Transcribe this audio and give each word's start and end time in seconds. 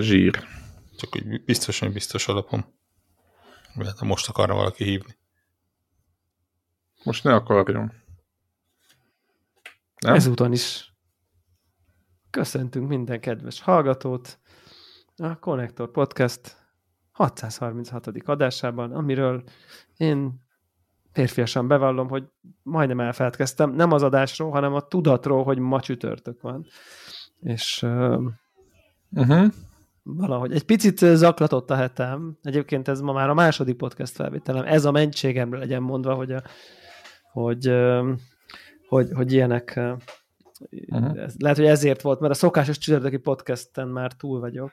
minden 0.00 0.30
zsír. 0.30 0.44
Csak 0.96 1.14
úgy 1.14 1.44
biztos, 1.44 1.78
hogy 1.78 1.92
biztos 1.92 2.28
alapon. 2.28 2.64
Mert 3.74 4.00
most 4.00 4.28
akarna 4.28 4.54
valaki 4.54 4.84
hívni. 4.84 5.16
Most 7.04 7.24
ne 7.24 7.34
akarjon. 7.34 7.92
Nem? 9.98 10.14
Ezúton 10.14 10.52
is 10.52 10.94
köszöntünk 12.30 12.88
minden 12.88 13.20
kedves 13.20 13.60
hallgatót 13.60 14.38
a 15.16 15.38
Connector 15.38 15.90
Podcast 15.90 16.56
636. 17.12 18.06
adásában, 18.24 18.92
amiről 18.92 19.44
én 19.96 20.48
férfiasan 21.12 21.68
bevallom, 21.68 22.08
hogy 22.08 22.24
majdnem 22.62 23.00
elfeledkeztem, 23.00 23.70
nem 23.70 23.92
az 23.92 24.02
adásról, 24.02 24.50
hanem 24.50 24.74
a 24.74 24.86
tudatról, 24.86 25.44
hogy 25.44 25.58
ma 25.58 25.80
csütörtök 25.80 26.40
van. 26.40 26.66
És 27.40 27.82
uh, 27.82 28.22
uh-huh. 29.10 29.52
Valahogy 30.16 30.52
egy 30.52 30.62
picit 30.62 30.98
zaklatott 30.98 31.70
a 31.70 31.74
hetem. 31.74 32.38
Egyébként 32.42 32.88
ez 32.88 33.00
ma 33.00 33.12
már 33.12 33.28
a 33.28 33.34
második 33.34 33.76
podcast 33.76 34.14
felvételem. 34.14 34.64
Ez 34.64 34.84
a 34.84 34.90
mentségemre 34.90 35.58
legyen 35.58 35.82
mondva, 35.82 36.14
hogy, 36.14 36.32
a, 36.32 36.42
hogy, 37.32 37.68
uh, 37.68 38.08
hogy, 38.88 39.08
hogy 39.12 39.32
ilyenek 39.32 39.80
uh-huh. 40.70 41.22
ez, 41.22 41.34
lehet, 41.38 41.56
hogy 41.56 41.66
ezért 41.66 42.02
volt, 42.02 42.20
mert 42.20 42.32
a 42.32 42.36
szokásos 42.36 42.78
csütörtöki 42.78 43.16
podcasten 43.16 43.88
már 43.88 44.12
túl 44.12 44.40
vagyok. 44.40 44.72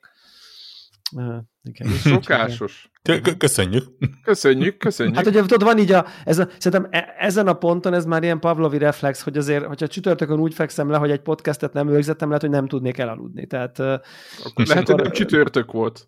Uh, 1.15 1.35
igen. 1.63 1.91
Szokásos. 1.91 2.89
Köszönjük. 3.37 3.83
Köszönjük, 4.23 4.77
köszönjük. 4.77 5.15
Hát 5.15 5.25
ugye 5.25 5.41
tudod, 5.41 5.63
van 5.63 5.77
így 5.77 5.91
a, 5.91 6.05
ez 6.25 6.39
a, 6.39 6.47
szerintem 6.57 6.87
e, 6.91 7.15
ezen 7.19 7.47
a 7.47 7.53
ponton 7.53 7.93
ez 7.93 8.05
már 8.05 8.23
ilyen 8.23 8.39
Pavlovi 8.39 8.77
reflex, 8.77 9.21
hogy 9.21 9.37
azért, 9.37 9.65
hogyha 9.65 9.87
csütörtökön 9.87 10.39
úgy 10.39 10.53
fekszem 10.53 10.89
le, 10.89 10.97
hogy 10.97 11.11
egy 11.11 11.21
podcastet 11.21 11.73
nem 11.73 11.89
rögzítettem, 11.89 12.27
lehet, 12.27 12.43
hogy 12.43 12.51
nem 12.51 12.67
tudnék 12.67 12.97
elaludni. 12.97 13.47
Tehát, 13.47 13.79
akkor 13.79 14.65
lehet, 14.65 14.87
hogy 14.87 15.01
nem 15.01 15.11
csütörtök 15.11 15.71
volt. 15.71 16.07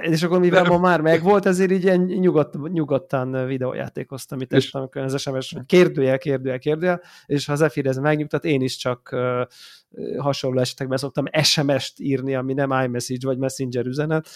És 0.00 0.22
akkor 0.22 0.40
mivel 0.40 0.64
ma 0.64 0.78
már 0.78 1.00
megvolt, 1.00 1.46
ezért 1.46 1.70
így 1.70 1.82
ilyen 1.82 2.00
nyugodt, 2.00 2.70
nyugodtan 2.72 3.46
videójátékoztam 3.46 4.40
itt 4.40 4.52
este, 4.52 4.78
amikor 4.78 5.02
az 5.02 5.20
SMS, 5.20 5.52
hogy 5.52 5.66
kérdőjel, 5.66 6.18
kérdőjel, 6.18 6.58
kérdőjel, 6.58 7.02
és 7.26 7.46
ha 7.46 7.54
Zephyr 7.54 7.86
ez 7.86 7.96
megnyugtat, 7.96 8.44
én 8.44 8.60
is 8.60 8.76
csak 8.76 9.10
uh, 9.12 10.18
hasonló 10.18 10.60
esetekben 10.60 10.98
szoktam 10.98 11.24
SMS-t 11.42 11.98
írni, 11.98 12.34
ami 12.34 12.52
nem 12.52 12.70
iMessage 12.70 13.26
vagy 13.26 13.38
Messenger 13.38 13.86
üzenet. 13.86 14.28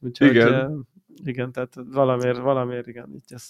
Úgyhogy, 0.00 0.28
igen. 0.28 0.70
Uh, 0.70 0.80
igen, 1.24 1.52
tehát 1.52 1.74
valamiért, 1.92 2.38
valamiért 2.38 2.86
igen. 2.86 3.10
Így 3.14 3.24
ez, 3.28 3.48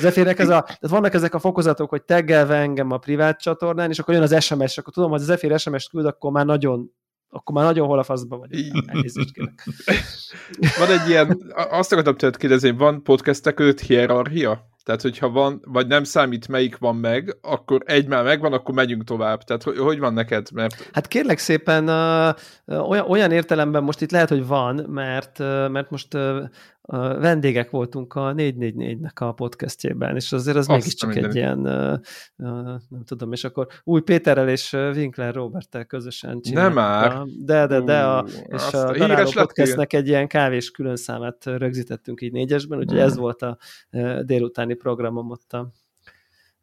Zephyrek 0.00 0.38
ez 0.38 0.48
a, 0.48 0.62
tehát 0.62 0.88
vannak 0.88 1.14
ezek 1.14 1.34
a 1.34 1.38
fokozatok, 1.38 1.90
hogy 1.90 2.02
teggelve 2.02 2.56
engem 2.56 2.90
a 2.90 2.98
privát 2.98 3.40
csatornán, 3.40 3.90
és 3.90 3.98
akkor 3.98 4.14
jön 4.14 4.22
az 4.22 4.44
SMS, 4.44 4.78
akkor 4.78 4.92
tudom, 4.92 5.10
hogy 5.10 5.20
az 5.20 5.26
Zephyr 5.26 5.58
SMS-t 5.58 5.90
küld, 5.90 6.06
akkor 6.06 6.30
már 6.30 6.46
nagyon 6.46 6.92
akkor 7.34 7.54
már 7.54 7.64
nagyon 7.64 7.86
hol 7.86 7.98
a 7.98 8.02
faszba 8.02 8.36
vagyok. 8.36 8.84
Elnézést 8.86 9.32
kérek. 9.32 9.68
Van 10.78 10.90
egy 10.90 11.08
ilyen, 11.08 11.52
azt 11.70 11.92
akartam 11.92 12.16
tőled 12.16 12.36
kérdezni, 12.36 12.70
van 12.70 13.02
podcastek 13.02 13.54
között 13.54 13.80
hierarchia? 13.80 14.72
Tehát, 14.84 15.02
hogyha 15.02 15.30
van, 15.30 15.60
vagy 15.64 15.86
nem 15.86 16.04
számít, 16.04 16.48
melyik 16.48 16.78
van 16.78 16.96
meg, 16.96 17.36
akkor 17.40 17.82
egy 17.84 18.06
már 18.06 18.24
megvan, 18.24 18.52
akkor 18.52 18.74
megyünk 18.74 19.04
tovább. 19.04 19.42
Tehát, 19.42 19.62
hogy, 19.62 19.78
hogy 19.78 19.98
van 19.98 20.12
neked? 20.12 20.48
Mert... 20.52 20.90
Hát 20.92 21.08
kérlek 21.08 21.38
szépen, 21.38 21.88
uh, 21.88 22.90
olyan, 22.90 23.06
olyan 23.08 23.30
értelemben 23.30 23.82
most 23.82 24.00
itt 24.00 24.10
lehet, 24.10 24.28
hogy 24.28 24.46
van, 24.46 24.74
mert, 24.88 25.38
uh, 25.38 25.68
mert 25.68 25.90
most 25.90 26.14
uh, 26.14 26.42
vendégek 27.18 27.70
voltunk 27.70 28.14
a 28.14 28.34
444-nek 28.34 29.14
a 29.14 29.32
podcastjében, 29.32 30.16
és 30.16 30.32
azért 30.32 30.56
az 30.56 30.66
mégiscsak 30.66 31.16
egy 31.16 31.34
ilyen, 31.34 31.58
nem 32.88 33.04
tudom, 33.04 33.32
és 33.32 33.44
akkor 33.44 33.66
új 33.84 34.00
Péterrel 34.00 34.48
és 34.48 34.72
Winkler 34.72 35.34
Roberttel 35.34 35.84
közösen 35.84 36.40
csináltuk. 36.40 36.74
Nem 36.74 36.84
már! 36.84 37.22
De, 37.44 37.66
de, 37.66 37.80
de, 37.80 38.00
a, 38.00 38.26
és 38.46 38.72
a 38.72 38.92
Daráló 38.92 39.30
Podcastnek 39.30 39.92
egy 39.92 40.08
ilyen 40.08 40.28
kávés 40.28 40.70
külön 40.70 40.96
számát 40.96 41.44
rögzítettünk 41.44 42.20
így 42.20 42.32
négyesben, 42.32 42.78
úgyhogy 42.78 42.98
ez 42.98 43.16
volt 43.16 43.42
a 43.42 43.58
délutáni 44.22 44.74
programom 44.74 45.30
ott 45.30 45.52
a 45.52 45.72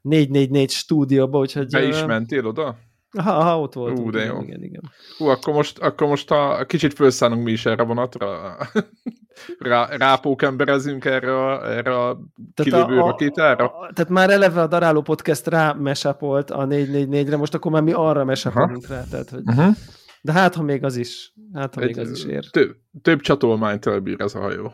444 0.01 0.69
stúdióban, 0.69 1.41
úgyhogy... 1.41 1.69
Be 1.71 1.83
is 1.83 2.05
mentél 2.05 2.45
oda? 2.45 2.77
Ha, 3.19 3.31
ha 3.31 3.59
ott 3.59 3.73
volt. 3.73 3.99
Ú, 3.99 4.09
de 4.09 4.23
jó. 4.23 4.41
Igen, 4.41 4.63
igen. 4.63 4.81
Hú, 5.17 5.25
akkor 5.25 5.53
most, 5.53 5.79
akkor 5.79 6.07
most 6.07 6.31
a, 6.31 6.65
kicsit 6.67 6.93
felszállunk 6.93 7.43
mi 7.43 7.51
is 7.51 7.65
erre 7.65 7.83
vonatra. 7.83 8.57
Rá, 9.59 9.85
rápókemberezünk 9.97 11.05
erre 11.05 11.45
a, 11.45 11.71
erre 11.71 11.97
a 11.97 12.19
kilövő 12.53 12.95
rakétára. 12.95 13.65
A, 13.65 13.87
a, 13.87 13.91
tehát 13.93 14.11
már 14.11 14.29
eleve 14.29 14.61
a 14.61 14.67
Daráló 14.67 15.01
Podcast 15.01 15.47
rá 15.47 15.73
mesapolt 15.73 16.51
a 16.51 16.67
444-re, 16.67 17.37
most 17.37 17.53
akkor 17.53 17.71
már 17.71 17.81
mi 17.81 17.91
arra 17.91 18.23
mesapolunk 18.23 18.87
rá. 18.87 19.03
Tehát, 19.09 19.29
hogy, 19.29 19.41
uh-huh. 19.45 19.75
De 20.21 20.31
hát, 20.31 20.55
ha 20.55 20.63
még 20.63 20.83
az 20.83 20.95
is, 20.95 21.33
hát, 21.53 21.75
ha 21.75 21.81
Egy, 21.81 21.87
még 21.87 21.99
az 21.99 22.11
is 22.11 22.23
ér. 22.23 22.49
Több, 22.49 22.75
több 23.01 23.19
csatolmányt 23.19 23.85
elbír 23.85 24.21
ez 24.21 24.35
a 24.35 24.39
hajó. 24.39 24.73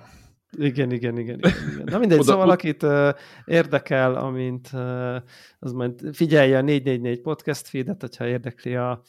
Igen, 0.58 0.92
igen, 0.92 1.18
igen. 1.18 1.40
igen, 1.40 1.54
igen. 1.74 1.84
Na 1.86 1.98
mindegy, 1.98 2.20
Oda, 2.24 2.32
szóval 2.32 2.50
akit 2.50 2.84
uh, 2.84 3.10
érdekel, 3.46 4.16
amint 4.16 4.70
uh, 4.74 5.16
az 5.60 5.72
majd 5.72 5.94
figyelje 6.14 6.58
a 6.58 6.62
444 6.62 7.22
podcast 7.22 7.68
feedet, 7.68 8.02
hogyha 8.02 8.28
érdekli 8.28 8.76
a 8.76 9.02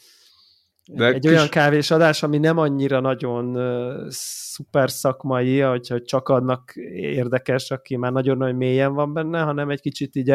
de 0.91 1.05
egy 1.05 1.19
kis... 1.19 1.29
olyan 1.29 1.49
kávésadás, 1.49 2.23
ami 2.23 2.37
nem 2.37 2.57
annyira 2.57 2.99
nagyon 2.99 3.55
uh, 3.55 4.05
szuper 4.09 4.91
szakmai, 4.91 5.59
hogy, 5.59 6.01
csak 6.03 6.29
adnak 6.29 6.75
érdekes, 6.95 7.71
aki 7.71 7.95
már 7.95 8.11
nagyon-nagyon 8.11 8.55
mélyen 8.55 8.93
van 8.93 9.13
benne, 9.13 9.41
hanem 9.41 9.69
egy 9.69 9.81
kicsit 9.81 10.15
így, 10.15 10.31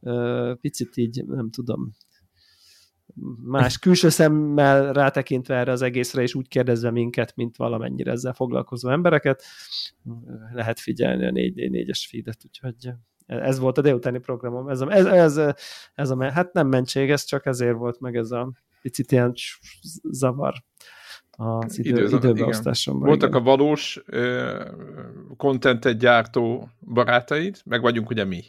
uh, 0.00 0.54
picit 0.60 0.96
így, 0.96 1.24
nem 1.26 1.50
tudom, 1.50 1.90
más 3.42 3.78
külső 3.78 4.08
szemmel 4.08 4.92
rátekintve 4.92 5.56
erre 5.56 5.72
az 5.72 5.82
egészre, 5.82 6.22
és 6.22 6.34
úgy 6.34 6.48
kérdezve 6.48 6.90
minket, 6.90 7.36
mint 7.36 7.56
valamennyire 7.56 8.10
ezzel 8.10 8.32
foglalkozó 8.32 8.88
embereket, 8.88 9.42
lehet 10.52 10.80
figyelni 10.80 11.26
a 11.26 11.30
4-4-es 11.30 12.06
feedet, 12.08 12.38
úgyhogy 12.44 12.92
ez 13.26 13.58
volt 13.58 13.78
a 13.78 13.80
délutáni 13.80 14.18
programom. 14.18 14.68
Ez, 14.68 14.80
a, 14.80 14.90
ez, 14.90 15.06
ez, 15.06 15.54
ez 15.94 16.10
a, 16.10 16.32
hát 16.32 16.52
nem 16.52 16.68
mentség, 16.68 17.10
ez 17.10 17.24
csak 17.24 17.46
ezért 17.46 17.76
volt 17.76 18.00
meg 18.00 18.16
ez 18.16 18.30
a 18.30 18.52
picit 18.82 19.12
ilyen 19.12 19.32
zavar 20.10 20.54
az 21.30 21.78
idő, 21.78 21.90
Időzön, 21.90 22.18
időbeosztásomban. 22.18 23.08
Voltak 23.08 23.28
igen. 23.28 23.40
a 23.40 23.44
valós 23.44 24.02
kontentet 25.36 25.98
gyártó 25.98 26.68
barátaid, 26.80 27.60
meg 27.64 27.80
vagyunk 27.80 28.10
ugye 28.10 28.24
mi. 28.24 28.42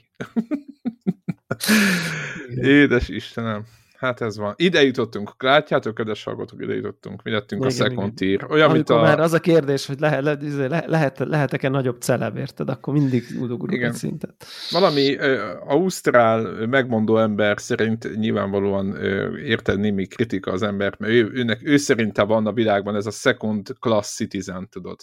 Édes 2.56 3.10
Istenem. 3.10 3.66
Hát 4.04 4.22
ez 4.22 4.38
van. 4.38 4.54
Ide 4.58 4.84
jutottunk. 4.84 5.34
Látjátok, 5.38 5.96
kedves 5.96 6.24
hallgatók, 6.24 6.62
ide 6.62 6.74
jutottunk. 6.74 7.24
Mi 7.24 7.32
lettünk 7.32 7.66
igen, 7.66 7.74
a 7.74 7.90
second 7.90 8.14
tier. 8.14 8.46
Olyan, 8.50 8.72
mint 8.72 8.90
a... 8.90 9.02
már 9.02 9.20
az 9.20 9.34
a 9.34 9.40
kérdés, 9.40 9.86
hogy 9.86 10.00
lehet, 10.00 10.24
le, 10.24 10.38
izé, 10.42 10.66
le, 10.66 10.84
lehet, 10.88 11.20
lehetek-e 11.20 11.70
nagyobb 11.70 12.02
celeb, 12.02 12.38
érted? 12.38 12.70
Akkor 12.70 12.94
mindig 12.94 13.24
udogulok 13.40 13.82
egy 13.82 13.94
szintet. 13.94 14.46
Valami 14.70 15.16
uh, 15.16 15.40
ausztrál 15.66 16.68
megmondó 16.68 17.18
ember 17.18 17.62
szerint 17.62 18.16
nyilvánvalóan 18.16 18.90
uh, 18.90 19.40
érted 19.46 19.80
némi 19.80 20.06
kritika 20.06 20.52
az 20.52 20.62
embert, 20.62 21.00
mert 21.00 21.14
ő, 21.14 21.32
őnek, 21.34 21.60
ő 21.64 21.78
szerinte 21.78 22.24
van 22.24 22.48
a 22.48 22.54
világban 22.54 22.96
ez 22.96 23.06
a 23.06 23.12
second 23.12 23.74
class 23.80 24.16
citizen, 24.16 24.70
tudod. 24.70 25.00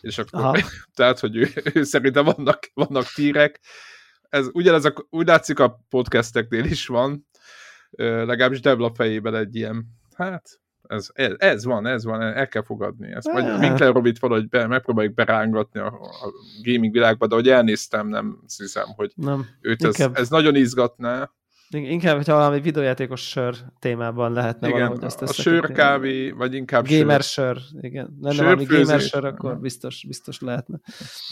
És 0.00 0.18
akkor, 0.18 0.64
tehát, 0.96 1.18
hogy 1.18 1.36
ő, 1.36 1.48
ő 1.74 1.82
szerinte 1.82 2.20
vannak, 2.20 2.70
vannak 2.74 3.12
tírek, 3.14 3.60
ez 4.28 4.48
ugyanez 4.52 4.84
a, 4.84 4.94
úgy 5.10 5.26
látszik 5.26 5.58
a 5.58 5.84
podcasteknél 5.88 6.64
is 6.64 6.86
van, 6.86 7.28
legalábbis 7.98 8.60
Debla 8.60 8.94
fejében 8.94 9.34
egy 9.34 9.56
ilyen, 9.56 9.86
hát 10.14 10.60
ez, 10.90 11.08
ez, 11.12 11.32
ez 11.38 11.64
van, 11.64 11.86
ez 11.86 12.04
van, 12.04 12.22
el 12.22 12.48
kell 12.48 12.62
fogadni. 12.62 13.12
Ezt 13.12 13.30
vagy 13.32 13.44
Winkler 13.44 13.92
Robit 13.92 14.18
valahogy 14.18 14.48
be, 14.48 14.66
megpróbáljuk 14.66 15.14
berángatni 15.14 15.80
a, 15.80 15.86
a 15.86 16.32
gaming 16.62 16.92
világba, 16.92 17.26
de 17.26 17.34
hogy 17.34 17.48
elnéztem, 17.48 18.08
nem 18.08 18.38
hiszem, 18.56 18.86
hogy 18.96 19.12
nem. 19.14 19.46
őt 19.60 19.84
ez, 19.84 20.06
ez 20.12 20.28
nagyon 20.28 20.56
izgatná. 20.56 21.30
Inkább, 21.70 22.16
hogyha 22.16 22.34
valami 22.34 22.60
videójátékos 22.60 23.28
sör 23.28 23.56
témában 23.78 24.32
lehetne 24.32 24.68
igen, 24.68 24.80
valahogy 24.80 25.04
azt 25.04 25.22
A 25.22 25.32
sörkávé, 25.32 26.30
vagy 26.30 26.54
inkább 26.54 26.88
Gamer 26.88 27.22
sör, 27.22 27.56
sör 27.56 27.84
igen. 27.84 28.16
Lenne 28.20 28.42
valami 28.42 28.64
gamer 28.64 29.00
sör, 29.00 29.24
akkor 29.24 29.58
biztos, 29.58 30.04
biztos 30.06 30.40
lehetne. 30.40 30.80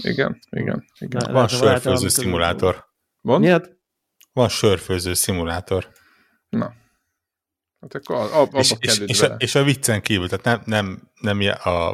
Igen, 0.02 0.38
igen. 0.50 0.84
igen. 0.98 1.22
Na, 1.26 1.32
van 1.32 1.48
sörfőző 1.48 2.08
szimulátor. 2.08 2.84
Van? 3.20 3.40
Miért? 3.40 3.76
Van 4.32 4.48
sörfőző 4.48 5.14
szimulátor. 5.14 5.88
Na. 6.48 6.74
Hát 7.80 7.94
akkor 7.94 8.16
ab, 8.32 8.54
és, 8.54 8.74
és, 8.78 8.98
és, 8.98 9.20
a, 9.20 9.34
és 9.38 9.54
a 9.54 9.62
viccen 9.62 10.00
kívül, 10.00 10.28
tehát 10.28 10.44
nem, 10.44 10.62
nem, 10.64 11.10
nem 11.20 11.54
a, 11.62 11.88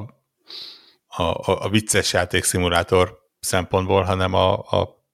a, 1.06 1.64
a 1.64 1.68
vicces 1.68 2.12
játékszimulátor 2.12 3.22
szempontból, 3.40 4.02
hanem 4.02 4.32
a, 4.32 4.58
a 4.58 5.04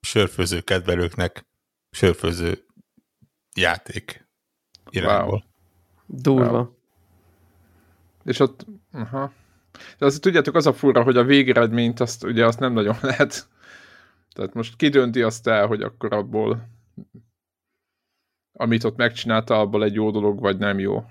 sörfőző 0.00 0.60
kedvelőknek 0.60 1.46
sörfőző 1.90 2.64
játék 3.54 4.28
irányból. 4.90 5.44
Wow. 6.06 6.20
Durva. 6.20 6.50
Wow. 6.50 6.74
És 8.24 8.40
ott, 8.40 8.66
aha. 8.92 9.32
De 9.98 10.06
azt 10.06 10.20
tudjátok, 10.20 10.54
az 10.54 10.66
a 10.66 10.72
fura, 10.72 11.02
hogy 11.02 11.16
a 11.16 11.24
végeredményt 11.24 12.00
azt 12.00 12.24
ugye 12.24 12.46
azt 12.46 12.58
nem 12.58 12.72
nagyon 12.72 12.96
lehet. 13.10 13.48
Tehát 14.32 14.54
most 14.54 14.76
kidönti 14.76 15.22
azt 15.22 15.46
el, 15.46 15.66
hogy 15.66 15.82
akkor 15.82 16.12
abból 16.12 16.68
amit 18.56 18.84
ott 18.84 18.96
megcsinálta, 18.96 19.60
abból 19.60 19.84
egy 19.84 19.94
jó 19.94 20.10
dolog, 20.10 20.40
vagy 20.40 20.58
nem 20.58 20.78
jó. 20.78 21.04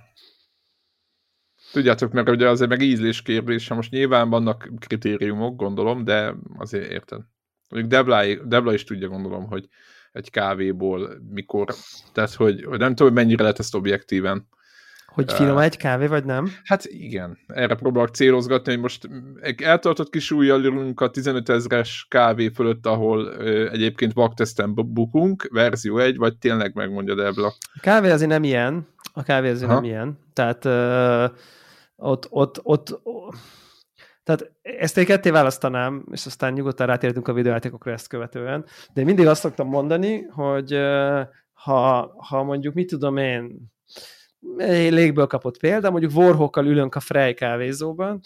Tudjátok, 1.72 2.12
mert 2.12 2.30
ugye 2.30 2.50
azért 2.50 2.70
meg 2.70 2.82
ízlés 2.82 3.22
kérdése, 3.22 3.74
most 3.74 3.92
nyilván 3.92 4.30
vannak 4.30 4.70
kritériumok, 4.80 5.56
gondolom, 5.56 6.04
de 6.04 6.36
azért 6.58 6.92
érted. 6.92 7.22
Mondjuk 7.70 7.92
Debla, 7.92 8.46
Debla 8.46 8.74
is 8.74 8.84
tudja, 8.84 9.08
gondolom, 9.08 9.46
hogy 9.48 9.68
egy 10.12 10.30
kávéból 10.30 11.22
mikor, 11.30 11.76
tehát 12.12 12.34
hogy, 12.34 12.64
hogy 12.64 12.80
nem 12.80 12.96
tudom, 12.96 13.14
mennyire 13.14 13.42
lehet 13.42 13.60
ezt 13.60 13.76
objektíven 13.76 14.48
hogy 15.16 15.34
finom 15.34 15.58
egy 15.58 15.78
kávé, 15.78 16.08
vagy 16.08 16.26
nem? 16.26 16.52
Hát 16.64 16.86
igen, 16.86 17.38
erre 17.48 17.76
próbálok 17.76 18.10
célozgatni, 18.10 18.72
hogy 18.72 18.82
most 18.82 19.10
eltartott 19.64 20.10
kis 20.10 20.32
újjalunk 20.32 21.02
a 21.02 21.10
15 21.10 21.50
ezres 21.50 22.06
kávé 22.10 22.48
fölött, 22.48 22.86
ahol 22.86 23.26
ö, 23.26 23.70
egyébként 23.72 24.14
bakteszten 24.14 24.74
bukunk, 24.74 25.48
verzió 25.52 25.98
1, 25.98 26.18
vagy 26.18 26.38
tényleg 26.38 26.74
megmondja 26.74 27.16
Debla. 27.16 27.48
A 27.74 27.80
kávé 27.82 28.10
azért 28.10 28.30
nem 28.30 28.44
ilyen, 28.44 28.88
a 29.14 29.24
kávé 29.24 29.50
azért 29.50 29.70
ha? 29.70 29.74
nem 29.74 29.84
ilyen, 29.84 30.20
tehát 30.34 30.66
ö, 30.66 31.26
ott, 31.96 32.28
ott, 32.30 32.60
ott, 32.64 33.00
ott 33.04 33.36
tehát 34.24 34.52
ezt 34.62 34.98
én 34.98 35.06
ketté 35.06 35.30
választanám, 35.30 36.06
és 36.12 36.26
aztán 36.26 36.54
nyugodtan 36.54 36.88
rátérhetünk 36.88 37.28
a 37.28 37.34
videójátékokra 37.34 37.92
ezt 37.92 38.08
követően, 38.08 38.66
de 38.94 39.00
én 39.00 39.06
mindig 39.06 39.28
azt 39.28 39.42
szoktam 39.42 39.68
mondani, 39.68 40.22
hogy 40.22 40.78
ha, 41.54 42.14
ha 42.18 42.44
mondjuk, 42.44 42.74
mit 42.74 42.90
tudom 42.90 43.18
én, 43.18 43.74
légből 44.90 45.28
kapott 45.28 45.58
példa, 45.58 45.92
mondjuk 45.92 46.16
Warhawkkal 46.16 46.66
ülünk 46.66 46.96
a 46.96 47.00
Frey 47.00 47.34
kávézóban, 47.34 48.20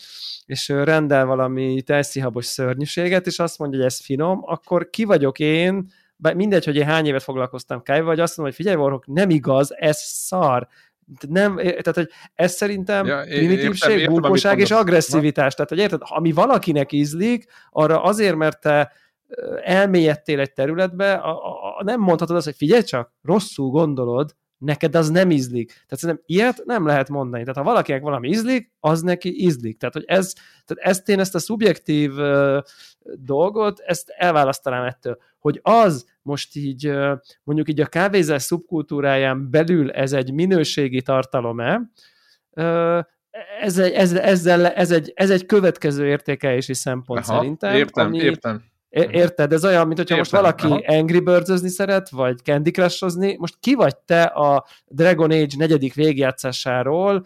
és 0.45 0.67
rendel 0.67 1.25
valami 1.25 1.81
telszihabos 1.81 2.45
szörnyűséget, 2.45 3.27
és 3.27 3.39
azt 3.39 3.57
mondja, 3.57 3.77
hogy 3.77 3.87
ez 3.87 3.99
finom, 3.99 4.41
akkor 4.45 4.89
ki 4.89 5.03
vagyok 5.03 5.39
én, 5.39 5.91
mindegy, 6.35 6.65
hogy 6.65 6.75
én 6.75 6.85
hány 6.85 7.05
évet 7.05 7.23
foglalkoztam 7.23 7.81
kávéval, 7.81 8.07
vagy 8.07 8.19
azt 8.19 8.37
mondom, 8.37 8.55
hogy 8.55 8.65
figyelj, 8.65 8.81
Warhawk, 8.81 9.07
nem 9.07 9.29
igaz, 9.29 9.75
ez 9.75 9.97
szar. 9.97 10.67
Nem, 11.27 11.55
tehát, 11.55 11.95
hogy 11.95 12.09
ez 12.33 12.53
szerintem 12.53 13.05
ja, 13.05 13.21
primitívség, 13.21 14.07
bunkóság 14.07 14.59
és 14.59 14.71
agresszivitás. 14.71 15.53
Tehát, 15.53 15.69
hogy 15.69 15.79
érted, 15.79 16.01
ami 16.03 16.31
valakinek 16.31 16.91
ízlik, 16.91 17.45
arra 17.69 18.03
azért, 18.03 18.35
mert 18.35 18.61
te 18.61 18.91
elmélyedtél 19.63 20.39
egy 20.39 20.53
területbe, 20.53 21.13
a, 21.13 21.29
a, 21.29 21.77
a, 21.77 21.83
nem 21.83 21.99
mondhatod 21.99 22.35
azt, 22.35 22.45
hogy 22.45 22.55
figyelj 22.55 22.83
csak, 22.83 23.13
rosszul 23.21 23.69
gondolod, 23.69 24.35
neked 24.59 24.95
az 24.95 25.09
nem 25.09 25.31
ízlik. 25.31 25.67
Tehát 25.67 25.97
szerintem 25.97 26.23
ilyet 26.27 26.61
nem 26.65 26.85
lehet 26.85 27.09
mondani. 27.09 27.43
Tehát 27.43 27.57
ha 27.57 27.63
valakinek 27.63 28.01
valami 28.01 28.27
ízlik, 28.27 28.71
az 28.79 29.01
neki 29.01 29.43
ízlik. 29.43 29.77
Tehát, 29.77 29.93
hogy 29.93 30.03
ez, 30.07 30.33
tehát 30.65 30.91
ezt 30.93 31.09
én 31.09 31.19
ezt 31.19 31.35
a 31.35 31.39
szubjektív 31.39 32.17
uh, 32.17 32.57
dolgot, 33.15 33.79
ezt 33.79 34.09
elválasztanám 34.09 34.83
ettől. 34.83 35.17
Hogy 35.39 35.59
az 35.63 36.05
most 36.21 36.55
így, 36.55 36.87
uh, 36.87 37.17
mondjuk 37.43 37.69
így 37.69 37.81
a 37.81 37.85
kávézás 37.85 38.41
szubkultúráján 38.41 39.49
belül 39.49 39.91
ez 39.91 40.13
egy 40.13 40.33
minőségi 40.33 41.01
tartalom-e, 41.01 41.81
uh, 42.51 42.99
ez 43.61 43.77
egy, 43.77 43.93
ez, 43.93 44.13
ezzel, 44.13 44.67
ez, 44.67 44.91
egy, 44.91 45.11
ez 45.15 45.29
egy 45.29 45.45
következő 45.45 46.07
értékelési 46.07 46.73
szempont 46.73 47.27
Aha, 47.27 47.37
szerintem. 47.37 47.75
Értem, 47.75 48.05
ami, 48.05 48.17
értem. 48.17 48.63
Érted? 48.89 49.53
Ez 49.53 49.65
olyan, 49.65 49.85
mint 49.87 49.99
hogyha 49.99 50.17
most 50.17 50.31
valaki 50.31 50.65
Aha. 50.65 50.81
Angry 50.85 51.19
birds 51.19 51.69
szeret, 51.69 52.09
vagy 52.09 52.37
Candy 52.37 52.71
crush 52.71 53.19
most 53.37 53.57
ki 53.59 53.73
vagy 53.73 53.97
te 53.97 54.23
a 54.23 54.65
Dragon 54.87 55.31
Age 55.31 55.55
negyedik 55.57 55.93
végjátszásáról, 55.93 57.25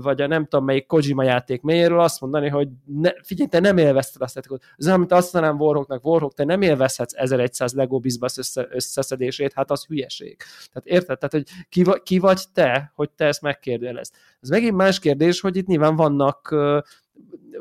vagy 0.00 0.20
a 0.20 0.26
nem 0.26 0.46
tudom 0.46 0.64
melyik 0.64 0.86
Kojima 0.86 1.22
játék 1.22 1.62
mélyéről 1.62 2.00
azt 2.00 2.20
mondani, 2.20 2.48
hogy 2.48 2.68
ne, 2.84 3.10
figyelj, 3.22 3.48
te 3.48 3.60
nem 3.60 3.78
élvezted 3.78 4.22
azt 4.22 4.34
játékot. 4.34 4.62
Ez 4.76 4.86
olyan, 4.86 4.98
mint 4.98 5.12
azt 5.12 5.32
mondanám 5.32 5.60
Warhawknak, 5.60 6.06
Warhawk, 6.06 6.34
te 6.34 6.44
nem 6.44 6.62
élvezhetsz 6.62 7.14
1100 7.16 7.72
Lego 7.72 7.98
Bizbasz 7.98 8.38
össze, 8.38 8.66
összeszedését, 8.70 9.52
hát 9.52 9.70
az 9.70 9.84
hülyeség. 9.86 10.36
Tehát 10.72 10.88
érted? 10.88 11.18
Tehát, 11.18 11.32
hogy 11.32 11.66
ki, 11.68 11.84
ki 12.02 12.18
vagy 12.18 12.42
te, 12.52 12.92
hogy 12.94 13.10
te 13.10 13.24
ezt 13.24 13.42
megkérdőjelezd. 13.42 14.14
Ez 14.40 14.48
megint 14.48 14.76
más 14.76 14.98
kérdés, 14.98 15.40
hogy 15.40 15.56
itt 15.56 15.66
nyilván 15.66 15.96
vannak 15.96 16.54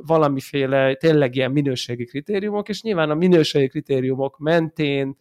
valamiféle 0.01 0.95
tényleg 0.95 1.35
ilyen 1.35 1.51
minőségi 1.51 2.05
kritériumok, 2.05 2.69
és 2.69 2.81
nyilván 2.81 3.09
a 3.09 3.15
minőségi 3.15 3.67
kritériumok 3.67 4.37
mentén 4.37 5.17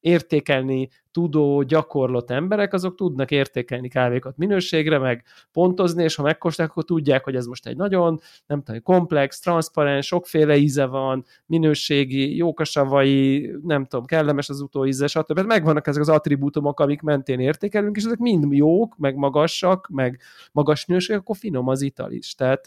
értékelni 0.00 0.88
tudó, 1.12 1.62
gyakorlott 1.62 2.30
emberek, 2.30 2.72
azok 2.72 2.94
tudnak 2.94 3.30
értékelni 3.30 3.88
kávékat 3.88 4.36
minőségre, 4.36 4.98
meg 4.98 5.24
pontozni, 5.52 6.02
és 6.02 6.14
ha 6.14 6.22
megkóstolják, 6.22 6.72
akkor 6.72 6.84
tudják, 6.84 7.24
hogy 7.24 7.34
ez 7.34 7.46
most 7.46 7.66
egy 7.66 7.76
nagyon, 7.76 8.20
nem 8.46 8.62
tudom, 8.62 8.82
komplex, 8.82 9.40
transzparens, 9.40 10.06
sokféle 10.06 10.56
íze 10.56 10.86
van, 10.86 11.24
minőségi, 11.46 12.36
jók 12.36 12.60
a 12.60 12.64
savai, 12.64 13.50
nem 13.62 13.84
tudom, 13.84 14.04
kellemes 14.04 14.48
az 14.48 14.60
utóíze, 14.60 15.06
stb. 15.06 15.40
Megvannak 15.40 15.86
ezek 15.86 16.02
az 16.02 16.08
attribútumok, 16.08 16.80
amik 16.80 17.00
mentén 17.00 17.40
értékelünk, 17.40 17.96
és 17.96 18.04
ezek 18.04 18.18
mind 18.18 18.52
jók, 18.52 18.96
meg 18.96 19.16
magasak, 19.16 19.88
meg 19.92 20.20
magas 20.52 20.86
minőség, 20.86 21.16
akkor 21.16 21.36
finom 21.36 21.68
az 21.68 21.82
ital 21.82 22.12
is. 22.12 22.34
Tehát 22.34 22.66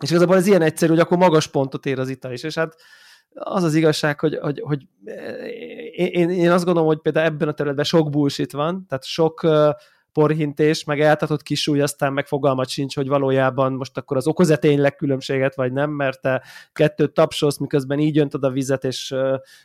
és 0.00 0.10
igazából 0.10 0.36
ez 0.36 0.46
ilyen 0.46 0.62
egyszerű, 0.62 0.92
hogy 0.92 1.00
akkor 1.00 1.18
magas 1.18 1.46
pontot 1.46 1.86
ér 1.86 1.98
az 1.98 2.08
ital 2.08 2.32
is, 2.32 2.42
és 2.42 2.54
hát 2.54 2.76
az 3.34 3.62
az 3.62 3.74
igazság, 3.74 4.20
hogy, 4.20 4.38
hogy, 4.40 4.60
hogy 4.60 4.86
én, 5.92 6.30
én 6.30 6.50
azt 6.50 6.64
gondolom, 6.64 6.88
hogy 6.88 7.00
például 7.00 7.26
ebben 7.26 7.48
a 7.48 7.52
területben 7.52 7.84
sok 7.84 8.10
bullshit 8.10 8.52
van, 8.52 8.86
tehát 8.88 9.04
sok 9.04 9.46
porhintés, 10.12 10.84
meg 10.84 11.00
eltartott 11.00 11.42
kisúly, 11.42 11.80
aztán 11.80 12.12
meg 12.12 12.26
fogalmat 12.26 12.68
sincs, 12.68 12.94
hogy 12.94 13.08
valójában 13.08 13.72
most 13.72 13.96
akkor 13.96 14.16
az 14.16 14.26
okoz-e 14.26 14.56
tényleg 14.56 14.94
különbséget, 14.94 15.54
vagy 15.54 15.72
nem, 15.72 15.90
mert 15.90 16.20
te 16.20 16.42
kettőt 16.72 17.12
tapsolsz, 17.12 17.58
miközben 17.58 17.98
így 17.98 18.18
öntöd 18.18 18.44
a 18.44 18.50
vizet, 18.50 18.84
és 18.84 19.14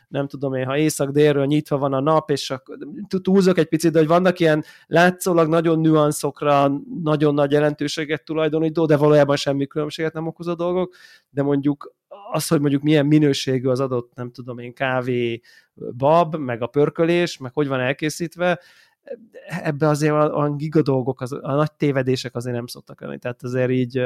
nem 0.08 0.26
tudom 0.28 0.54
én, 0.54 0.66
ha 0.66 0.76
észak-délről 0.76 1.46
nyitva 1.46 1.78
van 1.78 1.92
a 1.92 2.00
nap, 2.00 2.30
és 2.30 2.50
akkor 2.50 2.76
túlzok 3.22 3.58
egy 3.58 3.68
picit, 3.68 3.92
de 3.92 3.98
hogy 3.98 4.08
vannak 4.08 4.40
ilyen 4.40 4.64
látszólag 4.86 5.48
nagyon 5.48 5.80
nüanszokra 5.80 6.72
nagyon 7.02 7.34
nagy 7.34 7.50
jelentőséget 7.50 8.24
tulajdonító, 8.24 8.86
de 8.86 8.96
valójában 8.96 9.36
semmi 9.36 9.66
különbséget 9.66 10.12
nem 10.12 10.26
okozó 10.26 10.54
dolgok, 10.54 10.94
de 11.30 11.42
mondjuk 11.42 11.94
az, 12.32 12.48
hogy 12.48 12.60
mondjuk 12.60 12.82
milyen 12.82 13.06
minőségű 13.06 13.68
az 13.68 13.80
adott, 13.80 14.14
nem 14.14 14.30
tudom 14.30 14.58
én, 14.58 14.74
kávé, 14.74 15.40
bab, 15.96 16.36
meg 16.36 16.62
a 16.62 16.66
pörkölés, 16.66 17.38
meg 17.38 17.52
hogy 17.54 17.68
van 17.68 17.80
elkészítve, 17.80 18.60
ebbe 19.46 19.88
azért 19.88 20.14
a 20.14 20.54
giga 20.56 20.82
dolgok, 20.82 21.20
az, 21.20 21.32
a 21.32 21.54
nagy 21.54 21.72
tévedések 21.72 22.34
azért 22.34 22.56
nem 22.56 22.66
szoktak 22.66 23.00
lenni. 23.00 23.18
Tehát 23.18 23.42
azért 23.42 23.70
így 23.70 24.00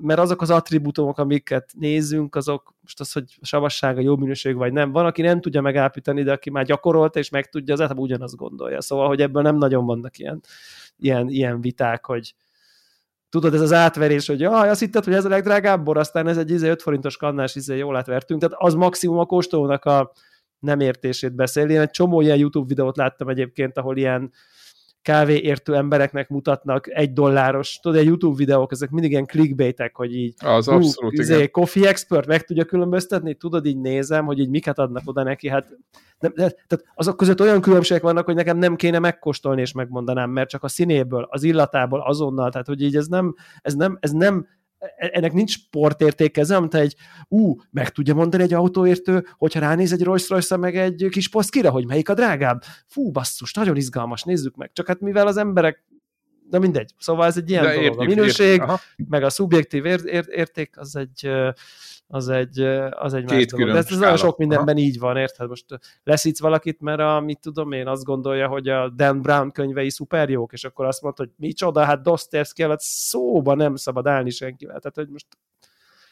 mert 0.00 0.18
azok 0.20 0.40
az 0.42 0.50
attribútumok, 0.50 1.18
amiket 1.18 1.72
nézzünk, 1.78 2.34
azok 2.34 2.74
most 2.80 3.00
az, 3.00 3.12
hogy 3.12 3.38
savassága 3.42 4.00
jó 4.00 4.16
minőség 4.16 4.56
vagy 4.56 4.72
nem. 4.72 4.92
Van, 4.92 5.06
aki 5.06 5.22
nem 5.22 5.40
tudja 5.40 5.60
megállapítani, 5.60 6.22
de 6.22 6.32
aki 6.32 6.50
már 6.50 6.64
gyakorolta 6.64 7.18
és 7.18 7.30
meg 7.30 7.48
tudja, 7.48 7.74
az 7.74 7.80
általában 7.80 8.08
ugyanazt 8.08 8.36
gondolja. 8.36 8.80
Szóval, 8.80 9.06
hogy 9.06 9.20
ebből 9.20 9.42
nem 9.42 9.56
nagyon 9.56 9.86
vannak 9.86 10.18
ilyen, 10.18 10.40
ilyen, 10.96 11.28
ilyen 11.28 11.60
viták, 11.60 12.06
hogy 12.06 12.34
tudod, 13.28 13.54
ez 13.54 13.60
az 13.60 13.72
átverés, 13.72 14.26
hogy 14.26 14.40
jaj, 14.40 14.68
azt 14.68 14.80
hitted, 14.80 15.04
hogy 15.04 15.14
ez 15.14 15.24
a 15.24 15.28
legdrágább 15.28 15.84
bor, 15.84 15.98
aztán 15.98 16.26
ez 16.26 16.36
egy 16.38 16.50
5 16.50 16.56
izé 16.56 16.74
forintos 16.78 17.16
kannás, 17.16 17.54
izé 17.54 17.76
jól 17.76 17.96
átvertünk. 17.96 18.40
Tehát 18.40 18.56
az 18.58 18.74
maximum 18.74 19.18
a 19.18 19.26
kóstolónak 19.26 19.84
a, 19.84 20.12
nem 20.58 20.80
értését 20.80 21.34
beszél. 21.34 21.68
Én 21.68 21.80
egy 21.80 21.90
csomó 21.90 22.20
ilyen 22.20 22.38
YouTube 22.38 22.66
videót 22.66 22.96
láttam 22.96 23.28
egyébként, 23.28 23.78
ahol 23.78 23.96
ilyen 23.96 24.32
kávéértő 25.06 25.74
embereknek 25.74 26.28
mutatnak 26.28 26.88
egy 26.90 27.12
dolláros, 27.12 27.78
tudod, 27.82 27.98
egy 27.98 28.06
YouTube 28.06 28.36
videók, 28.36 28.72
ezek 28.72 28.90
mindig 28.90 29.10
ilyen 29.10 29.26
clickbaitek, 29.26 29.96
hogy 29.96 30.14
így 30.14 30.34
az 30.44 30.66
hú, 30.66 30.74
abszolút, 30.74 31.12
izé, 31.12 31.34
igen. 31.34 31.50
Coffee 31.50 31.88
Expert 31.88 32.26
meg 32.26 32.44
tudja 32.44 32.64
különböztetni, 32.64 33.34
tudod, 33.34 33.66
így 33.66 33.78
nézem, 33.78 34.24
hogy 34.24 34.38
így 34.38 34.48
miket 34.48 34.78
adnak 34.78 35.02
oda 35.04 35.22
neki, 35.22 35.48
hát 35.48 35.76
nem, 36.18 36.32
de, 36.34 36.50
tehát 36.50 36.84
azok 36.94 37.16
között 37.16 37.40
olyan 37.40 37.60
különbségek 37.60 38.02
vannak, 38.02 38.24
hogy 38.24 38.34
nekem 38.34 38.58
nem 38.58 38.76
kéne 38.76 38.98
megkóstolni 38.98 39.60
és 39.60 39.72
megmondanám, 39.72 40.30
mert 40.30 40.48
csak 40.48 40.62
a 40.62 40.68
színéből, 40.68 41.26
az 41.30 41.42
illatából, 41.42 42.00
azonnal, 42.00 42.50
tehát 42.50 42.66
hogy 42.66 42.82
így 42.82 42.96
ez 42.96 43.06
nem, 43.06 43.34
ez 43.62 43.74
nem, 43.74 43.96
ez 44.00 44.10
nem 44.10 44.46
ennek 44.96 45.32
nincs 45.32 45.50
sportértéke, 45.50 46.40
ez 46.40 46.48
nem, 46.48 46.68
egy, 46.70 46.94
ú, 47.28 47.54
meg 47.70 47.90
tudja 47.90 48.14
mondani 48.14 48.42
egy 48.42 48.54
autóértő, 48.54 49.26
hogyha 49.36 49.60
ránéz 49.60 49.92
egy 49.92 50.02
Rolls 50.02 50.28
royce 50.28 50.56
meg 50.56 50.76
egy 50.76 51.06
kis 51.10 51.28
poszkira, 51.28 51.70
hogy 51.70 51.86
melyik 51.86 52.08
a 52.08 52.14
drágább. 52.14 52.62
Fú, 52.86 53.10
basszus, 53.10 53.52
nagyon 53.52 53.76
izgalmas, 53.76 54.22
nézzük 54.22 54.56
meg. 54.56 54.70
Csak 54.72 54.86
hát 54.86 55.00
mivel 55.00 55.26
az 55.26 55.36
emberek 55.36 55.84
de 56.50 56.58
mindegy. 56.58 56.94
Szóval 56.98 57.26
ez 57.26 57.36
egy 57.36 57.50
ilyen 57.50 57.62
De 57.62 57.68
dolog. 57.68 57.84
Értjük, 57.84 58.02
a 58.02 58.14
minőség, 58.14 58.60
értjük. 58.60 59.08
meg 59.08 59.22
a 59.22 59.30
szubjektív 59.30 59.84
ér, 59.84 60.00
ér, 60.04 60.24
érték, 60.28 60.78
az 60.78 60.96
egy, 60.96 61.30
az 62.06 62.28
egy, 62.28 62.60
az 62.90 63.14
egy 63.14 63.24
Két 63.24 63.36
más 63.36 63.46
dolog. 63.46 63.72
De 63.72 63.78
ez, 63.78 63.90
ez 63.90 63.98
nagyon 63.98 64.16
sok 64.16 64.38
mindenben 64.38 64.76
Aha. 64.76 64.84
így 64.84 64.98
van, 64.98 65.16
érted? 65.16 65.48
Most 65.48 65.64
leszítsz 66.04 66.40
valakit, 66.40 66.80
mert 66.80 67.00
a, 67.00 67.20
mit 67.20 67.40
tudom 67.40 67.72
én, 67.72 67.86
azt 67.86 68.04
gondolja, 68.04 68.48
hogy 68.48 68.68
a 68.68 68.88
Dan 68.88 69.22
Brown 69.22 69.50
könyvei 69.50 69.90
szuper 69.90 70.30
jók, 70.30 70.52
és 70.52 70.64
akkor 70.64 70.86
azt 70.86 71.02
mondta, 71.02 71.22
hogy 71.22 71.32
micsoda, 71.36 71.84
hát 71.84 72.02
Dostoyevsky 72.02 72.62
alatt 72.62 72.80
szóba 72.80 73.54
nem 73.54 73.76
szabad 73.76 74.06
állni 74.06 74.30
senkivel. 74.30 74.78
Tehát, 74.78 74.96
hogy 74.96 75.08
most 75.08 75.26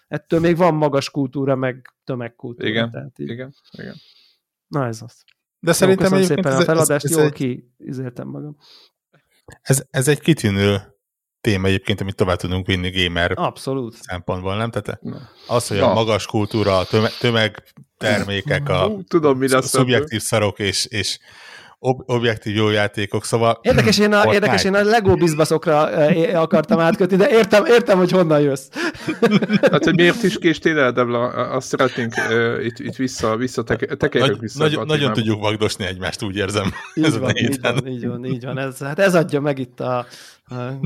ettől 0.08 0.40
még 0.40 0.56
van 0.56 0.74
magas 0.74 1.10
kultúra, 1.10 1.54
meg 1.54 1.94
tömegkultúra. 2.04 2.68
Igen, 2.68 2.90
tehát 2.90 3.18
így. 3.18 3.28
igen, 3.28 3.54
igen. 3.70 3.94
Na 4.66 4.86
ez 4.86 5.02
az. 5.02 5.24
De 5.60 5.70
jó, 5.70 5.76
szerintem 5.76 6.04
köszönöm 6.04 6.24
szépen 6.24 6.52
ez, 6.52 6.58
a 6.58 6.64
feladást, 6.64 7.04
ez, 7.04 7.10
ez 7.10 7.16
jól 7.16 7.26
egy... 7.26 7.66
kiizéltem 7.78 8.28
magam. 8.28 8.56
Ez, 9.62 9.82
ez 9.90 10.08
egy 10.08 10.20
kitűnő 10.20 10.94
téma 11.40 11.66
egyébként, 11.66 12.00
amit 12.00 12.14
tovább 12.14 12.36
tudunk 12.36 12.66
vinni 12.66 12.90
gamer 12.90 13.32
Abszolút. 13.34 13.94
szempontból, 13.94 14.56
nem? 14.56 14.70
Tehát 14.70 15.00
az, 15.46 15.68
hogy 15.68 15.78
a 15.78 15.92
magas 15.92 16.26
kultúra, 16.26 16.78
a 16.78 16.84
tömeg, 16.84 17.10
tömegtermékek, 17.18 18.68
a 18.68 18.90
Tudom, 19.08 19.38
mi 19.38 19.48
lesz 19.48 19.68
szubjektív 19.68 20.20
szarok 20.20 20.58
és, 20.58 20.86
és 20.86 21.18
ob- 21.84 22.02
objektív 22.06 22.54
jó 22.54 22.70
játékok, 22.70 23.24
szóval... 23.24 23.58
Érdekes, 23.62 23.98
én 23.98 24.12
a, 24.12 24.32
érdekes, 24.32 24.64
én 24.64 24.74
a 24.74 24.82
Lego 24.82 25.14
bizbaszokra 25.14 25.80
akartam 26.40 26.78
átkötni, 26.78 27.16
de 27.16 27.30
értem, 27.30 27.64
értem, 27.64 27.98
hogy 27.98 28.10
honnan 28.10 28.40
jössz. 28.40 28.68
hát, 29.72 29.84
hogy 29.84 29.94
miért 29.94 30.22
is 30.22 30.38
késtél 30.38 30.78
el, 30.78 30.92
Debla? 30.92 31.28
Azt 31.28 31.68
szeretnénk 31.68 32.14
uh, 32.28 32.64
itt, 32.64 32.78
itt 32.78 32.96
vissza, 32.96 33.36
vissza 33.36 33.62
teke, 33.62 34.18
Nagy, 34.18 34.38
vissza. 34.38 34.58
Nagyon, 34.58 34.86
nagyon 34.86 35.12
tudjuk 35.12 35.40
magdosni 35.40 35.84
egymást, 35.84 36.22
úgy 36.22 36.36
érzem. 36.36 36.72
Így 36.94 37.04
ez 37.04 37.18
van, 37.18 37.36
így 37.36 37.60
van, 37.60 37.86
így 37.86 38.06
van, 38.06 38.24
így 38.24 38.44
van. 38.44 38.58
Ez, 38.58 38.78
hát 38.78 38.98
ez 38.98 39.14
adja 39.14 39.40
meg 39.40 39.58
itt 39.58 39.80
a 39.80 40.06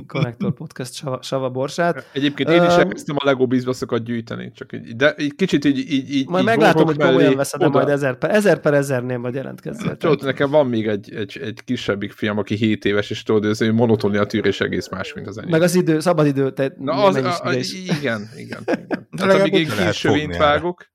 Connector 0.06 0.54
Podcast 0.54 0.94
Sava, 0.94 1.22
Sava 1.22 1.50
Borsát. 1.50 2.10
Egyébként 2.12 2.48
én 2.48 2.62
is 2.62 2.72
elkezdtem 2.72 3.16
a 3.18 3.24
Lego 3.24 3.46
bizbaszokat 3.46 4.04
gyűjteni, 4.04 4.52
csak 4.54 4.72
így, 4.72 4.96
de 4.96 5.14
így 5.18 5.34
kicsit 5.34 5.64
így, 5.64 5.78
így, 5.78 6.14
így 6.14 6.28
Majd 6.28 6.42
így 6.42 6.48
meglátom, 6.48 6.84
hogy 6.84 6.96
komolyan 6.96 7.36
veszed, 7.36 7.60
de 7.60 7.68
majd 7.68 7.88
ezer 7.88 8.18
per, 8.18 8.30
ezer 8.30 8.60
per 8.60 8.74
ezernél 8.74 9.18
majd 9.18 9.34
jelentkezzel. 9.34 9.96
Tudod, 9.96 10.22
nekem 10.22 10.50
van 10.50 10.66
még 10.66 10.86
egy, 10.86 11.14
egy, 11.14 11.40
egy 11.42 11.60
kisebbik 11.64 12.12
fiam, 12.12 12.38
aki 12.38 12.54
7 12.54 12.84
éves, 12.84 13.10
és 13.10 13.22
tudod, 13.22 13.44
az 13.44 13.60
ő 13.60 13.72
monotónia 13.72 14.26
tűrés 14.26 14.60
egész 14.60 14.88
más, 14.88 15.12
mint 15.12 15.26
az 15.26 15.38
enyém. 15.38 15.50
Meg 15.50 15.62
az 15.62 15.74
idő, 15.74 16.00
szabad 16.00 16.26
idő, 16.26 16.52
te 16.52 16.72
Na 16.78 16.92
az, 16.92 17.16
a, 17.16 17.28
a, 17.42 17.52
igen, 17.52 18.28
igen, 18.36 18.60
igen. 18.64 18.64
De 19.10 19.24
hát, 19.26 19.40
amíg 19.40 19.52
én 19.52 19.68
kis 19.68 20.06
vágok, 20.38 20.86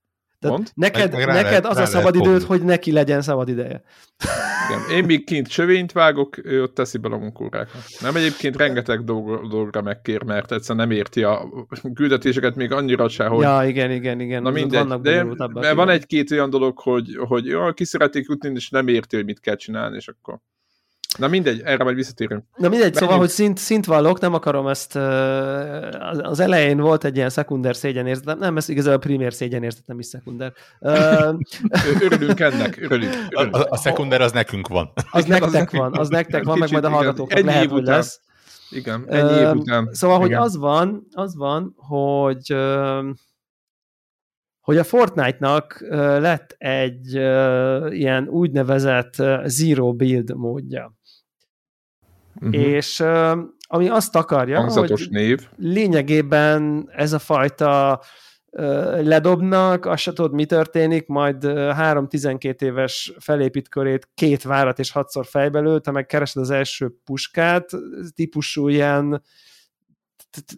Mond? 0.50 0.72
Neked, 0.74 1.12
meg, 1.12 1.26
meg 1.26 1.44
neked 1.44 1.66
az 1.66 1.78
a 1.78 1.86
szabad 1.86 2.16
időd, 2.16 2.44
hogy 2.44 2.64
neki 2.64 2.92
legyen 2.92 3.22
szabad 3.22 3.50
ideje. 3.50 3.84
Igen. 4.70 4.98
Én 4.98 5.04
még 5.04 5.26
kint 5.26 5.50
sövényt 5.50 5.92
vágok, 5.92 6.46
ő 6.46 6.62
ott 6.62 6.74
teszi 6.74 6.98
be 6.98 7.10
a 7.10 7.18
munkórákat. 7.18 7.84
Nem 8.00 8.16
egyébként 8.16 8.58
rengeteg 8.58 9.04
dolg, 9.04 9.48
dolgra 9.48 9.82
megkér, 9.82 10.24
mert 10.24 10.52
egyszerűen 10.52 10.88
nem 10.88 10.98
érti 10.98 11.24
a 11.24 11.50
küldetéseket 11.94 12.56
még 12.56 12.72
annyira 12.72 13.10
se, 13.10 13.26
hogy... 13.26 13.42
Ja, 13.42 13.64
igen, 13.66 13.92
igen, 13.92 14.20
igen. 14.20 14.42
Na 14.42 14.50
mindegy, 14.50 14.88
de 14.88 15.24
mert 15.54 15.74
van 15.76 15.90
egy-két 15.90 16.32
olyan 16.32 16.50
dolog, 16.50 16.80
hogy, 16.80 17.16
hogy 17.28 17.46
jó, 17.46 17.74
ki 17.74 17.86
szeretnék 17.86 18.26
jutni, 18.28 18.52
és 18.56 18.70
nem 18.70 18.88
érti, 18.88 19.16
hogy 19.16 19.26
mit 19.26 19.40
kell 19.40 19.56
csinálni, 19.56 19.96
és 19.96 20.08
akkor 20.08 20.40
Na 21.18 21.28
mindegy, 21.28 21.62
erre 21.64 21.84
majd 21.84 21.96
visszatérünk. 21.96 22.44
Na 22.56 22.70
mindegy, 22.70 22.80
Menjünk. 22.80 22.96
szóval, 22.96 23.18
hogy 23.18 23.30
szint, 23.30 23.58
szint 23.58 23.86
vallok, 23.86 24.20
nem 24.20 24.34
akarom 24.34 24.68
ezt, 24.68 24.96
az 26.22 26.40
elején 26.40 26.78
volt 26.78 27.04
egy 27.04 27.16
ilyen 27.16 27.30
szekunder 27.30 27.76
szégyenérzetem, 27.76 28.38
nem, 28.38 28.58
ez 28.58 28.70
igazából 28.70 28.96
a 28.96 29.00
primér 29.00 29.34
szégyenérzetem 29.34 30.00
is 30.00 30.06
szekunder. 30.06 30.54
örülünk 32.02 32.40
ennek, 32.40 32.78
örülünk. 32.82 33.14
örülünk. 33.30 33.56
A, 33.56 33.66
a 33.70 33.78
szekunder 33.78 34.22
az 34.22 34.32
nekünk 34.32 34.68
van. 34.68 34.92
Az 35.12 35.26
igen, 35.26 35.40
nektek 35.40 35.72
az 35.74 35.80
van, 35.80 35.94
az 35.98 36.10
nektek 36.10 36.44
van, 36.44 36.58
meg 36.58 36.72
majd 36.72 36.84
a 36.84 36.90
hallgatóknak 36.90 37.44
lehet, 37.44 37.70
hogy 37.70 37.84
lesz. 37.84 38.22
Igen, 38.70 39.06
ennyi 39.08 39.40
év 39.40 39.52
után. 39.52 39.90
Szóval, 39.92 40.20
hogy 40.20 40.34
az 40.34 40.58
van, 40.58 41.08
az 41.12 41.36
van, 41.36 41.74
hogy 41.78 42.56
hogy 44.62 44.78
a 44.78 44.84
Fortnite-nak 44.84 45.86
lett 46.20 46.56
egy 46.58 47.14
ilyen 47.94 48.28
úgynevezett 48.28 49.14
zero 49.46 49.94
build 49.94 50.36
módja. 50.36 50.94
Uh-huh. 52.44 52.62
És 52.62 53.04
ami 53.68 53.90
azt 53.90 54.16
akarja, 54.16 54.60
Hangzatos 54.60 55.04
hogy 55.04 55.12
név. 55.12 55.50
lényegében 55.58 56.90
ez 56.96 57.14
a 57.14 57.20
fajta 57.20 58.02
ledobnak, 59.02 59.86
azt 59.86 60.02
se 60.02 60.14
tudod, 60.14 60.34
mi 60.34 60.46
történik, 60.46 61.08
majd 61.08 61.38
3-12 61.44 62.62
éves 62.62 63.14
felépít 63.20 63.70
körét 63.70 64.10
két 64.14 64.44
várat 64.44 64.80
és 64.80 64.92
hatszor 64.92 65.26
fejbelül, 65.26 65.82
te 65.82 65.92
meg 65.92 66.06
keresed 66.06 66.42
az 66.42 66.50
első 66.50 66.92
puskát, 67.04 67.70
típusú 68.16 68.68
ilyen 68.68 69.24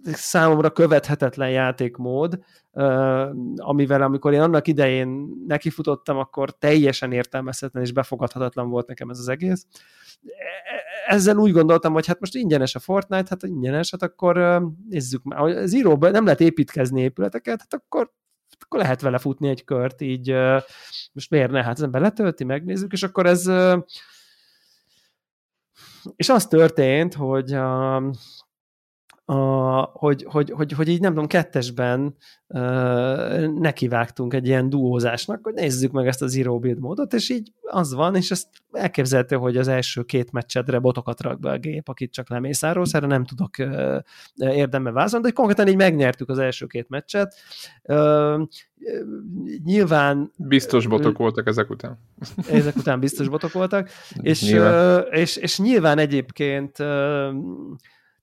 számomra 0.04 0.70
követhetetlen 0.70 1.50
játékmód, 1.50 2.40
amivel 3.56 4.02
amikor 4.02 4.34
én 4.34 4.42
annak 4.42 4.68
idején 4.68 5.28
nekifutottam, 5.48 6.18
akkor 6.18 6.52
teljesen 6.58 7.12
értelmezhetetlen 7.12 7.84
és 7.84 7.92
befogadhatatlan 7.92 8.70
volt 8.70 8.88
nekem 8.88 9.10
ez 9.10 9.20
az 9.20 9.28
egész. 9.28 9.66
Ezzel 11.08 11.38
úgy 11.38 11.52
gondoltam, 11.52 11.94
hogy 11.94 12.06
hát 12.06 12.20
most 12.20 12.36
ingyenes 12.36 12.76
a 12.76 12.80
Fortnite, 12.80 13.30
hát 13.30 13.44
ingyenes, 13.44 13.92
hát 13.92 14.02
akkor 14.02 14.64
nézzük 14.90 15.24
már, 15.24 15.40
hogy 15.40 15.74
íróban 15.74 16.12
nem 16.12 16.24
lehet 16.24 16.42
építkezni 16.42 17.02
épületeket, 17.02 17.60
hát 17.60 17.74
akkor 17.74 18.14
akkor 18.60 18.80
lehet 18.80 19.02
vele 19.02 19.18
futni 19.18 19.48
egy 19.48 19.64
kört, 19.64 20.02
így 20.02 20.36
most 21.12 21.30
miért 21.30 21.52
ne? 21.52 21.64
Hát 21.64 21.74
az 21.74 21.82
ember 21.82 22.02
letölti, 22.02 22.44
megnézzük, 22.44 22.92
és 22.92 23.04
akkor 23.04 23.26
ez 23.26 23.52
és 26.16 26.30
az 26.30 26.48
történt, 26.48 27.14
hogy 27.14 27.58
a, 29.28 29.82
hogy, 29.82 30.26
hogy, 30.30 30.50
hogy, 30.50 30.72
hogy 30.72 30.88
így 30.88 31.00
nem 31.00 31.12
tudom, 31.12 31.28
kettesben 31.28 32.16
uh, 32.48 33.48
nekivágtunk 33.48 34.34
egy 34.34 34.48
ilyen 34.48 34.70
duózásnak, 34.70 35.40
hogy 35.44 35.54
nézzük 35.54 35.92
meg 35.92 36.08
ezt 36.08 36.22
a 36.22 36.28
zero 36.28 36.60
build 36.60 36.80
módot, 36.80 37.14
és 37.14 37.30
így 37.30 37.52
az 37.62 37.94
van, 37.94 38.16
és 38.16 38.32
ezt 38.32 38.48
elképzelhető, 38.72 39.36
hogy 39.36 39.58
az 39.58 39.68
első 39.68 40.04
két 40.04 40.32
meccsedre 40.32 40.80
botokat 40.80 41.22
rak 41.22 41.40
be 41.40 41.50
a 41.50 41.58
gép, 41.58 41.90
akit 41.90 42.12
csak 42.12 42.30
lemészárolsz, 42.30 42.94
erre 42.94 43.08
nem 43.08 43.26
tudok 43.26 43.50
uh, 43.60 44.00
érdembe 44.36 44.92
vázolni, 44.92 45.26
de 45.26 45.32
konkrétan 45.32 45.68
így 45.68 45.76
megnyertük 45.76 46.30
az 46.30 46.40
első 46.40 46.66
két 46.66 46.90
meccset. 46.90 47.36
Uh, 47.84 48.42
nyilván... 49.64 50.32
Biztos 50.38 50.88
botok 50.88 51.18
voltak 51.18 51.48
ezek 51.48 51.70
után. 51.70 52.00
Ezek 52.50 52.76
után 52.76 53.00
biztos 53.00 53.28
botok 53.28 53.52
voltak, 53.52 53.90
és, 54.22 54.42
nyilván. 54.42 55.06
És, 55.12 55.36
és 55.36 55.60
nyilván 55.60 55.98
egyébként 55.98 56.78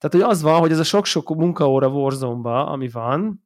tehát, 0.02 0.26
hogy 0.26 0.34
az 0.34 0.42
van, 0.42 0.60
hogy 0.60 0.70
ez 0.70 0.78
a 0.78 0.84
sok-sok 0.84 1.34
munkaóra 1.36 1.88
warzone 1.88 2.60
ami 2.60 2.88
van, 2.88 3.42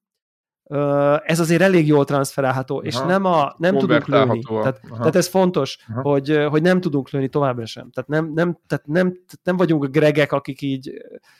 ez 1.24 1.40
azért 1.40 1.62
elég 1.62 1.86
jól 1.86 2.04
transferálható, 2.04 2.82
és 2.82 2.94
Aha. 2.94 3.06
nem, 3.06 3.24
a, 3.24 3.54
nem 3.58 3.78
tudunk 3.78 4.06
lőni. 4.06 4.40
Tehát, 4.42 4.80
tehát 4.96 5.16
ez 5.16 5.28
fontos, 5.28 5.78
hogy, 6.02 6.44
hogy 6.48 6.62
nem 6.62 6.80
tudunk 6.80 7.10
lőni 7.10 7.28
továbbra 7.28 7.66
sem. 7.66 7.90
Tehát 7.90 8.08
nem, 8.08 8.32
nem, 8.34 8.58
tehát 8.66 8.86
nem, 8.86 9.12
tehát 9.12 9.40
nem 9.42 9.56
vagyunk 9.56 9.86
gregek, 9.86 10.32
akik 10.32 10.62
így 10.62 10.92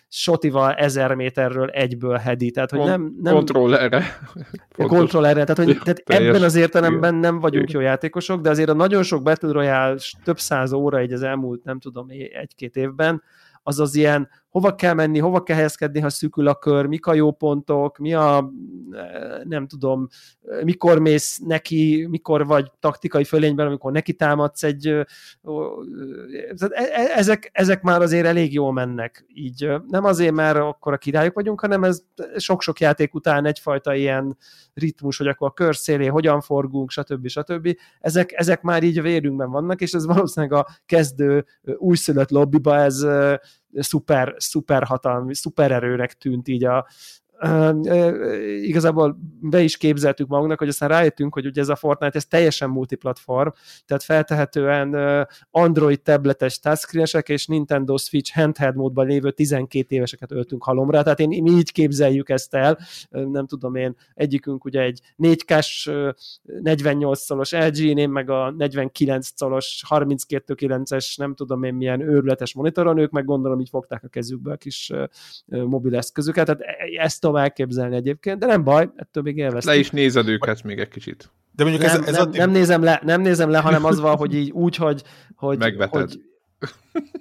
sotival 0.09 0.73
ezer 0.73 1.15
méterről 1.15 1.69
egyből 1.69 2.17
hedi. 2.17 2.51
Tehát, 2.51 2.71
hogy 2.71 2.85
nem, 2.85 3.17
nem, 3.23 3.35
kontrollerre. 3.35 4.05
Kontrollerre. 4.77 5.45
Tehát, 5.45 5.65
hogy, 5.65 5.79
tehát 5.85 6.03
ebben 6.27 6.43
az 6.43 6.55
értelemben 6.55 7.15
nem 7.15 7.41
vagyunk 7.41 7.71
jó 7.71 7.81
játékosok, 7.81 8.41
de 8.41 8.51
azért 8.51 8.69
a 8.69 8.75
nagyon 8.75 9.03
sok 9.03 9.23
Battle 9.23 9.53
Royale 9.53 9.97
több 10.25 10.39
száz 10.39 10.73
óra 10.73 10.99
egy 10.99 11.13
az 11.13 11.23
elmúlt, 11.23 11.65
nem 11.65 11.79
tudom, 11.79 12.07
egy-két 12.33 12.77
évben, 12.77 13.23
az 13.63 13.81
az 13.81 13.95
ilyen, 13.95 14.29
hova 14.57 14.75
kell 14.75 14.95
menni, 14.95 15.19
hova 15.19 15.43
kell 15.43 15.57
helyezkedni, 15.57 16.01
ha 16.01 16.09
szűkül 16.09 16.49
a 16.49 16.55
kör, 16.55 16.87
mik 16.87 17.07
a 17.07 17.15
jó 17.15 17.33
pontok, 17.33 17.99
mi 17.99 18.15
a, 18.15 18.53
nem 19.45 19.67
tudom, 19.67 20.09
mikor 20.63 20.99
mész 20.99 21.39
neki, 21.39 22.07
mikor 22.11 22.47
vagy 22.47 22.71
taktikai 22.81 23.25
fölényben, 23.25 23.67
amikor 23.67 23.93
neki 23.93 24.13
támadsz 24.13 24.63
egy, 24.63 24.87
e, 24.87 25.07
e, 26.69 27.13
ezek, 27.15 27.51
ezek 27.53 27.83
már 27.83 28.03
azért 28.03 28.27
elég 28.27 28.53
jól 28.53 28.73
mennek. 28.73 29.25
Így 29.29 29.71
nem 29.89 30.05
azért, 30.05 30.35
mert 30.35 30.59
akkor 30.59 30.93
a 30.93 30.99
királyok 30.99 31.35
vagyunk, 31.35 31.61
hanem 31.61 31.85
ez 31.85 32.03
sok-sok 32.37 32.81
játék 32.81 33.15
után 33.15 33.47
egyfajta 33.47 33.95
ilyen 33.95 34.37
ritmus, 34.75 35.17
hogy 35.17 35.27
akkor 35.27 35.49
a 35.49 35.53
kör 35.53 35.77
szélé 35.77 36.07
hogyan 36.07 36.41
forgunk, 36.41 36.91
stb. 36.91 37.27
stb. 37.29 37.77
Ezek, 38.01 38.33
ezek 38.33 38.63
már 38.63 38.83
így 38.83 38.99
a 38.99 39.03
vérünkben 39.03 39.51
vannak, 39.51 39.81
és 39.81 39.93
ez 39.93 40.07
valószínűleg 40.07 40.59
a 40.59 40.67
kezdő 40.87 41.45
újszülött 41.79 42.31
lobbiba 42.31 42.77
ez 42.77 43.07
szuper, 43.83 44.35
szuper 44.39 44.85
hatalmi, 44.85 45.35
szuper 45.35 45.73
erőnek 45.73 46.13
tűnt 46.13 46.49
így 46.49 46.65
a, 46.65 46.87
igazából 48.63 49.19
be 49.41 49.61
is 49.61 49.77
képzeltük 49.77 50.29
magunknak, 50.29 50.59
hogy 50.59 50.69
aztán 50.69 50.89
rájöttünk, 50.89 51.35
hogy 51.35 51.47
ugye 51.47 51.61
ez 51.61 51.69
a 51.69 51.77
Fortnite, 51.77 52.17
ez 52.17 52.27
teljesen 52.27 52.71
multiplatform, 52.71 53.49
tehát 53.87 54.03
feltehetően 54.03 54.97
Android 55.51 56.01
tabletes 56.01 56.59
touchscreenesek 56.59 57.29
és 57.29 57.47
Nintendo 57.47 57.97
Switch 57.97 58.35
handheld 58.35 58.77
módban 58.77 59.07
lévő 59.07 59.31
12 59.31 59.95
éveseket 59.95 60.33
öltünk 60.33 60.65
halomra, 60.65 61.03
tehát 61.03 61.21
én 61.21 61.43
mi 61.43 61.51
így 61.51 61.73
képzeljük 61.73 62.29
ezt 62.29 62.55
el, 62.55 62.79
nem 63.11 63.47
tudom 63.47 63.75
én, 63.75 63.97
egyikünk 64.15 64.65
ugye 64.65 64.81
egy 64.81 65.01
4K-s 65.19 65.91
48 66.43 67.21
szolos 67.21 67.53
LG, 67.53 67.79
én 67.79 68.11
meg 68.11 68.31
a 68.31 68.51
49 68.51 69.29
szolos 69.35 69.85
32.9-es 69.89 71.17
nem 71.17 71.35
tudom 71.35 71.63
én 71.63 71.75
milyen 71.75 72.01
őrületes 72.01 72.55
monitoron, 72.55 72.99
ők 72.99 73.11
meg 73.11 73.25
gondolom 73.25 73.61
így 73.61 73.69
fogták 73.69 74.05
a 74.05 74.09
kezükbe 74.09 74.53
a 74.53 74.57
kis 74.57 74.93
mobileszközüket, 75.47 76.45
tehát 76.47 76.61
e, 76.61 77.03
ezt 77.03 77.25
tudom 77.27 77.43
elképzelni 77.43 77.97
egyébként, 77.97 78.39
de 78.39 78.47
nem 78.47 78.65
baj, 78.65 78.89
ettől 78.97 79.23
még 79.23 79.37
élveztem. 79.37 79.75
Le 79.75 79.81
is 79.81 79.91
nézed 79.91 80.29
őket 80.29 80.63
még 80.63 80.79
egy 80.79 80.89
kicsit. 80.89 81.31
De 81.53 81.65
mondjuk 81.65 81.85
nem, 81.85 82.01
ez, 82.01 82.07
ez 82.07 82.13
nem, 82.13 82.23
addig... 82.23 82.41
nem, 82.41 82.51
nézem 82.51 82.83
le, 82.83 83.01
nem 83.05 83.21
nézem 83.21 83.51
le, 83.51 83.59
hanem 83.59 83.85
az 83.85 84.01
van, 84.01 84.17
hogy 84.17 84.35
így 84.35 84.51
úgy, 84.51 84.77
hogy, 84.77 85.03
hogy, 85.35 85.59
Megveted. 85.59 86.01
hogy 86.01 86.21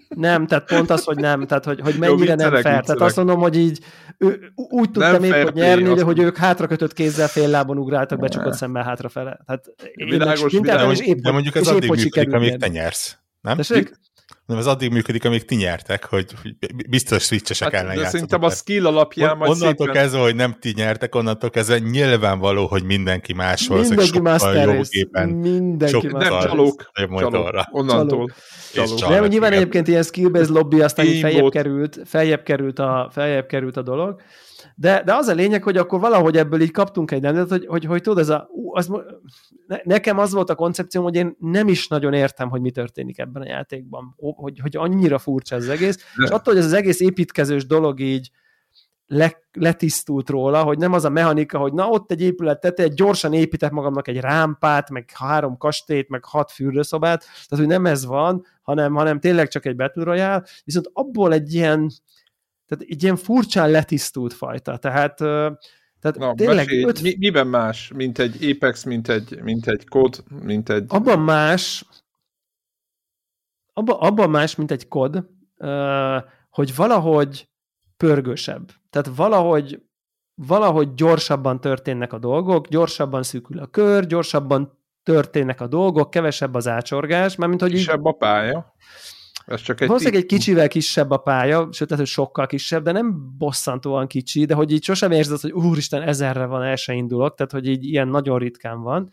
nem, 0.10 0.48
tehát 0.48 0.68
pont 0.68 0.90
az, 0.90 1.04
hogy 1.04 1.18
nem, 1.18 1.46
tehát 1.46 1.66
hogy, 1.66 1.80
hogy 1.80 1.96
mennyire 2.00 2.30
Jó, 2.30 2.36
nem 2.36 2.50
fair. 2.50 2.62
Tehát 2.62 3.02
azt 3.02 3.16
mondom, 3.16 3.40
hogy 3.40 3.58
így 3.58 3.80
ő, 4.18 4.52
úgy 4.56 4.92
tudtam 4.92 5.24
épp, 5.24 5.44
hogy 5.44 5.54
nyerni, 5.54 5.94
de 5.94 6.04
hogy 6.04 6.20
ők 6.20 6.38
hátrakötött 6.38 6.94
kézzel 6.94 7.28
fél 7.28 7.50
lábon 7.50 7.78
ugráltak 7.78 8.20
becsukott 8.20 8.54
szemmel 8.54 8.84
hátrafele. 8.84 9.40
Tehát 9.46 9.66
világos, 9.94 10.52
világos, 10.52 11.00
és 11.00 11.08
épp, 11.08 11.18
de 11.18 11.32
mondjuk 11.32 11.56
ez 11.56 11.68
addig 11.68 11.90
működik, 11.90 12.34
amíg 12.34 12.58
te 12.58 12.68
nyersz. 12.68 13.18
Nem? 13.42 13.56
Tessék? 13.56 14.00
Hanem 14.48 14.62
az 14.62 14.68
addig 14.68 14.92
működik, 14.92 15.26
amíg 15.26 15.46
ti 15.46 15.56
nyertek, 15.56 16.06
hogy, 16.06 16.26
biztos 16.90 17.24
switchesek 17.24 17.72
hát, 17.72 17.84
ellen 17.84 17.96
De 17.98 18.08
szerintem 18.08 18.44
a 18.44 18.50
skill 18.50 18.86
alapján 18.86 19.38
majd 19.38 19.52
Onnantól 19.52 19.86
szépen... 19.88 20.02
kezdve, 20.02 20.20
hogy 20.20 20.36
nem 20.36 20.56
ti 20.60 20.74
nyertek, 20.76 21.16
onnantól 21.16 21.50
kezdve 21.50 21.80
nyilvánvaló, 21.80 22.66
hogy 22.66 22.84
mindenki 22.84 23.34
más 23.34 23.68
valószínűleg 23.68 24.06
sokkal 24.06 24.74
jobb 24.74 24.86
gépen, 24.90 25.30
mindenki 25.30 25.94
sok 25.94 26.12
nem 26.12 26.22
csalók, 26.22 26.46
csalók, 26.46 26.92
onnantól. 27.72 28.30
Csalók. 28.74 28.98
Csalók. 28.98 29.20
Nem, 29.20 29.26
nyilván 29.26 29.50
igen. 29.50 29.62
egyébként 29.62 29.88
ilyen 29.88 30.04
skill-based 30.04 30.50
lobby, 30.50 30.82
aztán 30.82 31.06
feljebb 31.06 31.50
került, 31.50 32.00
feljebb 32.06 32.44
került, 32.44 32.80
a, 32.80 33.10
feljebb 33.14 33.46
került 33.46 33.78
a 33.78 33.82
dolog, 33.82 34.22
de, 34.76 35.04
de 35.04 35.16
az 35.16 35.28
a 35.28 35.34
lényeg, 35.34 35.64
hogy 35.64 35.78
akkor 35.78 36.00
valahogy 36.00 36.38
ebből 36.38 36.62
így 36.62 36.72
kaptunk 36.72 37.12
egy 37.12 37.22
rendet, 37.22 37.50
hogy, 37.50 37.66
hogy, 37.66 37.86
hogy 37.86 38.02
tudod, 38.02 38.20
ez 38.20 38.30
a, 38.30 38.50
az, 38.72 38.92
nekem 39.84 40.18
az 40.18 40.34
volt 40.34 40.50
a 40.50 40.56
koncepcióm, 40.56 41.04
hogy 41.04 41.16
én 41.16 41.36
nem 41.40 41.68
is 41.68 41.88
nagyon 41.88 42.14
értem, 42.14 42.50
hogy 42.50 42.62
mi 42.62 42.72
történik 42.72 43.20
ebben 43.20 43.42
a 43.42 43.48
játékban, 43.48 44.16
hogy, 44.18 44.60
hogy 44.60 44.76
annyira 44.78 45.18
furcsa 45.18 45.56
ez 45.56 45.64
az 45.64 45.70
egész, 45.70 45.96
de. 45.96 46.24
és 46.24 46.30
attól, 46.30 46.54
hogy 46.54 46.58
ez 46.58 46.66
az 46.66 46.74
egész 46.74 47.00
építkezős 47.00 47.66
dolog 47.66 48.00
így 48.00 48.32
le, 49.08 49.42
letisztult 49.52 50.30
róla, 50.30 50.64
hogy 50.64 50.78
nem 50.78 50.94
az 50.94 51.06
a 51.06 51.10
mechanika, 51.10 51.58
hogy 51.58 51.74
na 51.74 51.90
ott 51.90 52.12
egy 52.12 52.22
épület 52.22 52.60
tetejét, 52.60 52.96
gyorsan 52.96 53.34
építek 53.34 53.72
magamnak 53.72 54.08
egy 54.08 54.20
rámpát, 54.20 54.90
meg 54.90 55.10
három 55.14 55.58
kastélyt, 55.58 56.10
meg 56.10 56.26
hat 56.26 56.52
fürdőszobát, 56.52 57.20
tehát 57.20 57.66
hogy 57.66 57.68
nem 57.68 57.86
ez 57.86 58.06
van, 58.06 58.46
hanem, 58.62 58.94
hanem 58.94 59.20
tényleg 59.20 59.48
csak 59.48 59.66
egy 59.66 59.76
Battle 59.76 60.04
Royale, 60.04 60.44
viszont 60.64 60.90
abból 60.94 61.34
egy 61.34 61.54
ilyen 61.54 61.92
tehát 62.68 62.86
egy 62.88 63.04
ilyen 63.04 63.16
furcsán 63.16 63.70
letisztult 63.70 64.34
fajta, 64.34 64.78
tehát 64.78 65.22
tehát 66.06 66.20
Na, 66.20 66.34
tényleg 66.34 66.66
mesélj, 66.66 66.84
öt... 66.84 67.02
mi, 67.02 67.16
miben 67.20 67.48
más, 67.48 67.92
mint 67.96 68.20
egy 68.20 68.50
Apex, 68.50 68.84
mint 68.84 69.10
egy, 69.10 69.42
mint 69.42 69.68
egy 69.68 69.88
kod, 69.88 70.24
mint 70.42 70.70
egy... 70.70 70.86
Abban 70.88 71.20
más, 71.20 71.86
abban, 73.74 74.30
más, 74.30 74.56
mint 74.56 74.72
egy 74.72 74.88
kod, 74.88 75.30
hogy 76.50 76.76
valahogy 76.76 77.50
pörgősebb. 77.98 78.72
Tehát 78.90 79.10
valahogy, 79.16 79.82
valahogy 80.34 80.94
gyorsabban 80.94 81.62
történnek 81.62 82.14
a 82.14 82.18
dolgok, 82.20 82.68
gyorsabban 82.68 83.24
szűkül 83.24 83.60
a 83.60 83.68
kör, 83.68 84.06
gyorsabban 84.06 84.80
történnek 85.04 85.62
a 85.62 85.68
dolgok, 85.68 86.10
kevesebb 86.10 86.54
az 86.54 86.68
ácsorgás, 86.68 87.36
mert 87.36 87.50
mint 87.50 87.62
hogy 87.62 87.74
így... 87.74 87.90
a 87.90 88.12
pálya. 88.12 88.74
Ez 89.46 89.62
csak 89.62 89.82
egy 89.82 89.88
Valószínűleg 89.88 90.22
egy 90.22 90.28
kicsivel 90.28 90.68
kisebb 90.68 91.12
a 91.12 91.18
pálya, 91.18 91.70
sőt, 91.72 91.88
tehát, 91.88 92.04
hogy 92.04 92.14
sokkal 92.14 92.48
kisebb, 92.48 92.84
de 92.84 92.92
nem 92.92 93.36
bosszantóan 93.38 94.08
kicsi, 94.08 94.46
de 94.46 94.54
hogy 94.54 94.72
így 94.72 94.84
sosem 94.84 95.12
érzed, 95.12 95.40
hogy 95.40 95.52
úristen, 95.52 96.02
ezerre 96.02 96.46
van, 96.46 96.64
el 96.64 96.76
se 96.76 96.94
indulok, 96.94 97.36
tehát 97.36 97.52
hogy 97.52 97.68
így 97.68 97.84
ilyen 97.84 98.08
nagyon 98.08 98.40
ritkán 98.40 98.82
van. 98.82 99.10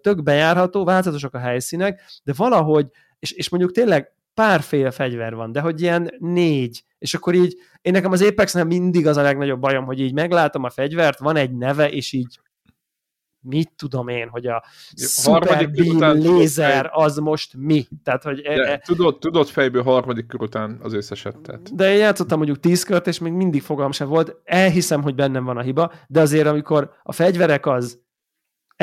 Tök 0.00 0.22
bejárható, 0.22 0.84
változatosak 0.84 1.34
a 1.34 1.38
helyszínek, 1.38 2.02
de 2.24 2.32
valahogy, 2.36 2.86
és, 3.18 3.32
és 3.32 3.48
mondjuk 3.48 3.72
tényleg 3.72 4.12
párféle 4.34 4.90
fegyver 4.90 5.34
van, 5.34 5.52
de 5.52 5.60
hogy 5.60 5.80
ilyen 5.80 6.14
négy, 6.18 6.84
és 6.98 7.14
akkor 7.14 7.34
így, 7.34 7.56
én 7.82 7.92
nekem 7.92 8.12
az 8.12 8.22
apex 8.22 8.62
mindig 8.62 9.06
az 9.06 9.16
a 9.16 9.22
legnagyobb 9.22 9.60
bajom, 9.60 9.84
hogy 9.84 10.00
így 10.00 10.12
meglátom 10.12 10.64
a 10.64 10.70
fegyvert, 10.70 11.18
van 11.18 11.36
egy 11.36 11.56
neve, 11.56 11.90
és 11.90 12.12
így 12.12 12.38
mit 13.40 13.72
tudom 13.76 14.08
én, 14.08 14.28
hogy 14.28 14.46
a 14.46 14.64
Super 14.94 15.70
Beam 15.70 16.18
lézer 16.18 16.90
az 16.92 17.16
most 17.16 17.54
mi? 17.56 17.86
Tehát, 18.02 18.22
hogy 18.22 18.40
e, 18.40 18.52
e, 18.52 18.78
tudod, 18.78 19.18
tudod 19.18 19.48
fejből 19.48 19.82
harmadik 19.82 20.26
kör 20.26 20.42
után 20.42 20.78
az 20.82 20.92
összeset. 20.92 21.38
Tehát. 21.38 21.74
De 21.74 21.92
én 21.92 21.98
játszottam 21.98 22.36
mondjuk 22.36 22.60
tíz 22.60 22.82
kört, 22.82 23.06
és 23.06 23.18
még 23.18 23.32
mindig 23.32 23.62
fogalm 23.62 23.92
sem 23.92 24.08
volt. 24.08 24.36
Elhiszem, 24.44 25.02
hogy 25.02 25.14
bennem 25.14 25.44
van 25.44 25.56
a 25.56 25.62
hiba, 25.62 25.92
de 26.06 26.20
azért 26.20 26.46
amikor 26.46 26.90
a 27.02 27.12
fegyverek 27.12 27.66
az 27.66 28.00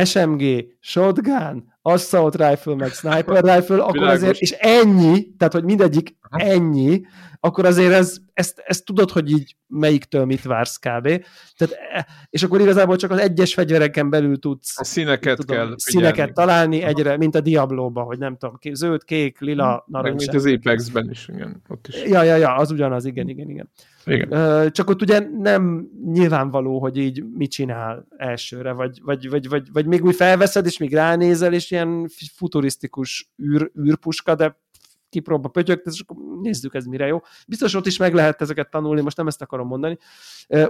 SMG, 0.03 0.65
shotgun, 0.79 1.73
assault 1.87 2.35
rifle, 2.35 2.75
meg 2.75 2.91
sniper 2.91 3.43
rifle, 3.43 3.81
akkor 3.81 3.91
Világos. 3.91 4.15
azért, 4.15 4.39
és 4.39 4.51
ennyi, 4.51 5.27
tehát 5.37 5.53
hogy 5.53 5.63
mindegyik 5.63 6.17
ennyi, 6.29 7.01
akkor 7.39 7.65
azért 7.65 7.93
ez, 7.93 8.17
ezt, 8.33 8.63
ezt 8.65 8.85
tudod, 8.85 9.11
hogy 9.11 9.31
így 9.31 9.55
melyiktől 9.67 10.25
mit 10.25 10.43
vársz 10.43 10.75
kb. 10.77 11.23
Tehát, 11.57 11.77
e, 11.93 12.07
és 12.29 12.43
akkor 12.43 12.61
igazából 12.61 12.95
csak 12.95 13.11
az 13.11 13.19
egyes 13.19 13.53
fegyvereken 13.53 14.09
belül 14.09 14.39
tudsz 14.39 14.79
a 14.79 14.83
színeket 14.83 15.37
tudom, 15.37 15.57
kell 15.57 15.73
színeket 15.77 16.33
találni 16.33 16.81
egyre, 16.81 17.17
mint 17.17 17.35
a 17.35 17.41
Diablo-ba, 17.41 18.01
hogy 18.01 18.17
nem 18.17 18.37
tudom, 18.37 18.55
zöld, 18.73 19.03
kék, 19.03 19.39
lila, 19.39 19.85
narancs. 19.87 20.25
Mint 20.25 20.35
az 20.35 20.45
Apex-ben 20.45 21.09
is, 21.09 21.27
igen. 21.33 21.61
Ott 21.67 21.87
is. 21.87 22.03
Ja, 22.03 22.23
ja, 22.23 22.35
ja, 22.35 22.55
az 22.55 22.71
ugyanaz, 22.71 23.05
igen, 23.05 23.29
igen, 23.29 23.49
igen. 23.49 23.69
igen. 24.05 24.71
Csak 24.71 24.89
ott 24.89 25.01
ugye 25.01 25.27
nem 25.39 25.89
nyilvánvaló, 26.05 26.79
hogy 26.79 26.97
így 26.97 27.23
mit 27.33 27.51
csinál 27.51 28.07
elsőre, 28.17 28.71
vagy, 28.71 29.01
vagy, 29.03 29.29
vagy, 29.29 29.49
vagy, 29.49 29.67
vagy 29.73 29.85
még 29.85 30.03
úgy 30.03 30.15
felveszed, 30.15 30.65
és 30.65 30.77
még 30.77 30.93
ránézel, 30.93 31.53
és 31.53 31.71
ilyen 31.75 32.09
futurisztikus 32.35 33.31
űr, 33.43 33.71
űrpuska, 33.79 34.35
de 34.35 34.63
kipróba 35.09 35.49
pötyögt, 35.49 35.85
és 35.85 36.03
akkor 36.05 36.17
nézzük 36.41 36.73
ez 36.73 36.85
mire 36.85 37.05
jó. 37.05 37.21
Biztos 37.47 37.73
ott 37.73 37.85
is 37.85 37.97
meg 37.97 38.13
lehet 38.13 38.41
ezeket 38.41 38.69
tanulni, 38.69 39.01
most 39.01 39.17
nem 39.17 39.27
ezt 39.27 39.41
akarom 39.41 39.67
mondani. 39.67 39.97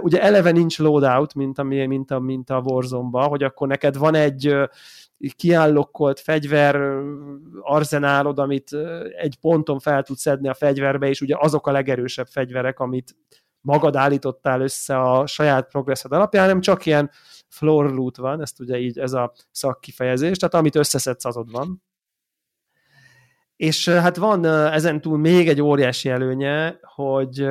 Ugye 0.00 0.22
eleve 0.22 0.50
nincs 0.50 0.78
loadout, 0.78 1.34
mint 1.34 1.58
a, 1.58 1.62
mint 1.62 2.10
a, 2.10 2.18
mint 2.20 2.50
a 2.50 2.62
Warzone-ba, 2.64 3.22
hogy 3.22 3.42
akkor 3.42 3.68
neked 3.68 3.96
van 3.96 4.14
egy 4.14 4.54
kiállokkolt 5.36 6.20
fegyver 6.20 7.00
arzenálod, 7.60 8.38
amit 8.38 8.70
egy 9.16 9.36
ponton 9.40 9.78
fel 9.78 10.02
tudsz 10.02 10.20
szedni 10.20 10.48
a 10.48 10.54
fegyverbe, 10.54 11.08
és 11.08 11.20
ugye 11.20 11.34
azok 11.38 11.66
a 11.66 11.72
legerősebb 11.72 12.26
fegyverek, 12.26 12.80
amit 12.80 13.16
magad 13.66 13.96
állítottál 13.96 14.60
össze 14.60 15.00
a 15.00 15.26
saját 15.26 15.68
progresszed 15.68 16.12
alapján, 16.12 16.46
nem 16.46 16.60
csak 16.60 16.86
ilyen 16.86 17.10
floor 17.48 17.90
loot 17.90 18.16
van, 18.16 18.40
ezt 18.40 18.60
ugye 18.60 18.78
így 18.78 18.98
ez 18.98 19.12
a 19.12 19.32
szakkifejezés, 19.50 20.36
tehát 20.36 20.54
amit 20.54 20.76
összeszedsz, 20.76 21.24
azod 21.24 21.50
van. 21.50 21.82
És 23.56 23.88
hát 23.88 24.16
van 24.16 24.44
ezen 24.44 25.00
túl 25.00 25.18
még 25.18 25.48
egy 25.48 25.60
óriási 25.60 26.08
előnye, 26.08 26.78
hogy 26.80 27.46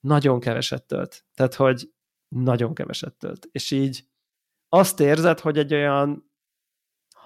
nagyon 0.00 0.40
keveset 0.40 0.84
tölt. 0.84 1.24
Tehát, 1.34 1.54
hogy 1.54 1.92
nagyon 2.28 2.74
keveset 2.74 3.14
tölt. 3.14 3.48
És 3.52 3.70
így 3.70 4.04
azt 4.68 5.00
érzed, 5.00 5.40
hogy 5.40 5.58
egy 5.58 5.74
olyan 5.74 6.30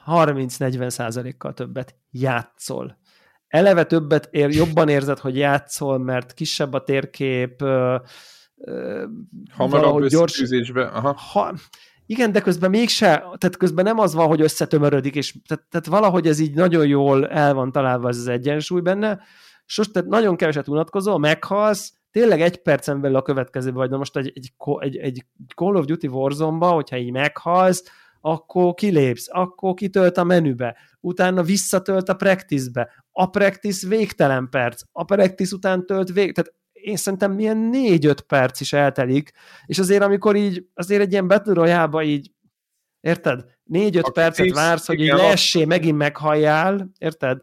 30-40 0.06 0.88
százalékkal 0.88 1.54
többet 1.54 1.96
játszol. 2.10 2.98
Eleve 3.52 3.84
többet 3.84 4.28
ér, 4.30 4.50
jobban 4.50 4.88
érzed, 4.88 5.18
hogy 5.18 5.36
játszol, 5.36 5.98
mert 5.98 6.34
kisebb 6.34 6.72
a 6.72 6.84
térkép, 6.84 7.64
Hamarabb 9.50 10.06
gyors... 10.06 10.42
Aha. 10.74 11.16
Ha, 11.32 11.54
igen, 12.06 12.32
de 12.32 12.40
közben 12.40 12.70
mégse, 12.70 13.08
tehát 13.16 13.56
közben 13.56 13.84
nem 13.84 13.98
az 13.98 14.14
van, 14.14 14.26
hogy 14.26 14.40
összetömörödik, 14.40 15.14
és 15.14 15.34
tehát, 15.46 15.64
tehát 15.70 15.86
valahogy 15.86 16.26
ez 16.26 16.38
így 16.38 16.54
nagyon 16.54 16.86
jól 16.86 17.28
el 17.28 17.54
van 17.54 17.72
találva 17.72 18.08
ez 18.08 18.18
az 18.18 18.28
egyensúly 18.28 18.80
benne, 18.80 19.20
sos, 19.64 19.90
tehát 19.90 20.08
nagyon 20.08 20.36
keveset 20.36 20.68
unatkozol, 20.68 21.18
meghalsz, 21.18 21.92
tényleg 22.10 22.40
egy 22.40 22.62
percen 22.62 23.00
belül 23.00 23.16
a 23.16 23.22
következőbe 23.22 23.76
vagy, 23.76 23.90
na 23.90 23.96
most 23.96 24.16
egy, 24.16 24.32
egy, 24.34 24.52
egy, 24.78 24.96
egy 24.96 25.24
Call 25.54 25.76
of 25.76 25.84
Duty 25.84 26.06
Warzone-ba, 26.06 26.70
hogyha 26.70 26.96
így 26.96 27.12
meghalsz, 27.12 27.84
akkor 28.24 28.74
kilépsz, 28.74 29.26
akkor 29.30 29.74
kitölt 29.74 30.16
a 30.16 30.24
menübe, 30.24 30.76
utána 31.00 31.42
visszatölt 31.42 32.08
a 32.08 32.14
practice-be, 32.14 33.04
a 33.12 33.26
practice 33.26 33.88
végtelen 33.88 34.48
perc, 34.50 34.82
a 34.92 35.04
practice 35.04 35.54
után 35.54 35.86
tölt 35.86 36.12
vég, 36.12 36.34
tehát 36.34 36.54
én 36.72 36.96
szerintem 36.96 37.32
milyen 37.32 37.56
négy-öt 37.56 38.20
perc 38.20 38.60
is 38.60 38.72
eltelik, 38.72 39.32
és 39.66 39.78
azért 39.78 40.02
amikor 40.02 40.36
így, 40.36 40.66
azért 40.74 41.00
egy 41.00 41.12
ilyen 41.12 41.28
Battle 41.28 41.54
royale 41.54 42.02
így, 42.02 42.30
érted? 43.00 43.44
Négy-öt 43.64 44.10
percet 44.10 44.44
tíz, 44.46 44.54
vársz, 44.54 44.86
hogy 44.86 45.00
így 45.00 45.12
leessé, 45.12 45.64
megint 45.64 45.96
meghalljál, 45.96 46.90
érted? 46.98 47.42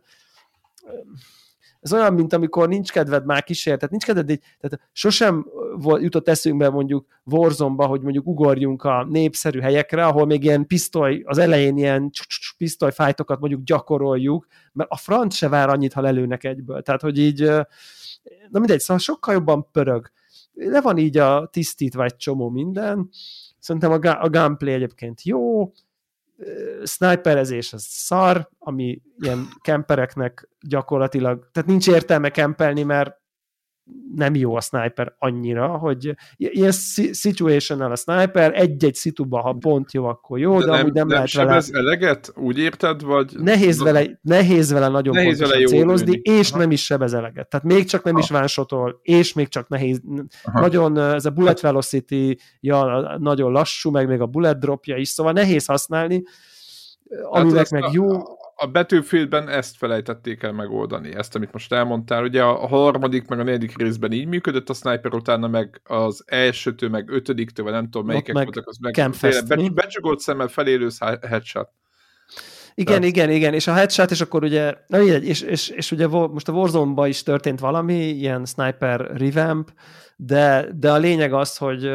Ez 1.79 1.93
olyan, 1.93 2.13
mint 2.13 2.33
amikor 2.33 2.67
nincs 2.67 2.91
kedved 2.91 3.25
már 3.25 3.43
tehát 3.43 3.89
nincs 3.89 4.05
kedved, 4.05 4.29
így, 4.29 4.41
tehát 4.59 4.89
sosem 4.91 5.45
volt, 5.77 6.01
jutott 6.01 6.27
eszünkbe 6.27 6.69
mondjuk 6.69 7.07
Warzone-ba, 7.23 7.85
hogy 7.85 8.01
mondjuk 8.01 8.27
ugorjunk 8.27 8.83
a 8.83 9.05
népszerű 9.09 9.59
helyekre, 9.59 10.05
ahol 10.05 10.25
még 10.25 10.43
ilyen 10.43 10.67
pisztoly, 10.67 11.21
az 11.25 11.37
elején 11.37 11.77
ilyen 11.77 12.11
pisztolyfájtokat 12.57 13.39
mondjuk 13.39 13.63
gyakoroljuk, 13.63 14.47
mert 14.73 14.89
a 14.89 14.97
front 14.97 15.33
se 15.33 15.49
vár 15.49 15.69
annyit, 15.69 15.93
ha 15.93 16.01
lelőnek 16.01 16.43
egyből. 16.43 16.81
Tehát, 16.81 17.01
hogy 17.01 17.17
így 17.17 17.41
na 18.49 18.59
mindegy, 18.59 18.79
szóval 18.79 18.97
sokkal 18.97 19.33
jobban 19.33 19.71
pörög. 19.71 20.11
Le 20.53 20.81
van 20.81 20.97
így 20.97 21.17
a 21.17 21.49
tisztítva 21.51 22.03
egy 22.03 22.15
csomó 22.15 22.49
minden, 22.49 23.09
szerintem 23.59 23.91
a, 23.91 24.23
a 24.23 24.29
gunplay 24.29 24.73
egyébként 24.73 25.23
jó, 25.23 25.71
sniperezés 26.83 27.73
az 27.73 27.83
szar, 27.83 28.49
ami 28.57 29.01
ilyen 29.17 29.47
kempereknek 29.61 30.49
gyakorlatilag, 30.67 31.49
tehát 31.51 31.69
nincs 31.69 31.87
értelme 31.87 32.29
kempelni, 32.29 32.83
mert 32.83 33.18
nem 34.15 34.35
jó 34.35 34.55
a 34.55 34.61
sniper 34.61 35.15
annyira, 35.17 35.67
hogy 35.67 36.15
ilyen 36.37 36.71
situational 37.11 37.91
a 37.91 37.95
sniper, 37.95 38.51
egy-egy 38.55 38.95
szituba, 38.95 39.41
ha 39.41 39.53
pont 39.53 39.93
jó, 39.93 40.05
akkor 40.05 40.39
jó, 40.39 40.59
de, 40.59 40.65
de 40.65 40.71
nem, 40.71 40.79
amúgy 40.79 40.93
nem, 40.93 41.07
nem 41.07 41.17
lehet 41.17 41.33
vele... 41.33 41.61
eleget? 41.71 42.31
Úgy 42.35 42.57
érted, 42.57 43.01
vagy... 43.01 43.35
Nehéz 43.39 43.83
vele, 43.83 44.19
nehéz 44.21 44.71
vele 44.71 44.87
nagyon 44.87 45.13
nehéz 45.13 45.37
pontosan 45.37 45.57
vele 45.57 45.69
célozni, 45.69 46.05
tűnik. 46.05 46.27
és 46.27 46.49
Aha. 46.49 46.59
nem 46.59 46.71
is 46.71 46.85
sebez 46.85 47.13
eleget. 47.13 47.49
Tehát 47.49 47.65
még 47.65 47.85
csak 47.85 48.03
nem 48.03 48.15
Aha. 48.15 48.23
is 48.23 48.29
vánsotol, 48.29 48.99
és 49.01 49.33
még 49.33 49.47
csak 49.47 49.67
nehéz. 49.67 50.01
Aha. 50.43 50.59
Nagyon, 50.59 50.97
ez 50.97 51.25
a 51.25 51.29
bullet 51.29 51.59
velocity 51.59 52.37
ja, 52.59 53.17
nagyon 53.19 53.51
lassú, 53.51 53.91
meg 53.91 54.07
még 54.07 54.21
a 54.21 54.25
bullet 54.25 54.59
dropja 54.59 54.97
is, 54.97 55.07
szóval 55.07 55.31
nehéz 55.31 55.65
használni, 55.65 56.23
aminek 57.29 57.69
meg 57.69 57.83
jó... 57.91 58.07
a 58.61 58.67
Battlefieldben 58.67 59.49
ezt 59.49 59.77
felejtették 59.77 60.43
el 60.43 60.51
megoldani, 60.51 61.15
ezt, 61.15 61.35
amit 61.35 61.51
most 61.51 61.73
elmondtál. 61.73 62.23
Ugye 62.23 62.43
a 62.43 62.67
harmadik, 62.67 63.27
meg 63.27 63.39
a 63.39 63.43
negyedik 63.43 63.77
részben 63.77 64.11
így 64.11 64.27
működött, 64.27 64.69
a 64.69 64.73
sniper 64.73 65.13
utána 65.13 65.47
meg 65.47 65.81
az 65.83 66.23
elsőtől, 66.25 66.89
meg 66.89 67.09
ötödiktől, 67.09 67.65
vagy 67.65 67.73
nem 67.73 67.89
tudom 67.89 68.07
melyikek 68.07 68.33
meg 68.33 68.43
voltak, 68.43 68.67
az 68.67 68.77
meg 68.77 69.73
be, 69.73 69.87
szemmel 70.17 70.47
felélősz 70.47 70.97
headshot. 71.27 71.69
Igen, 72.73 72.95
Tehát... 72.95 73.15
igen, 73.15 73.29
igen, 73.29 73.53
és 73.53 73.67
a 73.67 73.73
headshot, 73.73 74.11
és 74.11 74.21
akkor 74.21 74.43
ugye, 74.43 74.73
na 74.87 75.01
így, 75.01 75.25
és, 75.25 75.41
és, 75.41 75.69
és 75.69 75.91
ugye 75.91 76.07
most 76.07 76.47
a 76.47 76.51
warzone 76.51 77.07
is 77.07 77.23
történt 77.23 77.59
valami, 77.59 77.95
ilyen 77.95 78.45
sniper 78.45 78.99
revamp, 78.99 79.71
de, 80.15 80.67
de 80.75 80.91
a 80.91 80.97
lényeg 80.97 81.33
az, 81.33 81.57
hogy, 81.57 81.89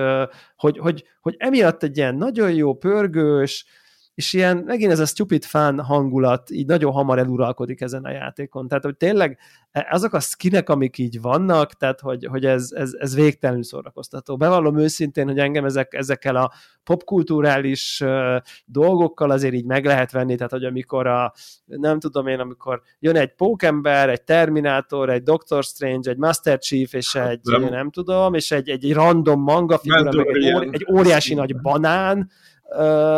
hogy, 0.57 0.79
hogy, 0.79 1.05
hogy 1.21 1.35
emiatt 1.39 1.83
egy 1.83 1.97
ilyen 1.97 2.15
nagyon 2.15 2.53
jó, 2.53 2.75
pörgős, 2.75 3.67
és 4.15 4.33
ilyen, 4.33 4.57
megint 4.57 4.93
ez 4.93 4.99
a 4.99 5.07
stupid 5.07 5.45
fan 5.45 5.81
hangulat 5.81 6.51
így 6.51 6.67
nagyon 6.67 6.93
hamar 6.93 7.19
eluralkodik 7.19 7.81
ezen 7.81 8.05
a 8.05 8.11
játékon. 8.11 8.69
Tehát, 8.69 8.85
hogy 8.85 8.97
tényleg 8.97 9.39
e, 9.71 9.89
azok 9.91 10.13
a 10.13 10.21
skinek, 10.21 10.69
amik 10.69 10.99
így 10.99 11.21
vannak, 11.21 11.73
tehát, 11.73 12.01
hogy, 12.01 12.27
hogy 12.27 12.45
ez, 12.47 12.69
ez, 12.73 12.93
ez 12.99 13.15
végtelenül 13.15 13.63
szórakoztató. 13.63 14.37
Bevallom 14.37 14.79
őszintén, 14.79 15.27
hogy 15.27 15.39
engem 15.39 15.65
ezek, 15.65 15.95
ezekkel 15.95 16.37
a 16.37 16.53
popkulturális 16.85 18.01
uh, 18.05 18.37
dolgokkal 18.65 19.31
azért 19.31 19.55
így 19.55 19.65
meg 19.65 19.85
lehet 19.85 20.13
venni, 20.13 20.35
tehát, 20.37 20.53
hogy 20.53 20.65
amikor 20.65 21.07
a, 21.07 21.33
nem 21.65 21.99
tudom 21.99 22.27
én, 22.27 22.39
amikor 22.39 22.83
jön 22.99 23.17
egy 23.17 23.35
pókember, 23.35 24.09
egy 24.09 24.23
Terminátor, 24.23 25.11
egy 25.11 25.23
Doctor 25.23 25.65
Strange, 25.65 26.11
egy 26.11 26.17
Master 26.17 26.59
Chief, 26.59 26.93
és 26.93 27.15
egy, 27.15 27.41
nem, 27.43 27.63
nem 27.63 27.91
tudom, 27.91 28.35
és 28.35 28.51
egy, 28.51 28.69
egy, 28.69 28.85
egy 28.85 28.93
random 28.93 29.41
manga 29.41 29.79
figura, 29.79 30.13
meg 30.13 30.27
egy, 30.27 30.55
óri, 30.55 30.69
egy 30.73 30.87
óriási 30.93 31.35
nagy 31.35 31.61
banán, 31.61 32.31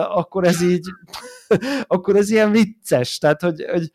akkor 0.09 0.45
ez 0.45 0.63
így, 0.63 0.87
akkor 1.87 2.17
ez 2.17 2.31
ilyen 2.31 2.51
vicces, 2.51 3.19
tehát 3.19 3.41
hogy, 3.41 3.65
hogy 3.71 3.91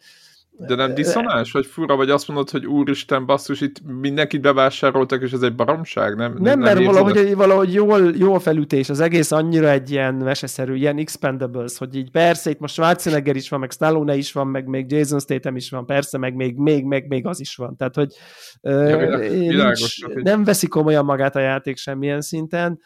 de 0.68 0.76
nem 0.76 0.94
diszonás, 0.94 1.52
vagy 1.52 1.66
fura, 1.66 1.96
vagy 1.96 2.10
azt 2.10 2.28
mondod, 2.28 2.50
hogy 2.50 2.66
úristen, 2.66 3.26
basszus, 3.26 3.62
itt 3.62 3.82
mindenkit 3.86 4.42
bevásároltak, 4.42 5.22
és 5.22 5.32
ez 5.32 5.42
egy 5.42 5.56
baromság? 5.56 6.16
Nem, 6.16 6.34
nem, 6.34 6.42
nem 6.42 6.60
mert 6.60 6.86
valahogy, 6.86 7.36
valahogy 7.36 7.74
jól, 7.74 8.12
jól 8.16 8.40
felütés, 8.40 8.90
az 8.90 9.00
egész 9.00 9.32
annyira 9.32 9.70
egy 9.70 9.92
ilyen 9.92 10.14
meseszerű, 10.14 10.76
ilyen 10.76 10.98
expendables, 10.98 11.78
hogy 11.78 11.96
így 11.96 12.12
persze, 12.12 12.50
itt 12.50 12.60
most 12.60 12.74
Schwarzenegger 12.74 13.36
is 13.36 13.50
van, 13.50 13.60
meg 13.60 13.72
Stallone 13.72 14.16
is 14.16 14.32
van, 14.32 14.48
meg 14.48 14.66
még 14.66 14.92
Jason 14.92 15.20
Statham 15.20 15.56
is 15.56 15.70
van, 15.70 15.86
persze, 15.86 16.18
meg 16.18 16.36
még, 16.36 16.56
még, 16.56 16.84
meg 16.84 17.08
még 17.08 17.26
az 17.28 17.40
is 17.40 17.56
van. 17.56 17.76
Tehát, 17.76 17.96
hogy 17.96 18.14
ja, 18.62 18.98
világos, 18.98 19.30
nincs, 19.30 19.52
világos, 19.52 20.04
nem 20.24 20.44
veszi 20.44 20.68
komolyan 20.68 21.06
magát 21.06 21.36
a 21.36 21.40
játék 21.40 21.78
semmilyen 21.78 22.22
szinten, 22.22 22.80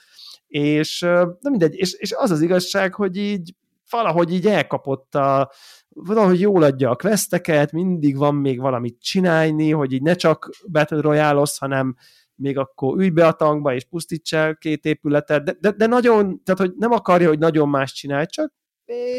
és 0.56 1.00
na 1.40 1.50
mindegy, 1.50 1.76
és, 1.76 1.94
és 1.94 2.12
az 2.12 2.32
az 2.32 2.42
igazság, 2.42 2.94
hogy 2.94 3.18
így 3.18 3.56
valahogy 3.90 4.34
így 4.34 4.48
elkapott 4.48 5.16
a, 5.16 5.52
valahogy 5.90 6.40
jól 6.40 6.64
adja 6.64 6.90
a 6.90 6.96
questeket, 6.96 7.72
mindig 7.72 8.18
van 8.18 8.36
még 8.36 8.60
valamit 8.60 9.02
csinálni, 9.02 9.72
hogy 9.72 9.94
így 9.94 10.02
ne 10.02 10.14
csak 10.14 10.50
Battle 10.68 11.02
royale 11.02 11.48
hanem 11.60 11.96
még 12.36 12.58
akkor 12.58 12.98
ülj 12.98 13.10
be 13.10 13.28
a 13.28 13.32
tankba 13.32 13.74
és 13.74 13.86
pusztíts 13.86 14.34
el 14.34 14.56
két 14.56 14.86
épületet, 14.86 15.44
de, 15.44 15.56
de, 15.60 15.72
de 15.72 15.86
nagyon, 15.86 16.44
tehát 16.44 16.60
hogy 16.60 16.74
nem 16.78 16.92
akarja, 16.92 17.28
hogy 17.28 17.40
nagyon 17.40 17.70
más 17.70 17.94
csinálj, 17.94 18.26
csak 18.26 18.54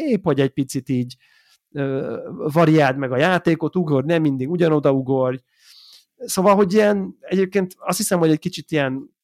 épp, 0.07 0.23
hogy 0.23 0.39
egy 0.39 0.51
picit 0.51 0.89
így 0.89 1.15
ö, 1.71 2.17
variáld 2.53 2.97
meg 2.97 3.11
a 3.11 3.17
játékot, 3.17 3.75
ugor, 3.75 4.03
nem 4.03 4.21
mindig 4.21 4.49
ugyanoda 4.49 4.91
ugorj. 4.91 5.37
Szóval, 6.17 6.55
hogy 6.55 6.73
ilyen, 6.73 7.17
egyébként 7.19 7.75
azt 7.77 7.97
hiszem, 7.97 8.19
hogy 8.19 8.31
egy 8.31 8.39
kicsit 8.39 8.71
ilyen 8.71 9.15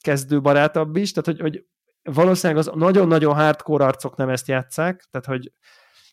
kezdőbarátabb 0.00 0.96
is, 0.96 1.12
tehát 1.12 1.26
hogy, 1.26 1.40
hogy 1.40 1.64
valószínűleg 2.02 2.66
az 2.66 2.70
nagyon-nagyon 2.74 3.34
hardcore 3.34 3.84
arcok 3.84 4.16
nem 4.16 4.28
ezt 4.28 4.48
játszák, 4.48 5.08
tehát 5.10 5.26
hogy, 5.26 5.52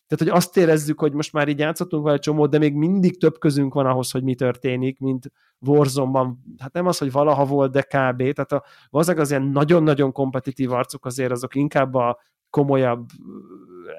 tehát 0.06 0.24
hogy 0.24 0.42
azt 0.42 0.56
érezzük, 0.56 1.00
hogy 1.00 1.12
most 1.12 1.32
már 1.32 1.48
így 1.48 1.58
játszottunk 1.58 2.04
vele 2.04 2.18
csomót, 2.18 2.50
de 2.50 2.58
még 2.58 2.74
mindig 2.74 3.20
több 3.20 3.38
közünk 3.38 3.74
van 3.74 3.86
ahhoz, 3.86 4.10
hogy 4.10 4.22
mi 4.22 4.34
történik, 4.34 4.98
mint 4.98 5.30
Warzone-ban. 5.60 6.38
Hát 6.58 6.72
nem 6.72 6.86
az, 6.86 6.98
hogy 6.98 7.12
valaha 7.12 7.44
volt, 7.44 7.72
de 7.72 7.82
kb. 7.82 8.16
Tehát 8.16 8.52
a, 8.52 8.64
valószínűleg 8.90 9.24
az 9.24 9.30
ilyen 9.30 9.42
nagyon-nagyon 9.42 10.12
kompetitív 10.12 10.72
arcok 10.72 11.04
azért 11.04 11.30
azok 11.30 11.54
inkább 11.54 11.94
a 11.94 12.20
komolyabb 12.50 13.06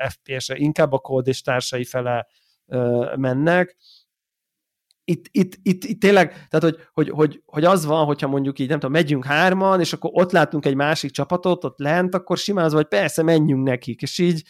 FPS-re, 0.09 0.55
inkább 0.57 0.91
a 0.91 0.99
kód 0.99 1.27
és 1.27 1.41
társai 1.41 1.83
fele 1.83 2.27
ö, 2.65 3.13
mennek, 3.15 3.77
itt, 5.09 5.25
itt, 5.31 5.57
itt, 5.63 5.83
itt 5.83 5.99
tényleg, 5.99 6.47
tehát 6.49 6.61
hogy, 6.61 6.77
hogy, 6.93 7.09
hogy, 7.09 7.41
hogy 7.45 7.65
az 7.65 7.85
van, 7.85 8.05
hogyha 8.05 8.27
mondjuk 8.27 8.59
így, 8.59 8.69
nem 8.69 8.79
tudom, 8.79 8.95
megyünk 8.95 9.25
hárman, 9.25 9.79
és 9.79 9.93
akkor 9.93 10.09
ott 10.13 10.31
látunk 10.31 10.65
egy 10.65 10.75
másik 10.75 11.11
csapatot, 11.11 11.63
ott 11.63 11.79
lent, 11.79 12.15
akkor 12.15 12.37
simán 12.37 12.65
az, 12.65 12.73
hogy 12.73 12.87
persze, 12.87 13.23
menjünk 13.23 13.67
nekik, 13.67 14.01
és 14.01 14.17
így 14.17 14.43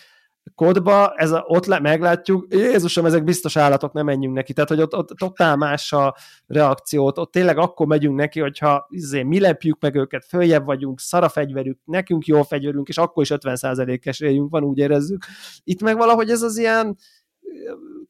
kodba, 0.55 1.13
ez 1.15 1.31
a, 1.31 1.43
ott 1.47 1.65
le, 1.65 1.79
meglátjuk, 1.79 2.53
Jézusom, 2.53 3.05
ezek 3.05 3.23
biztos 3.23 3.55
állatok, 3.55 3.93
nem 3.93 4.05
menjünk 4.05 4.35
neki. 4.35 4.53
Tehát, 4.53 4.69
hogy 4.69 4.81
ott, 4.81 4.95
ott 4.95 5.07
totál 5.17 5.55
más 5.55 5.93
a 5.93 6.15
reakciót, 6.47 7.17
ott 7.17 7.31
tényleg 7.31 7.57
akkor 7.57 7.87
megyünk 7.87 8.15
neki, 8.15 8.39
hogyha 8.39 8.87
izé, 8.89 9.23
mi 9.23 9.39
lepjük 9.39 9.77
meg 9.79 9.95
őket, 9.95 10.25
följebb 10.25 10.65
vagyunk, 10.65 10.99
szara 10.99 11.29
fegyverük, 11.29 11.79
nekünk 11.85 12.25
jó 12.25 12.41
fegyverünk, 12.41 12.87
és 12.87 12.97
akkor 12.97 13.23
is 13.23 13.31
50%-es 13.35 14.19
éljünk 14.19 14.49
van, 14.51 14.63
úgy 14.63 14.77
érezzük. 14.77 15.25
Itt 15.63 15.81
meg 15.81 15.97
valahogy 15.97 16.29
ez 16.29 16.41
az 16.41 16.57
ilyen, 16.57 16.97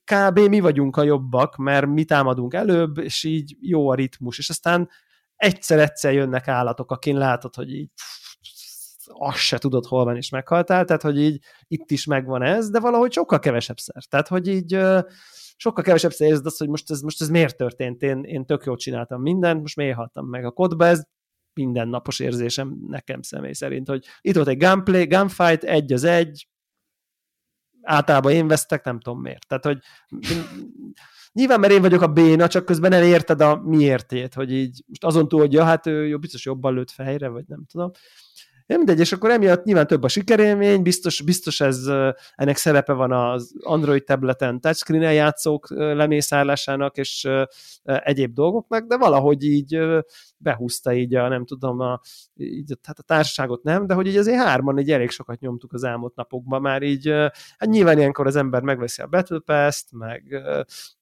kb. 0.04 0.39
mi 0.39 0.60
vagyunk 0.60 0.97
a 0.97 1.04
jobbak, 1.04 1.56
mert 1.56 1.86
mi 1.86 2.04
támadunk 2.04 2.54
előbb, 2.54 2.97
és 2.97 3.23
így 3.23 3.58
jó 3.60 3.89
a 3.89 3.95
ritmus, 3.95 4.38
és 4.38 4.49
aztán 4.49 4.89
egyszer-egyszer 5.36 6.13
jönnek 6.13 6.47
állatok, 6.47 6.91
akin 6.91 7.17
látod, 7.17 7.56
hogy 7.56 7.73
így 7.73 7.89
azt 9.12 9.38
se 9.38 9.58
tudod, 9.58 9.86
hol 9.86 10.04
van, 10.04 10.15
és 10.15 10.30
meghaltál, 10.30 10.86
tehát, 10.86 11.02
hogy 11.02 11.19
így 11.19 11.43
itt 11.67 11.91
is 11.91 12.06
megvan 12.06 12.43
ez, 12.43 12.69
de 12.69 12.80
valahogy 12.80 13.12
sokkal 13.12 13.39
kevesebb 13.39 13.78
szer. 13.78 14.04
Tehát, 14.04 14.28
hogy 14.28 14.47
így 14.47 14.80
sokkal 15.56 15.84
kevesebb 15.84 16.12
szer 16.12 16.28
érzed 16.28 16.45
azt, 16.45 16.58
hogy 16.58 16.69
most 16.69 16.91
ez, 16.91 17.02
most 17.02 17.21
ez 17.21 17.30
miért 17.30 17.58
történt, 17.58 18.02
én, 18.02 18.23
én 18.23 18.45
tök 18.45 18.63
jól 18.65 18.75
csináltam 18.75 19.21
mindent, 19.21 19.62
most 19.62 19.75
miért 19.75 19.95
haltam 19.95 20.28
meg 20.28 20.45
a 20.45 20.52
kodba, 20.52 20.86
ez 20.86 21.04
mindennapos 21.54 22.19
érzésem 22.19 22.78
nekem 22.88 23.21
személy 23.21 23.54
szerint, 23.54 23.88
hogy 23.88 24.06
itt 24.21 24.36
volt 24.36 24.47
egy 24.47 24.58
gunplay, 24.58 25.06
gunfight, 25.06 25.63
egy 25.63 25.93
az 25.93 26.04
egy, 26.04 26.47
általában 27.89 28.32
én 28.32 28.47
vesztek, 28.47 28.84
nem 28.84 28.99
tudom 28.99 29.21
miért. 29.21 29.47
Tehát, 29.47 29.65
hogy 29.65 29.80
nyilván, 31.34 31.60
mert 31.60 31.73
én 31.73 31.82
vagyok 31.82 32.02
a 32.02 32.08
béna, 32.08 32.47
csak 32.47 32.65
közben 32.65 32.89
nem 32.89 33.04
érted 33.04 33.41
a 33.41 33.56
miértét, 33.56 34.34
hogy 34.34 34.54
így 34.54 34.84
most 34.88 35.04
azon 35.04 35.28
túl, 35.28 35.39
hogy 35.39 35.54
ja, 35.54 35.63
hát 35.63 35.88
ő 35.88 36.08
jó, 36.08 36.17
biztos 36.17 36.45
jobban 36.45 36.73
lőtt 36.73 36.91
fejre, 36.91 37.28
vagy 37.28 37.43
nem 37.47 37.65
tudom. 37.71 37.91
Nem 38.70 38.78
mindegy, 38.78 39.00
és 39.00 39.12
akkor 39.12 39.30
emiatt 39.30 39.64
nyilván 39.64 39.88
több 39.88 40.04
a 40.04 40.08
sikerélmény, 40.08 40.82
biztos, 40.82 41.22
biztos 41.22 41.62
ez, 41.62 41.86
ennek 42.36 42.58
szerepe 42.58 42.94
van 42.94 43.12
az 43.12 43.54
Android 43.60 44.04
tableten 44.04 44.62
touchscreen 44.62 45.14
játszók 45.14 45.70
lemészárlásának 45.70 46.98
és 46.98 47.28
egyéb 47.84 48.34
dolgoknak, 48.34 48.88
de 48.88 48.98
valahogy 48.98 49.44
így 49.44 49.80
behúzta 50.38 50.94
így 50.94 51.16
a, 51.16 51.28
nem 51.28 51.46
tudom, 51.46 51.80
a, 51.80 52.00
így, 52.36 52.74
hát 52.84 53.00
a 53.00 53.04
társaságot 53.04 53.64
nem, 53.64 53.88
de 53.88 53.94
hogy 53.94 54.08
így 54.08 54.18
azért 54.18 54.44
hárman 54.44 54.80
így 54.80 54.92
elég 54.92 55.10
sokat 55.10 55.40
nyomtuk 55.40 55.74
az 55.74 55.84
elmúlt 55.84 56.16
napokban 56.16 56.62
már 56.62 56.82
így, 56.82 57.08
hát 57.58 57.70
nyilván 57.70 57.98
ilyenkor 57.98 58.28
az 58.28 58.36
ember 58.36 58.62
megveszi 58.62 59.02
a 59.02 59.08
Battle 59.08 59.40
Pass-t, 59.46 59.92
meg, 59.92 60.42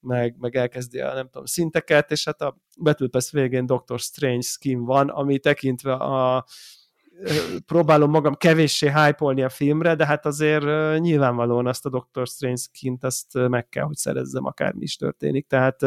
meg, 0.00 0.36
meg 0.38 0.56
elkezdi 0.56 1.00
a 1.00 1.14
nem 1.14 1.28
tudom, 1.28 1.44
szinteket, 1.44 2.10
és 2.10 2.24
hát 2.24 2.40
a 2.40 2.56
Battle 2.78 3.08
Pass 3.08 3.30
végén 3.30 3.66
Doctor 3.66 3.98
Strange 3.98 4.46
skin 4.46 4.84
van, 4.84 5.08
ami 5.08 5.38
tekintve 5.38 5.92
a 5.92 6.44
próbálom 7.66 8.10
magam 8.10 8.34
kevéssé 8.34 8.86
hype 8.86 9.44
a 9.44 9.48
filmre, 9.48 9.94
de 9.94 10.06
hát 10.06 10.26
azért 10.26 10.98
nyilvánvalóan 10.98 11.66
azt 11.66 11.86
a 11.86 11.90
Doctor 11.90 12.26
Strange 12.26 12.62
kint 12.72 13.04
azt 13.04 13.48
meg 13.48 13.68
kell, 13.68 13.84
hogy 13.84 13.96
szerezzem, 13.96 14.44
akármi 14.44 14.82
is 14.82 14.96
történik, 14.96 15.46
tehát 15.46 15.82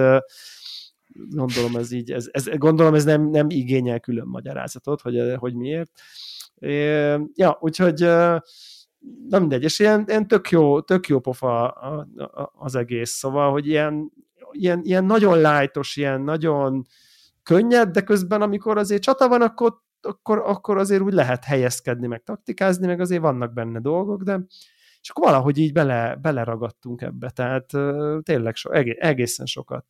gondolom 1.30 1.76
ez 1.76 1.92
így, 1.92 2.12
ez, 2.12 2.28
ez, 2.32 2.48
gondolom 2.58 2.94
ez 2.94 3.04
nem, 3.04 3.30
nem 3.30 3.50
igényel 3.50 4.00
külön 4.00 4.28
magyarázatot, 4.28 5.02
hogy, 5.02 5.36
hogy 5.38 5.54
miért. 5.56 5.92
Ja, 7.34 7.58
úgyhogy 7.60 8.00
nem 9.28 9.40
mindegy, 9.40 9.64
és 9.64 9.80
ilyen, 9.80 10.04
ilyen 10.08 10.28
tök, 10.28 10.50
jó, 10.50 10.82
tök 10.82 11.08
jó 11.08 11.20
pofa 11.20 11.68
az 12.54 12.76
egész, 12.76 13.12
szóval, 13.12 13.52
hogy 13.52 13.68
ilyen, 13.68 14.12
ilyen, 14.52 14.82
ilyen 14.84 15.06
nagyon 15.06 15.40
lájtos, 15.40 15.96
ilyen 15.96 16.22
nagyon 16.22 16.86
könnyed, 17.44 17.90
de 17.90 18.02
közben 18.02 18.42
amikor 18.42 18.78
azért 18.78 19.02
csata 19.02 19.28
van, 19.28 19.42
akkor 19.42 19.82
akkor, 20.02 20.38
akkor 20.38 20.78
azért 20.78 21.02
úgy 21.02 21.14
lehet 21.14 21.44
helyezkedni, 21.44 22.08
meg 22.08 22.24
taktikázni, 22.24 22.88
meg 22.88 23.00
azért 23.00 23.22
vannak 23.22 23.54
benne 23.54 23.80
dolgok, 23.80 24.24
de 24.24 24.40
és 25.02 25.10
akkor 25.10 25.26
valahogy 25.26 25.58
így 25.58 25.74
bele, 25.74 26.16
beleragadtunk 26.16 27.02
ebbe, 27.02 27.30
tehát 27.30 27.66
tényleg 28.24 28.56
so, 28.56 28.72
egészen 28.72 29.46
sokat 29.46 29.86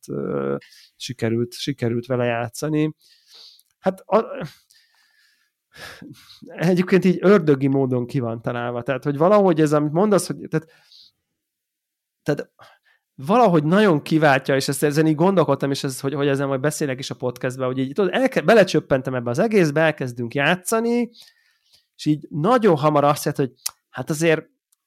sikerült, 0.96 1.52
sikerült 1.52 2.06
vele 2.06 2.24
játszani. 2.24 2.94
Hát 3.78 4.00
a, 4.00 4.46
egyébként 6.44 7.04
így 7.04 7.18
ördögi 7.20 7.66
módon 7.66 8.06
ki 8.06 8.18
van 8.20 8.42
találva, 8.42 8.82
tehát 8.82 9.04
hogy 9.04 9.16
valahogy 9.16 9.60
ez, 9.60 9.72
amit 9.72 9.92
mondasz, 9.92 10.26
hogy 10.26 10.48
tehát, 10.48 10.70
tehát 12.22 12.52
valahogy 13.26 13.64
nagyon 13.64 14.02
kiváltja, 14.02 14.56
és 14.56 14.68
ezt 14.68 14.82
ezen 14.82 15.06
így 15.06 15.14
gondolkodtam, 15.14 15.70
és 15.70 15.84
ez, 15.84 16.00
hogy, 16.00 16.14
hogy 16.14 16.28
ezen 16.28 16.48
majd 16.48 16.60
beszélek 16.60 16.98
is 16.98 17.10
a 17.10 17.14
podcastben, 17.14 17.66
hogy 17.66 17.78
így 17.78 17.92
tudod, 17.92 18.14
elke, 18.14 18.40
belecsöppentem 18.40 19.14
ebbe 19.14 19.30
az 19.30 19.38
egészbe, 19.38 19.80
elkezdünk 19.80 20.34
játszani, 20.34 21.10
és 21.96 22.04
így 22.04 22.26
nagyon 22.30 22.76
hamar 22.76 23.04
azt 23.04 23.24
jött, 23.24 23.36
hogy 23.36 23.52
hát 23.90 24.10
azért, 24.10 24.42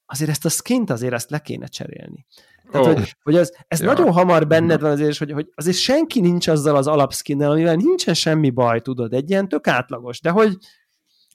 azért 0.05 0.29
ezt 0.29 0.45
a 0.45 0.49
skint 0.49 0.89
azért 0.89 1.13
ezt 1.13 1.29
le 1.29 1.39
kéne 1.39 1.65
cserélni. 1.65 2.25
Tehát, 2.71 2.87
oh. 2.87 2.93
hogy, 2.93 3.15
hogy 3.23 3.35
ez, 3.35 3.51
ez 3.67 3.79
ja. 3.79 3.85
nagyon 3.85 4.11
hamar 4.11 4.47
benned 4.47 4.81
van 4.81 4.91
azért, 4.91 5.17
hogy, 5.17 5.31
hogy 5.31 5.51
azért 5.55 5.77
senki 5.77 6.19
nincs 6.19 6.47
azzal 6.47 6.75
az 6.75 6.87
alapskinnel, 6.87 7.51
amivel 7.51 7.75
nincsen 7.75 8.13
semmi 8.13 8.49
baj, 8.49 8.81
tudod, 8.81 9.13
egy 9.13 9.29
ilyen 9.29 9.47
tök 9.47 9.67
átlagos, 9.67 10.21
de 10.21 10.29
hogy 10.29 10.57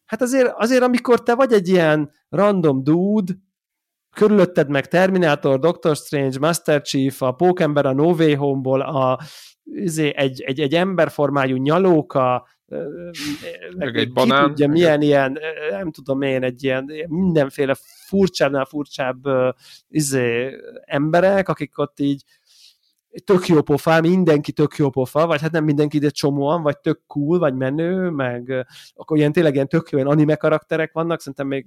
hát 0.04 0.22
azért, 0.22 0.52
azért 0.56 0.82
amikor 0.82 1.22
te 1.22 1.34
vagy 1.34 1.52
egy 1.52 1.68
ilyen 1.68 2.10
random 2.28 2.82
dude, 2.82 3.32
körülötted 4.14 4.68
meg 4.68 4.88
Terminator, 4.88 5.58
Doctor 5.58 5.96
Strange, 5.96 6.38
Master 6.38 6.82
Chief, 6.82 7.22
a 7.22 7.32
Pókember 7.32 7.86
a 7.86 7.92
No 7.92 8.12
Way 8.12 8.36
Home-ból, 8.36 8.80
a, 8.80 9.20
izé, 9.64 10.12
egy, 10.16 10.40
egy, 10.40 10.60
egy 10.60 10.74
emberformájú 10.74 11.56
nyalóka, 11.56 12.46
meg 13.76 13.96
egy 13.96 14.12
banán. 14.12 14.46
Tudja, 14.46 14.68
milyen 14.68 15.02
ilyen, 15.02 15.38
nem 15.70 15.90
tudom 15.90 16.22
én, 16.22 16.42
egy 16.42 16.64
ilyen 16.64 16.92
mindenféle 17.08 17.74
furcsábbnál 18.06 18.64
furcsább 18.64 19.22
izé, 19.88 20.56
emberek, 20.84 21.48
akik 21.48 21.78
ott 21.78 22.00
így 22.00 22.24
tök 23.24 23.46
jó 23.46 23.62
pofa, 23.62 24.00
mindenki 24.00 24.52
tök 24.52 24.76
jó 24.76 24.90
pofa, 24.90 25.26
vagy 25.26 25.40
hát 25.40 25.50
nem 25.52 25.64
mindenki, 25.64 25.98
de 25.98 26.10
csomóan, 26.10 26.62
vagy 26.62 26.78
tök 26.78 27.00
cool, 27.06 27.38
vagy 27.38 27.54
menő, 27.54 28.10
meg 28.10 28.66
akkor 28.94 29.16
ilyen 29.16 29.32
tényleg 29.32 29.54
ilyen 29.54 29.68
tök 29.68 29.90
jó 29.90 29.98
ilyen 29.98 30.10
anime 30.10 30.36
karakterek 30.36 30.92
vannak, 30.92 31.18
szerintem 31.18 31.46
még 31.46 31.66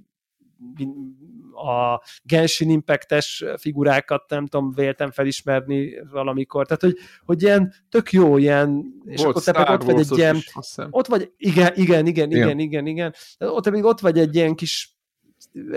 a 1.54 2.02
Genshin 2.22 2.70
Impact-es 2.70 3.44
figurákat 3.56 4.24
nem 4.28 4.46
tudom, 4.46 4.72
véltem 4.72 5.10
felismerni 5.10 5.92
valamikor. 6.10 6.66
Tehát, 6.66 6.82
hogy, 6.82 6.96
hogy 7.24 7.42
ilyen 7.42 7.74
tök 7.88 8.12
jó, 8.12 8.36
ilyen, 8.36 8.84
és 9.04 9.22
Volt, 9.22 9.30
akkor 9.30 9.42
te 9.42 9.58
meg 9.58 9.68
ott 9.68 9.82
vagy 9.82 9.98
egy 9.98 10.18
ilyen, 10.18 10.36
is, 10.36 10.52
ott 10.90 11.06
vagy, 11.06 11.32
igen, 11.36 11.72
igen, 11.74 12.06
igen, 12.06 12.30
igen, 12.30 12.30
igen, 12.30 12.58
igen, 12.58 12.86
igen. 12.86 13.14
Ott 13.38 13.70
még 13.70 13.84
ott 13.84 14.00
vagy 14.00 14.18
egy 14.18 14.34
ilyen 14.34 14.54
kis 14.54 14.93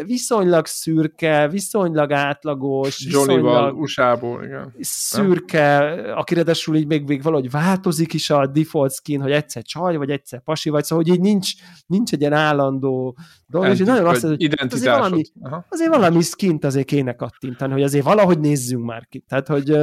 viszonylag 0.05 0.65
szürke, 0.65 1.47
viszonylag 1.47 2.11
átlagos, 2.11 3.03
viszonylag 3.03 3.79
USA-ból, 3.79 4.43
igen. 4.43 4.73
Szürke, 4.79 5.77
aki 6.13 6.33
ráadásul 6.33 6.75
így 6.75 6.87
még, 6.87 7.07
még 7.07 7.21
valahogy 7.21 7.51
változik 7.51 8.13
is 8.13 8.29
a 8.29 8.47
default 8.47 8.93
skin, 8.93 9.21
hogy 9.21 9.31
egyszer 9.31 9.63
csaj, 9.63 9.95
vagy 9.95 10.09
egyszer 10.09 10.41
pasi, 10.43 10.69
vagy 10.69 10.83
szóval, 10.83 11.03
hogy 11.03 11.13
így 11.13 11.21
nincs, 11.21 11.51
nincs 11.85 12.13
egy 12.13 12.19
ilyen 12.19 12.33
állandó 12.33 13.17
dolog, 13.47 13.71
és 13.71 13.79
nagyon 13.79 14.05
azt 14.05 14.21
hogy 14.21 14.55
azért 14.69 14.97
valami, 14.97 15.21
azért 15.69 15.89
valami 15.89 16.21
skint 16.21 16.65
azért 16.65 16.87
kéne 16.87 17.13
kattintani, 17.13 17.71
hogy 17.71 17.83
azért 17.83 18.05
valahogy 18.05 18.39
nézzünk 18.39 18.85
már 18.85 19.07
ki. 19.09 19.19
Tehát, 19.27 19.47
hogy, 19.47 19.77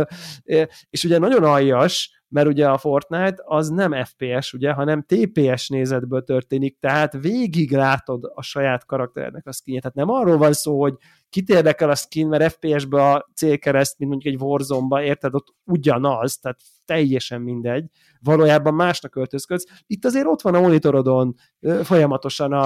és 0.90 1.04
ugye 1.04 1.18
nagyon 1.18 1.44
aljas, 1.44 2.23
mert 2.34 2.46
ugye 2.46 2.68
a 2.68 2.78
Fortnite 2.78 3.42
az 3.44 3.68
nem 3.68 4.04
FPS, 4.04 4.52
ugye, 4.52 4.72
hanem 4.72 5.06
TPS 5.06 5.68
nézetből 5.68 6.24
történik, 6.24 6.78
tehát 6.80 7.12
végig 7.12 7.72
látod 7.72 8.30
a 8.34 8.42
saját 8.42 8.86
karakterednek 8.86 9.46
a 9.46 9.52
skinjét. 9.52 9.82
Tehát 9.82 9.96
nem 9.96 10.10
arról 10.10 10.36
van 10.36 10.52
szó, 10.52 10.80
hogy 10.80 10.94
kit 11.28 11.48
érdekel 11.48 11.90
a 11.90 11.94
skin, 11.94 12.28
mert 12.28 12.52
FPS-be 12.52 13.10
a 13.10 13.28
célkereszt, 13.34 13.98
mint 13.98 14.10
mondjuk 14.10 14.34
egy 14.34 14.40
warzone 14.40 15.02
érted, 15.02 15.34
ott 15.34 15.54
ugyanaz, 15.64 16.38
tehát 16.38 16.60
teljesen 16.84 17.40
mindegy, 17.40 17.86
valójában 18.20 18.74
másnak 18.74 19.16
öltözködsz. 19.16 19.66
Itt 19.86 20.04
azért 20.04 20.26
ott 20.26 20.42
van 20.42 20.54
a 20.54 20.60
monitorodon 20.60 21.34
folyamatosan 21.82 22.52
a, 22.52 22.64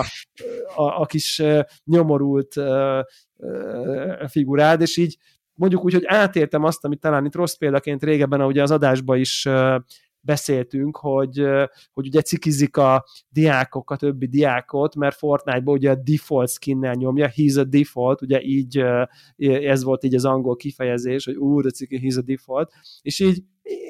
a, 0.76 1.00
a 1.00 1.07
kis 1.07 1.42
nyomorult 1.85 2.54
figurád, 4.28 4.81
és 4.81 4.96
így 4.96 5.16
mondjuk 5.59 5.85
úgy, 5.85 5.92
hogy 5.92 6.05
átértem 6.07 6.64
azt, 6.64 6.85
amit 6.85 7.01
talán 7.01 7.25
itt 7.25 7.35
rossz 7.35 7.55
példaként 7.55 8.03
régebben, 8.03 8.42
ugye 8.42 8.62
az 8.62 8.71
adásban 8.71 9.18
is 9.18 9.49
beszéltünk, 10.29 10.97
hogy, 10.97 11.43
hogy 11.93 12.07
ugye 12.07 12.21
cikizik 12.21 12.77
a 12.77 13.05
diákok, 13.29 13.91
a 13.91 13.97
többi 13.97 14.27
diákot, 14.27 14.95
mert 14.95 15.17
Fortnite-ban 15.17 15.75
ugye 15.75 15.91
a 15.91 15.95
default 15.95 16.51
skinnel 16.51 16.95
nyomja, 16.95 17.31
he's 17.37 17.59
a 17.59 17.64
default, 17.64 18.23
ugye 18.23 18.41
így 18.43 18.85
ez 19.37 19.83
volt 19.83 20.05
így 20.05 20.14
az 20.14 20.25
angol 20.25 20.57
kifejezés, 20.57 21.25
hogy 21.25 21.37
úr, 21.37 21.62
de 21.62 21.71
ciki, 21.71 22.01
he's 22.03 22.19
a 22.19 22.23
default, 22.23 22.73
és 23.03 23.21
így 23.21 23.43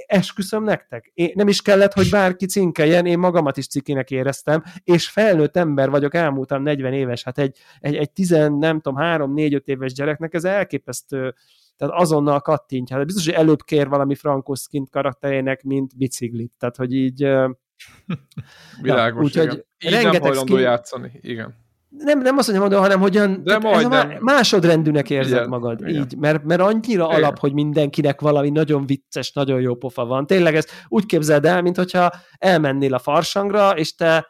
esküszöm 0.07 0.64
nektek, 0.64 1.11
én, 1.14 1.31
nem 1.35 1.48
is 1.48 1.62
kellett, 1.62 1.92
hogy 1.92 2.11
bárki 2.11 2.46
cinkeljen, 2.46 3.07
én 3.07 3.18
magamat 3.18 3.57
is 3.57 3.66
cikinek 3.66 4.11
éreztem, 4.11 4.62
és 4.85 5.09
felnőtt 5.09 5.57
ember 5.57 5.90
vagyok, 5.90 6.14
elmúltam 6.14 6.62
40 6.62 6.92
éves, 6.92 7.22
hát 7.22 7.38
egy, 7.38 7.59
egy, 7.81 7.94
egy 7.94 8.11
10, 8.11 8.31
nem 8.59 8.81
tudom, 8.81 8.98
3-4-5 9.03 9.61
éves 9.64 9.92
gyereknek 9.92 10.35
ez 10.35 10.44
elképesztő 10.44 11.35
tehát 11.78 11.94
azonnal 11.96 12.40
kattintja. 12.40 12.98
De 12.98 13.04
biztos, 13.04 13.24
hogy 13.24 13.34
előbb 13.34 13.62
kér 13.62 13.88
valami 13.88 14.14
Frankoszkint 14.14 14.90
karakterének, 14.90 15.62
mint 15.62 15.96
biciklit. 15.96 16.52
Tehát, 16.58 16.76
hogy 16.76 16.92
így... 16.94 17.18
Világos, 18.82 19.24
úgyhogy 19.24 19.64
igen. 19.78 19.98
Így 19.98 20.12
nem 20.12 20.20
hajlandó 20.20 20.54
skin... 20.54 20.64
játszani, 20.64 21.10
igen. 21.20 21.66
Nem, 21.88 22.20
nem 22.20 22.38
azt 22.38 22.52
mondom, 22.52 22.80
hanem 22.80 23.00
hogyan 23.00 23.42
De 23.44 23.58
nem. 23.58 24.18
másodrendűnek 24.20 25.10
érzed 25.10 25.36
igen, 25.36 25.48
magad. 25.48 25.80
Igen. 25.80 26.02
Így, 26.02 26.16
mert, 26.16 26.44
mert 26.44 26.60
annyira 26.60 27.04
igen. 27.04 27.16
alap, 27.16 27.38
hogy 27.38 27.52
mindenkinek 27.52 28.20
valami 28.20 28.50
nagyon 28.50 28.86
vicces, 28.86 29.32
nagyon 29.32 29.60
jó 29.60 29.74
pofa 29.74 30.04
van. 30.04 30.26
Tényleg 30.26 30.54
ezt 30.54 30.70
úgy 30.88 31.06
képzeld 31.06 31.44
el, 31.44 31.62
mint 31.62 31.76
hogyha 31.76 32.10
elmennél 32.38 32.94
a 32.94 32.98
farsangra, 32.98 33.70
és 33.70 33.94
te 33.94 34.26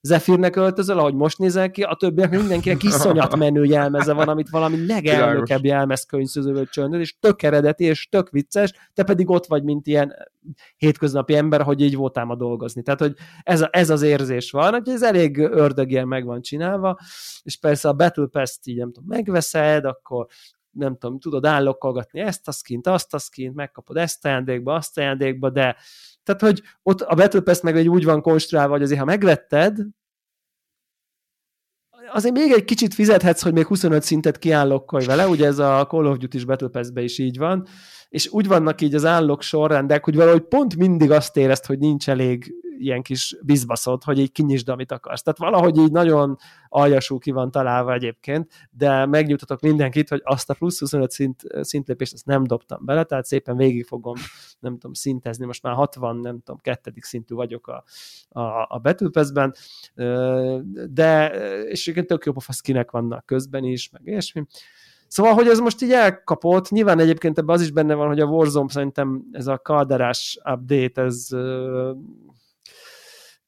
Zephyr-nek 0.00 0.56
öltözöl, 0.56 0.98
ahogy 0.98 1.14
most 1.14 1.38
nézel 1.38 1.70
ki, 1.70 1.82
a 1.82 1.94
többiek 1.94 2.30
mindenkinek 2.30 2.82
iszonyat 2.82 3.36
menő 3.44 3.64
jelmeze 3.64 4.12
van, 4.12 4.28
amit 4.28 4.50
valami 4.50 4.86
legelnökebb 4.86 5.64
jelmezkönyvszözővel 5.64 6.64
csöndöd, 6.64 7.00
és 7.00 7.18
tök 7.18 7.42
eredeti, 7.42 7.84
és 7.84 8.08
tök 8.08 8.30
vicces, 8.30 8.72
te 8.94 9.04
pedig 9.04 9.30
ott 9.30 9.46
vagy, 9.46 9.62
mint 9.62 9.86
ilyen 9.86 10.14
hétköznapi 10.76 11.34
ember, 11.36 11.62
hogy 11.62 11.80
így 11.80 11.96
voltál 11.96 12.24
ma 12.24 12.34
dolgozni. 12.34 12.82
Tehát, 12.82 13.00
hogy 13.00 13.14
ez, 13.42 13.60
a, 13.60 13.68
ez 13.72 13.90
az 13.90 14.02
érzés 14.02 14.50
van, 14.50 14.72
hogy 14.72 14.88
ez 14.88 15.02
elég 15.02 15.38
ördögien 15.38 16.08
meg 16.08 16.24
van 16.24 16.42
csinálva, 16.42 16.98
és 17.42 17.56
persze 17.56 17.88
a 17.88 17.92
Battle 17.92 18.26
Pass-t 18.26 18.66
így 18.66 18.76
nem 18.76 18.92
tudom, 18.92 19.08
megveszed, 19.08 19.84
akkor 19.84 20.26
nem 20.70 20.96
tudom, 20.96 21.18
tudod 21.18 21.46
állokkolgatni 21.46 22.20
ezt 22.20 22.48
a 22.48 22.52
skint, 22.52 22.86
azt 22.86 23.14
a 23.14 23.18
skint, 23.18 23.54
megkapod 23.54 23.96
ezt 23.96 24.24
ajándékba, 24.24 24.74
azt 24.74 24.98
ajándékba, 24.98 25.50
de 25.50 25.76
tehát, 26.22 26.40
hogy 26.40 26.62
ott 26.82 27.00
a 27.00 27.14
Battle 27.14 27.40
Pass 27.40 27.60
meg 27.60 27.76
egy 27.76 27.88
úgy 27.88 28.04
van 28.04 28.22
konstruálva, 28.22 28.72
hogy 28.72 28.82
azért, 28.82 28.98
ha 28.98 29.04
megvetted, 29.04 29.78
azért 32.12 32.34
még 32.34 32.52
egy 32.52 32.64
kicsit 32.64 32.94
fizethetsz, 32.94 33.42
hogy 33.42 33.52
még 33.52 33.66
25 33.66 34.02
szintet 34.02 34.38
kiállokkolj 34.38 35.04
vele, 35.04 35.28
ugye 35.28 35.46
ez 35.46 35.58
a 35.58 35.86
Call 35.88 36.06
of 36.06 36.16
Duty-s 36.16 36.44
Battle 36.44 36.68
Pass-be 36.68 37.02
is 37.02 37.18
így 37.18 37.38
van, 37.38 37.66
és 38.08 38.28
úgy 38.28 38.46
vannak 38.46 38.80
így 38.80 38.94
az 38.94 39.04
állok 39.04 39.42
sorrendek, 39.42 40.04
hogy 40.04 40.16
valahogy 40.16 40.42
pont 40.42 40.76
mindig 40.76 41.10
azt 41.10 41.36
érezt, 41.36 41.66
hogy 41.66 41.78
nincs 41.78 42.08
elég 42.08 42.54
ilyen 42.80 43.02
kis 43.02 43.36
bizbaszod, 43.42 44.04
hogy 44.04 44.18
így 44.18 44.32
kinyisd, 44.32 44.68
amit 44.68 44.92
akarsz. 44.92 45.22
Tehát 45.22 45.38
valahogy 45.38 45.78
így 45.78 45.90
nagyon 45.90 46.36
aljasú 46.68 47.18
ki 47.18 47.30
van 47.30 47.50
találva 47.50 47.92
egyébként, 47.92 48.68
de 48.70 49.06
megnyugtatok 49.06 49.60
mindenkit, 49.60 50.08
hogy 50.08 50.20
azt 50.24 50.50
a 50.50 50.54
plusz 50.54 50.78
25 50.78 51.10
szint, 51.10 51.42
szintlépést 51.60 52.12
azt 52.12 52.26
nem 52.26 52.44
dobtam 52.44 52.84
bele, 52.84 53.04
tehát 53.04 53.24
szépen 53.24 53.56
végig 53.56 53.84
fogom, 53.84 54.14
nem 54.60 54.72
tudom, 54.72 54.92
szintezni, 54.92 55.46
most 55.46 55.62
már 55.62 55.74
60, 55.74 56.16
nem 56.16 56.38
tudom, 56.38 56.60
kettedik 56.60 57.04
szintű 57.04 57.34
vagyok 57.34 57.66
a, 57.66 57.84
a, 58.40 58.66
a 58.68 58.78
betűpezben, 58.78 59.54
de 60.90 61.28
és 61.64 61.86
igen, 61.86 62.06
tök 62.06 62.24
jó 62.24 62.32
pofaszkinek 62.32 62.90
vannak 62.90 63.26
közben 63.26 63.64
is, 63.64 63.90
meg 63.90 64.02
ilyesmi. 64.04 64.46
Szóval, 65.10 65.32
hogy 65.32 65.48
ez 65.48 65.58
most 65.58 65.82
így 65.82 65.92
elkapott, 65.92 66.70
nyilván 66.70 66.98
egyébként 66.98 67.38
ebben 67.38 67.54
az 67.54 67.62
is 67.62 67.70
benne 67.70 67.94
van, 67.94 68.06
hogy 68.06 68.20
a 68.20 68.26
Warzone 68.26 68.70
szerintem 68.70 69.24
ez 69.32 69.46
a 69.46 69.58
kalderás 69.58 70.38
update, 70.44 71.02
ez 71.02 71.28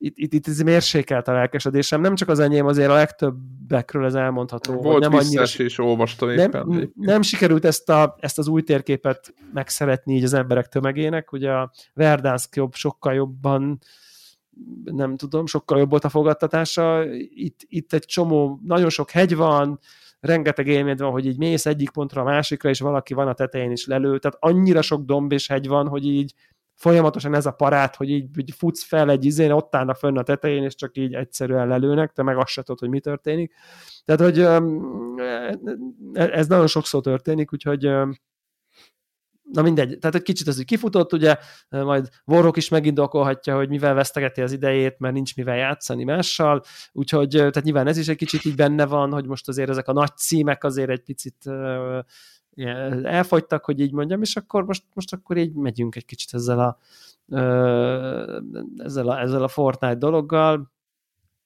itt, 0.04 0.18
itt, 0.18 0.32
itt 0.32 0.46
ez 0.46 0.60
mérsékelt 0.60 1.28
a 1.28 1.32
lelkesedésem. 1.32 2.00
Nem 2.00 2.14
csak 2.14 2.28
az 2.28 2.38
enyém, 2.38 2.66
azért 2.66 2.90
a 2.90 2.94
legtöbbekről 2.94 4.04
ez 4.04 4.14
elmondható. 4.14 4.74
Volt 4.74 5.00
nem 5.00 5.14
annyira, 5.14 5.42
és 5.42 5.78
olvastam 5.78 6.30
éppen. 6.30 6.66
Nem, 6.66 6.92
nem 6.94 7.22
sikerült 7.22 7.64
ezt, 7.64 7.88
a, 7.88 8.16
ezt 8.20 8.38
az 8.38 8.48
új 8.48 8.62
térképet 8.62 9.34
megszeretni 9.52 10.14
így 10.14 10.24
az 10.24 10.32
emberek 10.32 10.68
tömegének. 10.68 11.32
Ugye 11.32 11.50
a 11.50 11.72
Verdansk 11.94 12.56
jobb, 12.56 12.74
sokkal 12.74 13.14
jobban 13.14 13.78
nem 14.84 15.16
tudom, 15.16 15.46
sokkal 15.46 15.78
jobb 15.78 15.90
volt 15.90 16.04
a 16.04 16.08
fogadtatása. 16.08 17.04
Itt, 17.34 17.60
itt 17.68 17.92
egy 17.92 18.04
csomó, 18.04 18.60
nagyon 18.64 18.90
sok 18.90 19.10
hegy 19.10 19.36
van, 19.36 19.78
rengeteg 20.20 20.66
élmény 20.66 20.96
van, 20.96 21.10
hogy 21.10 21.26
így 21.26 21.38
mész 21.38 21.66
egyik 21.66 21.90
pontra 21.90 22.20
a 22.20 22.24
másikra, 22.24 22.68
és 22.68 22.80
valaki 22.80 23.14
van 23.14 23.28
a 23.28 23.34
tetején 23.34 23.70
is 23.70 23.86
lelő. 23.86 24.18
Tehát 24.18 24.36
annyira 24.40 24.82
sok 24.82 25.04
domb 25.04 25.32
és 25.32 25.48
hegy 25.48 25.68
van, 25.68 25.88
hogy 25.88 26.06
így 26.06 26.34
folyamatosan 26.82 27.34
ez 27.34 27.46
a 27.46 27.50
parát, 27.50 27.96
hogy 27.96 28.10
így, 28.10 28.38
így 28.38 28.54
futsz 28.56 28.84
fel 28.84 29.10
egy 29.10 29.24
izén, 29.24 29.50
ott 29.50 29.74
állnak 29.74 29.96
fönn 29.96 30.16
a 30.16 30.22
tetején, 30.22 30.62
és 30.62 30.74
csak 30.74 30.96
így 30.96 31.14
egyszerűen 31.14 31.68
lelőnek, 31.68 32.12
te 32.12 32.22
meg 32.22 32.36
azt 32.36 32.48
se 32.48 32.62
tudod, 32.62 32.80
hogy 32.80 32.88
mi 32.88 33.00
történik. 33.00 33.52
Tehát, 34.04 34.20
hogy 34.20 34.38
ez 36.30 36.46
nagyon 36.46 36.66
sokszor 36.66 37.02
történik, 37.02 37.52
úgyhogy 37.52 37.90
na 39.52 39.62
mindegy, 39.62 39.98
tehát 39.98 40.16
egy 40.16 40.22
kicsit 40.22 40.46
az 40.46 40.56
hogy 40.56 40.64
kifutott, 40.64 41.12
ugye, 41.12 41.36
majd 41.68 42.08
Warrock 42.24 42.56
is 42.56 42.68
megindokolhatja, 42.68 43.56
hogy 43.56 43.68
mivel 43.68 43.94
vesztegeti 43.94 44.42
az 44.42 44.52
idejét, 44.52 44.98
mert 44.98 45.14
nincs 45.14 45.36
mivel 45.36 45.56
játszani 45.56 46.04
mással, 46.04 46.62
úgyhogy 46.92 47.28
tehát 47.28 47.62
nyilván 47.62 47.86
ez 47.86 47.96
is 47.96 48.08
egy 48.08 48.16
kicsit 48.16 48.44
így 48.44 48.54
benne 48.54 48.86
van, 48.86 49.12
hogy 49.12 49.26
most 49.26 49.48
azért 49.48 49.70
ezek 49.70 49.88
a 49.88 49.92
nagy 49.92 50.16
címek 50.16 50.64
azért 50.64 50.90
egy 50.90 51.02
picit 51.02 51.44
elfogytak, 53.02 53.64
hogy 53.64 53.80
így 53.80 53.92
mondjam, 53.92 54.22
és 54.22 54.36
akkor 54.36 54.64
most, 54.64 54.84
most 54.94 55.12
akkor 55.12 55.36
így 55.36 55.54
megyünk 55.54 55.96
egy 55.96 56.04
kicsit 56.04 56.34
ezzel 56.34 56.58
a, 56.60 56.78
ezzel 58.76 59.08
a, 59.08 59.20
ezzel 59.20 59.42
a 59.42 59.48
Fortnite 59.48 59.94
dologgal. 59.94 60.72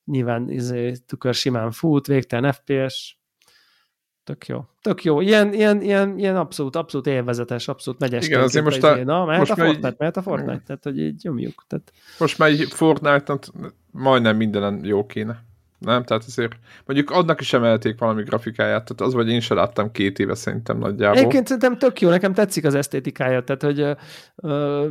Nyilván 0.04 0.50
izé, 0.50 0.92
tükör 1.06 1.34
simán 1.34 1.70
fut, 1.70 2.06
végtelen 2.06 2.52
FPS, 2.52 3.18
Tök 4.26 4.46
jó. 4.46 4.64
Tök 4.82 5.04
jó. 5.04 5.20
Ilyen, 5.20 5.52
ilyen, 5.52 5.82
ilyen, 5.82 6.18
ilyen 6.18 6.36
abszolút, 6.36 6.76
abszolút 6.76 7.06
élvezetes, 7.06 7.68
abszolút 7.68 8.00
megyes. 8.00 8.26
Igen, 8.26 8.40
azért 8.40 8.64
most 8.64 8.82
a... 8.82 9.04
Na, 9.04 9.24
mehet 9.24 9.38
most 9.38 9.50
a 9.50 9.54
Fortnite, 9.54 9.88
egy... 9.88 9.94
mehet 9.98 10.16
a 10.16 10.22
Fortnite, 10.22 10.62
tehát 10.66 10.84
hogy 10.84 10.98
így 10.98 11.20
nyomjuk. 11.22 11.64
Tehát... 11.68 11.92
Most 12.18 12.38
már 12.38 12.48
egy 12.48 12.66
Fortnite-not 12.70 13.52
majdnem 13.90 14.36
mindenen 14.36 14.84
jó 14.84 15.06
kéne. 15.06 15.44
Nem? 15.86 16.04
Tehát 16.04 16.24
azért 16.26 16.52
mondjuk 16.84 17.10
annak 17.10 17.40
is 17.40 17.52
emelték 17.52 17.98
valami 17.98 18.22
grafikáját, 18.22 18.84
tehát 18.84 19.00
az 19.00 19.14
vagy 19.14 19.28
én 19.28 19.40
sem 19.40 19.56
láttam 19.56 19.90
két 19.90 20.18
éve 20.18 20.34
szerintem 20.34 20.78
nagyjából. 20.78 21.18
Egyébként 21.18 21.46
szerintem 21.46 21.78
tök 21.78 22.00
jó, 22.00 22.08
nekem 22.08 22.32
tetszik 22.32 22.64
az 22.64 22.74
esztétikája, 22.74 23.42
tehát 23.42 23.62
hogy 23.62 23.96
uh, 24.36 24.86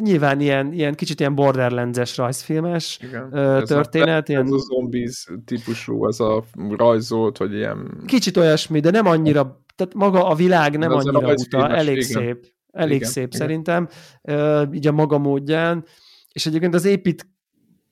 nyilván 0.00 0.40
ilyen, 0.40 0.72
ilyen 0.72 0.94
kicsit 0.94 1.20
ilyen 1.20 1.34
borderlands-es 1.34 2.16
rajzfilmes 2.16 2.98
Igen. 3.02 3.22
Uh, 3.24 3.62
történet. 3.62 4.28
A, 4.28 4.32
ilyen... 4.32 4.44
ez 4.44 4.50
a 4.50 4.58
zombies 4.58 5.26
típusú, 5.44 6.06
ez 6.06 6.20
a 6.20 6.44
rajzolt, 6.76 7.36
hogy 7.36 7.54
ilyen... 7.54 8.00
Kicsit 8.06 8.36
olyasmi, 8.36 8.80
de 8.80 8.90
nem 8.90 9.06
annyira, 9.06 9.64
tehát 9.76 9.94
maga 9.94 10.26
a 10.26 10.34
világ 10.34 10.78
nem 10.78 10.92
annyira 10.92 11.32
uta, 11.32 11.68
elég 11.68 11.96
igen. 11.96 12.22
szép. 12.22 12.44
Elég 12.70 12.96
igen, 12.96 13.08
szép 13.08 13.26
igen. 13.26 13.40
szerintem, 13.40 13.88
uh, 14.22 14.62
így 14.72 14.86
a 14.86 14.92
maga 14.92 15.18
módján, 15.18 15.84
és 16.32 16.46
egyébként 16.46 16.74
az 16.74 16.84
épít 16.84 17.26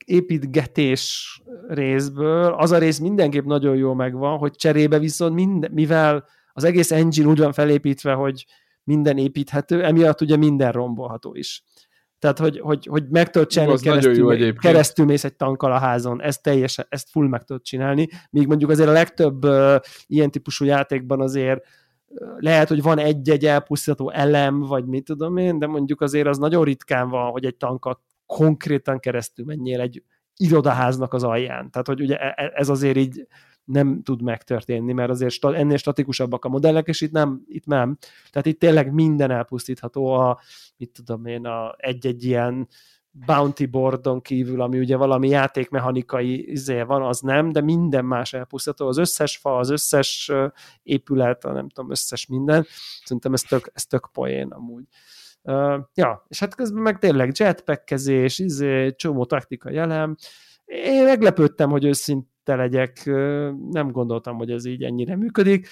építgetés 0.04 1.42
részből. 1.68 2.52
Az 2.52 2.70
a 2.70 2.78
rész 2.78 2.98
mindenképp 2.98 3.44
nagyon 3.44 3.76
jó 3.76 3.94
megvan, 3.94 4.38
hogy 4.38 4.56
cserébe 4.56 4.98
viszont 4.98 5.34
minden, 5.34 5.70
mivel 5.72 6.24
az 6.52 6.64
egész 6.64 6.90
engine 6.90 7.28
úgy 7.28 7.38
van 7.38 7.52
felépítve, 7.52 8.12
hogy 8.12 8.44
minden 8.84 9.18
építhető, 9.18 9.84
emiatt 9.84 10.20
ugye 10.20 10.36
minden 10.36 10.72
rombolható 10.72 11.34
is. 11.34 11.64
Tehát, 12.18 12.38
hogy, 12.38 12.60
hogy, 12.60 12.86
hogy 12.86 13.08
meg 13.08 13.30
tudod 13.30 13.48
csinálni, 13.48 13.80
keresztül, 13.80 14.54
keresztül 14.54 15.04
mész 15.04 15.24
egy 15.24 15.36
tankkal 15.36 15.72
a 15.72 15.78
házon, 15.78 16.22
ezt 16.22 16.42
teljesen, 16.42 16.86
ezt 16.88 17.08
full 17.10 17.28
meg 17.28 17.44
tudod 17.44 17.62
csinálni, 17.62 18.08
míg 18.30 18.46
mondjuk 18.46 18.70
azért 18.70 18.88
a 18.88 18.92
legtöbb 18.92 19.44
uh, 19.44 19.76
ilyen 20.06 20.30
típusú 20.30 20.64
játékban 20.64 21.20
azért 21.20 21.64
lehet, 22.36 22.68
hogy 22.68 22.82
van 22.82 22.98
egy-egy 22.98 23.46
elpusztítható 23.46 24.10
elem, 24.10 24.60
vagy 24.60 24.86
mit 24.86 25.04
tudom 25.04 25.36
én, 25.36 25.58
de 25.58 25.66
mondjuk 25.66 26.00
azért 26.00 26.26
az 26.26 26.38
nagyon 26.38 26.64
ritkán 26.64 27.08
van, 27.08 27.30
hogy 27.30 27.44
egy 27.44 27.56
tankat 27.56 28.00
konkrétan 28.34 29.00
keresztül 29.00 29.44
menjél 29.44 29.80
egy 29.80 30.02
irodaháznak 30.36 31.12
az 31.12 31.22
alján. 31.22 31.70
Tehát, 31.70 31.86
hogy 31.86 32.00
ugye 32.00 32.16
e, 32.16 32.34
e, 32.36 32.52
ez 32.54 32.68
azért 32.68 32.96
így 32.96 33.26
nem 33.64 34.02
tud 34.02 34.22
megtörténni, 34.22 34.92
mert 34.92 35.10
azért 35.10 35.44
ennél 35.44 35.76
statikusabbak 35.76 36.44
a 36.44 36.48
modellek, 36.48 36.86
és 36.86 37.00
itt 37.00 37.12
nem, 37.12 37.42
itt 37.46 37.66
nem. 37.66 37.98
Tehát 38.30 38.46
itt 38.46 38.58
tényleg 38.58 38.92
minden 38.92 39.30
elpusztítható 39.30 40.06
a, 40.06 40.40
mit 40.76 40.90
tudom 40.90 41.26
én, 41.26 41.46
a 41.46 41.74
egy-egy 41.76 42.24
ilyen 42.24 42.68
bounty 43.26 43.66
boardon 43.66 44.20
kívül, 44.20 44.60
ami 44.60 44.78
ugye 44.78 44.96
valami 44.96 45.28
játékmechanikai 45.28 46.50
izé 46.50 46.82
van, 46.82 47.02
az 47.02 47.20
nem, 47.20 47.52
de 47.52 47.60
minden 47.60 48.04
más 48.04 48.32
elpusztítható. 48.32 48.88
Az 48.88 48.98
összes 48.98 49.36
fa, 49.36 49.56
az 49.56 49.70
összes 49.70 50.32
épület, 50.82 51.42
nem 51.42 51.68
tudom, 51.68 51.90
összes 51.90 52.26
minden. 52.26 52.66
Szerintem 53.04 53.32
ez 53.32 53.42
tök, 53.42 53.70
ez 53.72 53.86
tök 53.86 54.08
poén 54.12 54.48
amúgy. 54.48 54.84
Uh, 55.46 55.80
ja, 55.94 56.24
és 56.28 56.40
hát 56.40 56.54
közben 56.54 56.82
meg 56.82 56.98
tényleg 56.98 57.32
jetpackezés, 57.34 58.38
izé, 58.38 58.90
csomó 58.90 59.24
taktika 59.24 59.70
elem. 59.70 60.16
Én 60.64 61.04
meglepődtem, 61.04 61.70
hogy 61.70 61.84
őszinte 61.84 62.54
legyek, 62.54 63.02
nem 63.70 63.90
gondoltam, 63.90 64.36
hogy 64.36 64.50
ez 64.50 64.64
így 64.64 64.82
ennyire 64.82 65.16
működik 65.16 65.68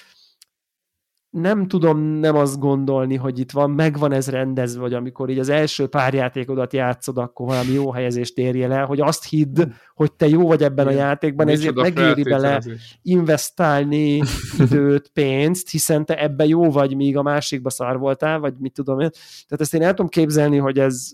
nem 1.33 1.67
tudom 1.67 1.99
nem 1.99 2.35
azt 2.35 2.59
gondolni, 2.59 3.15
hogy 3.15 3.39
itt 3.39 3.51
van, 3.51 3.71
megvan 3.71 4.11
ez 4.11 4.29
rendezve, 4.29 4.81
vagy 4.81 4.93
amikor 4.93 5.29
így 5.29 5.39
az 5.39 5.49
első 5.49 5.87
pár 5.87 6.13
játékodat 6.13 6.73
játszod, 6.73 7.17
akkor 7.17 7.45
valami 7.45 7.71
jó 7.71 7.91
helyezést 7.91 8.37
érje 8.37 8.67
le, 8.67 8.79
hogy 8.79 9.01
azt 9.01 9.29
hidd, 9.29 9.63
hogy 9.95 10.11
te 10.11 10.27
jó 10.27 10.47
vagy 10.47 10.63
ebben 10.63 10.85
Igen. 10.85 10.97
a 10.97 11.01
játékban, 11.05 11.47
ezért 11.47 11.75
megéri 11.75 12.23
bele 12.23 12.61
investálni 13.01 14.21
időt, 14.59 15.09
pénzt, 15.13 15.69
hiszen 15.69 16.05
te 16.05 16.21
ebben 16.21 16.47
jó 16.47 16.71
vagy, 16.71 16.95
míg 16.95 17.17
a 17.17 17.21
másikba 17.21 17.69
szar 17.69 17.97
voltál, 17.97 18.39
vagy 18.39 18.53
mit 18.59 18.73
tudom 18.73 18.99
én. 18.99 19.09
Tehát 19.47 19.61
ezt 19.61 19.73
én 19.73 19.81
el 19.81 19.89
tudom 19.89 20.07
képzelni, 20.07 20.57
hogy 20.57 20.79
ez, 20.79 21.09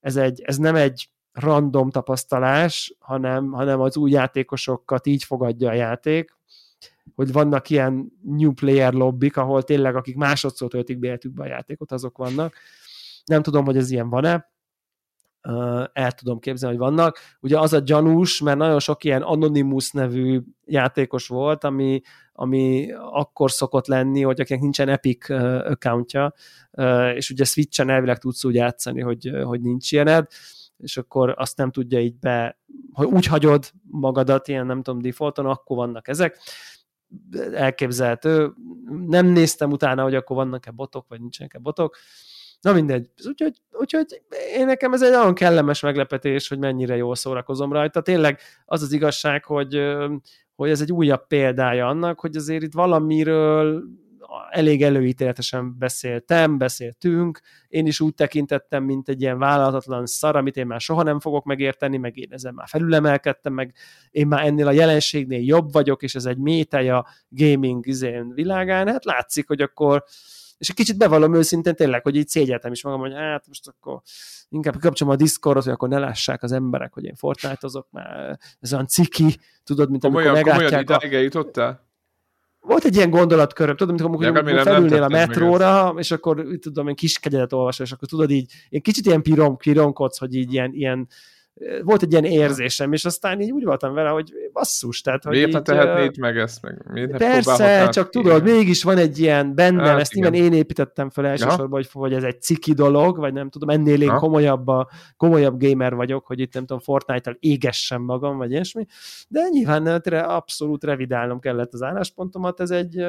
ez, 0.00 0.16
egy, 0.16 0.42
ez 0.44 0.56
nem 0.56 0.74
egy 0.74 1.08
random 1.32 1.90
tapasztalás, 1.90 2.96
hanem, 2.98 3.50
hanem 3.50 3.80
az 3.80 3.96
új 3.96 4.10
játékosokat 4.10 5.06
így 5.06 5.24
fogadja 5.24 5.70
a 5.70 5.74
játék, 5.74 6.36
hogy 7.14 7.32
vannak 7.32 7.70
ilyen 7.70 8.12
new 8.22 8.52
player 8.52 8.92
lobbik, 8.92 9.36
ahol 9.36 9.62
tényleg 9.62 9.96
akik 9.96 10.16
másodszor 10.16 10.68
töltik 10.68 10.98
be 10.98 11.06
életükbe 11.06 11.42
a 11.42 11.46
játékot, 11.46 11.92
azok 11.92 12.16
vannak. 12.16 12.54
Nem 13.24 13.42
tudom, 13.42 13.64
hogy 13.64 13.76
ez 13.76 13.90
ilyen 13.90 14.08
van-e, 14.08 14.50
el 15.92 16.12
tudom 16.12 16.38
képzelni, 16.38 16.76
hogy 16.76 16.84
vannak. 16.84 17.18
Ugye 17.40 17.58
az 17.58 17.72
a 17.72 17.78
gyanús, 17.78 18.40
mert 18.40 18.58
nagyon 18.58 18.78
sok 18.78 19.04
ilyen 19.04 19.22
Anonymous 19.22 19.90
nevű 19.90 20.40
játékos 20.64 21.28
volt, 21.28 21.64
ami, 21.64 22.00
ami 22.32 22.92
akkor 22.92 23.50
szokott 23.50 23.86
lenni, 23.86 24.22
hogy 24.22 24.40
akinek 24.40 24.62
nincsen 24.62 24.88
Epic 24.88 25.30
accountja, 25.30 26.32
és 27.14 27.30
ugye 27.30 27.44
Switch-en 27.44 27.90
elvileg 27.90 28.18
tudsz 28.18 28.44
úgy 28.44 28.54
játszani, 28.54 29.00
hogy, 29.00 29.30
hogy 29.44 29.60
nincs 29.60 29.92
ilyened, 29.92 30.26
és 30.76 30.96
akkor 30.96 31.34
azt 31.36 31.56
nem 31.56 31.70
tudja 31.70 32.00
így 32.00 32.18
be, 32.18 32.58
ha 32.92 33.04
úgy 33.04 33.26
hagyod 33.26 33.70
magadat 33.82 34.48
ilyen, 34.48 34.66
nem 34.66 34.82
tudom, 34.82 35.00
defaulton, 35.00 35.46
akkor 35.46 35.76
vannak 35.76 36.08
ezek 36.08 36.38
elképzelhető. 37.52 38.52
Nem 39.06 39.26
néztem 39.26 39.70
utána, 39.70 40.02
hogy 40.02 40.14
akkor 40.14 40.36
vannak-e 40.36 40.70
botok, 40.70 41.08
vagy 41.08 41.20
nincsenek-e 41.20 41.58
botok. 41.58 41.96
Na 42.60 42.72
mindegy. 42.72 43.10
Úgyhogy, 43.26 43.60
úgyhogy 43.72 44.22
én 44.56 44.66
nekem 44.66 44.92
ez 44.92 45.02
egy 45.02 45.10
nagyon 45.10 45.34
kellemes 45.34 45.80
meglepetés, 45.80 46.48
hogy 46.48 46.58
mennyire 46.58 46.96
jól 46.96 47.14
szórakozom 47.14 47.72
rajta. 47.72 48.00
Tényleg 48.00 48.38
az 48.64 48.82
az 48.82 48.92
igazság, 48.92 49.44
hogy, 49.44 49.82
hogy 50.54 50.70
ez 50.70 50.80
egy 50.80 50.92
újabb 50.92 51.26
példája 51.26 51.86
annak, 51.86 52.20
hogy 52.20 52.36
azért 52.36 52.62
itt 52.62 52.72
valamiről 52.72 53.84
elég 54.52 54.82
előítéletesen 54.82 55.78
beszéltem, 55.78 56.58
beszéltünk, 56.58 57.40
én 57.68 57.86
is 57.86 58.00
úgy 58.00 58.14
tekintettem, 58.14 58.84
mint 58.84 59.08
egy 59.08 59.20
ilyen 59.20 59.38
vállalatlan 59.38 60.06
szar, 60.06 60.36
amit 60.36 60.56
én 60.56 60.66
már 60.66 60.80
soha 60.80 61.02
nem 61.02 61.20
fogok 61.20 61.44
megérteni, 61.44 61.96
meg 61.96 62.16
én 62.16 62.28
ezen 62.30 62.54
már 62.54 62.68
felülemelkedtem, 62.68 63.52
meg 63.52 63.74
én 64.10 64.26
már 64.26 64.46
ennél 64.46 64.66
a 64.66 64.72
jelenségnél 64.72 65.40
jobb 65.40 65.72
vagyok, 65.72 66.02
és 66.02 66.14
ez 66.14 66.24
egy 66.24 66.38
méteja 66.38 66.98
a 66.98 67.06
gaming 67.28 67.86
izén 67.86 68.32
világán, 68.34 68.88
hát 68.88 69.04
látszik, 69.04 69.46
hogy 69.46 69.60
akkor 69.60 70.04
és 70.58 70.68
egy 70.68 70.74
kicsit 70.74 70.98
bevallom 70.98 71.34
őszintén 71.34 71.74
tényleg, 71.74 72.02
hogy 72.02 72.16
így 72.16 72.28
szégyeltem 72.28 72.72
is 72.72 72.82
magam, 72.82 73.00
hogy 73.00 73.12
hát 73.14 73.46
most 73.46 73.68
akkor 73.68 74.00
inkább 74.48 74.80
kapcsolom 74.80 75.12
a 75.12 75.16
Discordot, 75.16 75.64
hogy 75.64 75.72
akkor 75.72 75.88
ne 75.88 75.98
lássák 75.98 76.42
az 76.42 76.52
emberek, 76.52 76.92
hogy 76.92 77.04
én 77.04 77.14
Fortnite-ozok, 77.14 77.88
mert 77.90 78.42
ez 78.60 78.72
olyan 78.72 78.86
ciki, 78.86 79.38
tudod, 79.64 79.90
mint 79.90 80.04
amikor 80.04 80.22
komolyan, 80.22 80.46
meglátják 80.46 80.84
komolyan 80.84 81.20
a... 81.20 81.22
jutottál? 81.22 81.91
Volt 82.62 82.84
egy 82.84 82.96
ilyen 82.96 83.10
gondolatköröm, 83.10 83.76
tudod, 83.76 84.00
amikor, 84.00 84.26
amikor, 84.26 84.48
amikor 84.48 84.62
felülnél 84.62 85.02
a 85.02 85.08
metróra, 85.08 85.94
és 85.96 86.10
akkor 86.10 86.46
tudom, 86.60 86.88
én 86.88 86.94
kis 86.94 87.18
kegyedet 87.18 87.52
olvasol, 87.52 87.86
és 87.86 87.92
akkor 87.92 88.08
tudod 88.08 88.30
így, 88.30 88.52
én 88.68 88.80
kicsit 88.80 89.06
ilyen 89.06 89.22
pirom, 89.22 89.56
pironkodsz, 89.56 90.18
hogy 90.18 90.34
így 90.34 90.52
ilyen, 90.52 90.72
ilyen 90.74 91.08
volt 91.82 92.02
egy 92.02 92.12
ilyen 92.12 92.24
érzésem, 92.24 92.92
és 92.92 93.04
aztán 93.04 93.40
így 93.40 93.50
úgy 93.50 93.64
voltam 93.64 93.94
vele, 93.94 94.08
hogy 94.08 94.32
basszus, 94.52 95.00
tehát, 95.00 95.24
hogy 95.24 95.32
Miért 95.32 95.48
így, 95.48 95.62
tehetnéd 95.62 96.18
meg 96.18 96.38
ezt 96.38 96.62
meg? 96.62 96.86
Miért 96.92 97.16
persze, 97.16 97.88
csak 97.88 98.10
ki? 98.10 98.18
tudod, 98.18 98.42
mégis 98.42 98.82
van 98.82 98.96
egy 98.96 99.18
ilyen 99.18 99.54
bennem, 99.54 99.84
hát, 99.84 100.00
ezt 100.00 100.12
nyilván 100.14 100.34
én 100.34 100.52
építettem 100.52 101.10
fel 101.10 101.26
elsősorban, 101.26 101.70
hogy, 101.70 101.88
hogy 101.92 102.12
ez 102.12 102.22
egy 102.22 102.42
ciki 102.42 102.72
dolog, 102.72 103.18
vagy 103.18 103.32
nem 103.32 103.50
tudom, 103.50 103.68
ennél 103.68 104.02
én 104.02 104.14
komolyabb, 104.14 104.68
a, 104.68 104.88
komolyabb 105.16 105.60
gamer 105.60 105.94
vagyok, 105.94 106.26
hogy 106.26 106.40
itt 106.40 106.54
nem 106.54 106.66
tudom, 106.66 106.82
Fortnite-tal 106.82 107.36
égessem 107.40 108.02
magam, 108.02 108.36
vagy 108.36 108.50
ilyesmi, 108.50 108.86
de 109.28 109.40
nyilván 109.50 109.86
abszolút 109.86 110.84
revidálnom 110.84 111.40
kellett 111.40 111.72
az 111.72 111.82
álláspontomat, 111.82 112.60
ez 112.60 112.70
egy 112.70 113.04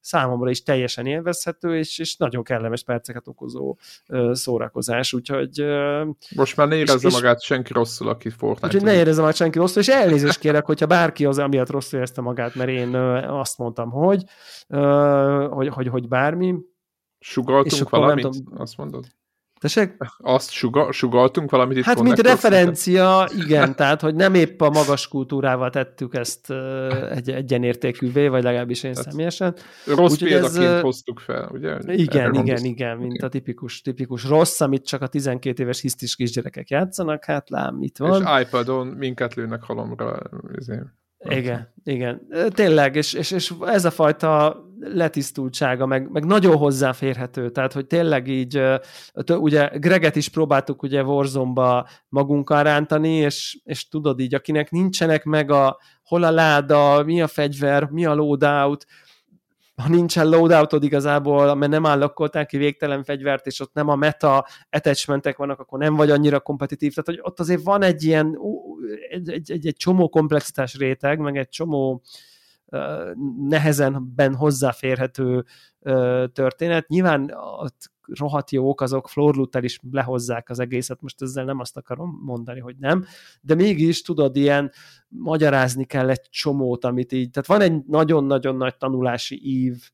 számomra 0.00 0.50
is 0.50 0.62
teljesen 0.62 1.06
élvezhető, 1.06 1.78
és, 1.78 1.98
és 1.98 2.16
nagyon 2.16 2.42
kellemes 2.42 2.82
perceket 2.82 3.28
okozó 3.28 3.76
szórakozás, 4.32 5.12
úgyhogy... 5.12 5.64
Most 6.36 6.56
már 6.56 6.68
ne 6.68 6.76
érezze 6.76 7.08
és, 7.08 7.14
magát 7.14 7.42
senki 7.42 7.72
rosszul, 7.72 8.08
aki 8.08 8.30
Fortnite. 8.30 8.66
Úgyhogy 8.66 8.82
ne 8.82 8.94
érezze 8.94 9.20
magát 9.20 9.36
senki 9.36 9.58
rosszul, 9.58 9.82
és 9.82 9.88
elnézést 9.88 10.38
kérek, 10.38 10.66
hogyha 10.66 10.86
bárki 10.86 11.24
az 11.24 11.38
amiatt 11.38 11.70
rosszul 11.70 11.98
érezte 11.98 12.20
magát, 12.20 12.54
mert 12.54 12.70
én 12.70 12.94
azt 13.26 13.58
mondtam, 13.58 13.90
hogy, 13.90 14.24
hogy, 15.48 15.68
hogy, 15.68 15.88
hogy 15.88 16.08
bármi. 16.08 16.54
Sugaltunk 17.18 17.88
valamit? 17.88 18.28
Tudom, 18.28 18.60
azt 18.60 18.76
mondod? 18.76 19.04
Tessék? 19.60 19.96
Azt 20.18 20.50
suga, 20.50 20.92
sugaltunk 20.92 21.50
valamit 21.50 21.76
itt 21.76 21.84
Hát, 21.84 22.02
mint 22.02 22.18
referencia, 22.18 23.28
igen, 23.44 23.76
tehát, 23.76 24.00
hogy 24.00 24.14
nem 24.14 24.34
épp 24.34 24.60
a 24.60 24.70
magas 24.70 25.08
kultúrával 25.08 25.70
tettük 25.70 26.14
ezt 26.14 26.50
egy 27.10 27.30
egyenértékűvé, 27.30 28.28
vagy 28.28 28.42
legalábbis 28.42 28.82
én 28.82 28.92
tehát 28.92 29.10
személyesen. 29.10 29.54
Rossz 29.86 30.12
Úgy, 30.12 30.22
példaként 30.22 30.64
ez, 30.64 30.80
hoztuk 30.80 31.18
fel, 31.18 31.48
ugye? 31.52 31.76
Igen, 31.80 31.94
igen, 31.94 32.34
igen, 32.34 32.64
igen, 32.64 32.96
mint 32.96 33.22
a 33.22 33.28
tipikus, 33.28 33.80
tipikus 33.80 34.24
rossz, 34.24 34.60
amit 34.60 34.86
csak 34.86 35.02
a 35.02 35.06
12 35.06 35.62
éves 35.62 35.80
hisztis 35.80 36.16
kisgyerekek 36.16 36.70
játszanak, 36.70 37.24
hát 37.24 37.50
lám, 37.50 37.82
itt 37.82 37.98
van. 37.98 38.22
És 38.22 38.46
iPadon 38.46 38.86
minket 38.86 39.34
lőnek 39.34 39.62
halomra. 39.62 40.18
Ezért. 40.58 40.86
Igen, 41.28 41.72
igen. 41.84 42.20
Tényleg, 42.48 42.96
és, 42.96 43.12
és, 43.12 43.30
és 43.30 43.52
ez 43.60 43.84
a 43.84 43.90
fajta 43.90 44.62
letisztultsága, 44.80 45.86
meg, 45.86 46.10
meg 46.10 46.24
nagyon 46.24 46.56
hozzáférhető, 46.56 47.50
tehát, 47.50 47.72
hogy 47.72 47.86
tényleg 47.86 48.28
így, 48.28 48.62
ugye 49.28 49.68
Greget 49.68 50.16
is 50.16 50.28
próbáltuk 50.28 50.82
ugye 50.82 51.04
Warzone-ba 51.04 51.88
magunkkal 52.08 52.62
rántani, 52.62 53.14
és, 53.14 53.58
és 53.64 53.88
tudod 53.88 54.20
így, 54.20 54.34
akinek 54.34 54.70
nincsenek 54.70 55.24
meg 55.24 55.50
a 55.50 55.78
hol 56.02 56.22
a 56.22 56.30
láda, 56.30 57.02
mi 57.04 57.22
a 57.22 57.26
fegyver, 57.26 57.84
mi 57.84 58.04
a 58.04 58.14
loadout, 58.14 58.86
ha 59.80 59.88
nincsen 59.88 60.28
loadoutod 60.28 60.84
igazából, 60.84 61.54
mert 61.54 61.70
nem 61.70 61.86
állokkoltál 61.86 62.46
ki 62.46 62.56
végtelen 62.56 63.04
fegyvert, 63.04 63.46
és 63.46 63.60
ott 63.60 63.72
nem 63.72 63.88
a 63.88 63.96
meta 63.96 64.46
attachmentek 64.70 65.36
vannak, 65.36 65.60
akkor 65.60 65.78
nem 65.78 65.94
vagy 65.94 66.10
annyira 66.10 66.40
kompetitív. 66.40 66.94
Tehát, 66.94 67.20
hogy 67.20 67.30
ott 67.32 67.40
azért 67.40 67.62
van 67.62 67.82
egy 67.82 68.04
ilyen, 68.04 68.38
egy, 69.10 69.30
egy, 69.30 69.50
egy, 69.66 69.74
csomó 69.76 70.08
komplexitás 70.08 70.74
réteg, 70.74 71.18
meg 71.18 71.36
egy 71.36 71.48
csomó 71.48 72.02
nehezenben 73.48 74.34
hozzáférhető 74.34 75.44
történet. 76.32 76.88
Nyilván 76.88 77.30
ott 77.60 77.90
rohadt 78.06 78.50
jók, 78.50 78.80
azok 78.80 79.08
florluttel 79.08 79.64
is 79.64 79.78
lehozzák 79.90 80.50
az 80.50 80.58
egészet, 80.58 81.00
most 81.00 81.22
ezzel 81.22 81.44
nem 81.44 81.58
azt 81.58 81.76
akarom 81.76 82.20
mondani, 82.22 82.60
hogy 82.60 82.76
nem, 82.78 83.04
de 83.40 83.54
mégis 83.54 84.02
tudod, 84.02 84.36
ilyen 84.36 84.72
magyarázni 85.08 85.84
kell 85.84 86.10
egy 86.10 86.28
csomót, 86.30 86.84
amit 86.84 87.12
így, 87.12 87.30
tehát 87.30 87.48
van 87.48 87.60
egy 87.60 87.84
nagyon-nagyon 87.86 88.56
nagy 88.56 88.76
tanulási 88.76 89.40
ív, 89.42 89.90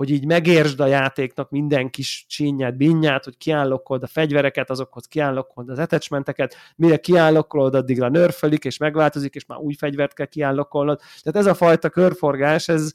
hogy 0.00 0.10
így 0.10 0.26
megértsd 0.26 0.80
a 0.80 0.86
játéknak 0.86 1.50
minden 1.50 1.90
kis 1.90 2.24
csínyát, 2.28 2.76
binyát, 2.76 3.24
hogy 3.24 3.36
kiállokkold 3.36 4.02
a 4.02 4.06
fegyvereket, 4.06 4.70
azokhoz 4.70 5.06
kiállokkold 5.06 5.68
az 5.68 5.78
attachmenteket, 5.78 6.54
mire 6.76 6.96
kiállokkolod, 6.96 7.74
addigra 7.74 8.08
nörfölik, 8.08 8.64
és 8.64 8.76
megváltozik, 8.76 9.34
és 9.34 9.46
már 9.46 9.58
új 9.58 9.74
fegyvert 9.74 10.12
kell 10.14 10.26
kiállokkolnod. 10.26 11.00
Tehát 11.22 11.38
ez 11.38 11.52
a 11.52 11.54
fajta 11.54 11.88
körforgás, 11.88 12.68
ez, 12.68 12.92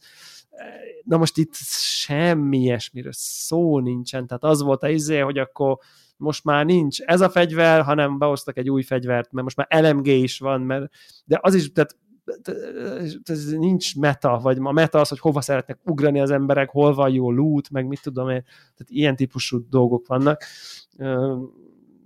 na 1.03 1.17
most 1.17 1.37
itt 1.37 1.53
semmi 1.79 2.57
ilyesmiről 2.57 3.13
szó 3.13 3.79
nincsen, 3.79 4.27
tehát 4.27 4.43
az 4.43 4.61
volt 4.61 4.83
a 4.83 4.89
izé, 4.89 5.19
hogy 5.19 5.37
akkor 5.37 5.77
most 6.17 6.43
már 6.43 6.65
nincs 6.65 7.01
ez 7.01 7.21
a 7.21 7.29
fegyver, 7.29 7.81
hanem 7.81 8.17
behoztak 8.17 8.57
egy 8.57 8.69
új 8.69 8.83
fegyvert, 8.83 9.31
mert 9.31 9.43
most 9.43 9.57
már 9.57 9.83
LMG 9.83 10.07
is 10.07 10.39
van, 10.39 10.61
mert, 10.61 10.89
de 11.25 11.39
az 11.41 11.53
is, 11.53 11.71
tehát 11.71 11.95
ez 13.23 13.49
nincs 13.51 13.95
meta, 13.95 14.39
vagy 14.41 14.57
a 14.61 14.71
meta 14.71 14.99
az, 14.99 15.09
hogy 15.09 15.19
hova 15.19 15.41
szeretnek 15.41 15.80
ugrani 15.84 16.19
az 16.19 16.32
emberek, 16.32 16.69
hol 16.69 16.93
van 16.93 17.09
jó 17.09 17.32
loot, 17.32 17.69
meg 17.69 17.88
mit 17.88 18.01
tudom 18.01 18.30
én, 18.30 18.43
tehát 18.43 18.88
ilyen 18.88 19.15
típusú 19.15 19.69
dolgok 19.69 20.07
vannak. 20.07 20.43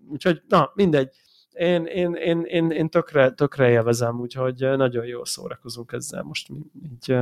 Úgyhogy, 0.09 0.41
na, 0.47 0.72
mindegy. 0.76 1.09
Én, 1.51 1.86
én, 1.86 2.13
én, 2.13 2.41
én, 2.41 2.70
én 2.70 2.89
tökre, 2.89 3.32
tökre 3.32 3.70
élvezem, 3.70 4.20
úgyhogy 4.20 4.55
nagyon 4.59 5.05
jól 5.05 5.26
szórakozunk 5.26 5.91
ezzel 5.91 6.24
most 6.24 6.49
így 6.84 7.17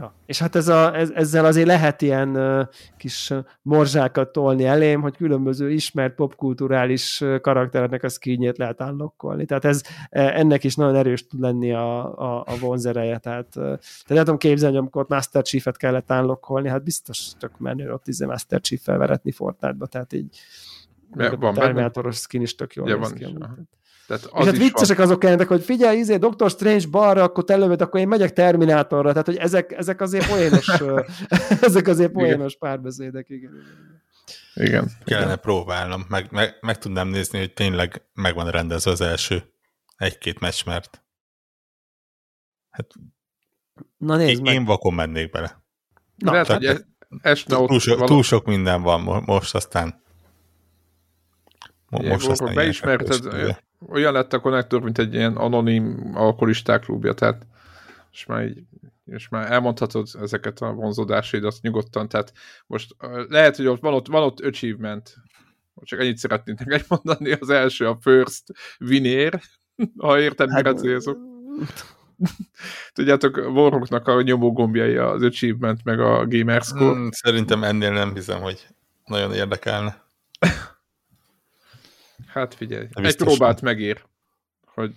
Ja. 0.00 0.14
És 0.26 0.38
hát 0.38 0.56
ez 0.56 0.68
a, 0.68 0.96
ez, 0.96 1.10
ezzel 1.10 1.44
azért 1.44 1.66
lehet 1.66 2.02
ilyen 2.02 2.36
uh, 2.36 2.66
kis 2.96 3.32
morzsákat 3.62 4.32
tolni 4.32 4.64
elém, 4.64 5.00
hogy 5.00 5.16
különböző 5.16 5.70
ismert 5.70 6.14
popkulturális 6.14 7.24
karaktereknek 7.40 8.02
a 8.02 8.08
skinjét 8.08 8.58
lehet 8.58 8.80
állokkolni. 8.80 9.44
Tehát 9.44 9.64
ez, 9.64 9.82
e, 10.10 10.38
ennek 10.38 10.64
is 10.64 10.74
nagyon 10.74 10.94
erős 10.94 11.26
tud 11.26 11.40
lenni 11.40 11.72
a, 11.72 12.18
a, 12.18 12.44
a 12.46 12.58
vonzereje. 12.60 13.18
Tehát, 13.18 13.56
uh, 13.56 13.62
tehát 13.62 14.04
nem 14.06 14.24
tudom 14.24 14.38
képzelni, 14.38 14.76
amikor 14.76 15.06
Master 15.08 15.42
Chief-et 15.42 15.76
kellett 15.76 16.10
állokkolni, 16.10 16.68
hát 16.68 16.84
biztos 16.84 17.30
tök 17.38 17.58
menő 17.58 17.92
ott 17.92 18.08
izé 18.08 18.24
Master 18.24 18.60
Chief-fel 18.60 18.98
veretni 18.98 19.32
Fortnite-ba, 19.32 19.86
tehát 19.86 20.12
így 20.12 20.38
ja, 21.16 21.36
van 21.36 21.56
a 21.56 21.58
Terminátoros 21.58 22.16
skin 22.16 22.40
is 22.40 22.54
tök 22.54 22.74
jól 22.74 22.88
ja, 22.88 22.96
néz 22.96 23.12
ki. 23.12 23.36
Tehát 24.10 24.24
az 24.24 24.46
és 24.46 24.52
hát 24.52 24.56
viccesek 24.56 24.96
van. 24.96 25.06
azok 25.06 25.22
jelentek, 25.22 25.48
hogy 25.48 25.62
figyelj, 25.62 25.98
izé, 25.98 26.16
Doctor 26.16 26.50
Strange 26.50 26.86
balra, 26.90 27.22
akkor 27.22 27.44
te 27.44 27.56
lövöd, 27.56 27.80
akkor 27.80 28.00
én 28.00 28.08
megyek 28.08 28.32
Terminátorra. 28.32 29.10
Tehát, 29.10 29.26
hogy 29.26 29.36
ezek, 29.36 29.72
ezek 29.72 30.00
azért 30.00 30.28
poénos, 30.28 30.68
ezek 31.68 31.86
azért 31.86 32.12
poénos 32.12 32.56
párbeszédek, 32.56 33.28
igen. 33.28 33.52
Igen. 34.54 34.90
Kellene 35.04 35.26
igen. 35.26 35.40
próbálnom, 35.40 36.06
meg, 36.08 36.26
meg, 36.30 36.56
meg 36.60 36.78
tudnám 36.78 37.08
nézni, 37.08 37.38
hogy 37.38 37.52
tényleg 37.52 38.02
meg 38.12 38.34
van 38.34 38.50
rendezve 38.50 38.90
az 38.90 39.00
első 39.00 39.42
egy-két 39.96 40.40
meccs, 40.40 40.64
mert 40.66 41.02
hát 42.70 42.86
Na 43.96 44.16
nézd 44.16 44.30
én, 44.30 44.42
meg. 44.42 44.54
én 44.54 44.64
vakon 44.64 44.94
mennék 44.94 45.30
bele. 45.30 45.62
Na, 46.16 46.32
Lehet, 46.32 46.46
hogy 46.46 46.64
ez, 46.64 46.84
esne 47.22 47.56
túl, 47.56 47.66
túl, 47.66 47.78
so, 47.78 48.04
túl 48.04 48.22
sok 48.22 48.46
minden 48.46 48.82
van 48.82 49.22
most, 49.26 49.54
aztán 49.54 50.02
most 51.88 52.28
aztán 52.28 52.54
beismerted, 52.54 53.24
olyan 53.88 54.12
lett 54.12 54.32
a 54.32 54.40
konnektor, 54.40 54.82
mint 54.82 54.98
egy 54.98 55.14
ilyen 55.14 55.36
anonim 55.36 56.12
alkoholisták 56.14 56.80
klubja, 56.80 57.14
tehát 57.14 57.46
és 58.12 58.26
már, 58.26 58.44
így, 58.44 58.62
és 59.04 59.28
már 59.28 59.52
elmondhatod 59.52 60.08
ezeket 60.20 60.60
a 60.60 60.72
vonzódásaidat 60.72 61.58
nyugodtan, 61.60 62.08
tehát 62.08 62.32
most 62.66 62.96
lehet, 63.28 63.56
hogy 63.56 63.66
ott 63.66 63.80
van 63.80 63.94
ott, 63.94 64.06
van 64.06 64.22
ott 64.22 64.40
achievement, 64.40 65.16
csak 65.82 66.00
ennyit 66.00 66.16
szeretnék 66.16 66.58
neked 66.58 66.84
mondani, 66.88 67.32
az 67.32 67.50
első 67.50 67.88
a 67.88 67.98
first 68.00 68.44
vinér, 68.78 69.40
ha 69.98 70.20
érted, 70.20 70.50
hát, 70.50 70.62
mire 70.62 70.74
célzok. 70.74 71.18
Tudjátok, 72.92 73.36
Warhawknak 73.36 74.08
a 74.08 74.22
nyomógombjai 74.22 74.96
az 74.96 75.22
achievement, 75.22 75.84
meg 75.84 76.00
a 76.00 76.26
gamerscore. 76.26 76.92
Hmm, 76.92 77.10
szerintem 77.10 77.64
ennél 77.64 77.92
nem 77.92 78.14
hiszem, 78.14 78.40
hogy 78.40 78.66
nagyon 79.04 79.32
érdekelne. 79.32 80.04
Hát 82.32 82.54
figyelj, 82.54 82.86
egy 82.92 83.16
próbát 83.16 83.60
megér. 83.60 84.02
Hogy... 84.74 84.92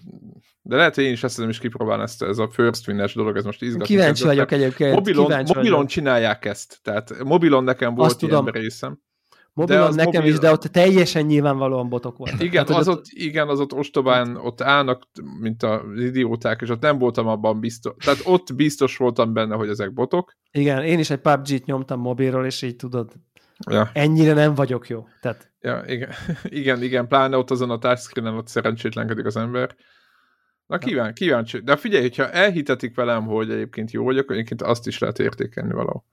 De 0.62 0.76
lehet, 0.76 0.96
hogy 0.96 1.04
én 1.04 1.12
is 1.12 1.24
ezt 1.24 1.38
nem 1.38 1.50
is 1.50 1.60
kipróbálni 1.60 2.04
ezt, 2.04 2.24
ez 2.24 2.38
a 2.38 2.50
first 2.50 2.88
winnes 2.88 3.14
dolog, 3.14 3.38
ez 3.38 3.44
most 3.44 3.62
izgató. 3.62 3.86
Kíváncsi 3.86 4.24
vagyok 4.24 4.52
egyébként. 4.52 4.94
Mobilon, 4.94 5.24
mobilon 5.24 5.54
vagyok. 5.56 5.86
csinálják 5.86 6.46
ezt. 6.46 6.80
Tehát 6.82 7.24
mobilon 7.24 7.64
nekem 7.64 7.96
volt 7.96 8.12
Azt 8.12 8.22
ilyen 8.22 8.36
tudom. 8.36 8.54
részem. 8.54 9.00
Mobilon 9.54 9.94
nekem 9.94 10.14
mobil... 10.14 10.32
is, 10.32 10.40
de 10.40 10.52
ott 10.52 10.62
teljesen 10.62 11.26
nyilvánvalóan 11.26 11.90
botok 11.90 12.18
voltak. 12.18 12.44
Igen, 12.44 12.68
hát, 12.68 12.78
az 12.78 12.88
ott, 12.88 12.98
ott, 12.98 13.06
igen, 13.10 13.48
az 13.48 13.60
ott 13.60 13.74
ostobán, 13.74 14.36
ott 14.36 14.62
állnak, 14.62 15.08
mint 15.40 15.64
az 15.64 15.82
idióták, 15.96 16.62
és 16.62 16.70
ott 16.70 16.82
nem 16.82 16.98
voltam 16.98 17.28
abban 17.28 17.60
biztos. 17.60 17.94
Tehát 18.06 18.22
ott 18.24 18.56
biztos 18.56 18.98
voltam 18.98 19.34
benne, 19.34 19.56
hogy 19.56 19.70
ezek 19.70 19.94
botok. 19.94 20.38
Igen, 20.52 20.84
én 20.84 21.00
is 21.00 21.10
egy 21.10 21.20
PUBG-t 21.20 21.66
nyomtam 21.66 22.00
mobilról, 22.00 22.46
és 22.46 22.62
így 22.62 22.76
tudod, 22.76 23.12
Ja. 23.72 23.89
Ennyire 23.93 24.34
nem 24.34 24.55
vagyok 24.55 24.88
jó. 24.88 25.07
Tehát... 25.22 25.51
Ja, 25.61 25.84
igen, 25.88 26.09
igen, 26.43 26.84
igen, 26.84 27.07
pláne 27.07 27.38
ott 27.38 27.51
azon 27.51 27.70
a 27.70 27.78
touchscreen 27.78 28.34
ott 28.34 28.47
szerencsétlenkedik 28.47 29.26
az 29.26 29.38
ember. 29.38 29.76
Na 30.66 30.78
kíván, 30.78 31.14
kíváncsi. 31.14 31.59
De 31.59 31.76
figyelj, 31.76 32.01
hogyha 32.01 32.30
elhitetik 32.30 32.95
velem, 32.95 33.26
hogy 33.26 33.51
egyébként 33.51 33.91
jó 33.91 34.03
vagyok, 34.03 34.32
egyébként 34.32 34.61
azt 34.61 34.88
is 34.88 34.99
lehet 34.99 35.20
értékelni 35.20 35.74
valahol. 35.74 36.05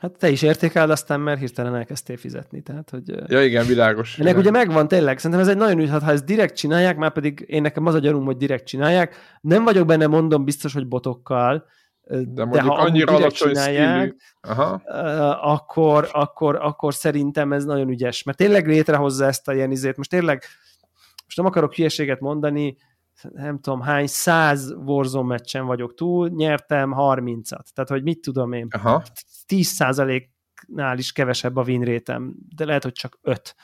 Hát 0.00 0.18
te 0.18 0.28
is 0.28 0.42
értékeled 0.42 0.90
aztán, 0.90 1.20
mert 1.20 1.40
hirtelen 1.40 1.74
elkezdtél 1.74 2.16
fizetni. 2.16 2.62
Tehát, 2.62 2.90
hogy, 2.90 3.02
ja, 3.26 3.44
igen, 3.44 3.66
világos. 3.66 4.18
Ennek 4.18 4.36
ugye 4.36 4.50
megvan 4.50 4.88
tényleg, 4.88 5.18
szerintem 5.18 5.40
ez 5.40 5.48
egy 5.48 5.56
nagyon 5.56 5.80
úgy, 5.80 5.88
hát 5.88 6.02
ha 6.02 6.10
ezt 6.10 6.24
direkt 6.24 6.56
csinálják, 6.56 6.96
már 6.96 7.12
pedig 7.12 7.44
én 7.46 7.62
nekem 7.62 7.86
az 7.86 7.94
a 7.94 7.98
gyanúm, 7.98 8.24
hogy 8.24 8.36
direkt 8.36 8.66
csinálják, 8.66 9.16
nem 9.40 9.64
vagyok 9.64 9.86
benne, 9.86 10.06
mondom 10.06 10.44
biztos, 10.44 10.72
hogy 10.72 10.88
botokkal, 10.88 11.66
de, 12.10 12.44
de 12.44 12.60
ha 12.60 12.74
annyira 12.74 13.14
alacsony 13.14 13.48
csinálják, 13.48 14.16
Aha. 14.40 14.72
Akkor, 15.40 16.08
akkor, 16.12 16.56
akkor 16.56 16.94
szerintem 16.94 17.52
ez 17.52 17.64
nagyon 17.64 17.88
ügyes, 17.88 18.22
mert 18.22 18.38
tényleg 18.38 18.66
létrehozza 18.66 19.26
ezt 19.26 19.48
a 19.48 19.54
ilyen 19.54 19.70
izét. 19.70 19.96
Most 19.96 20.10
tényleg, 20.10 20.42
most 21.24 21.36
nem 21.36 21.46
akarok 21.46 21.74
hülyeséget 21.74 22.20
mondani, 22.20 22.76
nem 23.32 23.60
tudom 23.60 23.80
hány 23.80 24.06
száz 24.06 24.70
Warzone 24.70 25.26
meccsen 25.26 25.66
vagyok 25.66 25.94
túl, 25.94 26.28
nyertem 26.28 26.94
30-at. 26.96 27.64
Tehát, 27.74 27.90
hogy 27.90 28.02
mit 28.02 28.20
tudom 28.20 28.52
én, 28.52 28.66
Aha. 28.70 29.02
10 29.46 29.84
nál 30.66 30.98
is 30.98 31.12
kevesebb 31.12 31.56
a 31.56 31.62
win 31.62 31.82
rétem, 31.82 32.34
de 32.56 32.64
lehet, 32.64 32.82
hogy 32.82 32.92
csak 32.92 33.18
5. 33.22 33.54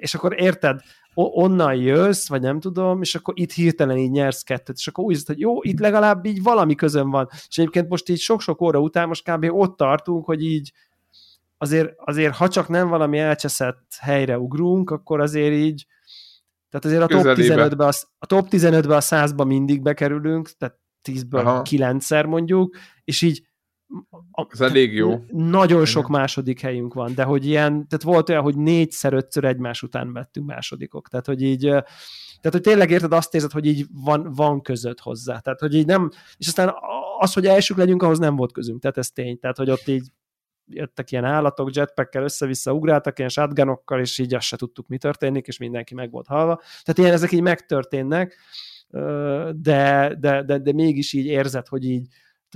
És 0.00 0.14
akkor 0.14 0.40
érted, 0.40 0.80
onnan 1.14 1.74
jössz, 1.74 2.28
vagy 2.28 2.40
nem 2.40 2.60
tudom, 2.60 3.02
és 3.02 3.14
akkor 3.14 3.34
itt 3.36 3.52
hirtelen 3.52 3.96
így 3.96 4.10
nyersz 4.10 4.42
kettőt, 4.42 4.76
és 4.76 4.86
akkor 4.86 5.04
úgy 5.04 5.22
hogy 5.26 5.40
jó, 5.40 5.62
itt 5.62 5.78
legalább 5.78 6.24
így 6.24 6.42
valami 6.42 6.74
közön 6.74 7.10
van. 7.10 7.28
És 7.48 7.58
egyébként 7.58 7.88
most 7.88 8.08
így 8.08 8.18
sok-sok 8.18 8.60
óra 8.60 8.78
után 8.78 9.08
most 9.08 9.30
kb. 9.30 9.46
ott 9.50 9.76
tartunk, 9.76 10.24
hogy 10.24 10.44
így 10.44 10.72
azért, 11.58 11.92
azért 11.96 12.34
ha 12.34 12.48
csak 12.48 12.68
nem 12.68 12.88
valami 12.88 13.18
elcseszett 13.18 13.96
helyre 14.00 14.38
ugrunk, 14.38 14.90
akkor 14.90 15.20
azért 15.20 15.52
így 15.52 15.86
tehát 16.70 16.86
azért 16.86 17.02
a 17.02 17.06
top 17.06 17.36
15-be, 17.36 17.86
a, 17.86 17.92
a 18.18 18.26
top 18.26 18.46
15-be 18.50 18.96
a 18.96 19.00
100-ba 19.00 19.46
mindig 19.46 19.82
bekerülünk, 19.82 20.50
tehát 20.58 20.78
10-ből 21.08 21.62
9-szer 21.70 22.26
mondjuk, 22.26 22.76
és 23.04 23.22
így 23.22 23.46
Ez 24.48 24.60
elég 24.60 24.94
jó. 24.94 25.24
Nagyon 25.28 25.84
sok 25.84 26.08
második 26.08 26.60
helyünk 26.60 26.94
van, 26.94 27.14
de 27.14 27.22
hogy 27.22 27.46
ilyen, 27.46 27.72
tehát 27.72 28.02
volt 28.02 28.28
olyan, 28.28 28.42
hogy 28.42 28.56
négyszer, 28.56 29.12
ötször 29.12 29.44
egymás 29.44 29.82
után 29.82 30.12
vettünk 30.12 30.46
másodikok. 30.46 31.08
Tehát, 31.08 31.26
hogy 31.26 31.42
így, 31.42 31.60
tehát, 31.60 32.50
hogy 32.50 32.60
tényleg 32.60 32.90
érted, 32.90 33.12
azt 33.12 33.34
érzed, 33.34 33.50
hogy 33.50 33.66
így 33.66 33.86
van, 34.04 34.32
van 34.32 34.62
között 34.62 35.00
hozzá. 35.00 35.38
Tehát, 35.38 35.60
hogy 35.60 35.74
így 35.74 35.86
nem, 35.86 36.10
és 36.36 36.46
aztán 36.46 36.74
az, 37.18 37.32
hogy 37.32 37.46
elsők 37.46 37.76
legyünk, 37.76 38.02
ahhoz 38.02 38.18
nem 38.18 38.36
volt 38.36 38.52
közünk. 38.52 38.80
Tehát 38.80 38.98
ez 38.98 39.10
tény. 39.10 39.38
Tehát, 39.38 39.56
hogy 39.56 39.70
ott 39.70 39.86
így 39.86 40.08
jöttek 40.66 41.10
ilyen 41.10 41.24
állatok, 41.24 41.74
jetpackkel 41.74 42.22
össze-vissza 42.22 42.72
ugráltak, 42.72 43.18
ilyen 43.18 43.30
shotgunokkal, 43.30 44.00
és 44.00 44.18
így 44.18 44.34
azt 44.34 44.46
se 44.46 44.56
tudtuk, 44.56 44.88
mi 44.88 44.98
történik, 44.98 45.46
és 45.46 45.58
mindenki 45.58 45.94
meg 45.94 46.10
volt 46.10 46.26
halva. 46.26 46.56
Tehát 46.56 46.98
ilyen 46.98 47.12
ezek 47.12 47.32
így 47.32 47.42
megtörténnek, 47.42 48.36
de, 49.54 50.14
de, 50.18 50.42
de, 50.42 50.58
de 50.58 50.72
mégis 50.72 51.12
így 51.12 51.26
érzed, 51.26 51.68
hogy 51.68 51.84
így, 51.84 52.06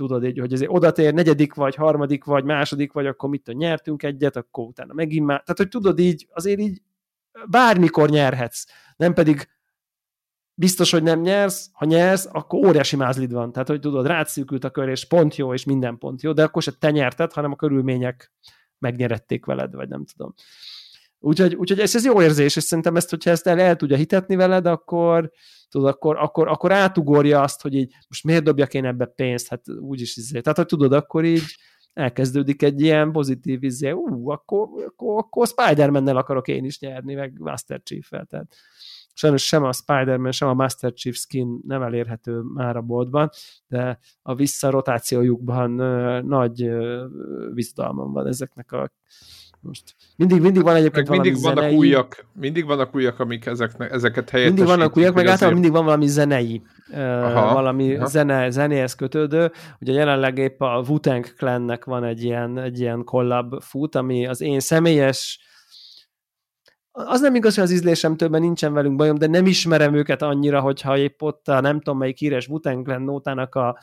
tudod, 0.01 0.23
így, 0.23 0.39
hogy 0.39 0.53
azért 0.53 0.71
odatér, 0.71 1.13
negyedik 1.13 1.53
vagy, 1.53 1.75
harmadik 1.75 2.23
vagy, 2.23 2.43
második 2.43 2.91
vagy, 2.91 3.05
akkor 3.05 3.29
mit 3.29 3.53
nyertünk 3.53 4.03
egyet, 4.03 4.35
akkor 4.35 4.65
utána 4.65 4.93
megint 4.93 5.25
már, 5.25 5.41
tehát 5.41 5.57
hogy 5.57 5.67
tudod 5.67 5.99
így, 5.99 6.27
azért 6.33 6.59
így 6.59 6.81
bármikor 7.49 8.09
nyerhetsz, 8.09 8.65
nem 8.97 9.13
pedig 9.13 9.47
biztos, 10.53 10.91
hogy 10.91 11.03
nem 11.03 11.21
nyersz, 11.21 11.69
ha 11.73 11.85
nyersz, 11.85 12.27
akkor 12.31 12.65
óriási 12.65 12.95
mázlid 12.95 13.31
van. 13.31 13.51
Tehát, 13.51 13.67
hogy 13.67 13.79
tudod, 13.79 14.07
rátszűkült 14.07 14.63
a 14.63 14.69
kör, 14.69 14.89
és 14.89 15.05
pont 15.05 15.35
jó, 15.35 15.53
és 15.53 15.63
minden 15.63 15.97
pont 15.97 16.21
jó, 16.21 16.33
de 16.33 16.43
akkor 16.43 16.61
se 16.61 16.71
te 16.71 16.91
nyerted, 16.91 17.33
hanem 17.33 17.51
a 17.51 17.55
körülmények 17.55 18.31
megnyerették 18.79 19.45
veled, 19.45 19.75
vagy 19.75 19.89
nem 19.89 20.05
tudom. 20.05 20.33
Úgyhogy, 21.23 21.55
úgyhogy 21.55 21.79
ez, 21.79 21.95
ez 21.95 22.05
jó 22.05 22.21
érzés, 22.21 22.55
és 22.55 22.63
szerintem 22.63 22.95
ezt, 22.95 23.09
hogyha 23.09 23.29
ezt 23.29 23.47
el, 23.47 23.59
el 23.59 23.75
tudja 23.75 23.97
hitetni 23.97 24.35
veled, 24.35 24.65
akkor, 24.65 25.31
tudod, 25.69 25.87
akkor, 25.87 26.17
akkor, 26.17 26.47
akkor 26.47 26.71
átugorja 26.71 27.41
azt, 27.41 27.61
hogy 27.61 27.73
így 27.73 27.93
most 28.07 28.23
miért 28.23 28.43
dobjak 28.43 28.73
én 28.73 28.85
ebbe 28.85 29.05
pénzt, 29.05 29.47
hát 29.47 29.69
úgyis 29.69 30.17
izé. 30.17 30.39
Tehát, 30.39 30.57
hogy 30.57 30.65
tudod, 30.65 30.93
akkor 30.93 31.25
így 31.25 31.43
elkezdődik 31.93 32.61
egy 32.61 32.81
ilyen 32.81 33.11
pozitív 33.11 33.63
izé, 33.63 33.91
ú, 33.91 34.29
akkor, 34.29 34.67
akkor, 34.85 35.17
akkor 35.17 35.47
Spider-Man-nel 35.47 36.17
akarok 36.17 36.47
én 36.47 36.65
is 36.65 36.79
nyerni, 36.79 37.13
meg 37.13 37.39
Master 37.39 37.81
Chief-fel, 37.83 38.25
tehát 38.25 38.55
sajnos 39.13 39.45
sem 39.45 39.63
a 39.63 39.73
Spider-Man, 39.73 40.31
sem 40.31 40.47
a 40.47 40.53
Master 40.53 40.93
Chief 40.93 41.15
skin 41.15 41.59
nem 41.67 41.81
elérhető 41.81 42.39
már 42.39 42.75
a 42.77 42.81
boltban, 42.81 43.29
de 43.67 43.99
a 44.21 44.35
visszarotációjukban 44.35 45.71
nagy 46.25 46.69
vizdalmam 47.53 48.11
van 48.11 48.27
ezeknek 48.27 48.71
a 48.71 48.91
most 49.61 49.95
mindig, 50.15 50.41
mindig 50.41 50.63
van 50.63 50.75
egyébként 50.75 51.09
meg 51.09 51.19
mindig 51.19 51.41
vannak 51.41 51.63
zenei. 51.63 51.77
újak, 51.77 52.25
mindig 52.33 52.65
vannak 52.65 52.95
újak, 52.95 53.19
amik 53.19 53.45
ezeknek, 53.45 53.91
ezeket 53.91 54.29
helyettesítik. 54.29 54.65
Mindig 54.65 54.77
vannak 54.77 54.97
újak, 54.97 55.13
meg 55.13 55.27
általában 55.27 55.53
mindig 55.53 55.71
van 55.71 55.85
valami 55.85 56.07
zenei, 56.07 56.61
aha, 56.93 57.53
valami 57.53 57.95
aha. 57.95 58.05
Zene, 58.05 58.49
zenéhez 58.49 58.95
kötődő. 58.95 59.51
Ugye 59.79 59.93
jelenleg 59.93 60.37
épp 60.37 60.61
a 60.61 60.83
Wu-Tang 60.87 61.25
Clannek 61.25 61.85
van 61.85 62.03
egy 62.03 62.23
ilyen, 62.23 62.57
egy 62.57 62.79
ilyen 62.79 63.03
collab 63.03 63.61
fut, 63.61 63.95
ami 63.95 64.27
az 64.27 64.41
én 64.41 64.59
személyes 64.59 65.39
az 66.91 67.21
nem 67.21 67.35
igaz, 67.35 67.55
hogy 67.55 67.63
az 67.63 67.71
ízlésem 67.71 68.17
többen 68.17 68.41
nincsen 68.41 68.73
velünk 68.73 68.95
bajom, 68.95 69.17
de 69.17 69.27
nem 69.27 69.45
ismerem 69.45 69.93
őket 69.93 70.21
annyira, 70.21 70.59
hogyha 70.59 70.97
épp 70.97 71.21
ott 71.21 71.47
a 71.47 71.61
nem 71.61 71.77
tudom 71.77 71.97
melyik 71.99 72.17
híres 72.17 72.47
Wu-Tang 72.47 72.85
Clan 72.85 73.01
nótának 73.01 73.55
a 73.55 73.77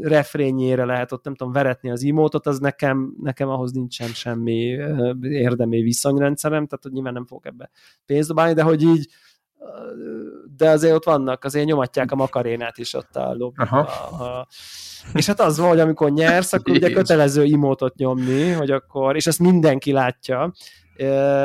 refrényére 0.00 0.84
lehet 0.84 1.12
ott 1.12 1.24
nem 1.24 1.34
tudom 1.34 1.52
veretni 1.52 1.90
az 1.90 2.02
imótot, 2.02 2.46
az 2.46 2.58
nekem, 2.58 3.14
nekem 3.22 3.48
ahhoz 3.48 3.72
nincsen 3.72 4.08
semmi 4.08 4.78
érdemi 5.20 5.80
viszonyrendszerem, 5.80 6.66
tehát 6.66 6.82
hogy 6.82 6.92
nyilván 6.92 7.12
nem 7.12 7.26
fogok 7.26 7.46
ebbe 7.46 7.70
pénzt 8.06 8.28
dobálni, 8.28 8.52
de 8.52 8.62
hogy 8.62 8.82
így 8.82 9.08
de 10.56 10.70
azért 10.70 10.94
ott 10.94 11.04
vannak, 11.04 11.44
azért 11.44 11.66
nyomatják 11.66 12.12
a 12.12 12.16
makarénát 12.16 12.78
is 12.78 12.94
ott 12.94 13.16
a 13.16 13.34
lobbyba. 13.34 13.88
És 15.12 15.26
hát 15.26 15.40
az 15.40 15.58
van, 15.58 15.68
hogy 15.68 15.80
amikor 15.80 16.10
nyersz, 16.10 16.52
akkor 16.52 16.74
ugye 16.74 16.90
kötelező 16.90 17.44
imótot 17.44 17.94
nyomni, 17.94 18.50
hogy 18.50 18.70
akkor, 18.70 19.16
és 19.16 19.26
ezt 19.26 19.38
mindenki 19.38 19.92
látja, 19.92 20.52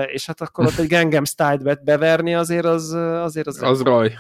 és 0.06 0.26
hát 0.26 0.42
akkor 0.42 0.66
ott 0.66 0.78
egy 0.78 0.88
Gangnam 0.88 1.26
Style-t 1.26 1.84
beverni 1.84 2.36
azért 2.36 2.66
az 2.66 2.92
azért 3.24 3.48
az, 3.48 3.62
az 3.62 3.82
raj. 3.82 4.14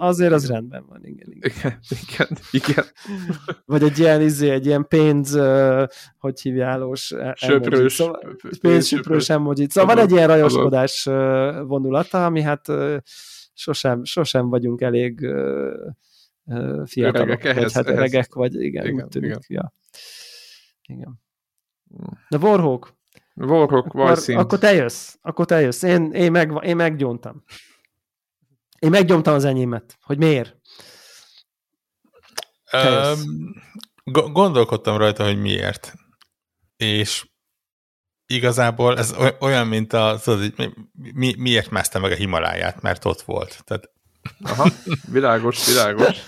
Azért 0.00 0.32
az 0.32 0.48
rendben 0.48 0.84
van, 0.88 1.04
igen. 1.04 1.28
Igen, 1.32 1.78
igen, 1.88 2.28
igen. 2.50 2.84
Vagy 3.66 3.82
egy 3.82 3.98
ilyen, 3.98 4.20
izé, 4.20 4.50
egy 4.50 4.66
ilyen 4.66 4.86
pénz, 4.88 5.38
hogy 6.18 6.40
hívjálós 6.40 7.14
söprős, 7.34 7.92
szóval, 7.92 8.36
pénzsöprős 8.60 9.30
emojit. 9.30 9.70
Szóval 9.70 9.94
van 9.94 10.04
egy 10.04 10.10
ilyen 10.10 10.26
rajoskodás 10.26 11.04
vonulata, 11.66 12.24
ami 12.24 12.42
hát 12.42 12.66
sosem, 13.54 14.04
sosem 14.04 14.48
vagyunk 14.48 14.80
elég 14.80 15.18
fiatalok, 16.84 17.28
öregek, 17.28 17.44
ehhez, 17.44 17.62
vagy 17.62 17.72
hát 17.72 17.88
öregek, 17.88 18.34
vagy 18.34 18.54
igen, 18.54 18.86
igen, 18.86 19.04
úgy 19.04 19.08
tűnik. 19.10 19.30
Igen. 19.30 19.40
Ja. 19.48 19.74
igen. 20.86 21.20
De 22.28 22.36
Warhawk, 22.36 22.96
Warhawk, 23.34 23.72
akkor, 23.72 24.18
akkor 24.26 24.58
te 24.58 24.74
jössz, 24.74 25.14
akkor 25.22 25.46
te 25.46 25.60
jössz. 25.60 25.82
Én, 25.82 26.10
én, 26.12 26.30
meg, 26.30 26.58
én 26.62 26.76
meggyóntam. 26.76 27.44
Én 28.78 28.90
meggyomtam 28.90 29.34
az 29.34 29.44
enyémet. 29.44 29.98
Hogy 30.00 30.18
miért? 30.18 30.56
Um, 32.72 33.54
gondolkodtam 34.32 34.96
rajta, 34.96 35.24
hogy 35.24 35.40
miért. 35.40 35.94
És 36.76 37.26
igazából 38.26 38.98
ez 38.98 39.14
olyan, 39.40 39.66
mint 39.66 39.92
a, 39.92 40.20
tudod, 40.22 40.54
mi, 40.94 41.34
miért 41.38 41.70
mászta 41.70 41.98
meg 41.98 42.12
a 42.12 42.14
Himaláját, 42.14 42.80
mert 42.82 43.04
ott 43.04 43.20
volt. 43.20 43.62
Tehát... 43.64 43.90
Aha, 44.42 44.68
világos, 45.12 45.66
világos. 45.66 46.26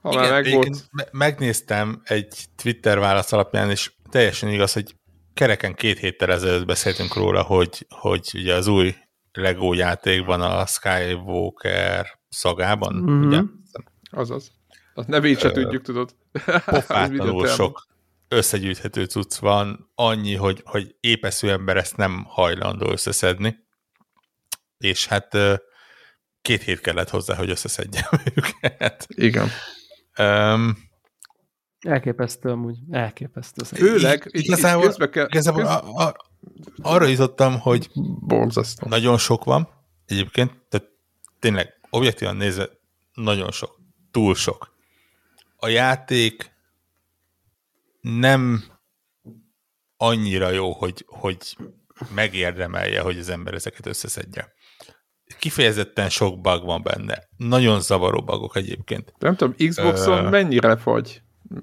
Ha 0.00 0.12
Igen, 0.12 0.30
meg 0.30 0.52
volt... 0.52 0.88
megnéztem 1.10 2.00
egy 2.04 2.44
Twitter 2.62 2.98
válasz 2.98 3.32
alapján, 3.32 3.70
és 3.70 3.92
teljesen 4.10 4.48
igaz, 4.48 4.72
hogy 4.72 4.94
kereken 5.34 5.74
két 5.74 5.98
héttel 5.98 6.32
ezelőtt 6.32 6.66
beszéltünk 6.66 7.14
róla, 7.14 7.42
hogy, 7.42 7.86
hogy 7.88 8.30
ugye 8.34 8.54
az 8.54 8.66
új 8.66 8.94
Lego 9.34 9.72
játékban, 9.72 10.40
a 10.40 10.66
Skywalker 10.66 12.06
szagában, 12.28 12.94
mm-hmm. 12.94 13.26
ugye? 13.26 13.40
Azaz. 14.10 14.50
A 14.94 15.02
nevét 15.06 15.38
se 15.38 15.50
tudjuk, 15.50 15.82
tudod. 15.82 16.14
Pofátlanul 16.64 17.46
sok 17.46 17.86
összegyűjthető 18.28 19.04
cucc 19.04 19.36
van, 19.36 19.90
annyi, 19.94 20.34
hogy, 20.34 20.62
hogy 20.64 20.96
épesző 21.00 21.50
ember 21.50 21.76
ezt 21.76 21.96
nem 21.96 22.24
hajlandó 22.28 22.90
összeszedni, 22.90 23.56
és 24.78 25.06
hát 25.06 25.36
két 26.42 26.62
hét 26.62 26.80
kellett 26.80 27.10
hozzá, 27.10 27.34
hogy 27.34 27.50
összeszedjem 27.50 28.04
őket. 28.34 29.06
Igen. 29.08 29.48
Um, 30.18 30.76
Elképesztő 31.80 32.48
amúgy, 32.48 32.76
elképesztő. 32.90 33.64
Főleg, 33.64 34.22
itt, 34.26 34.42
igazából, 34.42 34.94
itt 34.98 35.10
kell, 35.10 35.26
igazából 35.26 35.62
közbe... 35.62 35.76
a, 35.76 36.06
a, 36.06 36.14
arra 36.82 37.06
jutottam, 37.06 37.58
hogy 37.58 37.90
Borzasztó. 38.20 38.88
nagyon 38.88 39.18
sok 39.18 39.44
van 39.44 39.68
egyébként, 40.06 40.52
tehát 40.68 40.88
tényleg 41.38 41.80
objektívan 41.90 42.36
nézve 42.36 42.68
nagyon 43.14 43.50
sok, 43.50 43.80
túl 44.10 44.34
sok. 44.34 44.74
A 45.56 45.68
játék 45.68 46.52
nem 48.00 48.64
annyira 49.96 50.50
jó, 50.50 50.72
hogy, 50.72 51.04
hogy 51.06 51.56
megérdemelje, 52.14 53.00
hogy 53.00 53.18
az 53.18 53.28
ember 53.28 53.54
ezeket 53.54 53.86
összeszedje. 53.86 54.52
Kifejezetten 55.38 56.08
sok 56.08 56.40
bug 56.40 56.64
van 56.64 56.82
benne. 56.82 57.28
Nagyon 57.36 57.80
zavaró 57.80 58.22
bugok 58.22 58.56
egyébként. 58.56 59.12
Nem 59.18 59.36
tudom, 59.36 59.68
Xboxon 59.68 60.24
uh, 60.24 60.30
mennyire 60.30 60.76
fagy? 60.76 61.22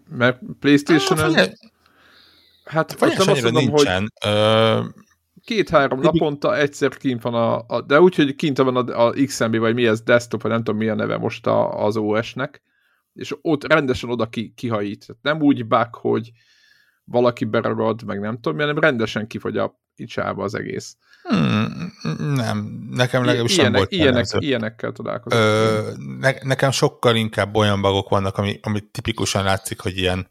Mert 0.10 0.40
Playstation-en... 0.60 1.58
Hát, 2.72 2.92
azt 2.92 3.18
nem 3.18 3.30
azt 3.30 3.44
mondom, 3.44 3.64
nincsen. 3.64 4.12
hogy... 4.20 4.32
Uh, 4.32 4.86
két-három 5.44 6.00
naponta 6.00 6.58
egyszer 6.58 6.98
kint 6.98 7.22
van 7.22 7.34
a, 7.34 7.64
a 7.68 7.82
de 7.82 8.02
úgy, 8.02 8.16
hogy 8.16 8.36
kint 8.36 8.58
van 8.58 8.76
a, 8.76 9.08
a 9.08 9.14
XMB, 9.26 9.58
vagy 9.58 9.74
mi 9.74 9.86
ez, 9.86 10.02
desktop, 10.02 10.42
vagy 10.42 10.52
nem 10.52 10.64
tudom 10.64 10.80
mi 10.80 10.90
a 10.90 10.96
neve 10.96 11.18
most 11.18 11.48
a, 11.48 11.86
az 11.86 11.98
OS-nek, 11.98 12.62
és 13.14 13.36
ott 13.42 13.68
rendesen 13.68 14.10
oda 14.10 14.26
ki, 14.26 14.54
kihajít. 14.56 15.06
Nem 15.22 15.42
úgy 15.42 15.68
bug, 15.68 15.96
hogy 15.96 16.32
valaki 17.04 17.46
beragad, 17.46 18.04
meg 18.04 18.20
nem 18.20 18.40
tudom, 18.40 18.60
hanem 18.60 18.80
rendesen 18.80 19.28
kifogy 19.28 19.58
a 19.58 19.80
icsába 19.96 20.44
az 20.44 20.56
egész. 20.56 20.98
Hmm, 21.22 21.92
nem, 22.36 22.88
nekem 22.92 23.24
legalábbis 23.26 23.58
ilyenek, 23.58 23.72
nem 23.72 23.82
volt 23.82 23.92
ilyenek, 23.92 24.26
ilyenekkel 24.38 24.92
találkozom. 24.92 25.40
Ö, 25.40 25.92
ne, 26.20 26.34
nekem 26.42 26.72
sokkal 26.72 27.16
inkább 27.16 27.56
olyan 27.56 27.82
bagok 27.82 28.10
vannak, 28.10 28.38
ami, 28.38 28.60
ami 28.62 28.80
tipikusan 28.92 29.44
látszik, 29.44 29.80
hogy 29.80 29.98
ilyen 29.98 30.28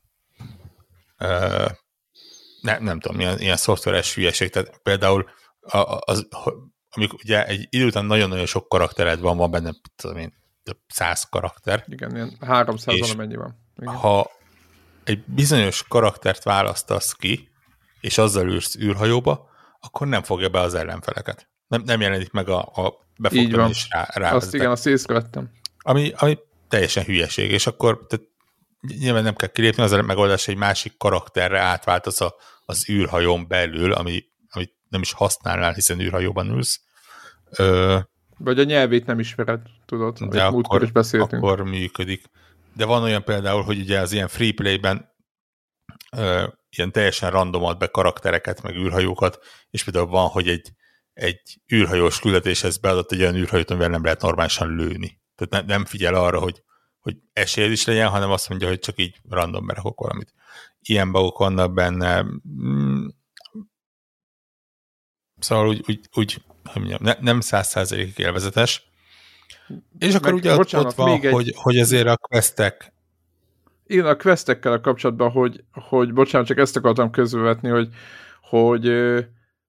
ö, 1.19 1.65
ne, 2.61 2.79
nem 2.79 3.01
tudom, 3.01 3.21
ilyen, 3.21 3.41
ilyen 3.41 3.57
szoftveres 3.57 4.15
hülyeség, 4.15 4.51
tehát 4.51 4.81
például 4.83 5.31
az, 5.61 5.99
az, 6.01 6.27
amik 6.91 7.13
ugye 7.13 7.47
egy 7.47 7.67
idő 7.71 7.87
után 7.87 8.05
nagyon-nagyon 8.05 8.47
sok 8.47 8.69
karaktered 8.69 9.21
van, 9.21 9.37
van 9.37 9.51
benne, 9.51 9.73
tudom 9.97 10.17
én, 10.17 10.35
több 10.63 10.79
száz 10.89 11.23
karakter. 11.23 11.85
Igen, 11.87 12.15
ilyen 12.15 12.37
300 12.41 13.01
van, 13.01 13.11
amennyi 13.11 13.37
van. 13.37 13.57
Igen. 13.77 13.95
Ha 13.95 14.31
egy 15.05 15.25
bizonyos 15.25 15.85
karaktert 15.89 16.43
választasz 16.43 17.13
ki, 17.13 17.49
és 18.01 18.19
azzal 18.19 18.49
űrsz 18.49 18.77
űrhajóba, 18.77 19.49
akkor 19.81 20.07
nem 20.07 20.23
fogja 20.23 20.49
be 20.49 20.61
az 20.61 20.75
ellenfeleket. 20.75 21.49
Nem, 21.67 21.83
nem 21.85 22.01
jelenik 22.01 22.31
meg 22.31 22.49
a, 22.49 22.59
a 22.59 23.07
befogtam 23.19 23.69
és 23.69 23.87
rá, 23.91 24.09
rá 24.15 24.35
Azt 24.35 24.55
igen, 24.55 24.71
azt 24.71 24.87
észrevettem. 24.87 25.51
Ami, 25.79 26.13
ami 26.17 26.39
teljesen 26.69 27.05
hülyeség, 27.05 27.51
és 27.51 27.67
akkor 27.67 28.07
tehát 28.07 28.27
nyilván 28.81 29.23
nem 29.23 29.35
kell 29.35 29.49
kilépni, 29.49 29.83
az 29.83 29.93
a 29.93 30.03
megoldás, 30.03 30.45
hogy 30.45 30.55
egy 30.55 30.61
másik 30.61 30.97
karakterre 30.97 31.61
átváltasz 31.61 32.21
a, 32.21 32.35
az 32.65 32.89
űrhajón 32.91 33.49
belül, 33.49 33.93
ami, 33.93 34.25
amit 34.51 34.75
nem 34.89 35.01
is 35.01 35.13
használnál, 35.13 35.73
hiszen 35.73 36.01
űrhajóban 36.01 36.49
ülsz. 36.49 36.81
Ö, 37.51 37.99
Vagy 38.39 38.59
a 38.59 38.65
nyelvét 38.65 39.07
nem 39.07 39.19
ismered, 39.19 39.61
tudod, 39.87 40.19
de 40.19 40.45
akkor, 40.45 40.83
is 40.83 40.91
beszéltünk. 40.93 41.43
akkor 41.43 41.63
működik. 41.63 42.25
De 42.77 42.85
van 42.85 43.03
olyan 43.03 43.25
például, 43.25 43.63
hogy 43.63 43.79
ugye 43.79 44.01
az 44.01 44.13
ilyen 44.13 44.29
free 44.29 44.53
play-ben 44.53 45.09
ö, 46.17 46.47
ilyen 46.77 46.93
teljesen 46.93 47.31
random 47.31 47.65
ad 47.65 47.79
be 47.79 47.87
karaktereket, 47.87 48.63
meg 48.63 48.77
űrhajókat, 48.77 49.39
és 49.71 49.85
például 49.85 50.07
van, 50.07 50.29
hogy 50.29 50.49
egy, 50.49 50.73
egy 51.13 51.41
űrhajós 51.75 52.21
küldetéshez 52.21 52.77
beadott 52.79 53.13
egy 53.13 53.21
olyan 53.21 53.37
űrhajót, 53.37 53.71
amivel 53.71 53.89
nem 53.89 54.05
lehet 54.05 54.21
normálisan 54.23 54.75
lőni. 54.77 55.21
Tehát 55.35 55.67
ne, 55.67 55.75
nem 55.75 55.85
figyel 55.85 56.15
arra, 56.15 56.39
hogy 56.39 56.63
hogy 57.01 57.17
esélyed 57.33 57.71
is 57.71 57.85
legyen, 57.85 58.09
hanem 58.09 58.31
azt 58.31 58.49
mondja, 58.49 58.69
hogy 58.69 58.79
csak 58.79 58.99
így 58.99 59.21
random 59.29 59.67
berakok 59.67 60.01
valamit. 60.01 60.35
Ilyen 60.81 61.13
bagok 61.13 61.39
vannak 61.39 61.73
benne. 61.73 62.23
Mm. 62.63 63.07
Szóval 65.39 65.69
úgy, 65.69 65.85
úgy, 65.89 66.01
úgy 66.15 66.43
hogy 66.65 66.83
mondjam, 66.83 67.03
ne, 67.03 67.15
nem 67.21 67.41
száz 67.41 67.69
százalékig 67.69 68.19
élvezetes. 68.19 68.91
És 69.99 70.15
akkor 70.15 70.33
Meg, 70.33 70.41
ugye 70.41 70.57
bocsánat, 70.57 70.87
ott 70.87 70.95
van, 70.95 71.21
egy... 71.21 71.33
hogy, 71.33 71.53
hogy 71.57 71.79
azért 71.79 72.07
a 72.07 72.17
questek 72.17 72.93
én 73.91 74.05
a 74.05 74.17
questekkel 74.17 74.73
a 74.73 74.81
kapcsolatban, 74.81 75.31
hogy, 75.31 75.65
hogy 75.73 76.13
bocsánat, 76.13 76.47
csak 76.47 76.59
ezt 76.59 76.77
akartam 76.77 77.11
közvetni, 77.11 77.69
hogy, 77.69 77.89
hogy 78.41 78.93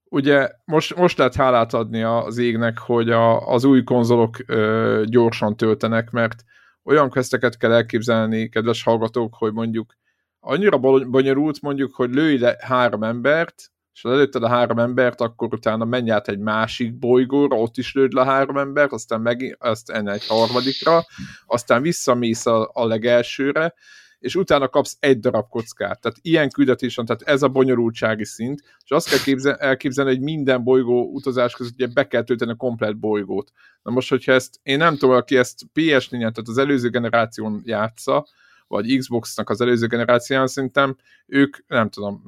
ugye 0.03 0.49
most, 0.65 0.95
most 0.95 1.17
lehet 1.17 1.35
hálát 1.35 1.73
adni 1.73 2.03
az 2.03 2.37
égnek, 2.37 2.77
hogy 2.77 3.09
a, 3.09 3.47
az 3.47 3.63
új 3.63 3.83
konzolok 3.83 4.37
ö, 4.45 5.03
gyorsan 5.05 5.57
töltenek, 5.57 6.11
mert 6.11 6.43
olyan 6.83 7.09
questeket 7.09 7.57
kell 7.57 7.71
elképzelni, 7.71 8.49
kedves 8.49 8.83
hallgatók, 8.83 9.35
hogy 9.35 9.53
mondjuk 9.53 9.93
annyira 10.39 10.77
bonyolult 11.07 11.61
mondjuk, 11.61 11.95
hogy 11.95 12.13
lőj 12.13 12.37
le 12.37 12.55
három 12.59 13.03
embert, 13.03 13.71
és 13.93 14.01
ha 14.01 14.11
előtted 14.11 14.43
a 14.43 14.47
három 14.47 14.79
embert, 14.79 15.21
akkor 15.21 15.53
utána 15.53 15.85
menj 15.85 16.11
át 16.11 16.27
egy 16.27 16.39
másik 16.39 16.97
bolygóra, 16.97 17.57
ott 17.57 17.77
is 17.77 17.93
lőd 17.93 18.13
le 18.13 18.25
három 18.25 18.57
embert, 18.57 18.91
aztán 18.91 19.21
meg 19.21 19.55
azt 19.59 19.89
enne 19.89 20.11
egy 20.11 20.27
harmadikra, 20.27 21.05
aztán 21.45 21.81
visszamész 21.81 22.45
a, 22.45 22.69
a 22.73 22.85
legelsőre, 22.85 23.73
és 24.21 24.35
utána 24.35 24.67
kapsz 24.67 24.97
egy 24.99 25.19
darab 25.19 25.49
kockát. 25.49 26.01
Tehát 26.01 26.17
ilyen 26.21 26.49
küldetés 26.49 26.95
van, 26.95 27.05
tehát 27.05 27.21
ez 27.21 27.41
a 27.41 27.47
bonyolultsági 27.47 28.25
szint, 28.25 28.61
és 28.83 28.91
azt 28.91 29.09
kell 29.09 29.19
képzel, 29.19 29.55
elképzelni, 29.55 30.11
hogy 30.11 30.21
minden 30.21 30.63
bolygó 30.63 31.09
utazás 31.13 31.53
között 31.53 31.73
ugye 31.73 31.87
be 31.87 32.07
kell 32.07 32.23
tölteni 32.23 32.51
a 32.51 32.55
komplet 32.55 32.97
bolygót. 32.97 33.51
Na 33.83 33.91
most, 33.91 34.09
hogyha 34.09 34.31
ezt, 34.31 34.59
én 34.63 34.77
nem 34.77 34.95
tudom, 34.97 35.15
aki 35.15 35.37
ezt 35.37 35.63
ps 35.73 36.09
4 36.09 36.19
tehát 36.19 36.47
az 36.47 36.57
előző 36.57 36.89
generáción 36.89 37.61
játsza, 37.65 38.27
vagy 38.67 38.97
Xbox-nak 38.97 39.49
az 39.49 39.61
előző 39.61 39.87
generáción 39.87 40.47
szerintem 40.47 40.95
ők, 41.25 41.57
nem 41.67 41.89
tudom, 41.89 42.21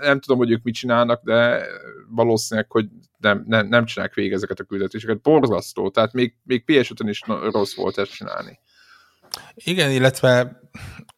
nem 0.00 0.20
tudom, 0.20 0.38
hogy 0.38 0.50
ők 0.50 0.62
mit 0.62 0.74
csinálnak, 0.74 1.22
de 1.24 1.66
valószínűleg, 2.08 2.70
hogy 2.70 2.88
nem, 3.18 3.44
nem, 3.46 3.66
nem 3.66 3.84
csinálják 3.84 4.14
végig 4.14 4.32
ezeket 4.32 4.60
a 4.60 4.64
küldetéseket. 4.64 5.20
Borzasztó, 5.20 5.90
tehát 5.90 6.12
még, 6.12 6.34
még 6.42 6.64
PS5-ön 6.66 7.08
is 7.08 7.20
rossz 7.50 7.74
volt 7.74 7.98
ezt 7.98 8.12
csinálni. 8.12 8.58
Igen, 9.54 9.90
illetve 9.90 10.60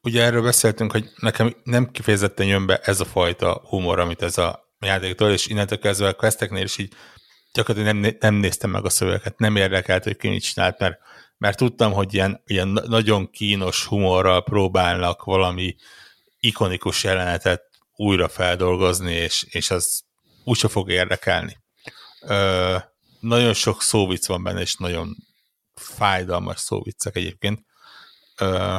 ugye 0.02 0.22
erről 0.22 0.42
beszéltünk, 0.42 0.92
hogy 0.92 1.10
nekem 1.16 1.56
nem 1.62 1.90
kifejezetten 1.90 2.46
jön 2.46 2.66
be 2.66 2.78
ez 2.78 3.00
a 3.00 3.04
fajta 3.04 3.62
humor, 3.68 3.98
amit 3.98 4.22
ez 4.22 4.38
a 4.38 4.74
játéktól, 4.80 5.30
és 5.30 5.46
innentől 5.46 5.78
kezdve 5.78 6.08
a 6.08 6.14
questeknél 6.14 6.62
is 6.62 6.78
így 6.78 6.92
gyakorlatilag 7.52 7.96
nem, 7.96 8.16
nem 8.20 8.34
néztem 8.34 8.70
meg 8.70 8.84
a 8.84 8.90
szövegeket, 8.90 9.38
nem 9.38 9.56
érdekelt, 9.56 10.04
hogy 10.04 10.16
ki 10.16 10.28
mit 10.28 10.42
csinált, 10.42 10.78
mert, 10.78 10.98
mert 11.38 11.56
tudtam, 11.56 11.92
hogy 11.92 12.14
ilyen, 12.14 12.42
ilyen 12.46 12.68
nagyon 12.68 13.30
kínos 13.30 13.84
humorral 13.84 14.42
próbálnak 14.42 15.24
valami 15.24 15.76
ikonikus 16.38 17.04
jelenetet 17.04 17.62
újra 17.96 18.28
feldolgozni, 18.28 19.12
és, 19.12 19.46
és 19.48 19.70
az 19.70 20.02
úgyse 20.44 20.68
fog 20.68 20.90
érdekelni. 20.90 21.56
Ö, 22.20 22.76
nagyon 23.20 23.54
sok 23.54 23.82
szóvic 23.82 24.26
van 24.26 24.42
benne, 24.42 24.60
és 24.60 24.74
nagyon 24.74 25.16
fájdalmas 25.74 26.60
szóvicek 26.60 27.16
egyébként. 27.16 27.60
Ö, 28.38 28.76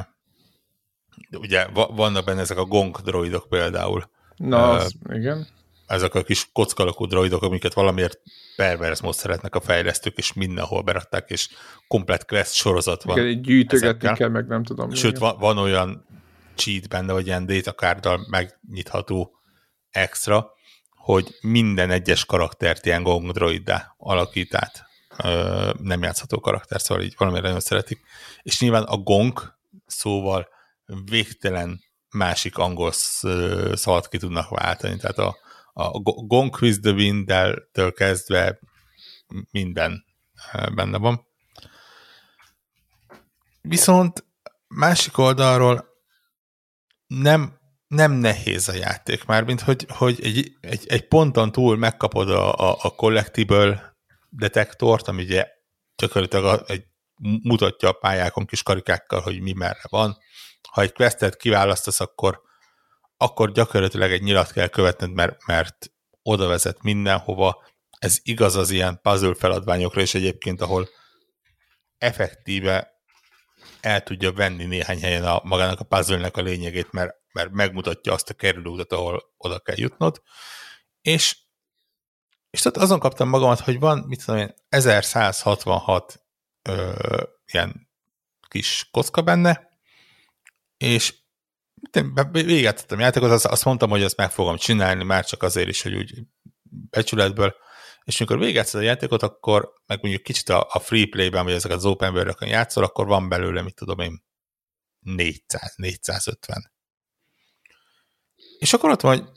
ugye 1.31 1.67
vannak 1.73 2.25
benne 2.25 2.39
ezek 2.39 2.57
a 2.57 2.65
gong 2.65 2.97
droidok 2.97 3.49
például. 3.49 4.09
Na, 4.35 4.69
az, 4.69 4.95
uh, 5.09 5.15
igen. 5.15 5.47
Ezek 5.87 6.15
a 6.15 6.23
kis 6.23 6.49
kockalakú 6.53 7.05
droidok, 7.05 7.43
amiket 7.43 7.73
valamiért 7.73 8.19
pervers 8.55 9.01
mód 9.01 9.13
szeretnek 9.13 9.55
a 9.55 9.61
fejlesztők, 9.61 10.17
és 10.17 10.33
mindenhol 10.33 10.81
berakták, 10.81 11.29
és 11.29 11.49
komplet 11.87 12.25
quest 12.25 12.53
sorozat 12.53 13.03
van. 13.03 13.17
Igen, 13.17 13.41
gyűjtögetni 13.41 14.13
kell, 14.13 14.29
meg 14.29 14.47
nem 14.47 14.63
tudom. 14.63 14.91
Sőt, 14.91 15.17
van, 15.17 15.37
van 15.39 15.57
olyan 15.57 16.05
cheat 16.55 16.89
benne, 16.89 17.11
vagy 17.13 17.25
ilyen 17.25 17.45
datacard 17.45 18.29
megnyitható 18.29 19.31
extra, 19.89 20.53
hogy 20.89 21.35
minden 21.41 21.89
egyes 21.89 22.25
karaktert 22.25 22.85
ilyen 22.85 23.03
gong 23.03 23.31
droiddá 23.31 23.95
alakít 23.97 24.55
át. 24.55 24.84
Ö, 25.23 25.73
nem 25.81 26.03
játszható 26.03 26.39
karakter, 26.39 26.81
szóval 26.81 27.03
így 27.03 27.15
valamire 27.17 27.41
nagyon 27.41 27.59
szeretik. 27.59 28.01
És 28.41 28.59
nyilván 28.59 28.83
a 28.83 28.97
gong 28.97 29.53
szóval 29.85 30.47
végtelen 31.05 31.83
másik 32.09 32.57
angol 32.57 32.91
szavat 33.73 34.07
ki 34.07 34.17
tudnak 34.17 34.49
váltani. 34.49 34.97
Tehát 34.97 35.17
a, 35.17 35.37
a 35.73 35.99
Gone 36.01 36.49
Quiz 36.49 36.79
the 36.79 36.91
Wind-től 36.91 37.93
kezdve 37.93 38.59
minden 39.51 40.05
benne 40.73 40.97
van. 40.97 41.27
Viszont 43.61 44.25
másik 44.67 45.17
oldalról 45.17 45.85
nem, 47.07 47.59
nem 47.87 48.11
nehéz 48.11 48.67
a 48.67 48.73
játék 48.73 49.25
már, 49.25 49.43
mint 49.43 49.61
hogy, 49.61 49.85
hogy 49.89 50.19
egy, 50.23 50.51
egy, 50.61 50.85
egy 50.87 51.07
ponton 51.07 51.51
túl 51.51 51.77
megkapod 51.77 52.29
a, 52.29 52.53
a, 52.53 52.77
a 52.81 52.95
collectible 52.95 53.94
detektort, 54.37 55.07
ami 55.07 55.23
ugye 55.23 55.47
gyakorlatilag 55.95 56.63
egy, 56.67 56.85
mutatja 57.41 57.89
a 57.89 57.93
pályákon 57.93 58.45
kis 58.45 58.63
karikákkal, 58.63 59.21
hogy 59.21 59.41
mi 59.41 59.53
merre 59.53 59.83
van, 59.89 60.17
ha 60.71 60.81
egy 60.81 60.93
questet 60.93 61.37
kiválasztasz, 61.37 61.99
akkor, 61.99 62.41
akkor 63.17 63.51
gyakorlatilag 63.51 64.11
egy 64.11 64.21
nyilat 64.21 64.51
kell 64.51 64.67
követned, 64.67 65.11
mert, 65.11 65.45
mert 65.45 65.91
oda 66.21 66.47
vezet 66.47 66.81
mindenhova. 66.81 67.63
Ez 67.99 68.19
igaz 68.21 68.55
az 68.55 68.69
ilyen 68.69 68.99
puzzle 69.01 69.33
feladványokra 69.33 70.01
is 70.01 70.13
egyébként, 70.13 70.61
ahol 70.61 70.89
effektíve 71.97 72.93
el 73.81 74.03
tudja 74.03 74.33
venni 74.33 74.65
néhány 74.65 75.01
helyen 75.01 75.25
a, 75.25 75.41
magának 75.43 75.79
a 75.79 75.83
puzzle 75.83 76.29
a 76.33 76.41
lényegét, 76.41 76.91
mert, 76.91 77.15
mert 77.33 77.51
megmutatja 77.51 78.13
azt 78.13 78.29
a 78.29 78.33
kerülőutat, 78.33 78.91
ahol 78.91 79.33
oda 79.37 79.59
kell 79.59 79.77
jutnod. 79.77 80.21
És, 81.01 81.37
és 82.55 82.61
tehát 82.61 82.77
azon 82.77 82.99
kaptam 82.99 83.29
magamat, 83.29 83.59
hogy 83.59 83.79
van, 83.79 83.99
mit 84.07 84.25
tudom 84.25 84.41
én, 84.41 84.53
1166 84.69 86.23
ö, 86.61 87.23
ilyen 87.45 87.89
kis 88.47 88.87
kocka 88.91 89.21
benne, 89.21 89.69
és 90.77 91.15
végigjátszottam 92.31 92.99
játékot, 92.99 93.31
azt, 93.31 93.45
azt 93.45 93.65
mondtam, 93.65 93.89
hogy 93.89 94.03
ezt 94.03 94.17
meg 94.17 94.31
fogom 94.31 94.57
csinálni, 94.57 95.03
már 95.03 95.25
csak 95.25 95.43
azért 95.43 95.67
is, 95.67 95.81
hogy 95.81 95.95
úgy 95.95 96.13
becsületből, 96.89 97.55
és 98.03 98.19
amikor 98.19 98.39
végigjátszott 98.39 98.81
a 98.81 98.85
játékot, 98.85 99.23
akkor 99.23 99.73
meg 99.85 100.01
mondjuk 100.01 100.23
kicsit 100.23 100.49
a, 100.49 100.67
a 100.71 100.79
free 100.79 101.07
play-ben, 101.09 101.43
vagy 101.43 101.53
ezek 101.53 101.71
az 101.71 101.85
open 101.85 102.13
world 102.13 102.35
játszol, 102.39 102.83
akkor 102.83 103.07
van 103.07 103.29
belőle, 103.29 103.61
mit 103.61 103.75
tudom 103.75 103.99
én, 103.99 104.23
400, 104.99 105.73
450. 105.75 106.71
És 108.57 108.73
akkor 108.73 108.89
ott 108.89 109.01
van, 109.01 109.17
hogy 109.17 109.29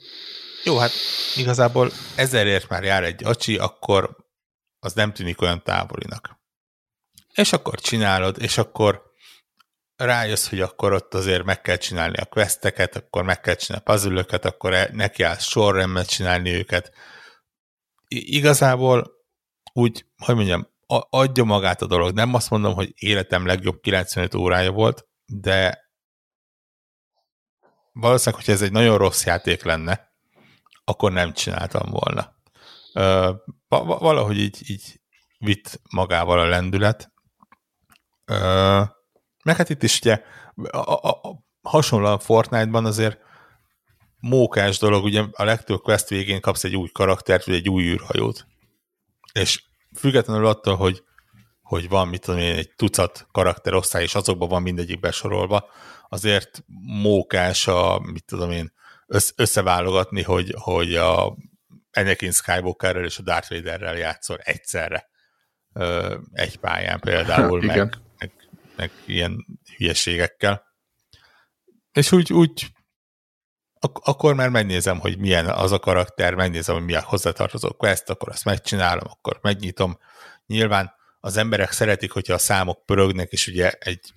jó, 0.63 0.77
hát 0.77 0.91
igazából 1.35 1.91
ezerért 2.15 2.69
már 2.69 2.83
jár 2.83 3.03
egy 3.03 3.23
acsi, 3.23 3.57
akkor 3.57 4.15
az 4.79 4.93
nem 4.93 5.13
tűnik 5.13 5.41
olyan 5.41 5.63
távolinak. 5.63 6.39
És 7.33 7.53
akkor 7.53 7.79
csinálod, 7.79 8.41
és 8.41 8.57
akkor 8.57 9.09
rájössz, 9.95 10.49
hogy 10.49 10.61
akkor 10.61 10.93
ott 10.93 11.13
azért 11.13 11.43
meg 11.43 11.61
kell 11.61 11.75
csinálni 11.77 12.17
a 12.17 12.25
questeket, 12.25 12.95
akkor 12.95 13.23
meg 13.23 13.39
kell 13.39 13.55
csinálni 13.55 13.85
a 13.87 13.91
puzzle 13.91 14.39
akkor 14.41 14.73
e- 14.73 14.89
neki 14.91 15.23
állsz 15.23 15.43
sorrendben 15.43 16.05
csinálni 16.05 16.53
őket. 16.53 16.93
Igazából 18.07 19.11
úgy, 19.73 20.05
hogy 20.17 20.35
mondjam, 20.35 20.67
adja 21.09 21.43
magát 21.43 21.81
a 21.81 21.87
dolog. 21.87 22.13
Nem 22.13 22.33
azt 22.33 22.49
mondom, 22.49 22.73
hogy 22.73 22.93
életem 22.95 23.45
legjobb 23.45 23.79
95 23.81 24.33
órája 24.35 24.71
volt, 24.71 25.07
de 25.25 25.89
valószínűleg, 27.91 28.45
hogy 28.45 28.53
ez 28.53 28.61
egy 28.61 28.71
nagyon 28.71 28.97
rossz 28.97 29.25
játék 29.25 29.63
lenne, 29.63 30.08
akkor 30.89 31.11
nem 31.11 31.33
csináltam 31.33 31.89
volna. 31.89 32.37
Valahogy 33.67 34.37
így, 34.37 34.57
így 34.67 34.99
vitt 35.37 35.81
magával 35.89 36.39
a 36.39 36.47
lendület. 36.47 37.11
Ö, 38.25 38.81
meg 39.43 39.55
hát 39.55 39.69
itt 39.69 39.83
is 39.83 39.99
ugye 39.99 40.21
a, 40.53 40.77
a, 40.77 41.09
a, 41.09 41.43
hasonlóan 41.61 42.19
Fortnite-ban 42.19 42.85
azért 42.85 43.19
mókás 44.19 44.77
dolog, 44.77 45.03
ugye 45.03 45.23
a 45.31 45.43
legtöbb 45.43 45.81
quest 45.81 46.09
végén 46.09 46.41
kapsz 46.41 46.63
egy 46.63 46.75
új 46.75 46.87
karaktert, 46.91 47.45
vagy 47.45 47.55
egy 47.55 47.69
új 47.69 47.83
űrhajót. 47.83 48.47
És 49.33 49.63
függetlenül 49.97 50.45
attól, 50.45 50.75
hogy, 50.75 51.03
hogy 51.61 51.89
van, 51.89 52.07
mit 52.07 52.21
tudom 52.21 52.39
én, 52.39 52.55
egy 52.55 52.73
tucat 52.75 53.27
karakterosztály, 53.31 54.03
és 54.03 54.15
azokban 54.15 54.49
van 54.49 54.61
mindegyik 54.61 54.99
besorolva, 54.99 55.69
azért 56.09 56.63
mókás 57.01 57.67
a, 57.67 57.99
mit 57.99 58.25
tudom 58.25 58.51
én, 58.51 58.73
összeválogatni, 59.35 60.23
hogy, 60.23 60.53
hogy 60.57 60.95
a 60.95 61.37
Anakin 61.91 62.31
Skywalkerrel 62.31 63.05
és 63.05 63.17
a 63.17 63.21
Darth 63.21 63.49
Vaderrel 63.49 63.97
játszol 63.97 64.37
egyszerre 64.37 65.09
egy 66.31 66.57
pályán 66.57 66.99
például, 66.99 67.61
meg, 67.65 67.77
meg 68.17 68.31
meg 68.79 68.91
ilyen 69.05 69.45
hülyeségekkel. 69.77 70.63
És 71.91 72.11
úgy, 72.11 72.33
úgy 72.33 72.67
ak- 73.79 74.07
akkor 74.07 74.35
már 74.35 74.49
megnézem, 74.49 74.99
hogy 74.99 75.17
milyen 75.17 75.45
az 75.45 75.71
a 75.71 75.79
karakter, 75.79 76.33
megnézem, 76.33 76.75
hogy 76.75 76.83
mi 76.83 76.95
a 76.95 77.01
hozzátartozó 77.01 77.71
quest, 77.71 78.09
akkor 78.09 78.29
azt 78.29 78.45
megcsinálom, 78.45 79.07
akkor 79.09 79.39
megnyitom. 79.41 79.97
Nyilván 80.45 80.93
az 81.19 81.37
emberek 81.37 81.71
szeretik, 81.71 82.11
hogyha 82.11 82.33
a 82.33 82.37
számok 82.37 82.85
pörögnek, 82.85 83.31
és 83.31 83.47
ugye 83.47 83.71
egy 83.71 84.13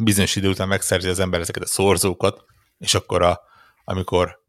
bizonyos 0.00 0.36
idő 0.36 0.48
után 0.48 0.68
megszerzi 0.68 1.08
az 1.08 1.18
ember 1.18 1.40
ezeket 1.40 1.62
a 1.62 1.66
szorzókat, 1.66 2.44
és 2.78 2.94
akkor 2.94 3.22
a, 3.22 3.40
amikor 3.88 4.40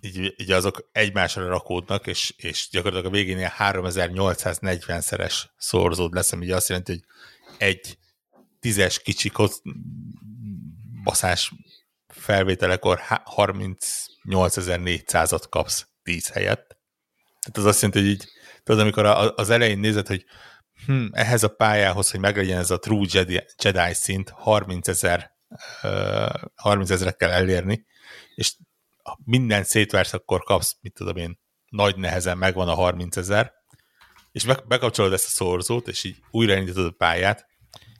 így, 0.00 0.34
így 0.36 0.50
azok 0.50 0.88
egymásra 0.92 1.48
rakódnak, 1.48 2.06
és, 2.06 2.34
és 2.36 2.68
gyakorlatilag 2.70 3.12
a 3.12 3.16
végén 3.16 3.36
ilyen 3.36 3.52
3840-szeres 3.58 5.44
szorzód 5.56 6.14
lesz, 6.14 6.32
ami 6.32 6.50
azt 6.50 6.68
jelenti, 6.68 6.92
hogy 6.92 7.04
egy 7.58 7.98
tízes 8.60 9.02
kicsi 9.02 9.32
baszás 11.04 11.52
felvételekor 12.06 13.00
38.400-at 13.36 15.44
kapsz 15.48 15.86
10 16.02 16.28
helyett. 16.28 16.78
Tehát 17.40 17.58
az 17.58 17.64
azt 17.64 17.82
jelenti, 17.82 18.00
hogy 18.00 18.10
így, 18.10 18.28
tudod, 18.62 18.80
amikor 18.80 19.04
az 19.36 19.50
elején 19.50 19.78
nézed, 19.78 20.06
hogy 20.06 20.24
hm, 20.86 21.06
ehhez 21.12 21.42
a 21.42 21.48
pályához, 21.48 22.10
hogy 22.10 22.20
meglegyen 22.20 22.58
ez 22.58 22.70
a 22.70 22.78
True 22.78 23.06
Jedi, 23.10 23.44
Jedi 23.62 23.94
szint, 23.94 24.30
30 24.30 24.88
ezer 24.88 25.38
uh, 25.82 26.34
30 26.54 26.90
ezeret 26.90 27.16
kell 27.16 27.30
elérni, 27.30 27.88
és 28.40 28.56
minden 29.24 29.64
szétversz, 29.64 30.12
akkor 30.12 30.42
kapsz, 30.42 30.76
mit 30.80 30.94
tudom 30.94 31.16
én, 31.16 31.38
nagy 31.68 31.96
nehezen 31.96 32.38
megvan 32.38 32.68
a 32.68 32.74
30 32.74 33.16
ezer, 33.16 33.52
és 34.32 34.44
bekapcsolod 34.44 35.12
ezt 35.12 35.26
a 35.26 35.28
szorzót, 35.28 35.88
és 35.88 36.04
így 36.04 36.16
újraindítod 36.30 36.86
a 36.86 36.94
pályát, 36.96 37.46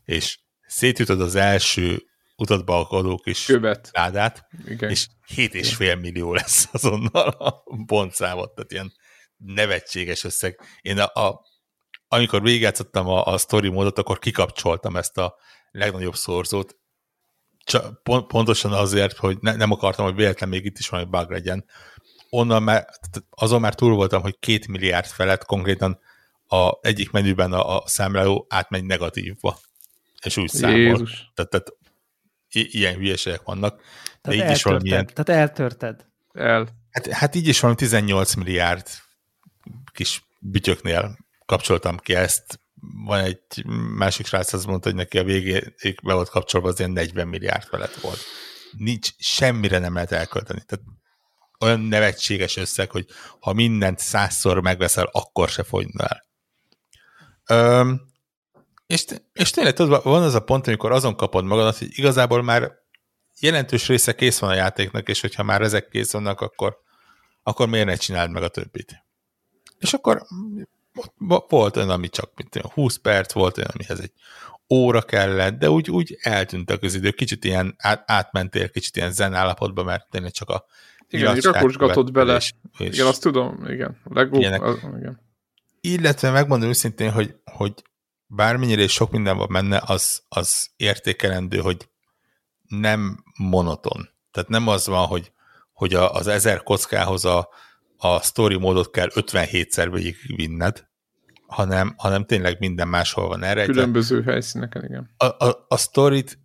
és 0.05 0.39
szétütöd 0.67 1.21
az 1.21 1.35
első 1.35 2.03
utatba 2.37 2.79
akadó 2.79 3.17
kis 3.17 3.45
Követ. 3.45 3.89
ládát, 3.93 4.47
Igen. 4.67 4.91
és 4.91 5.07
7,5 5.35 6.01
millió 6.01 6.33
lesz 6.33 6.69
azonnal 6.73 7.29
a 7.29 7.63
pontszámot, 7.87 8.55
tehát 8.55 8.73
ilyen 8.73 8.93
nevetséges 9.37 10.25
összeg. 10.25 10.61
Én 10.81 10.99
a, 10.99 11.23
a 11.23 11.41
amikor 12.09 12.43
végigjátszottam 12.43 13.09
a, 13.09 13.27
a 13.27 13.39
story 13.39 13.69
módot, 13.69 13.99
akkor 13.99 14.19
kikapcsoltam 14.19 14.97
ezt 14.97 15.19
a 15.19 15.37
legnagyobb 15.71 16.15
szorzót, 16.15 16.80
csak 17.65 18.03
pont, 18.03 18.27
pontosan 18.27 18.73
azért, 18.73 19.17
hogy 19.17 19.39
ne, 19.41 19.57
nem 19.57 19.71
akartam, 19.73 20.05
hogy 20.05 20.15
véletlen 20.15 20.49
még 20.49 20.65
itt 20.65 20.79
is 20.79 20.89
valami 20.89 21.09
bug 21.11 21.31
legyen. 21.31 21.65
Onnan 22.31 22.63
már, 22.63 22.87
azon 23.31 23.61
már 23.61 23.75
túl 23.75 23.95
voltam, 23.95 24.23
hogy 24.23 24.39
két 24.39 24.69
milliárd 24.69 25.07
felett 25.07 25.45
konkrétan 25.45 25.99
a 26.47 26.79
egyik 26.81 27.11
menüben 27.11 27.53
a, 27.53 27.77
a 27.77 27.83
számláló 27.87 28.47
átmegy 28.49 28.85
negatívba, 28.85 29.59
és 30.23 30.37
úgy 30.37 30.49
számol. 30.49 31.09
Tehát, 31.35 31.51
tehát 31.51 31.73
ilyen 32.51 32.95
hülyeségek 32.95 33.43
vannak. 33.43 33.81
De 34.23 34.31
tehát 34.31 34.49
így 34.51 34.57
is 34.57 34.63
valamilyen... 34.63 35.07
Tehát 35.07 35.41
eltörted. 35.41 36.07
El. 36.33 36.69
Hát, 36.91 37.07
hát 37.07 37.35
így 37.35 37.49
is 37.49 37.61
valami 37.61 37.79
18 37.79 38.35
milliárd 38.35 38.87
kis 39.93 40.23
bütyöknél 40.39 41.19
kapcsoltam 41.47 41.97
ki 41.97 42.15
ezt. 42.15 42.61
Van 43.05 43.21
egy 43.21 43.65
másik 43.97 44.27
srác, 44.27 44.53
az 44.53 44.65
mondta, 44.65 44.89
hogy 44.89 44.99
neki 44.99 45.19
a 45.19 45.25
végéig 45.25 46.01
be 46.03 46.15
volt 46.15 46.29
kapcsolva, 46.29 46.69
az 46.69 46.79
ilyen 46.79 46.91
40 46.91 47.29
milliárd 47.29 47.65
felett 47.65 47.95
volt. 47.95 48.19
Nincs, 48.77 49.11
semmire 49.19 49.79
nem 49.79 49.95
lehet 49.95 50.13
elkölteni. 50.13 50.63
Tehát 50.67 50.85
olyan 51.61 51.81
nevetséges 51.81 52.57
összeg, 52.57 52.91
hogy 52.91 53.07
ha 53.41 53.53
mindent 53.53 53.99
százszor 53.99 54.61
megveszel, 54.61 55.09
akkor 55.13 55.49
se 55.49 55.63
fogyna 55.63 56.05
el. 56.05 56.29
Öm, 57.47 58.01
és, 58.87 59.05
és 59.33 59.51
tényleg 59.51 59.75
tudod, 59.75 60.03
van 60.03 60.23
az 60.23 60.35
a 60.35 60.41
pont, 60.41 60.67
amikor 60.67 60.93
azon 60.93 61.17
kapod 61.17 61.45
magadat, 61.45 61.79
hogy 61.79 61.89
igazából 61.91 62.43
már 62.43 62.73
jelentős 63.41 63.87
része 63.87 64.15
kész 64.15 64.39
van 64.39 64.51
a 64.51 64.55
játéknak, 64.55 65.09
és 65.09 65.21
hogyha 65.21 65.43
már 65.43 65.63
ezek 65.63 65.89
kész 65.89 66.13
vannak, 66.13 66.41
akkor, 66.41 66.79
akkor 67.43 67.69
miért 67.69 67.87
ne 67.87 67.97
csináld 67.97 68.31
meg 68.31 68.43
a 68.43 68.49
többit? 68.49 69.05
És 69.79 69.93
akkor 69.93 70.23
volt 71.49 71.77
olyan, 71.77 71.91
ami 71.91 72.09
csak 72.09 72.31
mint 72.37 72.57
20 72.57 72.97
perc, 72.97 73.33
volt 73.33 73.59
olyan, 73.59 73.71
amihez 73.75 74.01
egy 74.01 74.13
óra 74.69 75.03
kellett, 75.03 75.59
de 75.59 75.71
úgy, 75.71 75.91
úgy 75.91 76.19
eltűntek 76.21 76.83
az 76.83 76.95
idő, 76.95 77.11
kicsit 77.11 77.45
ilyen 77.45 77.75
át, 77.79 78.03
átmentél, 78.07 78.71
kicsit 78.71 78.97
ilyen 78.97 79.13
zen 79.13 79.35
állapotba, 79.35 79.83
mert 79.83 80.11
tényleg 80.11 80.33
csak 80.33 80.49
a 80.49 80.65
igen, 81.09 81.37
így 81.37 81.45
rakosgatott 81.45 82.13
bele. 82.13 82.37
És, 82.37 82.53
és 82.79 82.95
igen, 82.95 83.07
azt 83.07 83.21
tudom, 83.21 83.67
igen. 83.67 84.01
Lego, 84.05 84.65
az, 84.65 84.79
igen. 84.99 85.21
Illetve 85.81 86.31
megmondom 86.31 86.69
őszintén, 86.69 87.11
hogy, 87.11 87.35
hogy 87.45 87.73
bármennyire 88.27 88.83
is 88.83 88.93
sok 88.93 89.11
minden 89.11 89.37
van 89.37 89.49
benne, 89.53 89.83
az, 89.87 90.23
az 90.29 90.71
értékelendő, 90.77 91.59
hogy 91.59 91.89
nem 92.69 93.25
monoton. 93.39 94.09
Tehát 94.31 94.49
nem 94.49 94.69
az 94.69 94.87
van, 94.87 95.07
hogy, 95.07 95.33
hogy 95.73 95.95
a, 95.95 96.13
az 96.13 96.27
ezer 96.27 96.63
kockához 96.63 97.25
a, 97.25 97.49
a 98.03 98.21
story 98.21 98.57
módot 98.57 98.91
kell 98.91 99.09
57-szer 99.15 99.89
végigvinned, 99.93 100.89
hanem, 101.47 101.95
hanem 101.97 102.25
tényleg 102.25 102.59
minden 102.59 102.89
máshol 102.89 103.29
van 103.29 103.43
erre. 103.43 103.65
Különböző 103.65 104.23
helyszíneken, 104.23 104.85
igen. 104.85 105.11
A, 105.17 105.25
a, 105.25 105.65
a 105.69 105.77
storyt 105.77 106.39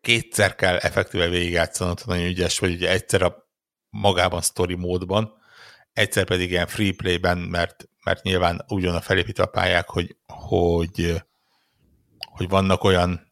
kétszer 0.00 0.54
kell 0.54 0.76
effektíve 0.76 1.28
végigjátszanod, 1.28 2.02
nagyon 2.06 2.26
ügyes 2.26 2.58
vagy, 2.58 2.72
ugye 2.72 2.90
egyszer 2.90 3.22
a 3.22 3.48
magában 3.90 4.40
story 4.40 4.74
módban, 4.74 5.32
egyszer 5.92 6.24
pedig 6.24 6.50
ilyen 6.50 6.66
free 6.66 6.92
play-ben, 6.96 7.38
mert, 7.38 7.88
mert 8.04 8.22
nyilván 8.22 8.64
úgy 8.68 8.84
van 8.84 8.94
a 8.94 9.00
felépítve 9.00 9.42
a 9.42 9.46
pályák, 9.46 9.88
hogy, 9.88 10.16
hogy, 10.26 11.22
hogy 12.16 12.48
vannak 12.48 12.84
olyan 12.84 13.31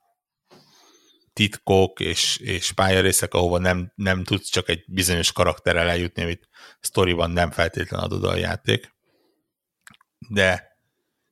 titkok 1.41 2.01
és, 2.01 2.36
és 2.36 2.72
pályarészek, 2.72 3.34
ahova 3.34 3.59
nem, 3.59 3.93
nem 3.95 4.24
tudsz 4.24 4.49
csak 4.49 4.68
egy 4.68 4.84
bizonyos 4.86 5.32
karakterrel 5.32 5.88
eljutni, 5.88 6.22
amit 6.22 6.49
sztoriban 6.80 7.30
nem 7.30 7.51
feltétlen 7.51 8.01
adod 8.01 8.24
a 8.24 8.36
játék. 8.36 8.95
De 10.28 10.76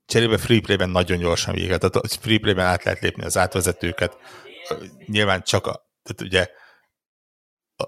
cserébe 0.07 0.39
freeplay-ben 0.39 0.91
nagyon 0.91 1.19
gyorsan 1.19 1.55
véget. 1.55 1.81
Tehát 1.81 2.13
freeplay-ben 2.21 2.67
át 2.67 2.85
lehet 2.85 3.01
lépni 3.01 3.25
az 3.25 3.37
átvezetőket. 3.37 4.17
Nyilván 5.07 5.43
csak 5.43 5.67
a, 5.67 5.91
tehát 6.03 6.21
ugye 6.21 6.49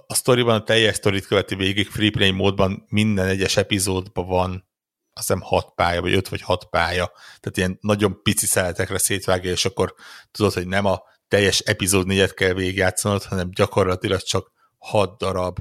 a 0.07 0.15
sztoriban 0.15 0.55
a 0.55 0.65
teljes 0.65 0.97
sztorit 0.97 1.27
követi 1.27 1.55
végig, 1.55 1.89
freeplay 1.89 2.31
módban 2.31 2.85
minden 2.89 3.27
egyes 3.27 3.57
epizódban 3.57 4.27
van 4.27 4.69
azt 5.13 5.29
hiszem 5.29 5.43
hat 5.43 5.75
pálya, 5.75 6.01
vagy 6.01 6.13
öt 6.13 6.29
vagy 6.29 6.41
hat 6.41 6.65
pálya, 6.65 7.13
tehát 7.41 7.57
ilyen 7.57 7.79
nagyon 7.81 8.23
pici 8.23 8.47
szeletekre 8.47 8.99
szétvágja, 8.99 9.51
és 9.51 9.65
akkor 9.65 9.95
tudod, 10.31 10.53
hogy 10.53 10.67
nem 10.67 10.85
a 10.85 11.03
teljes 11.31 11.59
epizód 11.59 12.07
négyet 12.07 12.35
kell 12.35 12.53
végigjátszanod, 12.53 13.25
hanem 13.25 13.51
gyakorlatilag 13.51 14.21
csak 14.21 14.53
hat 14.79 15.19
darab 15.19 15.59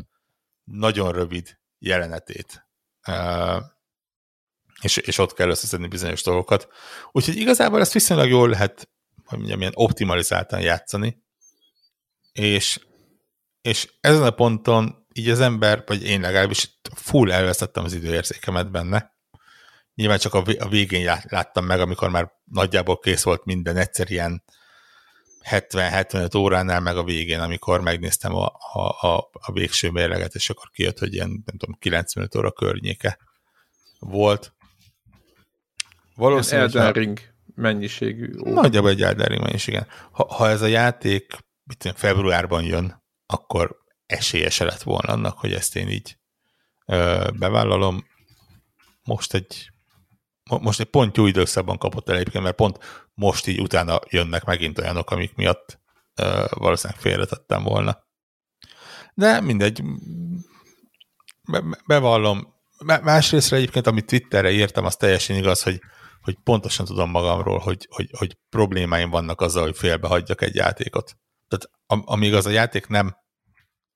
nagyon 0.63 1.11
rövid 1.11 1.59
jelenetét. 1.79 2.67
Uh, 3.07 3.63
és, 4.81 4.97
és 4.97 5.17
ott 5.17 5.33
kell 5.33 5.49
összeszedni 5.49 5.87
bizonyos 5.87 6.23
dolgokat. 6.23 6.67
Úgyhogy 7.11 7.35
igazából 7.35 7.79
ezt 7.79 7.93
viszonylag 7.93 8.29
jól 8.29 8.49
lehet, 8.49 8.89
hogy 9.25 9.37
mondjam, 9.37 9.59
ilyen 9.59 9.71
optimalizáltan 9.75 10.61
játszani, 10.61 11.23
és, 12.31 12.79
és 13.61 13.93
ezen 14.01 14.23
a 14.23 14.31
ponton 14.31 15.07
így 15.13 15.29
az 15.29 15.39
ember, 15.39 15.83
vagy 15.85 16.03
én 16.03 16.21
legalábbis 16.21 16.79
full 16.95 17.31
elvesztettem 17.31 17.83
az 17.83 17.93
időérzékemet 17.93 18.71
benne. 18.71 19.17
Nyilván 19.95 20.17
csak 20.17 20.33
a 20.33 20.67
végén 20.69 21.19
láttam 21.23 21.65
meg, 21.65 21.79
amikor 21.79 22.09
már 22.09 22.31
nagyjából 22.43 22.99
kész 22.99 23.23
volt 23.23 23.45
minden, 23.45 23.77
egyszer 23.77 24.11
ilyen 24.11 24.43
70-75 25.43 26.37
óránál 26.37 26.79
meg 26.79 26.97
a 26.97 27.03
végén, 27.03 27.39
amikor 27.39 27.81
megnéztem 27.81 28.35
a, 28.35 28.51
a, 28.73 29.07
a, 29.07 29.29
a 29.31 29.51
végső 29.51 29.89
mérleget, 29.89 30.35
és 30.35 30.49
akkor 30.49 30.69
kijött, 30.71 30.99
hogy 30.99 31.13
ilyen, 31.13 31.29
nem 31.29 31.57
tudom, 31.57 31.75
95 31.79 32.35
óra 32.35 32.51
környéke 32.51 33.17
volt. 33.99 34.53
Valószínűleg... 36.15 36.75
Elden 36.75 36.93
Ring 36.93 37.19
mennyiségű. 37.55 38.39
Ó. 38.45 38.53
Nagyjából 38.53 38.89
egy 38.89 39.01
Elden 39.01 39.27
Ring 39.27 39.41
mennyiség, 39.41 39.73
igen. 39.73 39.87
Ha, 40.11 40.33
ha 40.33 40.49
ez 40.49 40.61
a 40.61 40.67
játék 40.67 41.37
mit 41.63 41.93
februárban 41.95 42.63
jön, 42.63 43.03
akkor 43.25 43.77
esélyese 44.05 44.63
lett 44.63 44.81
volna 44.81 45.13
annak, 45.13 45.37
hogy 45.37 45.53
ezt 45.53 45.75
én 45.75 45.89
így 45.89 46.17
ö, 46.85 47.27
bevállalom. 47.33 48.05
Most 49.03 49.33
egy 49.33 49.71
most 50.49 50.79
egy 50.79 50.89
pont 50.89 51.17
jó 51.17 51.25
időszakban 51.25 51.77
kapott 51.77 52.09
el 52.09 52.15
egyébként, 52.15 52.43
mert 52.43 52.55
pont 52.55 52.77
most 53.13 53.47
így 53.47 53.61
utána 53.61 53.99
jönnek 54.09 54.43
megint 54.43 54.79
olyanok, 54.79 55.11
amik 55.11 55.35
miatt 55.35 55.79
ö, 56.15 56.45
valószínűleg 56.49 57.01
félretettem 57.01 57.63
volna. 57.63 58.07
De 59.13 59.41
mindegy, 59.41 59.83
be, 61.51 61.63
bevallom. 61.85 62.57
Másrészt 62.85 63.53
egyébként, 63.53 63.87
amit 63.87 64.05
Twitterre 64.05 64.51
írtam, 64.51 64.85
az 64.85 64.95
teljesen 64.95 65.35
igaz, 65.35 65.63
hogy, 65.63 65.81
hogy 66.21 66.37
pontosan 66.43 66.85
tudom 66.85 67.09
magamról, 67.09 67.57
hogy, 67.57 67.87
hogy, 67.89 68.09
hogy 68.17 68.37
problémáim 68.49 69.09
vannak 69.09 69.41
azzal, 69.41 69.63
hogy 69.63 69.77
félbehagyjak 69.77 70.41
egy 70.41 70.55
játékot. 70.55 71.17
Tehát 71.47 71.79
amíg 72.05 72.33
az 72.33 72.45
a 72.45 72.49
játék 72.49 72.87
nem 72.87 73.15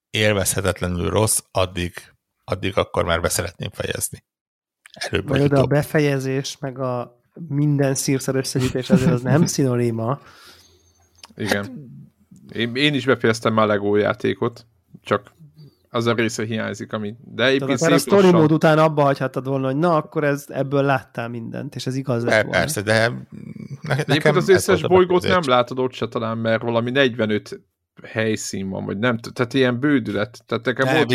élvezhetetlenül 0.09 1.09
rossz, 1.09 1.39
addig, 1.51 1.93
addig 2.43 2.77
akkor 2.77 3.03
már 3.03 3.21
beszeretném 3.21 3.71
fejezni. 3.71 4.23
Előbb 4.93 5.27
vagy 5.27 5.53
a 5.53 5.65
befejezés, 5.65 6.57
meg 6.59 6.79
a 6.79 7.21
minden 7.47 7.95
szírszer 7.95 8.35
összegyűjtés 8.35 8.89
azért 8.89 9.11
az 9.11 9.21
nem 9.21 9.45
szinonima. 9.45 10.19
Igen. 11.35 11.63
Hát, 11.63 11.71
én, 12.51 12.75
én 12.75 12.93
is 12.93 13.05
befejeztem 13.05 13.53
már 13.53 13.65
a 13.65 13.67
Lego 13.67 13.95
játékot, 13.95 14.65
csak 15.01 15.33
az 15.89 16.05
a 16.05 16.13
része 16.13 16.45
hiányzik, 16.45 16.93
ami... 16.93 17.15
De 17.19 17.45
egyébként 17.45 17.79
szép 17.79 17.91
a 17.91 17.97
story 17.97 18.31
mód 18.31 18.51
után 18.51 18.77
abba 18.77 19.01
hagyhatod 19.01 19.47
volna, 19.47 19.65
hogy 19.65 19.75
na, 19.75 19.95
akkor 19.95 20.23
ez, 20.23 20.45
ebből 20.47 20.83
láttál 20.83 21.29
mindent, 21.29 21.75
és 21.75 21.85
ez 21.85 21.95
igaz 21.95 22.23
lett 22.23 22.43
volna. 22.43 22.59
Persze, 22.59 22.81
de 22.81 23.27
ne, 23.81 23.95
nekem 24.05 24.35
az 24.35 24.49
összes 24.49 24.81
bolygót 24.81 25.27
nem 25.27 25.41
látod 25.45 25.79
ott 25.79 25.93
se 25.93 26.07
talán, 26.07 26.37
mert 26.37 26.61
valami 26.61 26.91
45 26.91 27.61
helyszín 28.03 28.69
van, 28.69 28.85
vagy 28.85 28.97
nem 28.97 29.15
tudom, 29.15 29.33
tehát 29.33 29.53
ilyen 29.53 29.79
bődület. 29.79 30.43
Tehát 30.45 30.65
nekem 30.65 30.93
volt... 30.95 31.09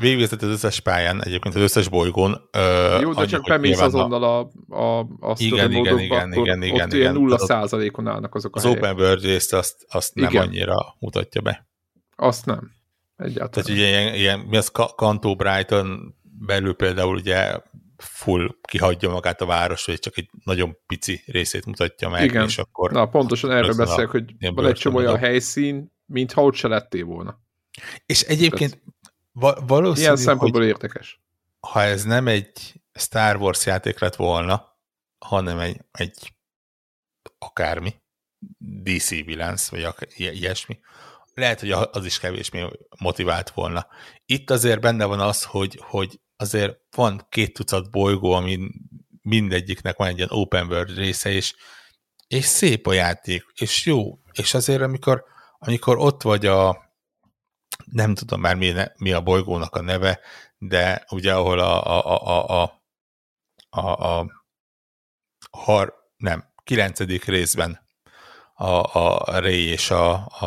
végigvezet, 0.00 0.42
az 0.42 0.50
összes 0.50 0.80
pályán, 0.80 1.24
egyébként 1.24 1.54
az 1.54 1.60
összes 1.60 1.88
bolygón. 1.88 2.48
Ö, 2.52 2.98
Jó, 3.00 3.12
de 3.12 3.26
csak 3.26 3.44
bemész 3.44 3.80
azonnal 3.80 4.22
a, 4.22 4.38
a, 4.76 5.06
azt 5.20 5.40
igen, 5.40 5.72
igen, 5.72 5.98
igen, 5.98 6.30
akkor 6.30 6.46
igen, 6.46 6.62
igen, 6.62 6.86
ott 6.86 6.92
igen, 6.92 7.12
nulla 7.12 7.38
százalékon 7.38 8.06
állnak 8.06 8.34
azok 8.34 8.56
az 8.56 8.64
a 8.64 8.68
Az 8.68 8.76
open 8.76 8.94
world 8.94 9.24
részt 9.24 9.52
azt, 9.52 9.76
azt 9.88 10.14
nem 10.14 10.36
annyira 10.36 10.96
mutatja 10.98 11.40
be. 11.40 11.68
Azt 12.16 12.46
nem. 12.46 12.70
Egyáltalán. 13.16 13.50
Tehát 13.50 13.68
ugye 13.68 13.86
ilyen, 13.88 14.14
ilyen 14.14 14.38
mi 14.38 14.56
az 14.56 14.70
Kanto 14.96 15.34
Brighton 15.34 16.14
belül 16.22 16.74
például 16.74 17.16
ugye 17.16 17.60
full 17.96 18.54
kihagyja 18.62 19.10
magát 19.10 19.40
a 19.40 19.46
város, 19.46 19.84
vagy 19.84 19.98
csak 19.98 20.16
egy 20.16 20.28
nagyon 20.44 20.76
pici 20.86 21.22
részét 21.26 21.66
mutatja 21.66 22.08
meg, 22.08 22.24
Igen. 22.24 22.44
és 22.44 22.58
akkor... 22.58 22.90
Na, 22.90 23.06
pontosan 23.06 23.50
erről 23.50 23.74
beszélek, 23.74 24.08
hogy 24.08 24.34
van 24.54 24.66
egy 24.66 24.74
csomó 24.74 24.96
olyan 24.96 25.16
helyszín, 25.16 25.92
mintha 26.10 26.42
ott 26.42 26.54
se 26.54 26.68
lettél 26.68 27.04
volna. 27.04 27.40
És 28.06 28.22
egyébként 28.22 28.82
va- 29.32 29.62
valószínű, 29.66 30.04
Ilyen 30.04 30.16
szempontból 30.16 30.64
érdekes. 30.64 31.20
Ha 31.60 31.82
ez 31.82 32.04
nem 32.04 32.26
egy 32.28 32.82
Star 32.92 33.36
Wars 33.36 33.66
játék 33.66 33.98
lett 33.98 34.16
volna, 34.16 34.78
hanem 35.18 35.58
egy, 35.58 35.80
egy 35.90 36.34
akármi, 37.38 37.94
DC 38.58 39.24
Bilance, 39.24 39.68
vagy 39.70 39.82
ak- 39.84 40.18
ilyesmi, 40.18 40.80
lehet, 41.34 41.60
hogy 41.60 41.70
az 41.70 42.04
is 42.04 42.18
kevésbé 42.18 42.66
motivált 42.98 43.50
volna. 43.50 43.86
Itt 44.24 44.50
azért 44.50 44.80
benne 44.80 45.04
van 45.04 45.20
az, 45.20 45.44
hogy, 45.44 45.78
hogy 45.82 46.20
azért 46.36 46.78
van 46.96 47.26
két 47.28 47.52
tucat 47.54 47.90
bolygó, 47.90 48.32
ami 48.32 48.58
mindegyiknek 49.22 49.96
van 49.96 50.08
egy 50.08 50.16
ilyen 50.16 50.30
open 50.30 50.66
world 50.66 50.96
része, 50.96 51.30
és, 51.30 51.54
és 52.26 52.44
szép 52.44 52.86
a 52.86 52.92
játék, 52.92 53.44
és 53.54 53.86
jó, 53.86 54.18
és 54.32 54.54
azért 54.54 54.82
amikor, 54.82 55.24
amikor 55.62 55.98
ott 55.98 56.22
vagy 56.22 56.46
a 56.46 56.88
nem 57.84 58.14
tudom 58.14 58.40
már 58.40 58.56
mi, 58.56 58.74
mi 58.96 59.12
a 59.12 59.20
bolygónak 59.20 59.74
a 59.74 59.82
neve, 59.82 60.20
de 60.58 61.04
ugye 61.10 61.34
ahol 61.34 61.58
a 61.58 61.86
a, 61.86 62.04
a, 62.06 62.26
a, 62.26 62.62
a, 62.62 62.80
a, 63.70 64.18
a 64.18 64.44
har, 65.50 65.94
nem, 66.16 66.52
kilencedik 66.64 67.24
részben 67.24 67.88
a, 68.54 68.98
a 68.98 69.38
Ray 69.40 69.66
és 69.66 69.90
a, 69.90 70.12
a, 70.26 70.46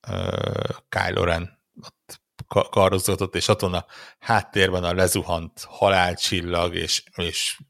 a 0.00 0.86
Kylo 0.88 1.24
Ren 1.24 1.58
ott 1.82 2.20
kardozatot, 2.70 3.34
és 3.34 3.48
ott 3.48 3.62
a 3.62 3.86
háttérben 4.18 4.84
a 4.84 4.94
lezuhant 4.94 5.64
halálcsillag, 5.68 6.74
és, 6.74 7.04
és 7.14 7.60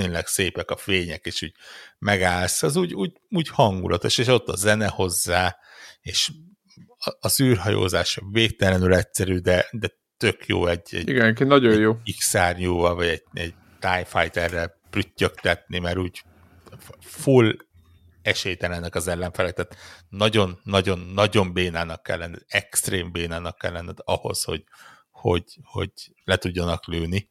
tényleg 0.00 0.26
szépek 0.26 0.70
a 0.70 0.76
fények, 0.76 1.24
és 1.26 1.42
úgy 1.42 1.52
megállsz, 1.98 2.62
az 2.62 2.76
úgy, 2.76 2.94
úgy, 2.94 3.12
úgy 3.28 3.48
hangulatos, 3.48 4.18
és 4.18 4.26
ott 4.26 4.48
a 4.48 4.56
zene 4.56 4.86
hozzá, 4.86 5.56
és 6.00 6.30
a, 6.98 7.10
a 7.20 7.42
űrhajózás 7.42 8.18
végtelenül 8.30 8.94
egyszerű, 8.94 9.38
de, 9.38 9.66
de 9.70 9.88
tök 10.16 10.46
jó 10.46 10.66
egy, 10.66 10.88
egy 10.90 11.08
Igen, 11.08 11.36
nagyon 11.38 11.78
jó. 11.78 11.96
X-szárnyúval, 12.18 12.94
vagy 12.94 13.06
egy, 13.06 13.22
egy 13.32 13.54
TIE 13.78 14.04
Fighterrel 14.04 14.80
prüttyögtetni, 14.90 15.78
mert 15.78 15.98
úgy 15.98 16.22
full 17.00 17.56
esélytelenek 18.22 18.94
az 18.94 19.08
ellenfelek, 19.08 19.54
tehát 19.54 19.76
nagyon-nagyon-nagyon 20.08 21.52
bénának 21.52 22.02
kell 22.02 22.18
lenned, 22.18 22.42
extrém 22.48 23.12
bénának 23.12 23.58
kell 23.58 23.72
lenned 23.72 23.98
ahhoz, 24.04 24.42
hogy, 24.42 24.64
hogy, 25.10 25.44
hogy 25.62 25.90
le 26.24 26.36
tudjanak 26.36 26.86
lőni. 26.86 27.30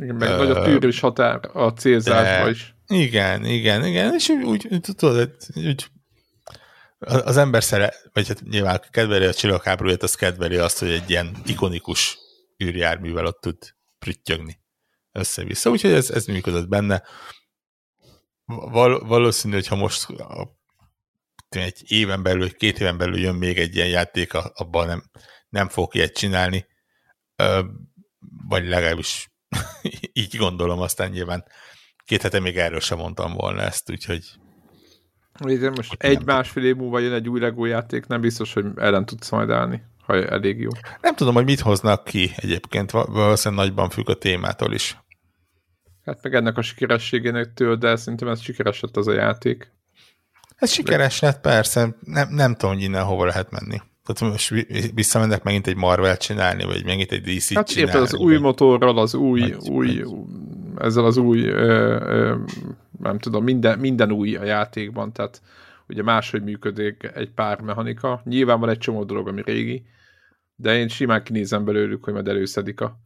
Igen, 0.00 0.14
meg 0.14 0.28
uh, 0.30 0.36
nagy 0.36 0.50
a 0.50 0.62
tűrős 0.62 1.00
határ 1.00 1.40
a 1.52 1.72
célzásba 1.72 2.50
is. 2.50 2.74
Igen, 2.86 3.44
igen, 3.44 3.84
igen, 3.84 4.14
és 4.14 4.28
úgy, 4.28 4.66
úgy 4.70 4.80
tudod, 4.96 5.36
úgy 5.54 5.86
az 6.98 7.36
ember 7.36 7.62
szeret, 7.62 8.10
vagy 8.12 8.28
hát 8.28 8.42
nyilván 8.42 8.82
kedveli 8.90 9.24
a 9.24 9.34
csillagháborúját, 9.34 10.02
az 10.02 10.14
kedveli 10.14 10.56
azt, 10.56 10.78
hogy 10.78 10.90
egy 10.90 11.10
ilyen 11.10 11.36
ikonikus 11.46 12.18
űrjárművel 12.64 13.26
ott 13.26 13.40
tud 13.40 13.58
prüttyögni 13.98 14.60
össze-vissza. 15.12 15.70
Úgyhogy 15.70 15.90
ez, 15.92 16.10
ez 16.10 16.26
működött 16.26 16.68
benne. 16.68 17.02
Val, 18.44 19.06
valószínű, 19.06 19.54
hogy 19.54 19.66
ha 19.66 19.76
most 19.76 20.10
a, 20.10 20.56
egy 21.48 21.82
éven 21.86 22.22
belül, 22.22 22.56
két 22.56 22.80
éven 22.80 22.98
belül 22.98 23.18
jön 23.18 23.34
még 23.34 23.58
egy 23.58 23.74
ilyen 23.74 23.88
játék, 23.88 24.34
abban 24.34 24.86
nem, 24.86 25.10
nem 25.48 25.68
fog 25.68 25.94
ilyet 25.94 26.16
csinálni, 26.16 26.66
vagy 28.48 28.66
legalábbis 28.66 29.30
így 30.12 30.36
gondolom, 30.36 30.80
aztán 30.80 31.10
nyilván 31.10 31.44
két 32.04 32.22
hete 32.22 32.40
még 32.40 32.56
erről 32.56 32.80
sem 32.80 32.98
mondtam 32.98 33.32
volna 33.32 33.60
ezt, 33.60 33.90
úgyhogy 33.90 34.24
Ugye 35.44 35.70
most 35.70 35.94
egy-másfél 35.98 36.64
év 36.64 36.76
múlva 36.76 36.98
jön 36.98 37.12
egy 37.12 37.28
új 37.28 37.40
Lego 37.40 37.64
játék, 37.64 38.06
nem 38.06 38.20
biztos, 38.20 38.52
hogy 38.52 38.64
ellen 38.76 39.06
tudsz 39.06 39.30
majd 39.30 39.50
állni, 39.50 39.82
ha 40.06 40.24
elég 40.24 40.60
jó. 40.60 40.70
Nem 41.00 41.14
tudom, 41.14 41.34
hogy 41.34 41.44
mit 41.44 41.60
hoznak 41.60 42.04
ki 42.04 42.30
egyébként, 42.36 42.90
valószínűleg 42.90 43.64
nagyban 43.64 43.90
függ 43.90 44.08
a 44.08 44.14
témától 44.14 44.72
is. 44.72 44.96
Hát 46.04 46.22
meg 46.22 46.34
ennek 46.34 46.56
a 46.56 46.62
sikerességének 46.62 47.52
től, 47.54 47.76
de 47.76 47.96
szerintem 47.96 48.28
ez 48.28 48.40
sikeres 48.40 48.80
lett 48.80 48.96
az 48.96 49.06
a 49.06 49.12
játék. 49.12 49.72
Ez 50.56 50.70
sikeres 50.70 51.20
lett, 51.20 51.40
persze. 51.40 51.96
Nem, 52.00 52.28
nem 52.30 52.54
tudom, 52.54 52.74
hogy 52.74 52.84
innen 52.84 53.04
hova 53.04 53.24
lehet 53.24 53.50
menni. 53.50 53.80
Tehát 54.06 54.32
most 54.32 54.66
visszamennek 54.94 55.42
megint 55.42 55.66
egy 55.66 55.76
Marvel 55.76 56.16
csinálni, 56.16 56.64
vagy 56.64 56.84
megint 56.84 57.12
egy 57.12 57.20
DC 57.20 57.54
hát 57.54 57.68
csinálni. 57.68 57.92
Hát 57.92 58.00
az 58.00 58.12
vagy... 58.12 58.20
új 58.20 58.38
motorral, 58.38 58.98
az 58.98 59.14
új, 59.14 59.42
egy, 59.42 59.70
új 59.70 59.88
egy... 59.88 60.06
ezzel 60.76 61.04
az 61.04 61.16
új, 61.16 61.46
ö, 61.46 62.00
ö, 62.00 62.36
nem 62.98 63.18
tudom, 63.18 63.44
minden, 63.44 63.78
minden 63.78 64.12
új 64.12 64.36
a 64.36 64.44
játékban, 64.44 65.12
tehát 65.12 65.42
ugye 65.88 66.02
máshogy 66.02 66.42
működik 66.42 67.10
egy 67.14 67.30
pár 67.30 67.60
mechanika. 67.60 68.20
Nyilván 68.24 68.60
van 68.60 68.68
egy 68.68 68.78
csomó 68.78 69.04
dolog, 69.04 69.28
ami 69.28 69.42
régi, 69.44 69.86
de 70.56 70.78
én 70.78 70.88
simán 70.88 71.22
kinézem 71.22 71.64
belőlük, 71.64 72.04
hogy 72.04 72.12
majd 72.12 72.28
előszedik 72.28 72.80
a 72.80 72.98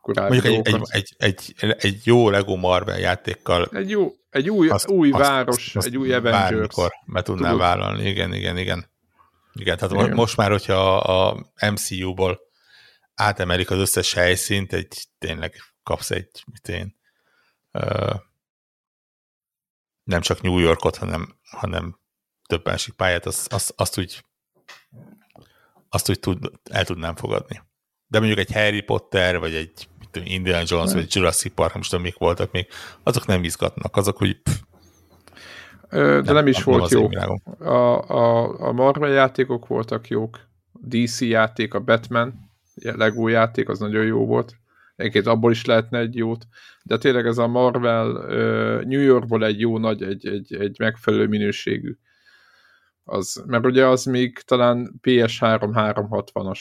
korábbi 0.00 0.40
Mondjuk 0.48 0.66
egy, 0.66 0.82
egy, 0.88 1.14
egy, 1.18 1.54
egy, 1.58 1.76
egy 1.78 2.00
jó 2.04 2.30
Lego 2.30 2.56
Marvel 2.56 2.98
játékkal 2.98 3.68
egy 3.72 3.90
jó, 3.90 4.12
egy 4.30 4.50
új, 4.50 4.68
azt, 4.68 4.88
új 4.88 5.10
azt, 5.10 5.28
város, 5.28 5.76
azt, 5.76 5.86
egy 5.86 5.96
új 5.96 6.12
Avengers. 6.12 6.50
Bármikor 6.50 6.90
be 7.06 7.22
tudnám 7.22 7.50
Tudod? 7.50 7.66
vállalni, 7.66 8.08
igen, 8.08 8.34
igen, 8.34 8.58
igen. 8.58 8.92
Igen, 9.54 9.76
tehát 9.76 9.94
igen. 9.94 10.14
most 10.14 10.36
már, 10.36 10.50
hogyha 10.50 10.96
a 10.96 11.46
MCU-ból 11.70 12.40
átemelik 13.14 13.70
az 13.70 13.78
összes 13.78 14.12
helyszínt, 14.12 14.72
egy 14.72 15.06
tényleg 15.18 15.54
kapsz 15.82 16.10
egy, 16.10 16.44
mit 16.52 16.68
én, 16.68 16.96
ö, 17.72 18.14
nem 20.04 20.20
csak 20.20 20.40
New 20.40 20.58
Yorkot, 20.58 20.96
hanem, 20.96 21.36
hanem 21.50 21.98
több 22.46 22.64
másik 22.64 22.94
pályát, 22.94 23.26
azt, 23.26 23.52
azt, 23.52 23.72
azt 23.76 23.98
úgy 23.98 24.24
azt 25.94 26.08
úgy 26.08 26.20
tud, 26.20 26.50
el 26.70 26.84
tudnám 26.84 27.16
fogadni. 27.16 27.62
De 28.06 28.18
mondjuk 28.18 28.38
egy 28.38 28.52
Harry 28.52 28.80
Potter, 28.80 29.38
vagy 29.38 29.54
egy 29.54 29.88
Indiana 30.24 30.62
Jones, 30.66 30.90
nem. 30.90 30.98
vagy 30.98 31.14
Jurassic 31.14 31.54
Park, 31.54 31.74
most 31.74 31.90
tudom, 31.90 32.04
mik 32.04 32.16
voltak 32.16 32.50
még, 32.50 32.68
azok 33.02 33.26
nem 33.26 33.44
izgatnak, 33.44 33.96
azok, 33.96 34.16
hogy 34.16 34.42
pff, 34.42 34.60
de 35.94 36.22
nem, 36.22 36.34
nem 36.34 36.46
is 36.46 36.64
nem 36.64 36.78
volt 36.78 36.90
jó. 36.90 37.08
A, 37.58 38.08
a, 38.08 38.60
a 38.60 38.72
Marvel 38.72 39.10
játékok 39.10 39.66
voltak 39.66 40.08
jók, 40.08 40.40
DC 40.72 41.20
játék, 41.20 41.74
a 41.74 41.80
Batman, 41.80 42.34
Lego 42.74 43.28
játék, 43.28 43.68
az 43.68 43.78
nagyon 43.78 44.04
jó 44.04 44.26
volt. 44.26 44.56
Egyébként 44.96 45.26
abból 45.26 45.50
is 45.50 45.64
lehetne 45.64 45.98
egy 45.98 46.16
jót. 46.16 46.46
De 46.82 46.98
tényleg 46.98 47.26
ez 47.26 47.38
a 47.38 47.46
Marvel 47.46 48.06
New 48.84 49.00
Yorkból 49.00 49.44
egy 49.44 49.60
jó 49.60 49.78
nagy, 49.78 50.02
egy, 50.02 50.26
egy, 50.26 50.54
egy 50.54 50.76
megfelelő 50.78 51.26
minőségű. 51.26 51.96
Az, 53.04 53.44
mert 53.46 53.64
ugye 53.64 53.86
az 53.86 54.04
még 54.04 54.38
talán 54.38 55.00
PS3 55.02 55.70
360-as 55.72 56.60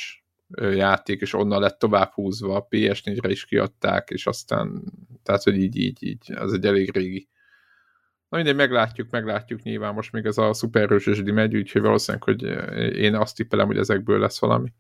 játék, 0.76 1.22
és 1.22 1.34
onnan 1.34 1.62
lett 1.62 1.80
tovább 1.80 2.12
húzva, 2.12 2.68
PS4-re 2.70 3.30
is 3.30 3.46
kiadták, 3.46 4.10
és 4.10 4.28
aztán, 4.28 4.84
tehát, 5.24 5.44
hogy 5.44 5.58
így, 5.58 5.78
így, 5.78 6.04
így, 6.04 6.34
az 6.36 6.54
egy 6.54 6.66
elég 6.66 6.92
régi 6.92 7.28
Na 8.34 8.40
mindegy, 8.40 8.58
meglátjuk, 8.58 9.10
meglátjuk 9.10 9.62
nyilván 9.62 9.94
most 9.94 10.12
még 10.12 10.26
ez 10.26 10.38
a 10.38 10.54
szuperhősösdi 10.54 11.32
megy, 11.32 11.56
úgyhogy 11.56 11.82
valószínűleg, 11.82 12.24
hogy 12.24 12.44
én 12.98 13.16
azt 13.16 13.36
tippelem, 13.36 13.68
hogy 13.68 13.78
ezekből 13.78 14.20
lesz 14.20 14.40
valami. 14.40 14.74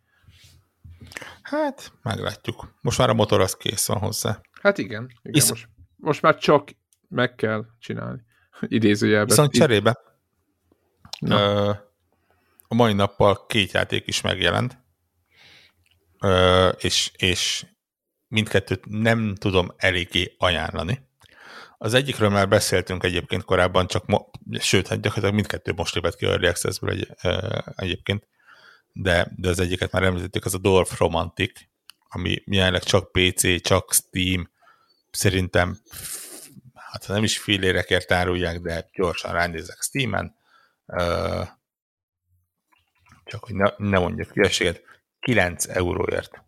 Hát, 1.41 1.91
meglátjuk. 2.01 2.73
Most 2.81 2.97
már 2.97 3.09
a 3.09 3.13
motor 3.13 3.41
az 3.41 3.55
kész 3.55 3.87
van 3.87 3.97
hozzá. 3.97 4.41
Hát 4.61 4.77
igen, 4.77 5.03
igen 5.21 5.35
Isz... 5.35 5.49
most, 5.49 5.67
most 5.95 6.21
már 6.21 6.37
csak 6.37 6.69
meg 7.09 7.35
kell 7.35 7.65
csinálni. 7.79 8.21
Idézőjelben. 8.61 9.27
Viszont 9.27 9.51
cserébe 9.51 9.97
ö, 11.21 11.71
a 12.67 12.75
mai 12.75 12.93
nappal 12.93 13.45
két 13.45 13.71
játék 13.71 14.07
is 14.07 14.21
megjelent, 14.21 14.77
ö, 16.19 16.67
és, 16.67 17.11
és 17.17 17.65
mindkettőt 18.27 18.85
nem 18.85 19.35
tudom 19.35 19.73
eléggé 19.77 20.35
ajánlani. 20.37 21.11
Az 21.83 21.93
egyikről 21.93 22.29
már 22.29 22.47
beszéltünk 22.47 23.03
egyébként 23.03 23.43
korábban, 23.43 23.87
csak 23.87 24.05
mo- 24.05 24.29
sőt, 24.59 24.87
hát 24.87 25.01
gyakorlatilag 25.01 25.33
mindkettő 25.33 25.73
most 25.75 25.95
lépett 25.95 26.15
ki 26.15 26.25
Early 26.25 26.47
Access-ből 26.47 26.89
egy, 26.89 27.07
egyébként, 27.75 28.27
de, 28.91 29.31
de 29.35 29.49
az 29.49 29.59
egyiket 29.59 29.91
már 29.91 30.03
említettük, 30.03 30.45
az 30.45 30.53
a 30.53 30.57
Dorf 30.57 30.99
Romantic, 30.99 31.61
ami 32.07 32.43
jelenleg 32.45 32.83
csak 32.83 33.11
PC, 33.11 33.61
csak 33.61 33.93
Steam, 33.93 34.51
szerintem 35.11 35.77
hát 36.73 37.07
nem 37.07 37.23
is 37.23 37.37
félérekért 37.37 38.11
árulják, 38.11 38.59
de 38.59 38.89
gyorsan 38.93 39.31
ránézek 39.31 39.81
Steam-en. 39.81 40.35
Csak 43.23 43.43
hogy 43.43 43.55
ne, 43.55 43.71
ne 43.77 43.99
mondjak 43.99 44.33
hülyeséget, 44.33 44.81
9 45.19 45.67
euróért. 45.67 46.43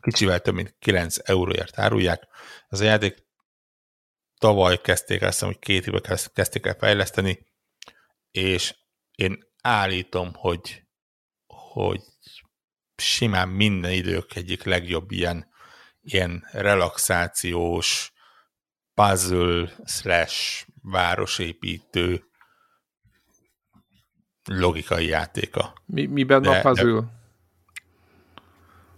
Kicsivel 0.00 0.40
több, 0.40 0.54
mint 0.54 0.76
9 0.78 1.16
euróért 1.22 1.78
árulják. 1.78 2.26
Az 2.68 2.80
a 2.80 2.84
játék 2.84 3.22
tavaly 4.38 4.80
kezdték, 4.80 5.22
azt 5.22 5.32
hiszem, 5.32 5.48
hogy 5.48 5.58
két 5.58 5.86
éve 5.86 6.00
kezdték 6.32 6.66
el 6.66 6.76
fejleszteni, 6.78 7.46
és 8.30 8.74
én 9.14 9.38
állítom, 9.62 10.32
hogy, 10.34 10.82
hogy 11.46 12.00
simán 12.96 13.48
minden 13.48 13.92
idők 13.92 14.34
egyik 14.34 14.62
legjobb 14.62 15.10
ilyen, 15.10 15.48
ilyen 16.00 16.48
relaxációs, 16.52 18.12
puzzle 18.94 19.72
slash 19.84 20.66
városépítő 20.82 22.24
logikai 24.44 25.06
játéka. 25.06 25.72
Mi, 25.86 26.06
mi 26.06 26.24
benne 26.24 26.50
de, 26.50 26.58
a 26.58 26.60
puzzle? 26.60 27.00
De, 27.00 27.06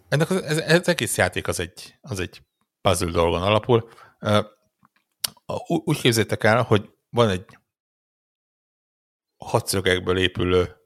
ennek 0.08 0.30
az, 0.30 0.42
ez, 0.42 0.58
ez 0.58 0.88
egész 0.88 1.16
játék 1.16 1.48
az 1.48 1.60
egy, 1.60 1.98
az 2.00 2.20
egy 2.20 2.42
puzzle 2.80 3.10
dolgon 3.10 3.42
alapul. 3.42 3.88
Úgy 5.66 6.00
képzétek 6.00 6.44
el, 6.44 6.62
hogy 6.62 6.94
van 7.08 7.28
egy 7.28 7.58
hatszögekből 9.36 10.18
épülő 10.18 10.76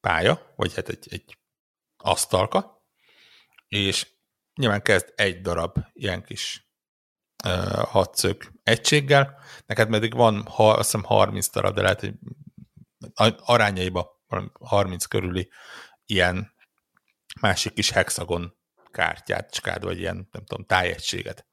pálya, 0.00 0.52
vagy 0.56 0.74
hát 0.74 0.88
egy, 0.88 1.06
egy 1.10 1.38
asztalka, 1.96 2.86
és 3.68 4.12
nyilván 4.54 4.82
kezd 4.82 5.12
egy 5.16 5.40
darab 5.40 5.78
ilyen 5.92 6.22
kis 6.22 6.68
uh, 7.44 7.84
hatszög 7.84 8.52
egységgel, 8.62 9.38
neked 9.66 9.88
pedig 9.88 10.14
van, 10.14 10.46
ha, 10.46 10.70
azt 10.70 10.90
hiszem 10.90 11.06
30 11.06 11.50
darab, 11.50 11.74
de 11.74 11.82
lehet, 11.82 12.00
hogy 12.00 12.14
arányaiba 13.38 14.22
30 14.60 15.04
körüli 15.04 15.50
ilyen 16.06 16.54
másik 17.40 17.72
kis 17.72 17.90
hexagon 17.90 18.56
kártyát, 18.90 19.80
vagy 19.80 19.98
ilyen, 19.98 20.28
nem 20.30 20.44
tudom, 20.44 20.66
tájegységet. 20.66 21.46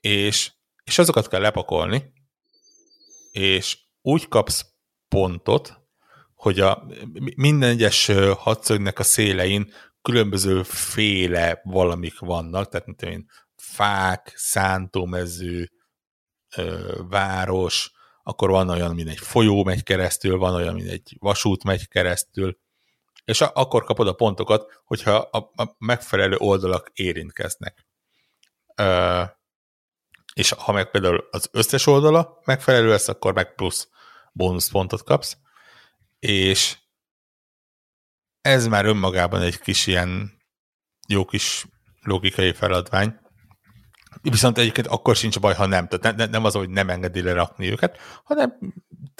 És, 0.00 0.52
és 0.84 0.98
azokat 0.98 1.28
kell 1.28 1.40
lepakolni, 1.40 2.12
és 3.30 3.78
úgy 4.02 4.28
kapsz 4.28 4.66
pontot, 5.08 5.80
hogy 6.34 6.60
a 6.60 6.86
minden 7.36 7.70
egyes 7.70 8.10
hadszögnek 8.36 8.98
a 8.98 9.02
szélein 9.02 9.72
különböző 10.02 10.62
féle 10.62 11.60
valamik 11.64 12.18
vannak, 12.18 12.68
tehát 12.68 12.86
mint 12.86 13.02
én, 13.02 13.30
fák, 13.56 14.32
szántómező, 14.36 15.70
város, 17.08 17.92
akkor 18.22 18.50
van 18.50 18.68
olyan, 18.68 18.94
mint 18.94 19.08
egy 19.08 19.18
folyó 19.18 19.64
megy 19.64 19.82
keresztül, 19.82 20.38
van 20.38 20.54
olyan, 20.54 20.74
mint 20.74 20.88
egy 20.88 21.16
vasút 21.18 21.64
megy 21.64 21.88
keresztül, 21.88 22.58
és 23.24 23.40
akkor 23.40 23.84
kapod 23.84 24.08
a 24.08 24.12
pontokat, 24.12 24.80
hogyha 24.84 25.14
a, 25.16 25.62
a 25.62 25.74
megfelelő 25.78 26.36
oldalak 26.36 26.90
érintkeznek. 26.94 27.86
Ö, 28.74 29.22
és 30.34 30.50
ha 30.50 30.72
meg 30.72 30.90
például 30.90 31.28
az 31.30 31.48
összes 31.52 31.86
oldala 31.86 32.40
megfelelő 32.44 32.88
lesz, 32.88 33.08
akkor 33.08 33.34
meg 33.34 33.54
plusz 33.54 33.88
bónuszpontot 34.32 35.02
kapsz, 35.02 35.36
és 36.18 36.78
ez 38.40 38.66
már 38.66 38.84
önmagában 38.84 39.40
egy 39.40 39.58
kis 39.58 39.86
ilyen 39.86 40.40
jó 41.08 41.24
kis 41.24 41.66
logikai 42.00 42.52
feladvány, 42.52 43.20
Viszont 44.22 44.58
egyébként 44.58 44.86
akkor 44.86 45.16
sincs 45.16 45.40
baj, 45.40 45.54
ha 45.54 45.66
nem. 45.66 45.88
Tehát 45.88 46.16
ne, 46.16 46.26
nem 46.26 46.44
az, 46.44 46.54
hogy 46.54 46.68
nem 46.68 46.90
engedi 46.90 47.22
lerakni 47.22 47.70
őket, 47.70 47.98
hanem 48.24 48.58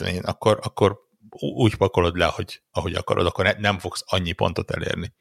én, 0.05 0.23
akkor, 0.25 0.59
akkor 0.63 0.99
úgy 1.39 1.77
pakolod 1.77 2.17
le, 2.17 2.25
hogy, 2.25 2.63
ahogy 2.71 2.95
akarod, 2.95 3.27
akkor 3.27 3.45
ne, 3.45 3.53
nem 3.53 3.79
fogsz 3.79 4.03
annyi 4.07 4.33
pontot 4.33 4.71
elérni. 4.71 5.15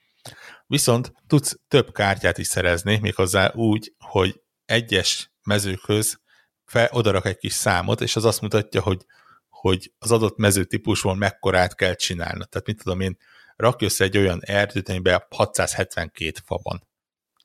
Viszont 0.68 1.14
tudsz 1.28 1.60
több 1.68 1.92
kártyát 1.92 2.38
is 2.38 2.48
szerezni, 2.48 2.98
méghozzá 2.98 3.52
úgy, 3.54 3.94
hogy 3.98 4.42
egyes 4.66 5.30
mezőkhöz 5.44 6.20
fel, 6.66 6.89
odarak 6.92 7.26
egy 7.26 7.38
kis 7.38 7.54
számot, 7.54 8.02
és 8.02 8.16
az 8.16 8.26
azt 8.26 8.42
mutatja, 8.42 8.82
hogy, 8.82 9.06
hogy 9.50 9.94
az 10.00 10.12
adott 10.12 10.38
mezőtípusból 10.38 11.16
mekkorát 11.16 11.76
kell 11.76 11.94
csinálni. 11.94 12.46
Tehát 12.50 12.68
mit 12.68 12.84
tudom 12.84 13.00
én, 13.00 13.18
rakj 13.56 13.86
össze 13.86 14.04
egy 14.04 14.18
olyan 14.18 14.39
erdőt, 14.44 14.89
amiben 14.89 15.26
672 15.30 16.32
fa 16.46 16.60
van. 16.64 16.88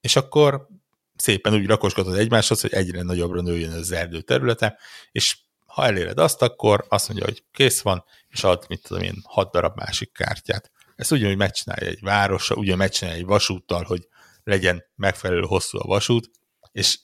És 0.01 0.17
akkor 0.17 0.69
szépen 1.17 1.55
úgy 1.55 1.67
rakosgatod 1.67 2.15
egymáshoz, 2.15 2.61
hogy 2.61 2.73
egyre 2.73 3.03
nagyobbra 3.03 3.41
nőjön 3.41 3.73
az 3.73 3.93
erdő 3.93 4.21
területe, 4.21 4.79
és 5.13 5.39
ha 5.67 5.85
eléred 5.85 6.19
azt, 6.19 6.43
akkor 6.43 6.85
azt 6.89 7.09
mondja, 7.09 7.27
hogy 7.27 7.45
kész 7.53 7.81
van, 7.81 8.05
és 8.29 8.45
ad, 8.45 8.65
mit 8.69 8.83
tudom 8.83 9.03
én, 9.03 9.23
hat 9.25 9.51
darab 9.51 9.77
másik 9.77 10.13
kártyát. 10.13 10.71
Ezt 10.97 11.13
ugyanúgy 11.13 11.37
megcsinálja 11.37 11.89
egy 11.89 12.01
városra, 12.01 12.57
ugyanúgy 12.57 12.79
megcsinálja 12.79 13.19
egy 13.19 13.27
vasúttal, 13.27 13.85
hogy 13.85 14.09
legyen 14.45 14.85
megfelelő 14.95 15.41
hosszú 15.41 15.79
a 15.79 15.87
vasút, 15.87 16.31
és 16.73 16.99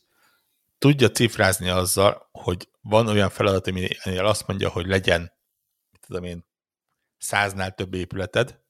tudja 0.82 1.10
cifrázni 1.10 1.68
azzal, 1.68 2.28
hogy 2.32 2.68
van 2.80 3.08
olyan 3.08 3.30
feladat, 3.30 3.66
aminél 3.66 4.24
azt 4.24 4.46
mondja, 4.46 4.68
hogy 4.68 4.86
legyen, 4.86 5.32
tudom 6.00 6.24
én, 6.24 6.46
száznál 7.18 7.74
több 7.74 7.94
épületed 7.94 8.60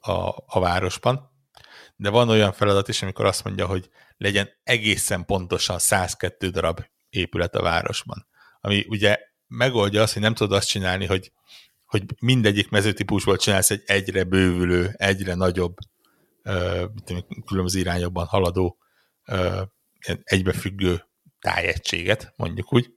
a, 0.00 0.12
a 0.46 0.60
városban, 0.60 1.30
de 1.96 2.10
van 2.10 2.28
olyan 2.28 2.52
feladat 2.52 2.88
is, 2.88 3.02
amikor 3.02 3.24
azt 3.24 3.44
mondja, 3.44 3.66
hogy 3.66 3.90
legyen 4.16 4.50
egészen 4.62 5.24
pontosan 5.24 5.78
102 5.78 6.50
darab 6.50 6.84
épület 7.08 7.54
a 7.54 7.62
városban. 7.62 8.26
Ami 8.60 8.84
ugye 8.88 9.18
megoldja 9.46 10.02
azt, 10.02 10.12
hogy 10.12 10.22
nem 10.22 10.34
tudod 10.34 10.56
azt 10.56 10.68
csinálni, 10.68 11.06
hogy, 11.06 11.32
hogy 11.86 12.02
mindegyik 12.20 12.68
mezőtípusból 12.68 13.36
csinálsz 13.36 13.70
egy 13.70 13.82
egyre 13.86 14.24
bővülő, 14.24 14.94
egyre 14.96 15.34
nagyobb, 15.34 15.76
különböző 17.46 17.78
irányokban 17.78 18.26
haladó, 18.26 18.78
egybefüggő 20.24 21.10
tájegységet, 21.42 22.32
mondjuk 22.36 22.72
úgy, 22.72 22.90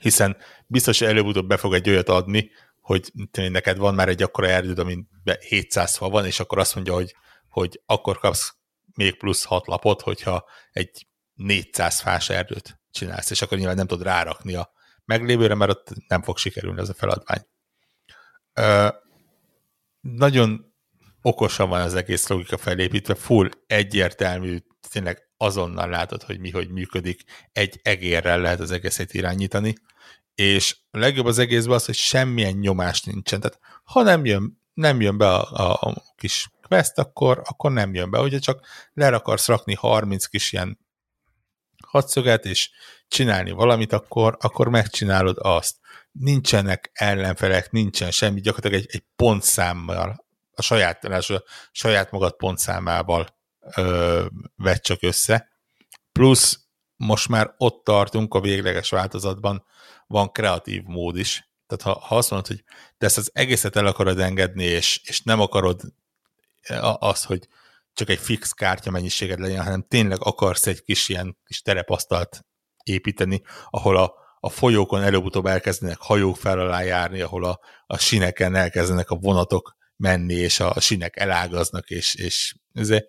hiszen 0.00 0.36
biztos, 0.66 0.98
hogy 0.98 1.08
előbb-utóbb 1.08 1.46
be 1.48 1.56
fog 1.56 1.74
egy 1.74 1.88
olyat 1.88 2.08
adni, 2.08 2.50
hogy 2.80 3.12
neked 3.32 3.76
van 3.76 3.94
már 3.94 4.08
egy 4.08 4.22
akkora 4.22 4.48
erdőd, 4.48 4.78
amin 4.78 5.08
700 5.48 5.96
fa 5.96 6.08
van, 6.08 6.26
és 6.26 6.40
akkor 6.40 6.58
azt 6.58 6.74
mondja, 6.74 6.94
hogy, 6.94 7.14
hogy 7.48 7.82
akkor 7.86 8.18
kapsz 8.18 8.54
még 8.94 9.18
plusz 9.18 9.44
hat 9.44 9.66
lapot, 9.66 10.00
hogyha 10.00 10.44
egy 10.70 11.06
400 11.34 12.00
fás 12.00 12.30
erdőt 12.30 12.80
csinálsz, 12.90 13.30
és 13.30 13.42
akkor 13.42 13.58
nyilván 13.58 13.76
nem 13.76 13.86
tudod 13.86 14.06
rárakni 14.06 14.54
a 14.54 14.70
meglévőre, 15.04 15.54
mert 15.54 15.70
ott 15.70 15.88
nem 16.08 16.22
fog 16.22 16.38
sikerülni 16.38 16.80
ez 16.80 16.88
a 16.88 16.94
feladvány. 16.94 17.46
Ö, 18.52 18.88
nagyon 20.00 20.74
okosan 21.22 21.68
van 21.68 21.80
az 21.80 21.94
egész 21.94 22.28
logika 22.28 22.56
felépítve, 22.56 23.14
full 23.14 23.48
egyértelmű, 23.66 24.58
tényleg 24.90 25.25
azonnal 25.36 25.88
látod, 25.88 26.22
hogy 26.22 26.38
mi 26.38 26.50
hogy 26.50 26.68
működik, 26.70 27.22
egy 27.52 27.80
egérrel 27.82 28.40
lehet 28.40 28.60
az 28.60 28.70
egészet 28.70 29.14
irányítani, 29.14 29.74
és 30.34 30.76
a 30.90 30.98
legjobb 30.98 31.26
az 31.26 31.38
egészben 31.38 31.74
az, 31.74 31.84
hogy 31.84 31.94
semmilyen 31.94 32.52
nyomás 32.52 33.02
nincsen. 33.02 33.40
Tehát 33.40 33.58
ha 33.84 34.02
nem 34.02 34.24
jön, 34.24 34.62
nem 34.74 35.00
jön 35.00 35.18
be 35.18 35.34
a, 35.34 35.70
a, 35.70 35.88
a 35.88 36.02
kis 36.16 36.50
quest, 36.68 36.98
akkor, 36.98 37.42
akkor 37.44 37.72
nem 37.72 37.94
jön 37.94 38.10
be. 38.10 38.20
Ugye 38.20 38.38
csak 38.38 38.66
le 38.92 39.06
akarsz 39.06 39.46
rakni 39.46 39.74
30 39.74 40.26
kis 40.26 40.52
ilyen 40.52 40.78
hadszöget, 41.86 42.44
és 42.44 42.70
csinálni 43.08 43.50
valamit, 43.50 43.92
akkor, 43.92 44.36
akkor 44.40 44.68
megcsinálod 44.68 45.36
azt. 45.40 45.76
Nincsenek 46.12 46.90
ellenfelek, 46.92 47.70
nincsen 47.70 48.10
semmi, 48.10 48.40
gyakorlatilag 48.40 48.84
egy, 48.84 48.94
egy 48.94 49.04
pontszámmal, 49.16 50.26
a 50.52 50.62
saját, 50.62 51.04
a 51.04 51.42
saját 51.72 52.10
magad 52.10 52.36
pontszámával 52.36 53.35
vett 54.56 54.82
csak 54.82 55.02
össze. 55.02 55.48
Plusz 56.12 56.60
most 56.96 57.28
már 57.28 57.54
ott 57.56 57.84
tartunk 57.84 58.34
a 58.34 58.40
végleges 58.40 58.90
változatban, 58.90 59.64
van 60.06 60.32
kreatív 60.32 60.82
mód 60.82 61.16
is. 61.16 61.50
Tehát 61.66 61.82
ha, 61.98 62.06
ha 62.06 62.16
azt 62.16 62.30
mondod, 62.30 62.48
hogy 62.48 62.64
te 62.98 63.06
ezt 63.06 63.18
az 63.18 63.30
egészet 63.32 63.76
el 63.76 63.86
akarod 63.86 64.18
engedni, 64.18 64.64
és, 64.64 65.00
és 65.04 65.22
nem 65.22 65.40
akarod 65.40 65.80
az, 66.98 67.24
hogy 67.24 67.48
csak 67.92 68.08
egy 68.08 68.18
fix 68.18 68.52
kártya 68.52 68.90
mennyiséged 68.90 69.38
legyen, 69.38 69.62
hanem 69.62 69.86
tényleg 69.88 70.18
akarsz 70.20 70.66
egy 70.66 70.82
kis 70.82 71.08
ilyen 71.08 71.38
kis 71.44 71.62
terepasztalt 71.62 72.44
építeni, 72.82 73.42
ahol 73.70 73.96
a, 73.96 74.14
a 74.40 74.48
folyókon 74.48 75.02
előbb-utóbb 75.02 75.46
elkezdenek 75.46 75.98
hajók 75.98 76.36
fel 76.36 76.58
alá 76.58 76.82
járni, 76.82 77.20
ahol 77.20 77.44
a, 77.44 77.60
a 77.86 77.98
sineken 77.98 78.54
elkezdenek 78.54 79.10
a 79.10 79.16
vonatok 79.16 79.76
menni, 79.96 80.34
és 80.34 80.60
a, 80.60 80.70
a 80.74 80.80
sinek 80.80 81.16
elágaznak, 81.16 81.90
és, 81.90 82.14
és 82.14 82.54
ezért, 82.72 83.06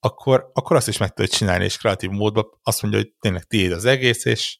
akkor, 0.00 0.50
akkor 0.52 0.76
azt 0.76 0.88
is 0.88 0.96
meg 0.96 1.12
tudod 1.12 1.30
csinálni, 1.30 1.64
és 1.64 1.76
kreatív 1.76 2.10
módban 2.10 2.44
azt 2.62 2.82
mondja, 2.82 3.00
hogy 3.00 3.12
tényleg 3.20 3.44
tiéd 3.44 3.72
az 3.72 3.84
egész, 3.84 4.24
és, 4.24 4.58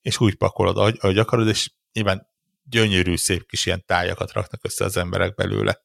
és 0.00 0.20
úgy 0.20 0.36
pakolod, 0.36 0.76
ahogy, 0.76 0.96
ahogy 1.00 1.18
akarod, 1.18 1.48
és 1.48 1.70
nyilván 1.92 2.28
gyönyörű, 2.62 3.16
szép 3.16 3.46
kis 3.46 3.66
ilyen 3.66 3.84
tájakat 3.86 4.32
raknak 4.32 4.64
össze 4.64 4.84
az 4.84 4.96
emberek 4.96 5.34
belőle. 5.34 5.80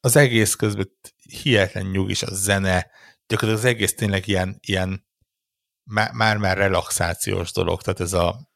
Az 0.00 0.16
egész 0.16 0.54
közben 0.54 0.90
hihetlen 1.42 1.86
nyugis 1.86 2.22
a 2.22 2.34
zene, 2.34 2.90
gyakorlatilag 3.26 3.64
az 3.64 3.74
egész 3.74 3.94
tényleg 3.94 4.26
ilyen, 4.26 4.58
ilyen 4.60 5.06
már-már 6.12 6.56
relaxációs 6.56 7.52
dolog, 7.52 7.82
tehát 7.82 8.00
ez 8.00 8.12
a, 8.12 8.50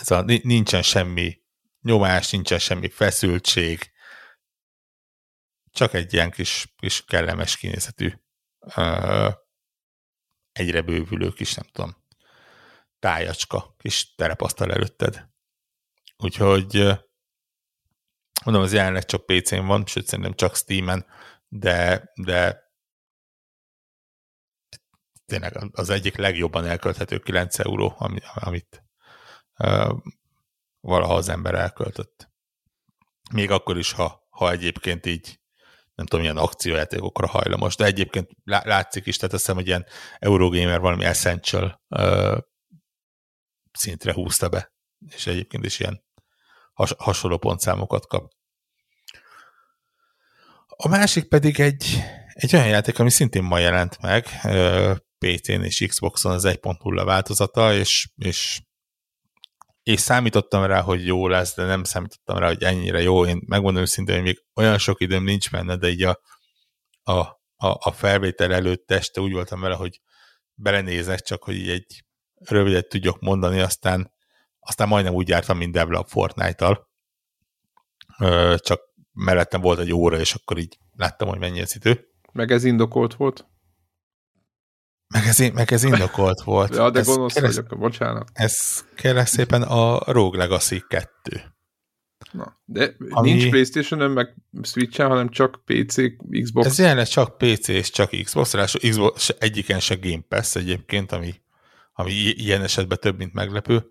ez 0.00 0.10
a 0.10 0.22
nincsen 0.42 0.82
semmi 0.82 1.38
nyomás, 1.80 2.30
nincsen 2.30 2.58
semmi 2.58 2.88
feszültség, 2.88 3.90
csak 5.78 5.94
egy 5.94 6.12
ilyen 6.12 6.30
kis, 6.30 6.74
kis 6.76 7.04
kellemes 7.04 7.56
kinézetű, 7.56 8.12
egyre 10.52 10.82
bővülő 10.82 11.32
kis, 11.32 11.54
nem 11.54 11.66
tudom, 11.72 12.04
tájacska, 12.98 13.74
kis 13.76 14.14
terepasztal 14.14 14.72
előtted. 14.72 15.28
Úgyhogy 16.16 16.72
mondom, 18.44 18.62
az 18.62 18.72
jelenleg 18.72 19.04
csak 19.04 19.26
PC-n 19.26 19.66
van, 19.66 19.86
sőt 19.86 20.06
szerintem 20.06 20.34
csak 20.34 20.56
Steam-en, 20.56 21.06
de, 21.48 22.10
de 22.14 22.70
tényleg 25.26 25.56
az 25.72 25.90
egyik 25.90 26.16
legjobban 26.16 26.64
elkölthető 26.64 27.18
9 27.18 27.58
euró, 27.58 27.94
amit 28.34 28.84
uh, 29.58 29.98
valaha 30.80 31.14
az 31.14 31.28
ember 31.28 31.54
elköltött. 31.54 32.30
Még 33.32 33.50
akkor 33.50 33.78
is, 33.78 33.92
ha, 33.92 34.26
ha 34.30 34.50
egyébként 34.50 35.06
így 35.06 35.40
nem 35.98 36.06
tudom, 36.06 36.20
milyen 36.20 36.36
akciójátékokra 36.36 37.26
hajlamos, 37.26 37.76
de 37.76 37.84
egyébként 37.84 38.30
látszik 38.44 39.06
is, 39.06 39.16
tehát 39.16 39.34
azt 39.34 39.42
hiszem, 39.42 39.58
hogy 39.58 39.66
ilyen 39.66 39.86
Eurogamer 40.18 40.80
valami 40.80 41.04
Essential 41.04 41.82
uh, 41.88 42.38
szintre 43.72 44.12
húzta 44.12 44.48
be, 44.48 44.72
és 45.14 45.26
egyébként 45.26 45.64
is 45.64 45.80
ilyen 45.80 46.04
has, 46.72 46.94
hasonló 46.98 47.38
pontszámokat 47.38 48.06
kap. 48.06 48.32
A 50.66 50.88
másik 50.88 51.28
pedig 51.28 51.60
egy, 51.60 52.02
egy 52.32 52.54
olyan 52.54 52.68
játék, 52.68 52.98
ami 52.98 53.10
szintén 53.10 53.42
ma 53.42 53.58
jelent 53.58 54.00
meg, 54.00 54.24
PC-n 55.18 55.62
és 55.62 55.84
Xboxon 55.88 56.32
az 56.32 56.44
1.0 56.46 57.02
változata, 57.04 57.74
és, 57.74 58.08
és, 58.16 58.62
és 59.88 60.00
számítottam 60.00 60.64
rá, 60.64 60.80
hogy 60.80 61.06
jó 61.06 61.28
lesz, 61.28 61.54
de 61.54 61.64
nem 61.64 61.84
számítottam 61.84 62.38
rá, 62.38 62.46
hogy 62.46 62.62
ennyire 62.62 63.00
jó. 63.00 63.26
Én 63.26 63.42
megmondom 63.46 63.82
őszintén, 63.82 64.14
hogy 64.14 64.24
még 64.24 64.44
olyan 64.54 64.78
sok 64.78 65.00
időm 65.00 65.24
nincs 65.24 65.50
benne, 65.50 65.76
de 65.76 65.88
így 65.88 66.02
a, 66.02 66.20
a, 67.02 67.12
a, 67.12 67.36
a 67.56 67.92
felvétel 67.92 68.54
előtt 68.54 68.90
este 68.90 69.20
úgy 69.20 69.32
voltam 69.32 69.60
vele, 69.60 69.74
hogy 69.74 70.00
belenézek, 70.54 71.20
csak 71.20 71.42
hogy 71.42 71.54
így 71.54 71.68
egy 71.68 72.04
rövidet 72.34 72.88
tudjak 72.88 73.20
mondani, 73.20 73.60
aztán, 73.60 74.12
aztán 74.58 74.88
majdnem 74.88 75.14
úgy 75.14 75.28
jártam, 75.28 75.56
mint 75.56 75.72
Devla 75.72 75.98
a 75.98 76.06
Fortnite-tal. 76.06 76.88
Csak 78.56 78.80
mellettem 79.12 79.60
volt 79.60 79.78
egy 79.78 79.92
óra, 79.92 80.18
és 80.18 80.34
akkor 80.34 80.58
így 80.58 80.78
láttam, 80.96 81.28
hogy 81.28 81.38
mennyi 81.38 81.60
az 81.60 81.76
idő. 81.76 82.08
Meg 82.32 82.50
ez 82.50 82.64
indokolt 82.64 83.14
volt? 83.14 83.46
Meg 85.14 85.26
ez, 85.26 85.38
meg 85.38 85.72
ez 85.72 85.84
indokolt 85.84 86.42
volt. 86.42 86.74
ja, 86.74 86.90
de 86.90 86.98
ez 86.98 87.06
gonosz 87.06 87.34
keres, 87.34 87.54
vagyok, 87.54 87.78
bocsánat. 87.78 88.30
Ez 88.32 88.84
kell 88.94 89.24
szépen 89.24 89.62
a 89.62 90.12
Rogue 90.12 90.38
Legacy 90.38 90.84
2. 90.88 91.42
Na, 92.32 92.60
de 92.64 92.96
ami... 93.10 93.30
nincs 93.30 93.48
playstation 93.48 94.10
meg 94.10 94.34
switch 94.62 95.00
hanem 95.00 95.28
csak 95.28 95.60
PC, 95.64 95.94
Xbox. 96.42 96.66
Ez 96.66 96.78
jelenleg 96.78 97.06
csak 97.06 97.38
PC 97.38 97.68
és 97.68 97.90
csak 97.90 98.10
Xbox, 98.22 98.52
ráadásul 98.52 98.90
Xbox 98.90 99.28
egyiken 99.38 99.80
se 99.80 99.94
Game 99.94 100.22
Pass 100.28 100.54
egyébként, 100.54 101.12
ami, 101.12 101.34
ami 101.92 102.12
ilyen 102.12 102.62
esetben 102.62 102.98
több, 103.00 103.16
mint 103.16 103.32
meglepő. 103.32 103.90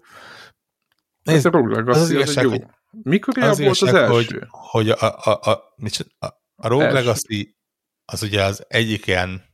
Nézd, 1.23 1.45
ez 1.45 1.53
a 1.53 1.81
az, 1.85 2.01
az, 2.01 2.11
igazság, 2.11 2.43
jó. 2.43 2.49
Hogy, 2.49 2.63
Mikor 3.03 3.37
az 3.37 3.59
volt 3.59 3.81
az 3.81 3.93
első? 3.93 4.13
Hogy, 4.13 4.39
hogy 4.49 4.89
a, 4.89 5.17
a, 5.23 5.39
a, 5.41 5.73
a, 6.19 6.25
a 6.55 6.67
Rogue. 6.67 6.91
Legacy 6.91 7.57
az 8.05 8.23
ugye 8.23 8.43
az 8.43 8.65
egyik 8.67 9.07
ilyen 9.07 9.46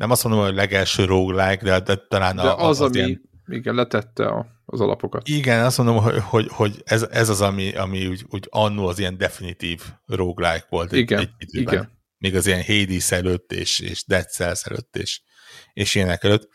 nem 0.00 0.10
azt 0.10 0.24
mondom, 0.24 0.44
hogy 0.44 0.54
legelső 0.54 1.04
roguelike, 1.04 1.64
de, 1.64 1.80
de 1.80 1.96
talán 2.08 2.36
de 2.36 2.42
a, 2.42 2.68
az, 2.68 2.80
az, 2.80 2.86
ami 2.86 2.96
ilyen... 2.96 3.30
igen, 3.46 3.74
letette 3.74 4.26
a, 4.26 4.46
az 4.64 4.80
alapokat. 4.80 5.28
Igen, 5.28 5.64
azt 5.64 5.78
mondom, 5.78 6.02
hogy, 6.02 6.18
hogy, 6.18 6.48
hogy 6.50 6.82
ez, 6.84 7.02
ez 7.02 7.28
az, 7.28 7.40
ami, 7.40 7.74
ami 7.74 8.06
úgy, 8.06 8.24
úgy 8.28 8.46
annó 8.50 8.86
az 8.86 8.98
ilyen 8.98 9.16
definitív 9.16 9.82
roguelike 10.06 10.66
volt 10.68 10.92
igen, 10.92 11.18
egy, 11.18 11.30
egy 11.38 11.54
időben. 11.54 11.74
Igen. 11.74 11.98
Még 12.18 12.36
az 12.36 12.46
ilyen 12.46 12.62
Hades 12.64 13.10
előtt, 13.10 13.52
és, 13.52 13.78
és 13.78 14.04
Dead 14.04 14.28
Cells 14.28 14.62
előtt, 14.62 14.96
és, 14.96 15.20
és 15.72 15.94
ilyenek 15.94 16.24
előtt. 16.24 16.48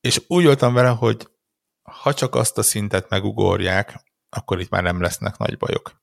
És 0.00 0.22
úgy 0.26 0.44
voltam 0.44 0.74
vele, 0.74 0.88
hogy 0.88 1.28
ha 1.82 2.14
csak 2.14 2.34
azt 2.34 2.58
a 2.58 2.62
szintet 2.62 3.08
megugorják, 3.08 4.04
akkor 4.28 4.60
itt 4.60 4.70
már 4.70 4.82
nem 4.82 5.00
lesznek 5.00 5.36
nagy 5.36 5.56
bajok. 5.56 6.02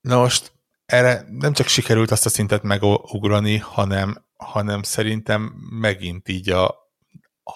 Na 0.00 0.18
most 0.18 0.52
erre 0.86 1.26
nem 1.28 1.52
csak 1.52 1.66
sikerült 1.66 2.10
azt 2.10 2.26
a 2.26 2.28
szintet 2.28 2.62
megugrani, 2.62 3.56
hanem 3.58 4.30
hanem 4.42 4.82
szerintem 4.82 5.42
megint 5.70 6.28
így 6.28 6.50
a, 6.50 6.74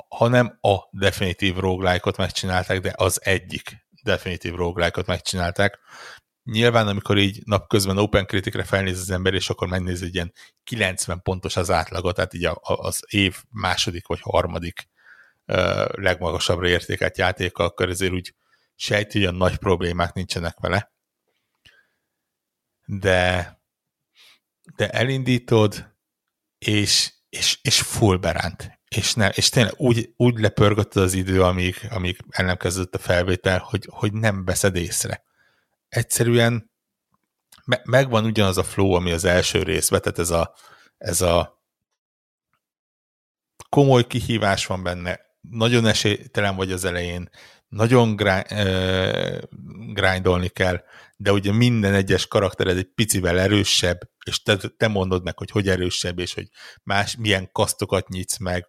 ha 0.09 0.29
nem 0.29 0.59
a 0.61 0.77
definitív 0.91 1.57
roguelike-ot 1.57 2.17
megcsinálták, 2.17 2.81
de 2.81 2.93
az 2.97 3.21
egyik 3.25 3.87
definitív 4.03 4.55
roguelike-ot 4.55 5.07
megcsinálták. 5.07 5.79
Nyilván, 6.43 6.89
amikor 6.89 7.19
így 7.19 7.41
napközben 7.45 7.99
Open 7.99 8.27
Critic-re 8.27 8.65
felnéz 8.65 9.01
az 9.01 9.11
ember, 9.11 9.35
és 9.35 9.51
akkor 9.51 9.69
megnéz 9.69 10.03
egy 10.03 10.15
ilyen 10.15 10.33
90 10.65 11.23
pontos 11.23 11.57
az 11.57 11.71
átlagot, 11.71 12.15
tehát 12.15 12.35
így 12.35 12.45
a, 12.45 12.61
a, 12.63 12.73
az 12.73 13.03
év 13.09 13.37
második 13.51 14.07
vagy 14.07 14.21
harmadik 14.23 14.89
uh, 15.47 15.89
legmagasabbra 15.89 16.69
értékelt 16.69 17.19
játéka, 17.19 17.65
akkor 17.65 17.89
ezért 17.89 18.13
úgy 18.13 18.35
sejt, 18.75 19.13
hogy 19.13 19.21
olyan 19.21 19.35
nagy 19.35 19.57
problémák 19.57 20.13
nincsenek 20.13 20.59
vele. 20.61 20.93
De, 22.85 23.61
de 24.77 24.89
elindítod, 24.91 25.96
és, 26.59 27.13
és, 27.29 27.59
és 27.63 27.81
full 27.81 28.17
beránt. 28.17 28.81
És, 28.89 29.15
nem, 29.15 29.31
és 29.35 29.49
tényleg 29.49 29.75
úgy, 29.77 30.13
úgy 30.17 30.39
lepörgött 30.39 30.95
az 30.95 31.13
idő, 31.13 31.43
amíg, 31.43 31.77
amíg 31.91 32.19
el 32.31 32.45
nem 32.45 32.57
kezdődött 32.57 32.95
a 32.95 32.99
felvétel, 32.99 33.59
hogy, 33.59 33.89
hogy 33.91 34.13
nem 34.13 34.45
veszed 34.45 34.77
észre. 34.77 35.23
Egyszerűen 35.89 36.71
me, 37.65 37.81
megvan 37.85 38.25
ugyanaz 38.25 38.59
a 38.59 38.65
flow, 38.65 38.93
ami 38.93 39.13
az 39.13 39.25
első 39.25 39.63
részben, 39.63 40.01
tehát 40.01 40.19
ez 40.19 40.31
a, 40.31 40.55
ez 40.99 41.21
a 41.21 41.63
komoly 43.69 44.07
kihívás 44.07 44.67
van 44.67 44.83
benne, 44.83 45.21
nagyon 45.41 45.87
esélytelen 45.87 46.57
vagy 46.57 46.73
az 46.73 46.85
elején, 46.85 47.31
nagyon 47.69 48.17
grindolni 49.93 50.49
kell, 50.49 50.83
de 51.17 51.33
ugye 51.33 51.53
minden 51.53 51.95
egyes 51.95 52.27
karaktered 52.27 52.77
egy 52.77 52.91
picivel 52.95 53.39
erősebb, 53.39 53.99
és 54.25 54.43
te, 54.43 54.57
te 54.57 54.89
mondod 54.89 55.23
meg, 55.23 55.39
hogy 55.39 55.51
hogy 55.51 55.69
erősebb, 55.69 56.19
és 56.19 56.35
hogy 56.35 56.49
más 56.83 57.17
milyen 57.17 57.49
kasztokat 57.53 58.09
nyitsz 58.09 58.39
meg, 58.39 58.69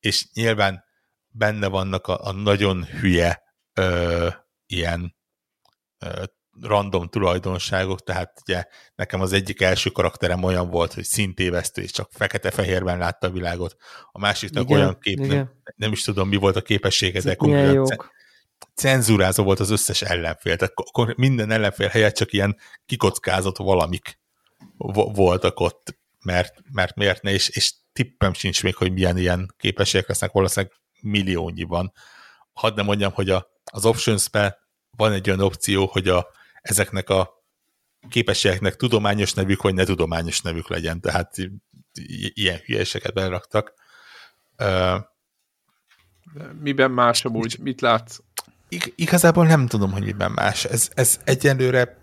és 0.00 0.26
nyilván 0.32 0.84
benne 1.28 1.66
vannak 1.66 2.06
a, 2.06 2.26
a 2.26 2.32
nagyon 2.32 2.84
hülye 2.84 3.42
ö, 3.74 4.28
ilyen 4.66 5.16
ö, 5.98 6.24
random 6.60 7.08
tulajdonságok, 7.08 8.02
tehát 8.02 8.40
ugye 8.40 8.64
nekem 8.94 9.20
az 9.20 9.32
egyik 9.32 9.60
első 9.60 9.90
karakterem 9.90 10.42
olyan 10.42 10.70
volt, 10.70 10.92
hogy 10.92 11.04
szintévesztő, 11.04 11.82
és 11.82 11.90
csak 11.90 12.10
fekete-fehérben 12.12 12.98
látta 12.98 13.26
a 13.26 13.30
világot. 13.30 13.76
A 14.12 14.18
másiknak 14.18 14.64
igen, 14.64 14.78
olyan 14.78 14.98
kép, 14.98 15.18
nem, 15.18 15.50
nem 15.76 15.92
is 15.92 16.02
tudom, 16.02 16.28
mi 16.28 16.36
volt 16.36 16.56
a 16.56 16.62
képessége, 16.62 17.20
de 17.20 17.34
konkrétan 17.34 18.10
cenzúrázó 18.78 19.44
volt 19.44 19.60
az 19.60 19.70
összes 19.70 20.02
ellenfél, 20.02 20.56
tehát 20.56 20.74
akkor 20.76 21.14
minden 21.16 21.50
ellenfél 21.50 21.88
helyett 21.88 22.14
csak 22.14 22.32
ilyen 22.32 22.56
kikockázott 22.86 23.56
valamik 23.56 24.18
voltak 25.14 25.60
ott, 25.60 25.98
mert, 26.24 26.54
mert 26.72 26.96
miért 26.96 27.22
ne, 27.22 27.30
és, 27.30 27.48
és 27.48 27.74
tippem 27.92 28.32
sincs 28.32 28.62
még, 28.62 28.74
hogy 28.74 28.92
milyen 28.92 29.16
ilyen 29.16 29.54
képességek 29.56 30.08
lesznek, 30.08 30.32
valószínűleg 30.32 30.74
milliónyi 31.00 31.62
van. 31.62 31.92
Hadd 32.52 32.74
nem 32.74 32.84
mondjam, 32.84 33.12
hogy 33.12 33.30
a, 33.30 33.46
az 33.72 33.84
options 33.84 34.28
van 34.90 35.12
egy 35.12 35.28
olyan 35.28 35.40
opció, 35.40 35.86
hogy 35.86 36.08
a, 36.08 36.26
ezeknek 36.60 37.10
a 37.10 37.44
képességeknek 38.08 38.76
tudományos 38.76 39.32
nevük, 39.32 39.62
vagy 39.62 39.74
ne 39.74 39.84
tudományos 39.84 40.40
nevük 40.40 40.68
legyen, 40.68 41.00
tehát 41.00 41.34
ilyen 42.34 42.58
hülyeseket 42.64 43.14
beraktak. 43.14 43.74
Miben 46.60 46.90
más 46.90 47.24
amúgy? 47.24 47.58
Mit 47.60 47.80
látsz? 47.80 48.18
Ig 48.68 48.92
igazából 48.96 49.46
nem 49.46 49.66
tudom, 49.66 49.92
hogy 49.92 50.04
miben 50.04 50.30
más. 50.30 50.64
Ez, 50.64 50.90
ez 50.94 51.20
egyelőre 51.24 51.96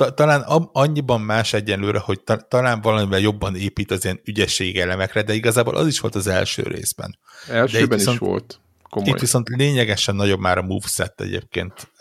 ta, 0.00 0.14
talán 0.14 0.40
annyiban 0.72 1.20
más 1.20 1.52
egyenlőre, 1.52 1.98
hogy 1.98 2.22
ta, 2.22 2.36
talán 2.36 2.80
valamivel 2.80 3.18
jobban 3.18 3.56
épít 3.56 3.90
az 3.90 4.04
ilyen 4.04 4.20
ügyesség 4.24 4.78
elemekre, 4.78 5.22
de 5.22 5.34
igazából 5.34 5.76
az 5.76 5.86
is 5.86 6.00
volt 6.00 6.14
az 6.14 6.26
első 6.26 6.62
részben. 6.62 7.18
Elsőben 7.48 7.88
de 7.88 7.94
viszont, 7.94 8.20
is 8.20 8.26
volt. 8.28 8.60
Komoly. 8.88 9.08
Itt 9.08 9.20
viszont 9.20 9.48
lényegesen 9.48 10.14
nagyobb 10.14 10.40
már 10.40 10.58
a 10.58 10.62
moveset 10.62 11.20
egyébként. 11.20 11.92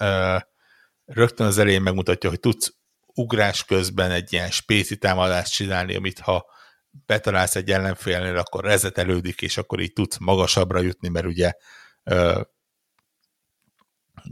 Rögtön 1.06 1.48
az 1.48 1.58
elején 1.58 1.82
megmutatja, 1.82 2.30
hogy 2.30 2.40
tudsz 2.40 2.74
ugrás 3.14 3.66
közben 3.66 4.12
egy 4.12 4.34
ilyen 4.34 4.52
spéci 4.52 4.98
támadást 4.98 5.54
csinálni, 5.54 5.96
amit 5.96 6.20
ha 6.20 6.46
betalálsz 7.06 7.56
egy 7.56 7.72
ellenfélnél, 7.72 8.38
akkor 8.38 8.64
rezetelődik, 8.64 9.42
és 9.42 9.58
akkor 9.58 9.80
így 9.80 9.94
tudsz 9.94 10.18
magasabbra 10.18 10.80
jutni, 10.82 11.10
mert 11.10 11.26
ugye 11.26 11.52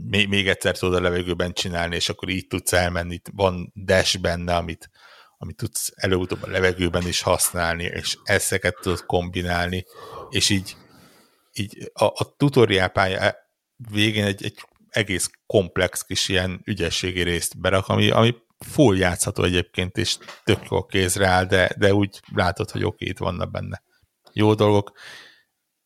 még, 0.06 0.48
egyszer 0.48 0.78
tudod 0.78 0.94
a 0.94 1.00
levegőben 1.00 1.52
csinálni, 1.52 1.94
és 1.94 2.08
akkor 2.08 2.28
így 2.28 2.46
tudsz 2.46 2.72
elmenni. 2.72 3.20
Van 3.32 3.72
dash 3.84 4.20
benne, 4.20 4.56
amit, 4.56 4.90
amit 5.38 5.56
tudsz 5.56 5.92
előutóbb 5.94 6.42
a 6.42 6.48
levegőben 6.48 7.06
is 7.06 7.22
használni, 7.22 7.84
és 7.84 8.18
ezeket 8.22 8.76
tudod 8.80 9.04
kombinálni, 9.06 9.84
és 10.30 10.50
így, 10.50 10.76
így 11.52 11.90
a, 11.92 12.04
a 12.04 12.34
tutoriál 12.36 12.88
pálya 12.88 13.34
végén 13.90 14.24
egy, 14.24 14.44
egy 14.44 14.60
egész 14.88 15.30
komplex 15.46 16.02
kis 16.02 16.28
ilyen 16.28 16.60
ügyességi 16.64 17.22
részt 17.22 17.60
berak, 17.60 17.88
ami, 17.88 18.10
ami 18.10 18.34
full 18.58 18.96
játszható 18.96 19.42
egyébként, 19.42 19.96
és 19.96 20.16
tök 20.44 20.66
jó 20.70 20.84
kézre 20.84 21.26
áll, 21.26 21.44
de, 21.44 21.70
de 21.78 21.94
úgy 21.94 22.20
látod, 22.34 22.70
hogy 22.70 22.84
oké, 22.84 23.04
itt 23.06 23.18
vannak 23.18 23.50
benne 23.50 23.82
jó 24.32 24.54
dolgok. 24.54 24.92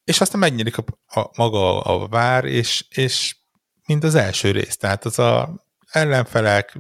És 0.05 0.21
aztán 0.21 0.41
megnyílik 0.41 0.79
a, 0.79 0.85
a, 1.21 1.31
maga 1.37 1.81
a 1.81 2.09
vár, 2.09 2.45
és, 2.45 2.85
és 2.89 3.37
mint 3.87 4.05
az 4.05 4.15
első 4.15 4.51
rész, 4.51 4.77
tehát 4.77 5.05
az 5.05 5.19
a 5.19 5.65
ellenfelek, 5.91 6.79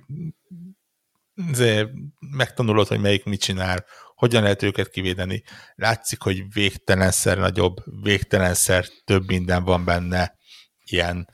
megtanulod, 2.21 2.87
hogy 2.87 3.01
melyik 3.01 3.25
mit 3.25 3.41
csinál, 3.41 3.85
hogyan 4.15 4.43
lehet 4.43 4.63
őket 4.63 4.89
kivédeni. 4.89 5.43
Látszik, 5.75 6.21
hogy 6.23 6.53
végtelenszer 6.53 7.39
nagyobb, 7.39 7.77
végtelenszer 8.03 8.87
több 9.05 9.27
minden 9.27 9.65
van 9.65 9.85
benne, 9.85 10.37
ilyen 10.85 11.29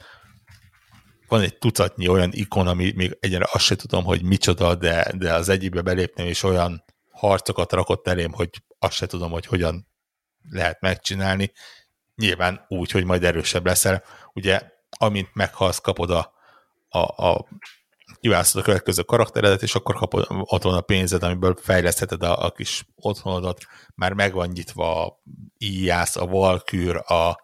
van 1.29 1.41
egy 1.41 1.59
tucatnyi 1.59 2.09
olyan 2.09 2.31
ikon, 2.33 2.67
ami 2.67 2.93
még 2.95 3.17
egyre 3.21 3.47
azt 3.53 3.65
se 3.65 3.77
tudom, 3.77 4.05
hogy 4.05 4.23
micsoda, 4.23 4.75
de, 4.75 5.13
de 5.17 5.35
az 5.35 5.49
egyikbe 5.49 5.83
belépnem, 5.83 6.27
és 6.27 6.43
olyan 6.43 6.85
harcokat 7.11 7.73
rakott 7.73 8.09
elém, 8.09 8.33
hogy 8.33 8.51
azt 8.79 8.95
se 8.95 9.07
tudom, 9.07 9.31
hogy 9.31 9.47
hogyan 9.47 9.89
lehet 10.51 10.81
megcsinálni. 10.81 11.53
Nyilván 12.15 12.65
úgy, 12.69 12.91
hogy 12.91 13.05
majd 13.05 13.25
erősebb 13.25 13.67
leszel. 13.67 14.03
Ugye, 14.33 14.63
amint 14.99 15.29
meghalsz, 15.33 15.79
kapod 15.79 16.11
a, 16.11 16.33
a, 16.89 17.27
a 17.27 17.49
kiválasztod 18.21 18.61
a 18.61 18.65
következő 18.65 19.03
karakteredet, 19.03 19.63
és 19.63 19.75
akkor 19.75 19.95
kapod 19.95 20.27
otthon 20.29 20.75
a 20.75 20.81
pénzed, 20.81 21.23
amiből 21.23 21.57
fejlesztheted 21.61 22.23
a, 22.23 22.45
a 22.45 22.51
kis 22.51 22.87
otthonodat. 22.95 23.65
Már 23.95 24.13
meg 24.13 24.33
van 24.33 24.49
nyitva 24.49 25.05
a 25.05 25.23
íjász, 25.59 26.17
a 26.17 26.27
valkűr, 26.27 26.97
a 26.97 27.41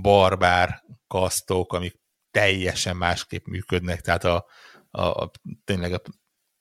barbár 0.00 0.82
kasztok, 1.06 1.72
amik 1.72 2.00
teljesen 2.30 2.96
másképp 2.96 3.46
működnek, 3.46 4.00
tehát 4.00 4.24
a, 4.24 4.46
a, 4.90 5.02
a 5.02 5.30
tényleg 5.64 5.92
a 5.92 6.00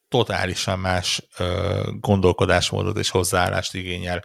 totálisan 0.07 0.79
más 0.79 1.27
ö, 1.37 1.89
gondolkodásmódot 1.99 2.97
és 2.97 3.09
hozzáállást 3.09 3.73
igényel 3.73 4.23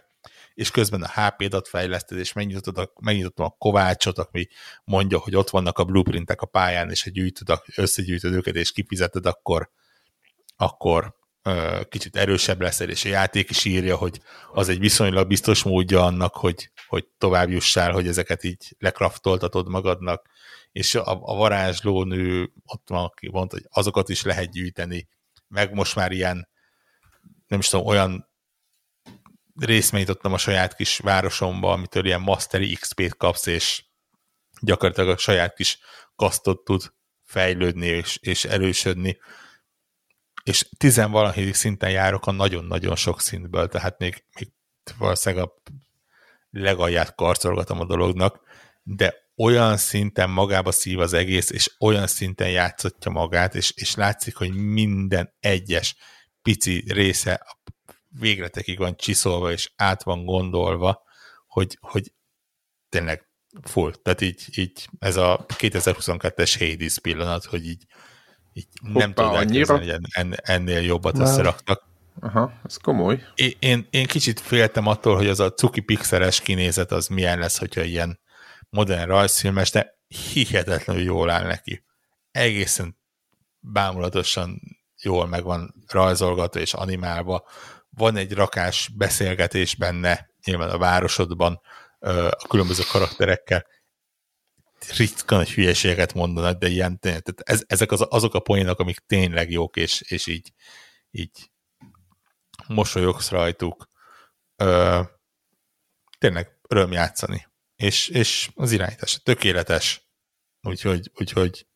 és 0.53 0.71
közben 0.71 1.01
a 1.01 1.21
HP-dat 1.21 1.67
fejleszted, 1.67 2.17
és 2.17 2.33
megnyitod 2.33 2.77
a, 2.77 2.93
megnyitottam 3.01 3.45
a 3.45 3.55
kovácsot, 3.57 4.17
ami 4.17 4.47
mondja, 4.83 5.17
hogy 5.17 5.35
ott 5.35 5.49
vannak 5.49 5.77
a 5.77 5.83
blueprintek 5.83 6.41
a 6.41 6.45
pályán, 6.45 6.89
és 6.89 7.03
ha 7.03 7.09
gyűjtöd, 7.09 7.59
összegyűjtöd 7.75 8.33
őket, 8.33 8.55
és 8.55 8.71
kifizeted, 8.71 9.25
akkor, 9.25 9.69
akkor 10.55 11.15
ö, 11.41 11.81
kicsit 11.89 12.15
erősebb 12.15 12.61
leszel, 12.61 12.89
és 12.89 13.05
a 13.05 13.09
játék 13.09 13.49
is 13.49 13.65
írja, 13.65 13.95
hogy 13.95 14.21
az 14.53 14.69
egy 14.69 14.79
viszonylag 14.79 15.27
biztos 15.27 15.63
módja 15.63 16.05
annak, 16.05 16.35
hogy, 16.35 16.71
hogy 16.87 17.07
tovább 17.17 17.49
jussál, 17.49 17.91
hogy 17.91 18.07
ezeket 18.07 18.43
így 18.43 18.75
lekraftoltatod 18.79 19.69
magadnak, 19.69 20.29
és 20.71 20.95
a, 20.95 21.21
a 21.21 21.35
varázslónő 21.35 22.51
ott 22.65 22.87
van, 22.87 23.03
aki 23.03 23.29
mondta, 23.29 23.55
hogy 23.55 23.65
azokat 23.69 24.09
is 24.09 24.23
lehet 24.23 24.51
gyűjteni, 24.51 25.07
meg 25.47 25.73
most 25.73 25.95
már 25.95 26.11
ilyen 26.11 26.49
nem 27.47 27.59
is 27.59 27.67
tudom, 27.67 27.85
olyan 27.85 28.30
részmenyítottam 29.59 30.33
a 30.33 30.37
saját 30.37 30.75
kis 30.75 30.97
városomba, 30.97 31.71
amitől 31.71 32.05
ilyen 32.05 32.21
Mastery 32.21 32.73
XP-t 32.73 33.17
kapsz, 33.17 33.45
és 33.45 33.85
gyakorlatilag 34.61 35.09
a 35.09 35.17
saját 35.17 35.53
kis 35.53 35.79
kasztot 36.15 36.63
tud 36.63 36.93
fejlődni 37.23 37.85
és, 37.85 38.17
és 38.21 38.45
erősödni. 38.45 39.17
És 40.43 40.69
tizenvalahédik 40.77 41.53
szinten 41.53 41.91
járok 41.91 42.25
a 42.27 42.31
nagyon-nagyon 42.31 42.95
sok 42.95 43.21
szintből, 43.21 43.67
tehát 43.67 43.99
még, 43.99 44.23
még 44.39 44.51
valószínűleg 44.97 45.45
a 45.45 45.53
legalját 46.49 47.15
karcolgatom 47.15 47.79
a 47.79 47.85
dolognak, 47.85 48.39
de 48.83 49.15
olyan 49.35 49.77
szinten 49.77 50.29
magába 50.29 50.71
szív 50.71 50.99
az 50.99 51.13
egész, 51.13 51.49
és 51.49 51.75
olyan 51.79 52.07
szinten 52.07 52.49
játszotja 52.49 53.11
magát, 53.11 53.55
és, 53.55 53.71
és 53.75 53.95
látszik, 53.95 54.35
hogy 54.35 54.53
minden 54.53 55.33
egyes 55.39 55.95
pici 56.41 56.83
része 56.87 57.45
végletekig 58.19 58.77
van 58.77 58.95
csiszolva, 58.95 59.51
és 59.51 59.71
át 59.75 60.03
van 60.03 60.25
gondolva, 60.25 61.03
hogy, 61.47 61.77
hogy 61.81 62.13
tényleg 62.89 63.29
full. 63.61 63.93
Tehát 64.01 64.21
így, 64.21 64.45
így 64.55 64.87
ez 64.99 65.15
a 65.15 65.45
2022-es 65.47 66.55
Hades 66.59 66.99
pillanat, 66.99 67.45
hogy 67.45 67.67
így, 67.67 67.85
így 68.53 68.67
Hoppá, 68.81 68.99
nem 68.99 69.13
tudom 69.13 69.35
elképzelni, 69.35 69.89
hogy 69.89 70.01
en, 70.11 70.35
ennél 70.41 70.81
jobbat 70.81 71.17
Már. 71.17 71.27
összeraktak. 71.27 71.89
Aha, 72.19 72.53
ez 72.63 72.77
komoly. 72.77 73.23
Én, 73.35 73.53
én, 73.59 73.87
én 73.89 74.05
kicsit 74.05 74.39
féltem 74.39 74.87
attól, 74.87 75.15
hogy 75.15 75.27
az 75.27 75.39
a 75.39 75.53
cuki 75.53 75.81
pixeles 75.81 76.41
kinézet 76.41 76.91
az 76.91 77.07
milyen 77.07 77.39
lesz, 77.39 77.57
hogyha 77.57 77.81
ilyen 77.81 78.19
modern 78.69 79.07
rajzfilmes, 79.07 79.71
de 79.71 79.99
hihetetlenül 80.07 81.03
jól 81.03 81.29
áll 81.29 81.47
neki. 81.47 81.83
Egészen 82.31 82.97
bámulatosan 83.59 84.61
jól 85.01 85.27
meg 85.27 85.43
van 85.43 85.73
rajzolgatva 85.87 86.59
és 86.59 86.73
animálva, 86.73 87.47
van 87.97 88.15
egy 88.15 88.33
rakás 88.33 88.89
beszélgetés 88.95 89.75
benne, 89.75 90.29
nyilván 90.45 90.69
a 90.69 90.77
városodban, 90.77 91.61
a 91.99 92.47
különböző 92.47 92.83
karakterekkel, 92.91 93.65
ritka 94.97 95.35
nagy 95.35 95.51
hülyeséget 95.51 96.13
mondanak, 96.13 96.57
de 96.57 96.67
ilyen, 96.67 96.99
tehát 96.99 97.33
ez, 97.35 97.63
ezek 97.67 97.91
az, 97.91 98.05
azok 98.09 98.33
a 98.33 98.39
poénok, 98.39 98.79
amik 98.79 98.99
tényleg 98.99 99.51
jók, 99.51 99.75
és, 99.75 100.01
és 100.01 100.27
így, 100.27 100.53
így 101.11 101.51
mosolyogsz 102.67 103.29
rajtuk. 103.29 103.89
Ö, 104.55 105.01
tényleg 106.17 106.59
öröm 106.67 106.91
játszani. 106.91 107.47
És, 107.75 108.07
és 108.07 108.49
az 108.55 108.71
irányítás 108.71 109.21
tökéletes. 109.23 110.09
Úgyhogy, 110.61 111.11
úgyhogy 111.13 111.67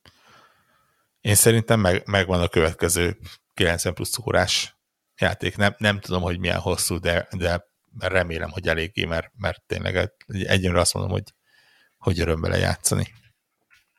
én 1.22 1.36
szerintem 1.36 1.80
meg, 1.80 2.08
megvan 2.08 2.42
a 2.42 2.48
következő 2.48 3.18
90 3.54 3.94
plusz 3.94 4.18
órás 4.18 4.75
játék. 5.18 5.58
Nem, 5.58 5.76
nem 5.78 6.00
tudom, 6.00 6.22
hogy 6.22 6.40
milyen 6.40 6.60
hosszú, 6.60 7.00
de, 7.00 7.28
de 7.32 7.66
remélem, 8.00 8.50
hogy 8.50 8.68
eléggé, 8.68 9.06
mert, 9.06 9.32
mert 9.36 9.64
tényleg 9.66 10.14
egyenre 10.28 10.80
azt 10.80 10.94
mondom, 10.94 11.12
hogy, 11.12 11.34
hogy 11.98 12.20
öröm 12.20 12.42
vele 12.42 12.58
játszani. 12.58 13.14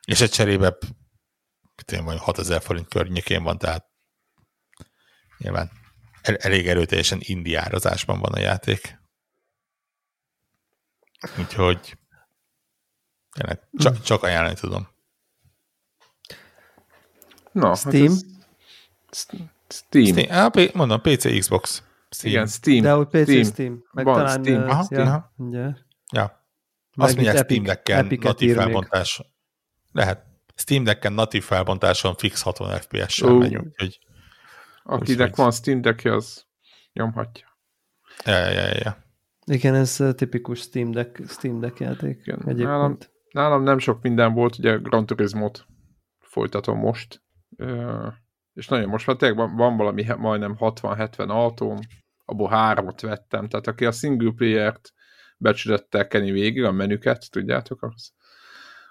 És 0.05 0.21
egy 0.21 0.31
cserébe 0.31 0.77
tényleg 1.85 2.07
vagy 2.07 2.19
6000 2.19 2.61
forint 2.61 2.87
környékén 2.87 3.43
van, 3.43 3.57
tehát 3.57 3.85
nyilván 5.37 5.71
el, 6.21 6.35
elég 6.35 6.67
erőteljesen 6.67 7.19
indiározásban 7.21 8.19
van 8.19 8.33
a 8.33 8.39
játék. 8.39 8.99
Úgyhogy 11.37 11.97
tényleg 13.31 13.67
csak, 13.77 14.01
csak 14.01 14.23
ajánlani 14.23 14.55
tudom. 14.55 14.87
Na, 17.51 17.75
Steam? 17.75 18.13
Hát 18.13 18.23
ez, 19.09 19.25
Steam. 19.67 20.05
Steam. 20.05 20.31
Á, 20.31 20.51
mondom, 20.73 21.01
PC, 21.01 21.39
Xbox. 21.39 21.83
Steam. 22.09 22.33
Igen, 22.33 22.47
Steam. 22.47 22.81
De 22.81 22.91
hogy 22.91 23.07
PC, 23.07 23.23
Steam. 23.23 23.43
Steam. 23.43 23.83
Meg 23.91 24.05
Van, 24.05 24.15
talán, 24.15 24.43
Steam. 24.43 24.69
Aha, 24.69 24.87
ja, 24.89 25.23
ja. 25.51 25.77
ja. 26.11 26.45
Azt 26.95 27.15
mondják, 27.15 27.43
Steam 27.43 27.63
Deck-en 27.63 28.17
natív 28.21 28.55
felbontás. 28.55 29.21
Lehet. 29.91 30.25
Steam 30.55 30.83
Deck-en 30.83 31.13
natív 31.13 31.43
felbontáson 31.43 32.15
fix 32.15 32.41
60 32.41 32.79
FPS-sel 32.79 33.29
uh. 33.29 33.39
megy, 33.39 33.55
úgyhogy... 33.55 33.99
Akinek 34.83 35.35
van 35.35 35.51
Steam 35.51 35.81
deck 35.81 36.05
az 36.05 36.45
nyomhatja. 36.93 37.47
Ja, 38.25 38.37
ja, 38.37 38.49
ja, 38.49 38.75
ja. 38.83 38.97
Igen, 39.45 39.75
ez 39.75 40.03
tipikus 40.15 40.59
Steam 40.59 40.91
Deck, 40.91 41.29
Steam 41.29 41.59
Deck 41.59 41.79
játék. 41.79 42.19
Igen. 42.25 42.41
Nálam, 42.57 42.97
nálam 43.31 43.63
nem 43.63 43.79
sok 43.79 44.01
minden 44.01 44.33
volt, 44.33 44.57
ugye 44.57 44.77
Gran 44.77 45.05
Turismo-t 45.05 45.65
folytatom 46.19 46.77
most 46.79 47.21
és 48.57 48.67
nagyon 48.67 48.89
most 48.89 49.07
már 49.07 49.15
tényleg 49.15 49.37
van, 49.37 49.55
van 49.55 49.77
valami 49.77 50.05
majdnem 50.17 50.55
60-70 50.59 51.27
autóm, 51.27 51.77
abból 52.25 52.49
hármat 52.49 53.01
vettem, 53.01 53.47
tehát 53.47 53.67
aki 53.67 53.85
a 53.85 53.91
single 53.91 54.31
player-t 54.35 54.93
becsülettel 55.37 56.07
keni 56.07 56.31
végig, 56.31 56.63
a 56.63 56.71
menüket, 56.71 57.31
tudjátok, 57.31 57.83
az 57.83 58.11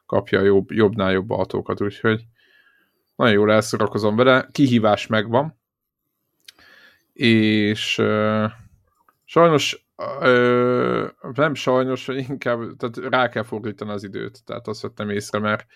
kapja 0.06 0.40
jobb, 0.40 0.70
jobbnál 0.70 1.12
jobb 1.12 1.30
autókat, 1.30 1.80
úgyhogy 1.80 2.24
nagyon 3.16 3.34
jól 3.34 3.52
elszorakozom 3.52 4.16
vele, 4.16 4.48
kihívás 4.52 5.06
megvan, 5.06 5.58
és 7.12 7.98
uh, 7.98 8.50
sajnos 9.24 9.86
uh, 10.20 11.10
nem 11.34 11.54
sajnos, 11.54 12.08
inkább 12.08 12.76
tehát 12.76 12.96
rá 12.96 13.28
kell 13.28 13.42
fordítani 13.42 13.90
az 13.90 14.04
időt, 14.04 14.44
tehát 14.44 14.68
azt 14.68 14.82
vettem 14.82 15.10
észre, 15.10 15.38
mert 15.38 15.66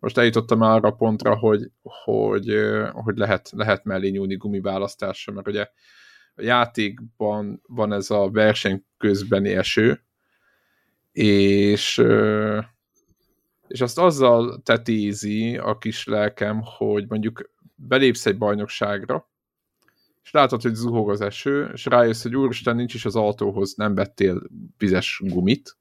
most 0.00 0.18
eljutottam 0.18 0.60
arra 0.60 0.88
a 0.88 0.94
pontra, 0.94 1.36
hogy, 1.36 1.70
hogy, 1.82 2.54
hogy 2.92 3.16
lehet, 3.16 3.50
lehet 3.54 3.84
mellé 3.84 4.08
nyúlni 4.08 4.36
gumiválasztásra, 4.36 5.32
mert 5.32 5.48
ugye 5.48 5.66
a 6.34 6.42
játékban 6.42 7.62
van 7.66 7.92
ez 7.92 8.10
a 8.10 8.30
verseny 8.30 8.84
közbeni 8.98 9.50
eső, 9.50 10.04
és, 11.12 12.02
és 13.68 13.80
azt 13.80 13.98
azzal 13.98 14.60
tetézi 14.62 15.56
a 15.56 15.78
kis 15.78 16.06
lelkem, 16.06 16.60
hogy 16.64 17.04
mondjuk 17.08 17.50
belépsz 17.74 18.26
egy 18.26 18.38
bajnokságra, 18.38 19.28
és 20.22 20.30
látod, 20.30 20.62
hogy 20.62 20.74
zuhog 20.74 21.10
az 21.10 21.20
eső, 21.20 21.70
és 21.72 21.86
rájössz, 21.86 22.22
hogy 22.22 22.36
úristen, 22.36 22.76
nincs 22.76 22.94
is 22.94 23.04
az 23.04 23.16
autóhoz, 23.16 23.74
nem 23.74 23.94
vettél 23.94 24.42
vizes 24.78 25.20
gumit, 25.24 25.78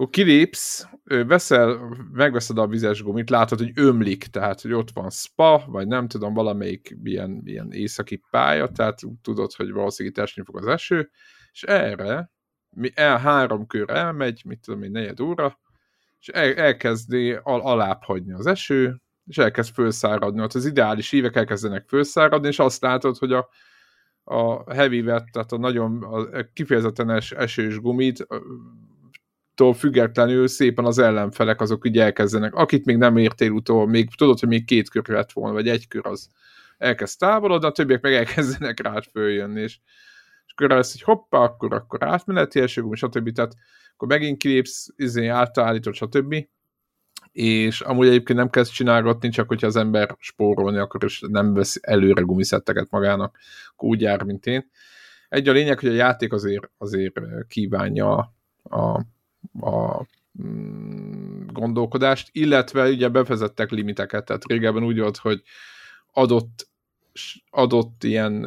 akkor 0.00 0.12
kilépsz, 0.12 0.88
veszel, 1.04 1.96
megveszed 2.12 2.58
a 2.58 2.66
vizes 2.66 3.02
gumit, 3.02 3.30
látod, 3.30 3.58
hogy 3.58 3.72
ömlik, 3.74 4.24
tehát, 4.24 4.60
hogy 4.60 4.72
ott 4.72 4.90
van 4.90 5.10
spa, 5.10 5.64
vagy 5.66 5.86
nem 5.86 6.08
tudom, 6.08 6.34
valamelyik 6.34 6.96
ilyen, 7.02 7.40
ilyen 7.44 7.72
északi 7.72 8.22
pálya, 8.30 8.68
tehát 8.68 9.00
tudod, 9.22 9.52
hogy 9.52 9.70
valószínűleg 9.70 10.18
esni 10.18 10.42
fog 10.44 10.56
az 10.56 10.66
eső, 10.66 11.10
és 11.52 11.62
erre 11.62 12.30
mi 12.70 12.90
el 12.94 13.18
három 13.18 13.66
kör 13.66 13.90
elmegy, 13.90 14.42
mit 14.44 14.60
tudom 14.60 14.82
én, 14.82 14.90
negyed 14.90 15.20
óra, 15.20 15.60
és 16.20 16.28
el, 16.28 16.54
elkezdi 16.54 17.32
al, 17.42 17.60
alább 17.60 18.02
hagyni 18.02 18.32
az 18.32 18.46
eső, 18.46 19.00
és 19.26 19.38
elkezd 19.38 19.74
felszáradni. 19.74 20.40
Ott 20.42 20.54
az 20.54 20.66
ideális 20.66 21.10
hívek 21.10 21.36
elkezdenek 21.36 21.88
felszáradni, 21.88 22.48
és 22.48 22.58
azt 22.58 22.82
látod, 22.82 23.16
hogy 23.16 23.32
a, 23.32 23.48
a 24.24 24.72
heavy 24.74 25.00
vet, 25.02 25.28
tehát 25.32 25.52
a 25.52 25.58
nagyon 25.58 26.02
a 26.02 26.42
kifejezetten 26.52 27.10
es, 27.10 27.32
esős 27.32 27.80
gumit 27.80 28.26
tól 29.60 29.74
függetlenül 29.74 30.48
szépen 30.48 30.84
az 30.84 30.98
ellenfelek 30.98 31.60
azok 31.60 31.84
ugye 31.84 32.02
elkezdenek. 32.02 32.54
Akit 32.54 32.84
még 32.84 32.96
nem 32.96 33.16
értél 33.16 33.50
utól, 33.50 33.86
még 33.86 34.14
tudod, 34.14 34.38
hogy 34.38 34.48
még 34.48 34.64
két 34.64 34.88
kör 34.88 35.08
lett 35.08 35.32
volna, 35.32 35.52
vagy 35.52 35.68
egy 35.68 35.88
kör 35.88 36.06
az 36.06 36.28
elkezd 36.78 37.18
távolodni, 37.18 37.66
a 37.66 37.70
többiek 37.70 38.02
meg 38.02 38.12
elkezdenek 38.12 38.80
rád 38.80 39.04
följönni, 39.04 39.60
és, 39.60 39.78
és 40.46 40.52
akkor 40.52 40.68
lesz, 40.68 40.92
hogy 40.92 41.02
hoppá, 41.02 41.38
akkor, 41.38 41.74
akkor 41.74 42.04
átmeneti 42.04 42.60
elsőgum, 42.60 42.94
stb. 42.94 43.32
Tehát 43.32 43.54
akkor 43.92 44.08
megint 44.08 44.38
kilépsz, 44.38 44.88
izé, 44.96 45.26
átállítod, 45.26 45.94
stb. 45.94 46.34
És 47.32 47.80
amúgy 47.80 48.06
egyébként 48.06 48.38
nem 48.38 48.50
kezd 48.50 48.72
csinálgatni, 48.72 49.28
csak 49.28 49.48
hogyha 49.48 49.66
az 49.66 49.76
ember 49.76 50.16
spórolni 50.18 50.78
akar, 50.78 51.04
és 51.04 51.24
nem 51.28 51.54
vesz 51.54 51.78
előre 51.80 52.22
gumiszetteket 52.22 52.90
magának, 52.90 53.38
akkor 53.72 53.88
úgy 53.88 54.00
jár, 54.00 54.22
mint 54.22 54.46
én. 54.46 54.70
Egy 55.28 55.48
a 55.48 55.52
lényeg, 55.52 55.78
hogy 55.78 55.88
a 55.88 55.92
játék 55.92 56.32
azért, 56.32 56.70
azért 56.78 57.20
kívánja 57.48 58.34
a 58.62 59.00
mm, 60.42 61.46
gondolkodást, 61.52 62.28
illetve 62.32 62.88
ugye 62.88 63.08
bevezettek 63.08 63.70
limiteket, 63.70 64.24
tehát 64.24 64.44
régebben 64.44 64.84
úgy 64.84 64.98
volt, 64.98 65.16
hogy 65.16 65.42
adott 66.12 66.68
adott 67.50 68.04
ilyen 68.04 68.42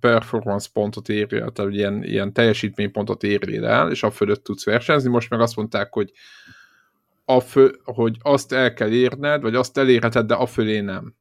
performance 0.00 0.68
pontot 0.72 1.08
érje, 1.08 1.50
tehát 1.50 1.72
ilyen, 1.72 2.04
ilyen 2.04 2.32
teljesítménypontot 2.32 3.22
érjél 3.22 3.66
el, 3.66 3.90
és 3.90 4.02
a 4.02 4.10
fölött 4.10 4.44
tudsz 4.44 4.64
versenyezni. 4.64 5.10
Most 5.10 5.30
meg 5.30 5.40
azt 5.40 5.56
mondták, 5.56 5.92
hogy, 5.92 6.12
a 7.30 7.40
fő, 7.40 7.78
hogy 7.84 8.16
azt 8.20 8.52
el 8.52 8.74
kell 8.74 8.90
érned, 8.90 9.42
vagy 9.42 9.54
azt 9.54 9.78
elérheted, 9.78 10.26
de 10.26 10.34
a 10.34 10.46
fölé 10.46 10.80
nem. 10.80 11.14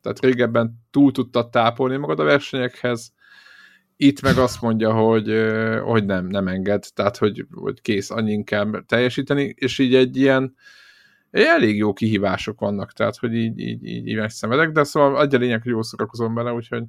Tehát 0.00 0.20
régebben 0.20 0.84
túl 0.90 1.12
tudtad 1.12 1.50
tápolni 1.50 1.96
magad 1.96 2.20
a 2.20 2.24
versenyekhez, 2.24 3.12
itt 3.96 4.20
meg 4.20 4.38
azt 4.38 4.60
mondja, 4.60 4.92
hogy, 4.92 5.32
hogy 5.82 6.04
nem, 6.04 6.26
nem 6.26 6.48
enged, 6.48 6.84
tehát 6.94 7.16
hogy, 7.16 7.46
hogy 7.54 7.80
kész, 7.80 8.10
annyi 8.10 8.44
kell 8.44 8.82
teljesíteni, 8.86 9.54
és 9.58 9.78
így 9.78 9.94
egy 9.94 10.16
ilyen 10.16 10.54
elég 11.30 11.76
jó 11.76 11.92
kihívások 11.92 12.60
vannak, 12.60 12.92
tehát 12.92 13.16
hogy 13.16 13.34
így, 13.34 13.58
így, 13.58 13.84
így, 13.84 14.06
így 14.06 14.16
megszenvedek, 14.16 14.70
de 14.70 14.84
szóval 14.84 15.16
adja 15.16 15.38
lényeg, 15.38 15.62
hogy 15.62 15.72
jól 15.72 15.82
szórakozom 15.82 16.34
bele, 16.34 16.52
úgyhogy 16.52 16.82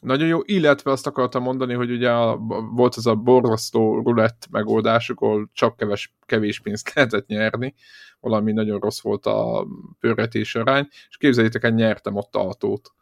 nagyon 0.00 0.28
jó, 0.28 0.40
illetve 0.44 0.90
azt 0.90 1.06
akartam 1.06 1.42
mondani, 1.42 1.74
hogy 1.74 1.90
ugye 1.90 2.10
a, 2.10 2.36
volt 2.74 2.94
az 2.94 3.06
a 3.06 3.14
borzasztó 3.14 4.02
rulett 4.02 4.46
megoldás, 4.50 5.10
ahol 5.10 5.50
csak 5.52 5.76
keves, 5.76 6.14
kevés 6.26 6.60
pénzt 6.60 6.90
lehetett 6.94 7.26
nyerni, 7.26 7.74
valami 8.20 8.52
nagyon 8.52 8.80
rossz 8.80 9.00
volt 9.00 9.26
a 9.26 9.66
pörgetés 10.00 10.54
arány, 10.54 10.88
és 11.08 11.16
képzeljétek 11.16 11.64
el, 11.64 11.70
nyertem 11.70 12.16
ott 12.16 12.36
autót 12.36 12.92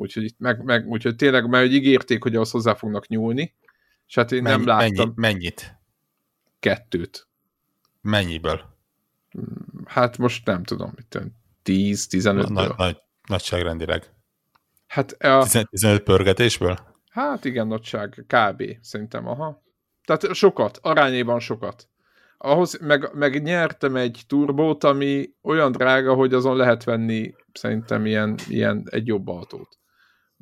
úgyhogy, 0.00 0.24
itt 0.24 0.38
meg, 0.38 0.62
meg, 0.64 0.88
úgyhogy 0.88 1.16
tényleg, 1.16 1.48
mert 1.48 1.64
hogy 1.64 1.74
ígérték, 1.74 2.22
hogy 2.22 2.34
ahhoz 2.34 2.50
hozzá 2.50 2.74
fognak 2.74 3.08
nyúlni, 3.08 3.54
és 4.06 4.14
hát 4.14 4.32
én 4.32 4.42
Mennyi, 4.42 4.56
nem 4.56 4.66
láttam. 4.66 4.94
Mennyi, 4.94 5.12
mennyit? 5.14 5.78
Kettőt. 6.60 7.28
Mennyiből? 8.00 8.78
Hát 9.84 10.18
most 10.18 10.46
nem 10.46 10.62
tudom, 10.62 10.92
mit 10.96 11.32
10-15 11.64 12.48
nagy, 12.48 12.72
nagy, 12.76 12.96
Nagyságrendileg. 13.26 14.14
Hát 14.86 15.12
a... 15.12 15.46
15 15.70 16.02
pörgetésből? 16.02 16.78
Hát 17.10 17.44
igen, 17.44 17.66
nagyság, 17.66 18.24
kb. 18.26 18.62
szerintem, 18.80 19.26
aha. 19.26 19.62
Tehát 20.04 20.34
sokat, 20.34 20.78
arányében 20.82 21.38
sokat. 21.38 21.88
Ahhoz 22.38 22.78
meg, 22.80 23.10
meg 23.14 23.42
nyertem 23.42 23.96
egy 23.96 24.22
turbót, 24.26 24.84
ami 24.84 25.30
olyan 25.42 25.72
drága, 25.72 26.14
hogy 26.14 26.34
azon 26.34 26.56
lehet 26.56 26.84
venni 26.84 27.34
szerintem 27.52 28.06
ilyen, 28.06 28.38
ilyen 28.48 28.86
egy 28.90 29.06
jobb 29.06 29.28
autót 29.28 29.80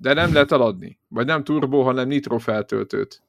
de 0.01 0.13
nem 0.13 0.33
lehet 0.33 0.53
eladni. 0.53 0.99
Vagy 1.09 1.27
nem 1.27 1.45
turbo, 1.45 1.83
hanem 1.83 2.09
nitro 2.09 2.39
feltöltőt. 2.39 3.23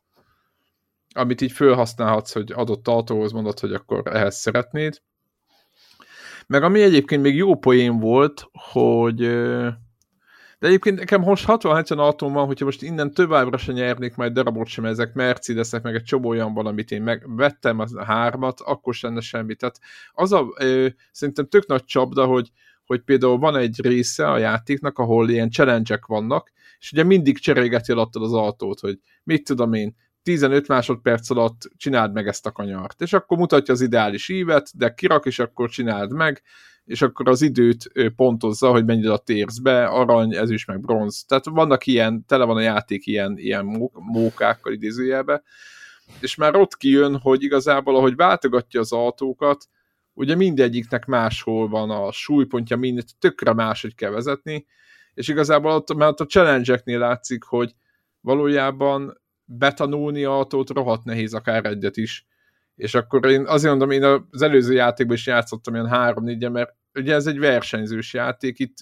Amit 1.15 1.41
így 1.41 1.51
felhasználhatsz, 1.51 2.33
hogy 2.33 2.51
adott 2.51 2.87
autóhoz 2.87 3.31
mondod, 3.31 3.59
hogy 3.59 3.73
akkor 3.73 4.01
ehhez 4.05 4.35
szeretnéd. 4.35 5.01
Meg 6.47 6.63
ami 6.63 6.81
egyébként 6.81 7.21
még 7.21 7.35
jó 7.35 7.55
poén 7.55 7.99
volt, 7.99 8.49
hogy 8.51 9.17
de 10.59 10.67
egyébként 10.67 10.99
nekem 10.99 11.21
most 11.21 11.45
60-70 11.47 11.97
autóm 11.97 12.33
van, 12.33 12.45
hogyha 12.45 12.65
most 12.65 12.81
innen 12.81 13.13
továbbra 13.13 13.57
se 13.57 13.71
nyernék 13.71 14.15
majd 14.15 14.33
darabot 14.33 14.67
sem 14.67 14.85
ezek 14.85 15.13
Mercedesek, 15.13 15.83
meg 15.83 15.95
egy 15.95 16.03
csomó 16.03 16.29
olyan 16.29 16.53
van, 16.53 16.65
amit 16.65 16.91
én 16.91 17.01
megvettem 17.01 17.79
a 17.79 18.03
hármat, 18.03 18.59
akkor 18.59 18.93
sem 18.93 19.09
lenne 19.09 19.21
semmi. 19.21 19.55
Tehát 19.55 19.79
az 20.13 20.31
a, 20.31 20.47
ö, 20.57 20.87
szerintem 21.11 21.47
tök 21.47 21.67
nagy 21.67 21.83
csapda, 21.83 22.25
hogy, 22.25 22.51
hogy 22.85 23.01
például 23.01 23.37
van 23.37 23.55
egy 23.55 23.81
része 23.81 24.31
a 24.31 24.37
játéknak, 24.37 24.97
ahol 24.97 25.29
ilyen 25.29 25.49
challenge 25.49 25.99
vannak, 26.07 26.51
és 26.79 26.91
ugye 26.91 27.03
mindig 27.03 27.37
cserégeti 27.37 27.91
alattad 27.91 28.23
az 28.23 28.33
autót, 28.33 28.79
hogy 28.79 28.99
mit 29.23 29.43
tudom 29.43 29.73
én, 29.73 29.95
15 30.23 30.67
másodperc 30.67 31.29
alatt 31.29 31.69
csináld 31.77 32.13
meg 32.13 32.27
ezt 32.27 32.45
a 32.45 32.51
kanyart. 32.51 33.01
És 33.01 33.13
akkor 33.13 33.37
mutatja 33.37 33.73
az 33.73 33.81
ideális 33.81 34.29
ívet, 34.29 34.77
de 34.77 34.93
kirak, 34.93 35.25
és 35.25 35.39
akkor 35.39 35.69
csináld 35.69 36.13
meg, 36.13 36.41
és 36.85 37.01
akkor 37.01 37.29
az 37.29 37.41
időt 37.41 37.91
pontozza, 38.15 38.71
hogy 38.71 38.85
mennyit 38.85 39.05
alatt 39.05 39.29
érsz 39.29 39.57
be, 39.57 39.85
arany, 39.85 40.35
ez 40.35 40.49
is 40.49 40.65
meg 40.65 40.81
bronz. 40.81 41.25
Tehát 41.27 41.45
vannak 41.45 41.85
ilyen, 41.85 42.25
tele 42.25 42.43
van 42.43 42.55
a 42.55 42.61
játék 42.61 43.05
ilyen, 43.05 43.37
ilyen 43.37 43.89
mókákkal 43.93 44.73
idézőjelbe, 44.73 45.43
és 46.19 46.35
már 46.35 46.55
ott 46.55 46.77
kijön, 46.77 47.17
hogy 47.17 47.43
igazából, 47.43 47.95
ahogy 47.95 48.15
váltogatja 48.15 48.79
az 48.79 48.91
autókat, 48.91 49.65
ugye 50.13 50.35
mindegyiknek 50.35 51.05
máshol 51.05 51.67
van 51.67 51.89
a 51.89 52.11
súlypontja, 52.11 52.77
mindent 52.77 53.17
tökre 53.19 53.53
máshogy 53.53 53.95
kell 53.95 54.11
vezetni, 54.11 54.65
és 55.19 55.27
igazából 55.27 55.71
ott, 55.71 55.93
mert 55.93 56.19
a 56.19 56.25
challenge-eknél 56.25 56.99
látszik, 56.99 57.43
hogy 57.43 57.73
valójában 58.21 59.21
betanulni 59.45 60.23
autót 60.23 60.69
rohadt 60.69 61.03
nehéz 61.03 61.33
akár 61.33 61.65
egyet 61.65 61.97
is. 61.97 62.27
És 62.75 62.95
akkor 62.95 63.25
én 63.25 63.45
azért 63.45 63.69
mondom, 63.75 63.91
én 63.91 64.23
az 64.31 64.41
előző 64.41 64.73
játékban 64.73 65.15
is 65.15 65.27
játszottam 65.27 65.73
ilyen 65.73 65.87
három 65.87 66.23
4 66.23 66.49
mert 66.49 66.75
ugye 66.93 67.13
ez 67.13 67.27
egy 67.27 67.39
versenyzős 67.39 68.13
játék, 68.13 68.59
itt, 68.59 68.77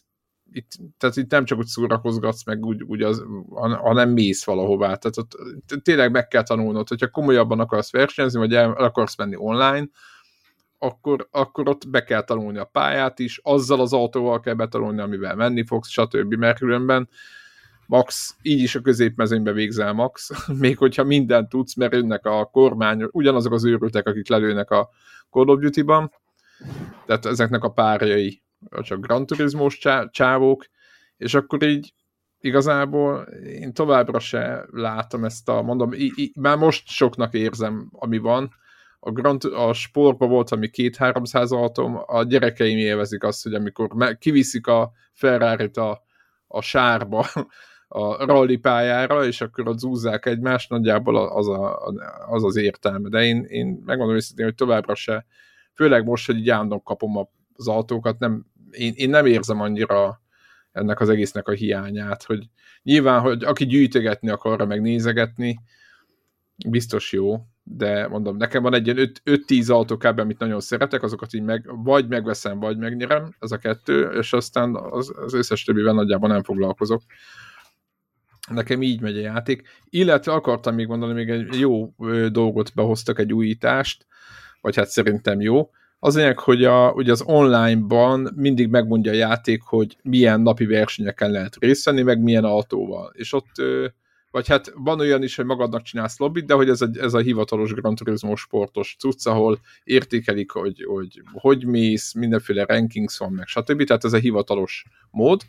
itt, 0.52 0.72
tehát 0.98 1.16
itt 1.16 1.32
nem 1.32 1.46
csak 1.46 1.58
úgy 1.58 1.66
szórakozgatsz 1.66 2.46
meg, 2.46 2.66
úgy, 2.66 2.84
úgy 2.84 3.02
az, 3.02 3.24
hanem 3.60 4.10
mész 4.10 4.46
valahová. 4.46 4.96
Tehát 4.96 5.18
ott 5.18 5.38
tényleg 5.84 6.12
meg 6.12 6.28
kell 6.28 6.44
tanulnod, 6.44 6.88
hogyha 6.88 7.10
komolyabban 7.10 7.60
akarsz 7.60 7.92
versenyezni, 7.92 8.40
vagy 8.40 8.54
el 8.54 8.72
akarsz 8.72 9.18
menni 9.18 9.36
online, 9.38 9.88
akkor, 10.78 11.28
akkor 11.32 11.70
ott 11.70 11.90
be 11.90 12.04
kell 12.04 12.24
tanulni 12.24 12.58
a 12.58 12.66
pályát 12.66 13.20
is, 13.20 13.40
azzal 13.44 13.80
az 13.82 13.94
autóval 13.94 14.40
kell 14.40 14.54
betanulni, 14.54 15.02
amivel 15.02 15.36
menni 15.36 15.66
fogsz, 15.66 15.90
stb. 15.90 16.34
Mert 16.34 16.58
különben 16.58 17.10
max, 17.88 18.36
így 18.42 18.62
is 18.62 18.76
a 18.76 18.82
középmezőnybe 18.82 19.52
végzel 19.52 19.94
max, 19.94 20.30
még 20.60 20.78
hogyha 20.78 21.04
mindent 21.04 21.50
tudsz, 21.50 21.76
mert 21.76 21.94
jönnek 21.94 22.26
a 22.26 22.46
kormány, 22.46 23.08
ugyanazok 23.12 23.54
az 23.54 23.66
őrültek, 23.66 24.08
akik 24.08 24.30
lelőnek 24.30 24.72
a 24.72 24.90
Call 25.30 25.48
of 25.48 25.60
Duty-ban, 25.60 26.12
tehát 27.06 27.26
ezeknek 27.26 27.64
a 27.64 27.72
párjai, 27.72 28.42
csak 28.82 29.00
Gran 29.00 29.26
Turismo 29.26 29.68
csávók, 30.12 30.66
és 31.18 31.34
akkor 31.34 31.64
így 31.64 31.94
igazából 32.40 33.22
én 33.44 33.74
továbbra 33.74 34.20
se 34.20 34.66
látom 34.72 35.24
ezt 35.24 35.50
a, 35.50 35.62
mondom, 35.62 35.94
í- 35.94 36.18
í- 36.18 36.36
már 36.36 36.58
most 36.58 36.88
soknak 36.88 37.34
érzem, 37.34 37.90
ami 37.92 38.18
van, 38.18 38.52
a, 39.00 39.12
Grand, 39.12 39.44
a 39.44 39.74
sportban 39.74 40.30
volt, 40.30 40.52
ami 40.52 40.70
két-háromszáz 40.70 41.52
autóm, 41.52 42.00
a 42.06 42.24
gyerekeim 42.24 42.78
élvezik 42.78 43.24
azt, 43.24 43.44
hogy 43.44 43.54
amikor 43.54 44.18
kiviszik 44.20 44.68
a 44.68 44.92
ferrari 45.14 45.70
a, 45.74 46.04
a 46.48 46.62
sárba, 46.62 47.26
a 47.88 48.26
rally 48.26 48.58
pályára, 48.58 49.26
és 49.26 49.42
akkor 49.42 49.68
ott 49.68 49.80
zúzzák 49.80 50.26
egymást, 50.26 50.70
nagyjából 50.70 51.16
az 51.16 51.48
a, 51.48 51.78
az, 52.30 52.44
az 52.44 52.56
értelme. 52.56 53.10
De 53.10 53.24
én, 53.24 53.44
én 53.44 53.82
megmondom 53.86 54.16
őszintén, 54.16 54.46
hogy 54.46 54.56
továbbra 54.56 54.96
se, 54.96 55.26
főleg 55.74 56.06
most, 56.06 56.26
hogy 56.26 56.38
így 56.38 56.50
állandóan 56.50 56.84
kapom 56.84 57.28
az 57.54 57.68
autókat, 57.68 58.20
nem, 58.20 58.46
én, 58.72 58.94
én 58.96 59.10
nem 59.10 59.26
érzem 59.26 59.62
annyira 59.62 60.22
ennek 60.72 61.00
az 61.00 61.10
egésznek 61.10 61.48
a 61.48 61.52
hiányát, 61.52 62.24
hogy 62.24 62.50
nyilván, 62.84 63.22
hogy 63.22 63.44
aki 63.44 63.66
gyűjtögetni 63.66 64.30
akarra, 64.30 64.66
meg 64.66 64.82
nézegetni, 64.82 65.60
biztos 66.68 67.12
jó, 67.12 67.48
de 67.70 68.08
mondom, 68.08 68.38
nekem 68.38 68.64
van 68.64 68.74
egy 68.74 68.88
ilyen 68.88 69.12
5-10 69.26 69.72
autó 69.72 69.98
kb. 69.98 70.20
amit 70.20 70.40
nagyon 70.40 70.60
szeretek, 70.60 71.04
azokat 71.04 71.34
így 71.34 71.42
meg, 71.42 71.70
vagy 71.84 72.08
megveszem, 72.08 72.60
vagy 72.60 72.78
megnyerem, 72.78 73.36
ez 73.40 73.52
a 73.52 73.58
kettő, 73.58 74.02
és 74.02 74.34
aztán 74.34 74.76
az, 74.76 75.14
az 75.16 75.34
összes 75.34 75.64
többivel 75.64 75.94
nagyjából 75.94 76.30
nem 76.30 76.44
foglalkozok. 76.44 77.02
Nekem 78.52 78.82
így 78.82 79.02
megy 79.02 79.18
a 79.18 79.22
játék. 79.22 79.68
Illetve 79.90 80.32
akartam 80.32 80.76
még 80.76 80.88
mondani, 80.88 81.14
még 81.14 81.30
egy 81.30 81.60
jó 81.60 81.94
dolgot 82.32 82.72
behoztak, 82.76 83.20
egy 83.20 83.34
újítást, 83.34 84.06
vagy 84.62 84.76
hát 84.76 84.90
szerintem 84.90 85.42
jó. 85.42 85.70
Az 86.00 86.16
lényeg, 86.16 86.40
hogy 86.40 86.64
a, 86.64 86.92
ugye 86.92 87.12
az 87.12 87.24
online-ban 87.26 88.32
mindig 88.36 88.70
megmondja 88.70 89.12
a 89.12 89.16
játék, 89.16 89.62
hogy 89.62 89.98
milyen 90.04 90.42
napi 90.42 90.66
versenyeken 90.66 91.32
lehet 91.32 91.56
részt 91.60 91.86
venni, 91.86 92.02
meg 92.02 92.22
milyen 92.22 92.44
autóval. 92.44 93.12
És 93.14 93.34
ott, 93.34 93.52
vagy 94.32 94.48
hát 94.48 94.72
van 94.76 95.00
olyan 95.00 95.24
is, 95.24 95.36
hogy 95.36 95.46
magadnak 95.46 95.82
csinálsz 95.82 96.20
lobbit, 96.20 96.46
de 96.46 96.54
hogy 96.54 96.70
ez 96.70 96.82
a, 96.82 96.90
ez 96.94 97.14
a 97.14 97.20
hivatalos 97.20 97.74
Gran 97.74 97.96
Turismo 97.96 98.36
sportos 98.36 98.96
cucc, 99.00 99.26
ahol 99.26 99.60
értékelik, 99.84 100.52
hogy, 100.52 100.84
hogy 100.88 101.22
hogy 101.32 101.66
mész, 101.66 102.14
mindenféle 102.14 102.66
rankings 102.66 103.18
van, 103.18 103.32
meg 103.32 103.48
stb. 103.48 103.84
Tehát 103.84 104.04
ez 104.04 104.14
a 104.14 104.18
hivatalos 104.18 104.86
mód. 105.12 105.42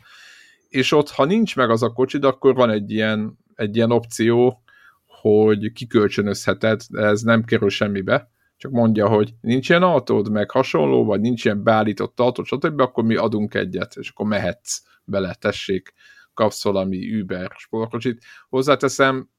És 0.69 0.91
ott, 0.91 1.09
ha 1.09 1.25
nincs 1.25 1.55
meg 1.55 1.69
az 1.69 1.83
a 1.83 1.89
kocsid, 1.89 2.23
akkor 2.23 2.55
van 2.55 2.69
egy 2.69 2.91
ilyen, 2.91 3.37
egy 3.55 3.75
ilyen 3.75 3.91
opció, 3.91 4.63
hogy 5.05 5.71
kikölcsönözheted, 5.71 6.81
de 6.89 7.01
ez 7.01 7.21
nem 7.21 7.43
kerül 7.43 7.69
semmibe, 7.69 8.29
csak 8.57 8.71
mondja, 8.71 9.07
hogy 9.07 9.33
nincs 9.41 9.69
ilyen 9.69 9.83
autód, 9.83 10.31
meg 10.31 10.51
hasonló, 10.51 11.05
vagy 11.05 11.21
nincs 11.21 11.45
ilyen 11.45 11.63
beállított 11.63 12.19
autód, 12.19 12.45
stb., 12.45 12.79
akkor 12.79 13.03
mi 13.03 13.15
adunk 13.15 13.53
egyet, 13.53 13.95
és 13.95 14.09
akkor 14.09 14.25
mehetsz 14.25 14.81
bele, 15.03 15.33
tessék, 15.33 15.93
kapsz 16.39 16.63
valami 16.63 17.19
Uber 17.19 17.51
sportkocsit. 17.57 18.23
Hozzáteszem, 18.49 19.29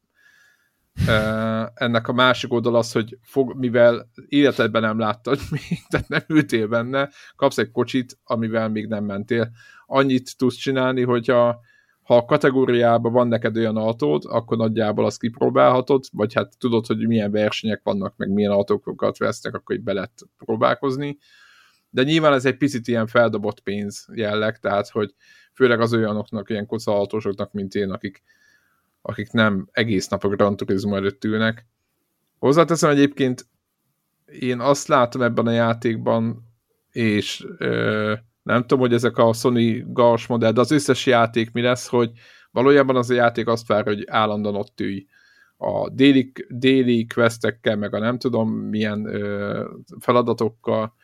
ennek 1.75 2.09
a 2.09 2.13
másik 2.13 2.53
oldal 2.53 2.75
az, 2.75 2.93
hogy 2.93 3.19
fog, 3.23 3.55
mivel 3.57 4.11
életedben 4.29 4.83
nem 4.83 4.99
láttad 4.99 5.39
még, 5.51 5.79
tehát 5.89 6.09
nem 6.09 6.23
ültél 6.29 6.67
benne, 6.67 7.11
kapsz 7.37 7.59
egy 7.59 7.71
kocsit, 7.71 8.19
amivel 8.25 8.69
még 8.69 8.87
nem 8.87 9.05
mentél. 9.05 9.51
Annyit 9.87 10.37
tudsz 10.37 10.55
csinálni, 10.55 11.03
hogyha 11.03 11.61
ha 12.03 12.17
a 12.17 12.25
kategóriában 12.25 13.13
van 13.13 13.29
neked 13.29 13.57
olyan 13.57 13.77
autód, 13.77 14.23
akkor 14.27 14.57
nagyjából 14.57 15.05
azt 15.05 15.21
kipróbálhatod, 15.21 16.05
vagy 16.13 16.35
hát 16.35 16.59
tudod, 16.59 16.87
hogy 16.87 17.07
milyen 17.07 17.31
versenyek 17.31 17.81
vannak, 17.83 18.17
meg 18.17 18.31
milyen 18.31 18.51
autókat 18.51 19.19
vesznek, 19.19 19.55
akkor 19.55 19.77
így 19.77 19.83
be 19.83 19.93
lehet 19.93 20.23
próbálkozni. 20.37 21.19
De 21.91 22.03
nyilván 22.03 22.33
ez 22.33 22.45
egy 22.45 22.57
picit 22.57 22.89
ilyen 22.89 23.07
feldobott 23.07 23.61
pénz 23.61 24.07
jelleg, 24.15 24.59
tehát 24.59 24.89
hogy 24.89 25.15
főleg 25.61 25.81
az 25.81 25.95
olyanoknak, 25.95 26.51
ilyen 26.51 26.69
autósoknak, 26.85 27.53
mint 27.53 27.75
én, 27.75 27.91
akik, 27.91 28.23
akik 29.03 29.31
nem 29.31 29.69
egész 29.73 30.09
nap 30.09 30.25
a 30.25 30.29
Gran 30.29 30.57
Turismo 30.57 30.97
előtt 30.97 31.25
ülnek. 31.25 31.67
Hozzáteszem 32.39 32.91
egyébként, 32.91 33.47
én 34.41 34.61
azt 34.61 34.89
látom 34.89 35.23
ebben 35.23 35.47
a 35.47 35.51
játékban, 35.51 36.49
és 36.91 37.47
ö, 37.59 38.15
nem 38.43 38.61
tudom, 38.61 38.79
hogy 38.79 38.93
ezek 38.93 39.17
a 39.17 39.33
Sony 39.33 39.93
Gars 39.93 40.27
modell, 40.27 40.53
de 40.53 40.61
az 40.61 40.71
összes 40.71 41.07
játék 41.07 41.53
mi 41.53 41.61
lesz, 41.61 41.89
hogy 41.89 42.11
valójában 42.51 42.97
az 42.97 43.11
a 43.11 43.15
játék 43.15 43.47
azt 43.47 43.67
vár, 43.67 43.85
hogy 43.85 44.05
állandóan 44.07 44.55
ott 44.55 44.81
ülj 44.81 45.07
a 45.57 45.91
déli, 45.91 46.33
déli 46.49 47.07
questekkel, 47.15 47.77
meg 47.77 47.95
a 47.95 47.99
nem 47.99 48.19
tudom 48.19 48.51
milyen 48.51 49.05
ö, 49.07 49.65
feladatokkal, 49.99 50.95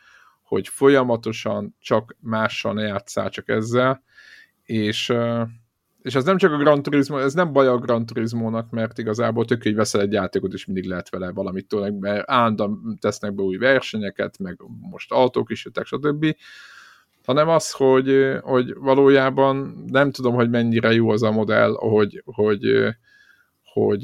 hogy 0.41 0.67
folyamatosan 0.67 1.75
csak 1.79 2.15
mással 2.19 2.73
ne 2.73 2.81
játszál, 2.81 3.29
csak 3.29 3.49
ezzel, 3.49 4.05
és, 4.67 5.13
és 6.01 6.15
ez 6.15 6.23
nem 6.23 6.37
csak 6.37 6.51
a 6.51 6.57
Gran 6.57 6.81
Turismo, 6.81 7.17
ez 7.17 7.33
nem 7.33 7.53
baj 7.53 7.67
a 7.67 7.77
Gran 7.77 8.05
Turismo-nak, 8.05 8.69
mert 8.71 8.97
igazából 8.97 9.45
tök, 9.45 9.63
hogy 9.63 9.75
veszel 9.75 10.01
egy 10.01 10.11
játékot, 10.11 10.53
és 10.53 10.65
mindig 10.65 10.85
lehet 10.85 11.09
vele 11.09 11.31
valamit 11.31 11.67
tőle, 11.67 11.91
mert 11.99 12.29
állandóan 12.29 12.97
tesznek 13.01 13.33
be 13.33 13.43
új 13.43 13.57
versenyeket, 13.57 14.39
meg 14.39 14.57
most 14.91 15.11
autók 15.11 15.51
is 15.51 15.65
jöttek, 15.65 15.85
stb. 15.85 16.35
Hanem 17.25 17.49
az, 17.49 17.71
hogy, 17.71 18.37
hogy 18.41 18.75
valójában 18.75 19.83
nem 19.87 20.11
tudom, 20.11 20.33
hogy 20.33 20.49
mennyire 20.49 20.93
jó 20.93 21.09
az 21.09 21.23
a 21.23 21.31
modell, 21.31 21.73
hogy, 21.73 22.21
hogy, 22.25 22.95
hogy 23.85 24.03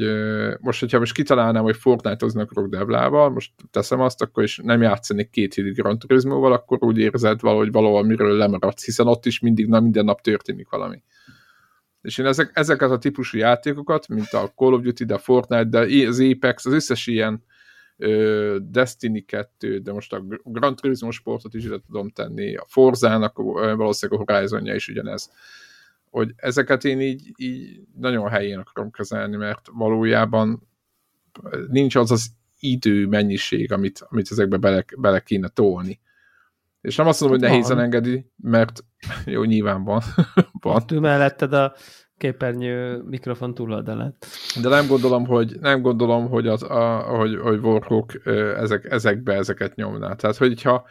most, 0.59 0.79
hogyha 0.79 0.99
most 0.99 1.13
kitalálnám, 1.13 1.63
hogy 1.63 1.77
Fortnite-ozni 1.77 2.41
akarok 2.41 2.69
Devlával, 2.69 3.29
most 3.29 3.51
teszem 3.71 3.99
azt, 3.99 4.21
akkor 4.21 4.43
is 4.43 4.59
nem 4.63 4.81
játszanék 4.81 5.29
két 5.29 5.53
hétig 5.53 5.75
Gran 5.75 5.99
Turismo-val, 5.99 6.53
akkor 6.53 6.83
úgy 6.83 6.97
érzed 6.97 7.41
valahogy 7.41 7.71
valahol 7.71 8.03
miről 8.03 8.37
lemaradsz, 8.37 8.85
hiszen 8.85 9.07
ott 9.07 9.25
is 9.25 9.39
mindig 9.39 9.67
na, 9.67 9.79
minden 9.79 10.05
nap 10.05 10.21
történik 10.21 10.69
valami. 10.69 11.03
És 12.01 12.17
én 12.17 12.25
ezek, 12.25 12.51
ezeket 12.53 12.91
a 12.91 12.97
típusú 12.97 13.37
játékokat, 13.37 14.07
mint 14.07 14.29
a 14.31 14.51
Call 14.55 14.73
of 14.73 14.81
Duty, 14.81 15.05
de 15.05 15.13
a 15.13 15.17
Fortnite, 15.17 15.63
de 15.63 16.07
az 16.07 16.19
Apex, 16.19 16.65
az 16.65 16.73
összes 16.73 17.07
ilyen 17.07 17.43
Destiny 18.61 19.25
2, 19.25 19.79
de 19.79 19.91
most 19.91 20.13
a 20.13 20.23
Gran 20.43 20.75
Turismo 20.75 21.11
sportot 21.11 21.53
is 21.53 21.65
ide 21.65 21.79
tudom 21.85 22.09
tenni, 22.09 22.55
a 22.55 22.65
Forzának 22.67 23.37
valószínűleg 23.75 24.27
a 24.27 24.33
Horizonja 24.33 24.75
is 24.75 24.87
ugyanez. 24.87 25.31
Hogy 26.13 26.33
ezeket 26.35 26.83
én 26.83 27.01
így, 27.01 27.31
így 27.35 27.81
nagyon 27.95 28.29
helyén 28.29 28.57
akarom 28.57 28.91
kezelni, 28.91 29.35
mert 29.35 29.67
valójában 29.71 30.67
nincs 31.67 31.95
az 31.95 32.11
az 32.11 32.29
idő 32.59 33.07
mennyiség, 33.07 33.71
amit, 33.71 34.05
amit 34.09 34.31
ezekbe 34.31 34.57
bele, 34.57 34.85
bele 34.97 35.19
kéne 35.19 35.47
tolni. 35.47 35.99
És 36.81 36.95
nem 36.95 37.07
azt 37.07 37.21
mondom, 37.21 37.39
hogy 37.39 37.49
nehézen 37.49 37.79
engedi, 37.79 38.31
mert 38.35 38.83
jó, 39.25 39.43
nyilván 39.43 39.83
van. 39.83 40.01
van. 40.61 40.83
Ő 40.91 40.99
melletted 40.99 41.53
a 41.53 41.73
képernyő 42.17 43.01
mikrofon 43.05 43.53
túloldalán. 43.53 44.15
De 44.61 44.69
nem 44.69 44.87
gondolom, 44.87 45.25
hogy, 45.25 45.59
nem 45.59 45.81
gondolom, 45.81 46.29
hogy, 46.29 46.47
az, 46.47 46.63
a, 46.63 46.99
hogy, 46.99 47.35
hogy 47.35 47.59
Warhawk 47.59 48.25
ezek, 48.57 48.85
ezekbe 48.91 49.33
ezeket 49.33 49.75
nyomná. 49.75 50.13
Tehát, 50.13 50.37
hogyha 50.37 50.87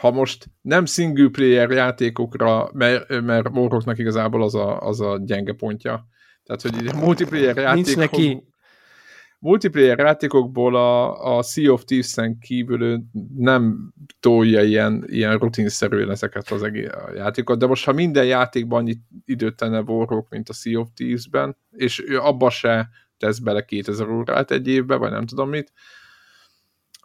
ha 0.00 0.10
most 0.10 0.46
nem 0.60 0.84
single 0.84 1.28
player 1.28 1.70
játékokra, 1.70 2.70
mert, 2.72 3.20
mert 3.20 3.48
Warhawknak 3.48 3.98
igazából 3.98 4.42
az 4.42 4.54
a, 4.54 4.80
az 4.80 5.00
a 5.00 5.20
gyenge 5.24 5.52
pontja. 5.52 6.06
Tehát, 6.44 6.62
hogy 6.62 6.94
multiplayer 6.94 7.56
játékok... 7.56 7.74
Nincs 7.74 7.96
neki 7.96 8.42
multiplayer 9.40 9.98
játékokból 9.98 10.76
a, 10.76 11.36
a 11.36 11.42
Sea 11.42 11.72
of 11.72 11.84
Thieves-en 11.84 12.38
kívül 12.38 13.02
nem 13.36 13.92
tolja 14.20 14.62
ilyen, 14.62 15.04
ilyen 15.06 15.38
rutinszerűen 15.38 16.10
ezeket 16.10 16.50
az 16.50 16.62
egész 16.62 16.88
a 16.88 17.12
játékot, 17.14 17.58
de 17.58 17.66
most 17.66 17.84
ha 17.84 17.92
minden 17.92 18.24
játékban 18.24 18.78
annyi 18.78 18.96
időt 19.24 19.56
tenne 19.56 19.80
Warhawk, 19.80 20.28
mint 20.28 20.48
a 20.48 20.52
Sea 20.52 20.80
of 20.80 20.88
Thieves-ben, 20.94 21.56
és 21.70 22.04
ő 22.06 22.18
abba 22.18 22.50
se 22.50 22.88
tesz 23.18 23.38
bele 23.38 23.64
2000 23.64 24.08
órát 24.08 24.50
egy 24.50 24.68
évbe, 24.68 24.96
vagy 24.96 25.10
nem 25.10 25.26
tudom 25.26 25.48
mit, 25.48 25.72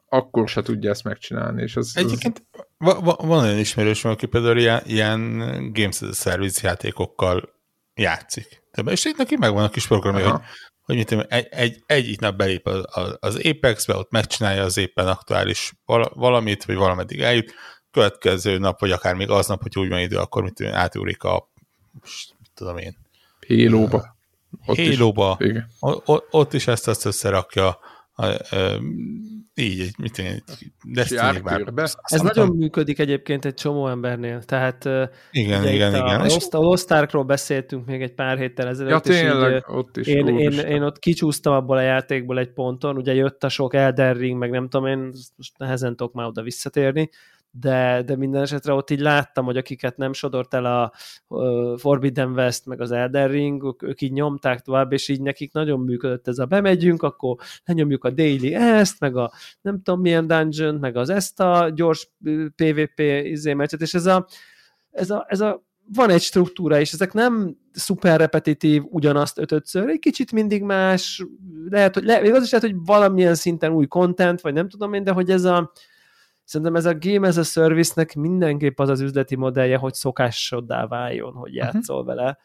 akkor 0.10 0.50
se 0.50 0.62
tudja 0.62 0.90
ezt 0.90 1.04
megcsinálni. 1.04 1.62
És 1.62 1.76
az, 1.76 1.98
Egyébként 1.98 2.48
az... 2.78 2.96
van 3.04 3.44
olyan 3.44 3.58
ismerős, 3.58 4.06
aki 4.06 4.26
például 4.26 4.58
ilyen, 4.58 4.82
ilyen 4.86 5.38
Games 5.74 6.02
as 6.02 6.10
a 6.10 6.14
Service 6.14 6.68
játékokkal 6.68 7.54
játszik. 7.94 8.64
De 8.72 8.92
és 8.92 9.14
neki 9.18 9.36
megvan 9.36 9.64
a 9.64 9.70
kis 9.70 9.88
programja, 9.88 10.32
hogy 10.32 10.42
hogy 10.86 10.96
mit 10.96 11.08
tudom, 11.08 11.26
egy, 11.30 11.48
egy, 11.50 11.84
egy 11.86 12.20
nap 12.20 12.36
belép 12.36 12.68
az, 12.68 13.18
az 13.20 13.36
Apex-be, 13.44 13.96
ott 13.96 14.12
megcsinálja 14.12 14.64
az 14.64 14.78
éppen 14.78 15.08
aktuális 15.08 15.74
valamit, 16.14 16.66
vagy 16.66 16.76
valameddig 16.76 17.22
eljut, 17.22 17.54
következő 17.92 18.58
nap, 18.58 18.80
vagy 18.80 18.92
akár 18.92 19.16
még 19.16 19.30
aznap, 19.30 19.62
hogy 19.62 19.78
úgy 19.78 19.90
van 19.90 20.00
idő, 20.00 20.18
akkor 20.18 20.44
mit 20.44 20.54
tudom, 20.54 20.74
átúrik 20.74 21.24
a, 21.24 21.50
mit 22.40 22.52
tudom 22.54 22.78
én. 22.78 22.98
Hélóba. 23.48 24.16
Hélóba. 24.66 25.38
Ott, 25.80 26.28
ott 26.32 26.54
is 26.54 26.68
ezt 26.68 26.88
azt 26.88 27.06
összerakja, 27.06 27.80
a, 28.18 28.26
a, 28.26 28.82
így, 29.56 29.92
mit 29.98 30.18
én, 30.18 30.44
destiny 30.84 31.44
Ez 32.02 32.22
nagyon 32.22 32.56
működik 32.56 33.00
egyébként 33.00 33.46
egy 33.46 33.54
csomó 33.54 33.88
embernél, 33.88 34.44
tehát 34.44 34.86
igen, 35.32 35.68
igen, 35.68 35.94
a, 35.94 35.98
igen. 35.98 36.22
A, 36.22 36.58
a 36.58 36.60
Lost 36.60 36.92
Arkról 36.92 37.24
beszéltünk 37.24 37.86
még 37.86 38.02
egy 38.02 38.14
pár 38.14 38.38
héttel 38.38 38.68
ezelőtt, 38.68 38.92
ja, 38.92 39.00
tényleg, 39.00 39.52
és 39.52 39.58
így, 39.58 39.76
ott 39.76 39.98
is 39.98 40.08
én, 40.08 40.28
én, 40.28 40.52
én, 40.52 40.82
ott 40.82 41.00
kicsúsztam 41.00 41.54
abból 41.54 41.78
a 41.78 41.82
játékból 41.82 42.40
egy 42.40 42.52
ponton, 42.52 42.98
ugye 42.98 43.14
jött 43.14 43.44
a 43.44 43.50
sok 43.50 43.74
Elden 43.74 44.14
Ring, 44.14 44.38
meg 44.38 44.50
nem 44.50 44.70
tudom 44.70 44.88
én, 44.88 45.12
most 45.36 45.58
nehezen 45.58 45.96
tudok 45.96 46.14
már 46.14 46.28
oda 46.28 46.42
visszatérni, 46.42 47.10
de, 47.60 48.02
de 48.06 48.16
minden 48.16 48.42
esetre 48.42 48.74
ott 48.74 48.90
így 48.90 49.00
láttam, 49.00 49.46
hogy 49.46 49.58
akiket 49.58 49.98
nem 49.98 50.14
sodort 50.14 50.54
el 50.54 50.66
a 50.66 50.92
uh, 51.28 51.78
Forbidden 51.78 52.32
West, 52.32 52.66
meg 52.66 52.82
az 52.82 52.92
Elden 52.92 53.28
Ring, 53.28 53.76
ők, 53.80 54.02
így 54.02 54.12
nyomták 54.12 54.60
tovább, 54.60 54.92
és 54.92 55.08
így 55.08 55.22
nekik 55.22 55.54
nagyon 55.54 55.80
működött 55.80 56.28
ez 56.28 56.38
a 56.38 56.46
bemegyünk, 56.46 57.04
akkor 57.04 57.36
lenyomjuk 57.66 58.04
a 58.04 58.10
daily 58.10 58.54
ezt, 58.54 59.00
meg 59.00 59.16
a 59.16 59.32
nem 59.62 59.82
tudom 59.82 60.02
milyen 60.02 60.28
dungeon, 60.28 60.76
meg 60.76 60.96
az 60.96 61.10
ezt 61.10 61.40
a 61.40 61.72
gyors 61.76 62.10
PvP 62.56 63.00
izé 63.24 63.54
meccset, 63.54 63.82
és 63.82 63.94
ez 63.94 64.06
a, 64.06 64.28
ez 64.92 65.10
a, 65.10 65.26
ez 65.28 65.40
a 65.40 65.64
van 65.94 66.10
egy 66.10 66.22
struktúra, 66.22 66.80
és 66.80 66.92
ezek 66.92 67.14
nem 67.14 67.58
szuper 67.72 68.20
repetitív, 68.20 68.84
ugyanazt 68.86 69.38
ötötször, 69.38 69.90
egy 69.90 70.00
kicsit 70.00 70.32
mindig 70.32 70.64
más, 70.64 71.26
lehet, 71.70 71.94
hogy, 71.94 72.04
le, 72.04 72.18
az 72.18 72.44
is 72.44 72.52
lehet, 72.52 72.70
hogy 72.70 72.76
valamilyen 72.86 73.36
szinten 73.36 73.72
új 73.72 73.86
content, 73.86 74.42
vagy 74.42 74.54
nem 74.54 74.70
tudom 74.70 74.94
én, 74.94 75.04
de 75.04 75.12
hogy 75.12 75.30
ez 75.30 75.44
a, 75.44 75.72
Szerintem 76.46 76.76
ez 76.76 76.86
a 76.86 76.98
game 77.00 77.28
as 77.28 77.38
a 77.38 77.44
service-nek 77.44 78.16
mindenképp 78.16 78.80
az 78.80 78.90
az 78.90 79.02
üzleti 79.02 79.36
modellje, 79.36 79.78
hogy 79.78 79.94
szokásoddá 79.94 80.88
váljon, 80.88 81.34
hogy 81.34 81.52
mhm. 81.52 81.60
játszol 81.60 82.02
uh-huh. 82.02 82.16
vele, 82.16 82.38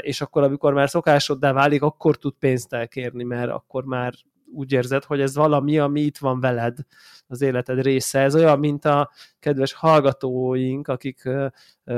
és 0.00 0.20
akkor, 0.20 0.42
amikor 0.42 0.72
már 0.72 0.88
szokásoddá 0.88 1.52
válik, 1.52 1.82
akkor 1.82 2.16
tud 2.16 2.34
pénzt 2.38 2.72
elkérni, 2.72 3.24
mert 3.24 3.50
akkor 3.50 3.84
már 3.84 4.12
úgy 4.52 4.72
érzed, 4.72 5.04
hogy 5.04 5.20
ez 5.20 5.34
valami, 5.34 5.78
ami 5.78 6.00
itt 6.00 6.18
van 6.18 6.40
veled, 6.40 6.78
az 7.26 7.40
életed 7.42 7.82
része. 7.82 8.20
Ez 8.20 8.34
olyan, 8.34 8.58
mint 8.58 8.84
a 8.84 9.10
kedves 9.38 9.72
hallgatóink, 9.72 10.88
akik 10.88 11.28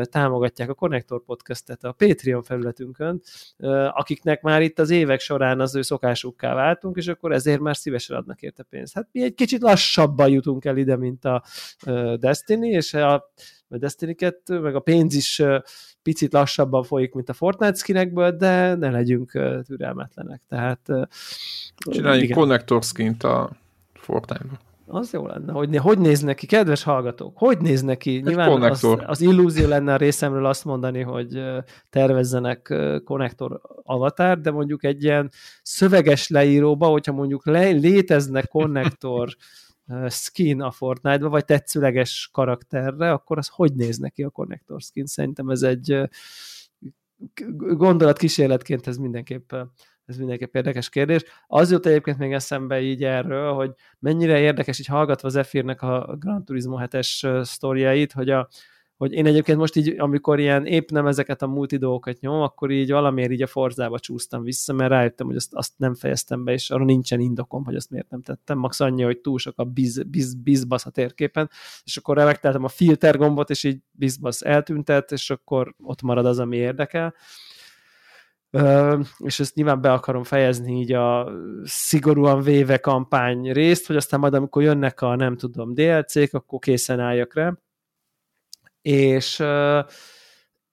támogatják 0.02 0.68
a 0.68 0.74
Connector 0.74 1.24
podcastet 1.24 1.84
a 1.84 1.92
Patreon 1.92 2.42
felületünkön, 2.42 3.22
akiknek 3.88 4.42
már 4.42 4.62
itt 4.62 4.78
az 4.78 4.90
évek 4.90 5.20
során 5.20 5.60
az 5.60 5.74
ő 5.74 5.82
szokásukká 5.82 6.54
váltunk, 6.54 6.96
és 6.96 7.08
akkor 7.08 7.32
ezért 7.32 7.60
már 7.60 7.76
szívesen 7.76 8.16
adnak 8.16 8.42
érte 8.42 8.62
pénzt. 8.62 8.94
Hát 8.94 9.08
mi 9.12 9.22
egy 9.22 9.34
kicsit 9.34 9.62
lassabban 9.62 10.28
jutunk 10.28 10.64
el 10.64 10.76
ide, 10.76 10.96
mint 10.96 11.24
a 11.24 11.42
Destiny, 12.16 12.64
és 12.64 12.94
a 12.94 13.32
Destiny 13.78 14.14
2, 14.14 14.60
meg 14.60 14.74
a 14.74 14.80
pénz 14.80 15.14
is 15.14 15.42
picit 16.02 16.32
lassabban 16.32 16.82
folyik, 16.82 17.14
mint 17.14 17.28
a 17.28 17.32
Fortnite 17.32 17.74
skinekből, 17.74 18.30
de 18.30 18.74
ne 18.74 18.90
legyünk 18.90 19.30
türelmetlenek. 19.66 20.40
Tehát 20.48 20.80
Csináljunk 21.90 22.32
connector 22.32 22.82
skint 22.82 23.22
a 23.22 23.50
Fortnite-ba. 23.92 24.58
Az 24.86 25.12
jó 25.12 25.26
lenne. 25.26 25.52
Hogy, 25.52 25.76
hogy 25.76 25.98
néz 25.98 26.20
neki, 26.20 26.46
kedves 26.46 26.82
hallgatók? 26.82 27.38
Hogy 27.38 27.58
néz 27.58 27.82
neki? 27.82 28.16
Egy 28.16 28.24
Nyilván 28.24 28.62
az, 28.62 28.86
az 29.06 29.20
illúzió 29.20 29.68
lenne 29.68 29.92
a 29.92 29.96
részemről 29.96 30.46
azt 30.46 30.64
mondani, 30.64 31.00
hogy 31.00 31.42
tervezzenek 31.90 32.74
konnektor 33.04 33.60
avatár, 33.82 34.40
de 34.40 34.50
mondjuk 34.50 34.84
egy 34.84 35.02
ilyen 35.02 35.30
szöveges 35.62 36.28
leíróba, 36.28 36.86
hogyha 36.86 37.12
mondjuk 37.12 37.46
le, 37.46 37.70
létezne 37.70 38.42
konnektor 38.42 39.28
skin 40.08 40.60
a 40.60 40.70
Fortnite-ba, 40.70 41.28
vagy 41.28 41.44
tetszőleges 41.44 42.28
karakterre, 42.32 43.12
akkor 43.12 43.38
az 43.38 43.48
hogy 43.48 43.74
néz 43.74 43.98
neki 43.98 44.22
a 44.22 44.30
connector 44.30 44.80
skin? 44.80 45.06
Szerintem 45.06 45.48
ez 45.48 45.62
egy 45.62 46.10
gondolat 47.56 48.18
kísérletként 48.18 48.86
ez 48.86 48.96
mindenképp 48.96 49.52
ez 50.04 50.16
mindenképp 50.16 50.54
érdekes 50.54 50.88
kérdés. 50.88 51.22
Az 51.46 51.70
jut 51.70 51.86
egyébként 51.86 52.18
még 52.18 52.32
eszembe 52.32 52.80
így 52.80 53.04
erről, 53.04 53.52
hogy 53.52 53.72
mennyire 53.98 54.38
érdekes 54.38 54.78
így 54.78 54.86
hallgatva 54.86 55.28
Zephyrnek 55.28 55.82
a 55.82 56.16
Gran 56.18 56.44
Turismo 56.44 56.78
7-es 56.80 57.44
sztoriait, 57.44 58.12
hogy 58.12 58.30
a, 58.30 58.48
hogy 59.02 59.12
én 59.12 59.26
egyébként 59.26 59.58
most 59.58 59.76
így, 59.76 59.94
amikor 59.98 60.38
ilyen 60.38 60.66
épp 60.66 60.90
nem 60.90 61.06
ezeket 61.06 61.42
a 61.42 61.46
multi 61.46 61.76
dolgokat 61.76 62.20
nyom, 62.20 62.40
akkor 62.40 62.70
így 62.70 62.90
valamiért 62.90 63.30
így 63.30 63.42
a 63.42 63.46
forzába 63.46 63.98
csúsztam 63.98 64.42
vissza, 64.42 64.72
mert 64.72 64.90
rájöttem, 64.90 65.26
hogy 65.26 65.36
azt, 65.36 65.54
azt 65.54 65.72
nem 65.76 65.94
fejeztem 65.94 66.44
be, 66.44 66.52
és 66.52 66.70
arra 66.70 66.84
nincsen 66.84 67.20
indokom, 67.20 67.64
hogy 67.64 67.74
azt 67.74 67.90
miért 67.90 68.10
nem 68.10 68.22
tettem. 68.22 68.58
Max 68.58 68.80
annyi, 68.80 69.02
hogy 69.02 69.18
túl 69.18 69.38
sok 69.38 69.58
a 69.58 69.64
biz, 69.64 70.02
biz, 70.02 70.34
bizbasz 70.34 70.86
a 70.86 70.90
térképen, 70.90 71.50
és 71.84 71.96
akkor 71.96 72.16
megteltem 72.16 72.64
a 72.64 72.68
filter 72.68 73.16
gombot, 73.16 73.50
és 73.50 73.64
így 73.64 73.78
bizbasz 73.90 74.42
eltüntet, 74.42 75.12
és 75.12 75.30
akkor 75.30 75.74
ott 75.82 76.02
marad 76.02 76.26
az, 76.26 76.38
ami 76.38 76.56
érdekel. 76.56 77.14
Uh, 78.50 79.06
és 79.18 79.40
ezt 79.40 79.54
nyilván 79.54 79.80
be 79.80 79.92
akarom 79.92 80.24
fejezni 80.24 80.80
így 80.80 80.92
a 80.92 81.32
szigorúan 81.64 82.42
véve 82.42 82.78
kampány 82.78 83.52
részt, 83.52 83.86
hogy 83.86 83.96
aztán 83.96 84.20
majd 84.20 84.34
amikor 84.34 84.62
jönnek 84.62 85.00
a 85.00 85.16
nem 85.16 85.36
tudom 85.36 85.74
DLC-k, 85.74 86.34
akkor 86.34 86.58
készen 86.58 87.00
álljak 87.00 87.34
rá 87.34 87.56
és, 88.82 89.42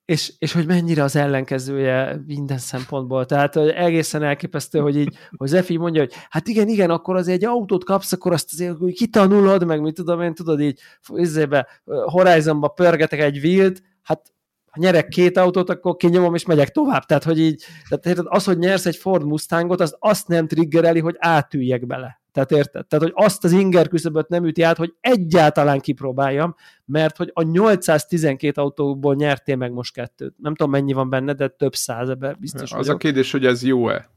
és, 0.06 0.34
és 0.38 0.52
hogy 0.54 0.66
mennyire 0.66 1.04
az 1.04 1.16
ellenkezője 1.16 2.22
minden 2.26 2.58
szempontból. 2.58 3.26
Tehát 3.26 3.56
egészen 3.56 4.24
elképesztő, 4.24 4.80
hogy 4.80 4.98
így, 4.98 5.18
hogy 5.38 5.48
Zefi 5.48 5.78
mondja, 5.78 6.02
hogy 6.02 6.14
hát 6.30 6.48
igen, 6.48 6.68
igen, 6.68 6.90
akkor 6.90 7.16
az 7.16 7.28
egy 7.28 7.46
autót 7.46 7.84
kapsz, 7.84 8.12
akkor 8.12 8.34
azt 8.34 8.54
azért 8.54 8.78
hogy 8.78 8.94
kitanulod, 8.94 9.66
meg 9.66 9.82
mit 9.82 9.96
tudom 9.96 10.22
én, 10.22 10.34
tudod 10.34 10.62
így, 10.62 10.80
izébe, 11.14 11.68
Horizonba 11.86 12.68
pörgetek 12.68 13.20
egy 13.20 13.40
vilt, 13.40 13.82
hát 14.02 14.34
ha 14.70 14.80
nyerek 14.80 15.08
két 15.08 15.38
autót, 15.38 15.70
akkor 15.70 15.96
kinyomom 15.96 16.36
és 16.36 16.46
megyek 16.46 16.70
tovább. 16.70 17.06
Tehát, 17.06 17.24
hogy 17.24 17.40
így, 17.40 17.64
tehát 17.90 18.20
az, 18.20 18.44
hogy 18.44 18.58
nyersz 18.58 18.86
egy 18.86 18.96
Ford 18.96 19.26
Mustangot, 19.26 19.82
az 19.82 19.96
azt 20.00 20.28
nem 20.28 20.48
triggereli, 20.48 21.00
hogy 21.00 21.16
átüljek 21.18 21.86
bele. 21.86 22.19
Tehát 22.32 22.52
érted? 22.52 22.88
Tehát, 22.88 23.06
hogy 23.06 23.26
azt 23.26 23.44
az 23.44 23.52
inger 23.52 23.88
küszöböt 23.88 24.28
nem 24.30 24.46
üti 24.46 24.62
át, 24.62 24.78
hogy 24.78 24.94
egyáltalán 25.00 25.80
kipróbáljam, 25.80 26.56
mert 26.86 27.18
hogy 27.18 27.32
a 27.34 27.42
812 27.42 28.62
autóból 28.62 29.16
nyertél 29.16 29.56
meg 29.56 29.72
most 29.72 29.94
kettőt. 29.94 30.34
Nem 30.38 30.56
tudom, 30.56 30.72
mennyi 30.72 30.94
van 30.94 31.10
benne, 31.10 31.34
de 31.34 31.48
több 31.48 31.76
száz 31.76 32.10
ebben 32.10 32.38
biztos 32.40 32.72
Az 32.72 32.78
vagyok. 32.78 32.94
a 32.96 32.98
kérdés, 32.98 33.32
hogy 33.32 33.46
ez 33.46 33.64
jó-e? 33.64 34.10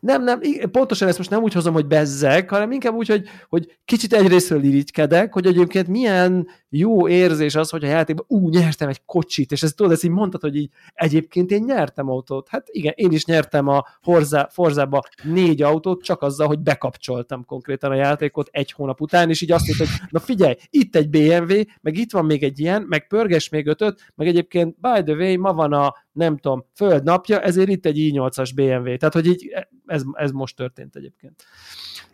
Nem, 0.00 0.24
nem, 0.24 0.40
pontosan 0.70 1.08
ezt 1.08 1.18
most 1.18 1.30
nem 1.30 1.42
úgy 1.42 1.52
hozom, 1.52 1.72
hogy 1.72 1.86
bezzek, 1.86 2.50
hanem 2.50 2.72
inkább 2.72 2.94
úgy, 2.94 3.08
hogy, 3.08 3.28
hogy 3.48 3.78
kicsit 3.84 4.12
egyrésztről 4.12 4.62
irigykedek, 4.62 5.32
hogy 5.32 5.46
egyébként 5.46 5.88
milyen 5.88 6.46
jó 6.74 7.08
érzés 7.08 7.54
az, 7.54 7.70
hogy 7.70 7.84
a 7.84 7.88
játékban 7.88 8.24
ú, 8.28 8.48
nyertem 8.48 8.88
egy 8.88 9.04
kocsit, 9.04 9.52
és 9.52 9.62
ezt 9.62 9.76
tudod, 9.76 9.92
ezt 9.92 10.04
így 10.04 10.10
mondtad, 10.10 10.40
hogy 10.40 10.56
így 10.56 10.70
egyébként 10.94 11.50
én 11.50 11.62
nyertem 11.66 12.08
autót. 12.08 12.48
Hát 12.48 12.66
igen, 12.70 12.92
én 12.96 13.12
is 13.12 13.24
nyertem 13.24 13.68
a 13.68 13.84
Forza, 14.00 14.48
Forzába 14.50 15.02
négy 15.22 15.62
autót, 15.62 16.02
csak 16.02 16.22
azzal, 16.22 16.46
hogy 16.46 16.58
bekapcsoltam 16.58 17.44
konkrétan 17.44 17.90
a 17.90 17.94
játékot 17.94 18.48
egy 18.52 18.72
hónap 18.72 19.00
után, 19.00 19.28
és 19.28 19.40
így 19.40 19.52
azt 19.52 19.66
mondta, 19.66 19.84
hogy 19.84 20.08
na 20.10 20.18
figyelj, 20.18 20.54
itt 20.70 20.96
egy 20.96 21.08
BMW, 21.08 21.54
meg 21.80 21.96
itt 21.96 22.12
van 22.12 22.24
még 22.24 22.42
egy 22.42 22.60
ilyen, 22.60 22.82
meg 22.82 23.06
pörges 23.06 23.48
még 23.48 23.66
ötöt, 23.66 24.12
meg 24.14 24.26
egyébként 24.26 24.76
by 24.80 25.02
the 25.02 25.14
way, 25.14 25.38
ma 25.38 25.52
van 25.52 25.72
a 25.72 25.94
nem 26.12 26.36
tudom, 26.36 26.64
föld 26.74 27.02
napja, 27.02 27.40
ezért 27.40 27.68
itt 27.68 27.86
egy 27.86 27.96
i8-as 27.98 28.50
BMW. 28.54 28.96
Tehát, 28.96 29.14
hogy 29.14 29.26
így 29.26 29.52
ez, 29.86 30.02
ez 30.12 30.30
most 30.30 30.56
történt 30.56 30.96
egyébként. 30.96 31.44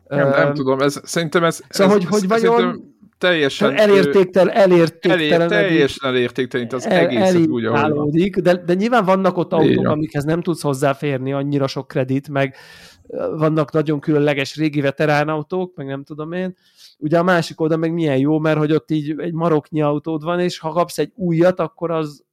Nem, 0.08 0.28
nem 0.28 0.54
tudom, 0.54 0.80
ez, 0.80 1.00
szerintem 1.04 1.44
ez... 1.44 1.60
Szóval, 1.68 1.96
ez, 1.96 2.02
hogy, 2.02 2.20
hogy 2.20 2.28
vajon 2.28 2.96
teljesen... 3.18 3.76
Elértéktel, 3.76 4.50
elértéktelen. 4.50 5.40
Elér, 5.40 5.48
teljesen 5.48 6.10
elértéktelen, 6.10 6.68
az 6.70 6.86
el, 6.86 7.06
egész 7.06 7.46
úgy, 7.46 7.64
ahogy 7.64 8.30
de, 8.30 8.56
de 8.56 8.74
nyilván 8.74 9.04
vannak 9.04 9.36
ott 9.36 9.52
autók, 9.52 9.70
Igen. 9.70 9.86
amikhez 9.86 10.24
nem 10.24 10.40
tudsz 10.40 10.62
hozzáférni, 10.62 11.32
annyira 11.32 11.66
sok 11.66 11.88
kredit, 11.88 12.28
meg 12.28 12.56
vannak 13.36 13.72
nagyon 13.72 14.00
különleges 14.00 14.56
régi 14.56 14.80
veterán 14.80 15.28
autók, 15.28 15.76
meg 15.76 15.86
nem 15.86 16.04
tudom 16.04 16.32
én. 16.32 16.56
Ugye 16.98 17.18
a 17.18 17.22
másik 17.22 17.60
oldal 17.60 17.78
meg 17.78 17.92
milyen 17.92 18.18
jó, 18.18 18.38
mert 18.38 18.58
hogy 18.58 18.72
ott 18.72 18.90
így 18.90 19.14
egy 19.18 19.32
maroknyi 19.32 19.82
autód 19.82 20.22
van, 20.22 20.40
és 20.40 20.58
ha 20.58 20.72
kapsz 20.72 20.98
egy 20.98 21.12
újat, 21.14 21.60
akkor 21.60 21.90
az 21.90 22.26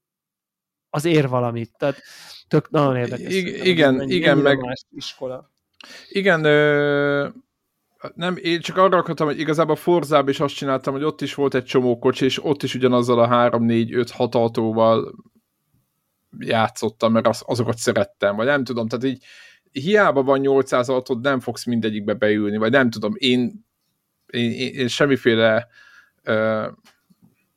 az 0.89 1.05
ér 1.05 1.27
valamit. 1.27 1.71
Tehát 1.77 2.01
tök 2.47 2.69
nagyon 2.69 2.95
érdekes. 2.95 3.33
I- 3.33 3.69
igen, 3.69 4.09
igen, 4.09 4.37
meg... 4.37 4.59
Más 4.59 4.85
iskola. 4.91 5.51
Igen, 6.09 6.43
ö, 6.43 7.27
nem, 8.15 8.37
én 8.41 8.59
csak 8.59 8.77
arra 8.77 8.97
akartam, 8.97 9.27
hogy 9.27 9.39
igazából 9.39 9.75
Forzában 9.75 10.29
is 10.29 10.39
azt 10.39 10.55
csináltam, 10.55 10.93
hogy 10.93 11.03
ott 11.03 11.21
is 11.21 11.33
volt 11.33 11.53
egy 11.53 11.63
csomó 11.63 11.99
kocsi, 11.99 12.25
és 12.25 12.43
ott 12.43 12.63
is 12.63 12.75
ugyanazzal 12.75 13.19
a 13.19 13.27
3, 13.27 13.63
4, 13.63 13.93
5, 13.93 14.09
6 14.09 14.35
autóval 14.35 15.15
játszottam, 16.39 17.11
mert 17.11 17.27
az, 17.27 17.43
azokat 17.45 17.77
szerettem, 17.77 18.35
vagy 18.35 18.45
nem 18.45 18.63
tudom, 18.63 18.87
tehát 18.87 19.05
így 19.05 19.23
hiába 19.71 20.23
van 20.23 20.39
800 20.39 20.89
autót, 20.89 21.21
nem 21.21 21.39
fogsz 21.39 21.65
mindegyikbe 21.65 22.13
beülni, 22.13 22.57
vagy 22.57 22.71
nem 22.71 22.89
tudom, 22.89 23.13
én, 23.17 23.65
én, 24.25 24.51
én, 24.51 24.73
én 24.73 24.87
semmiféle 24.87 25.67
uh, 26.25 26.67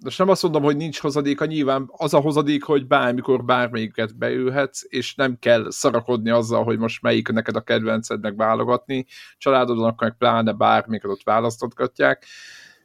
most 0.05 0.19
nem 0.19 0.29
azt 0.29 0.43
mondom, 0.43 0.63
hogy 0.63 0.77
nincs 0.77 0.99
hozadéka, 0.99 1.45
nyilván 1.45 1.91
az 1.97 2.15
a 2.15 2.21
hozadék, 2.21 2.63
hogy 2.63 2.87
bármikor 2.87 3.45
bármelyiket 3.45 4.17
beülhetsz, 4.17 4.83
és 4.89 5.15
nem 5.15 5.39
kell 5.39 5.71
szarakodni 5.71 6.31
azzal, 6.31 6.65
hogy 6.65 6.79
most 6.79 7.03
melyik 7.03 7.29
neked 7.29 7.57
a 7.57 7.61
kedvencednek 7.61 8.35
válogatni, 8.37 9.07
családodon 9.39 9.85
akkor 9.85 10.09
meg 10.09 10.17
pláne 10.19 10.53
bármiket 10.53 11.11
ott 11.11 11.23
választotgatják, 11.23 12.27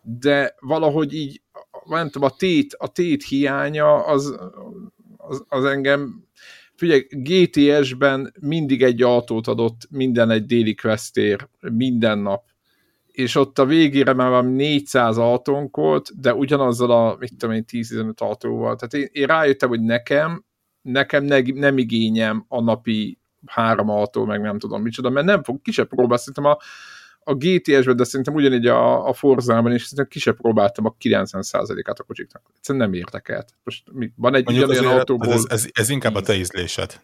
de 0.02 0.56
valahogy 0.60 1.14
így, 1.14 1.42
nem 1.86 2.10
tudom, 2.10 2.30
a 2.34 2.36
tét, 2.38 2.74
a 2.74 2.88
tét 2.88 3.24
hiánya 3.24 4.06
az, 4.06 4.40
az, 5.18 5.44
az 5.48 5.66
engem 5.66 6.24
figyelj, 6.76 7.08
GTS-ben 7.10 8.34
mindig 8.40 8.84
egy 8.84 9.02
autót 9.02 9.48
adott 9.48 9.88
minden 9.90 10.30
egy 10.30 10.46
déli 10.46 10.76
questér, 10.76 11.48
minden 11.60 12.20
nap 12.20 12.44
és 13.14 13.36
ott 13.36 13.60
a 13.60 13.66
végére 13.66 14.14
már 14.14 14.30
van 14.30 14.46
400 14.46 15.18
autónk 15.18 15.76
volt, 15.76 16.20
de 16.20 16.34
ugyanazzal 16.34 16.92
a, 16.92 17.16
mit 17.20 17.38
tudom 17.38 17.56
én, 17.56 17.66
10-15 17.72 18.16
autóval. 18.18 18.76
Tehát 18.76 18.94
én, 18.94 19.22
én 19.22 19.28
rájöttem, 19.28 19.70
hogy 19.70 19.82
nekem, 19.82 20.46
nekem 20.82 21.24
ne, 21.24 21.40
nem 21.42 21.78
igényem 21.78 22.46
a 22.48 22.62
napi 22.62 23.20
három 23.46 23.90
autó, 23.90 24.26
meg 24.26 24.42
nem 24.42 24.60
tudom 24.60 24.82
micsoda, 24.82 25.10
mert 25.10 25.26
nem 25.26 25.44
fog, 25.44 25.62
ki 25.62 25.72
se 25.72 25.84
próbál, 25.84 26.18
szerintem 26.18 26.46
a, 26.46 26.58
a 27.20 27.34
GTS-ben, 27.34 27.96
de 27.96 28.04
szerintem 28.04 28.34
ugyanígy 28.34 28.68
a, 28.68 29.08
a 29.08 29.14
Forzában 29.14 29.74
is, 29.74 29.82
szerintem 29.82 30.08
ki 30.08 30.20
se 30.20 30.32
próbáltam 30.32 30.86
a 30.86 30.96
90%-át 31.00 32.00
a 32.00 32.04
kocsiknak. 32.04 32.42
Egyszerűen 32.56 32.90
nem 32.90 32.94
érdekelt. 32.94 33.54
Most 33.64 33.84
mi, 33.92 34.12
van 34.16 34.36
egy 34.36 34.46
Mondjuk 34.46 34.70
ugyanolyan 34.70 34.98
autóból... 34.98 35.34
Ez, 35.34 35.46
ez, 35.48 35.68
ez, 35.72 35.90
inkább 35.90 36.16
a 36.16 36.22
te 36.22 36.36
ízlésed. 36.36 37.02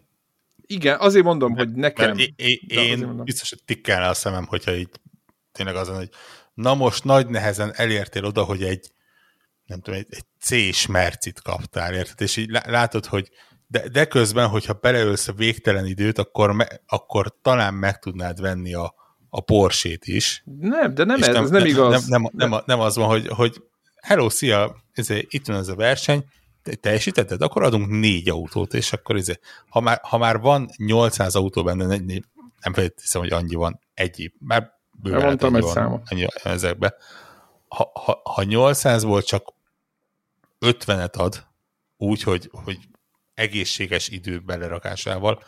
Igen, 0.65 0.99
azért 0.99 1.25
mondom, 1.25 1.55
hogy 1.55 1.71
nekem... 1.71 2.15
Mert 2.15 2.29
én, 2.35 2.59
én 2.67 3.23
biztos, 3.23 3.49
hogy 3.49 3.63
tikkelne 3.65 4.07
a 4.07 4.13
szemem, 4.13 4.45
hogyha 4.45 4.75
így 4.75 4.89
tényleg 5.59 5.77
azon, 5.77 5.95
hogy 5.95 6.09
na 6.53 6.73
most 6.73 7.03
nagy 7.03 7.27
nehezen 7.27 7.73
elértél 7.75 8.25
oda, 8.25 8.43
hogy 8.43 8.63
egy 8.63 8.91
nem 9.65 9.81
tudom, 9.81 9.99
egy, 9.99 10.07
egy 10.09 10.25
C-s 10.39 10.87
mercit 10.87 11.41
kaptál, 11.41 11.93
érted? 11.93 12.21
És 12.21 12.37
így 12.37 12.49
látod, 12.49 13.05
hogy 13.05 13.29
de, 13.67 13.87
de 13.89 14.05
közben, 14.05 14.47
hogyha 14.47 14.73
beleölsz 14.73 15.27
a 15.27 15.33
végtelen 15.33 15.85
időt, 15.85 16.17
akkor, 16.17 16.51
me, 16.51 16.67
akkor 16.87 17.35
talán 17.41 17.73
meg 17.73 17.99
tudnád 17.99 18.41
venni 18.41 18.73
a, 18.73 18.93
a 19.29 19.41
Porsét 19.41 20.05
is. 20.05 20.43
Nem, 20.59 20.93
de 20.93 21.03
nem 21.03 21.21
ez, 21.21 21.27
nem, 21.27 21.43
ez 21.43 21.49
nem 21.49 21.65
igaz. 21.65 22.07
Nem, 22.07 22.21
nem, 22.21 22.49
nem, 22.49 22.61
nem 22.65 22.79
az 22.79 22.95
van, 22.95 23.07
hogy, 23.07 23.27
hogy 23.27 23.61
hello, 24.01 24.29
szia, 24.29 24.75
ez, 24.91 25.09
itt 25.09 25.45
van 25.45 25.57
ez 25.57 25.67
a 25.67 25.75
verseny, 25.75 26.25
teljesítetted, 26.79 27.41
akkor 27.41 27.63
adunk 27.63 27.89
négy 27.89 28.29
autót, 28.29 28.73
és 28.73 28.93
akkor 28.93 29.15
ez, 29.15 29.27
ha 29.69 29.79
már, 29.79 29.99
ha 30.03 30.17
már 30.17 30.39
van 30.39 30.69
800 30.77 31.35
autó 31.35 31.63
benne, 31.63 31.85
nem 31.85 32.73
hiszem, 32.73 33.21
hogy 33.21 33.31
annyi 33.31 33.55
van 33.55 33.79
egy, 33.93 34.31
már 34.39 34.78
bőven 35.01 35.25
mondtam 35.25 35.55
egy 35.55 35.63
számot. 35.63 36.01
Ennyi 36.05 36.27
ezekbe. 36.43 36.95
Ha, 37.67 37.91
ha, 37.93 38.21
ha 38.23 38.43
800-ból 38.45 39.25
csak 39.25 39.53
50-et 40.59 41.17
ad, 41.17 41.47
úgy, 41.97 42.23
hogy, 42.23 42.49
hogy 42.63 42.77
egészséges 43.33 44.07
idő 44.07 44.39
belerakásával, 44.39 45.43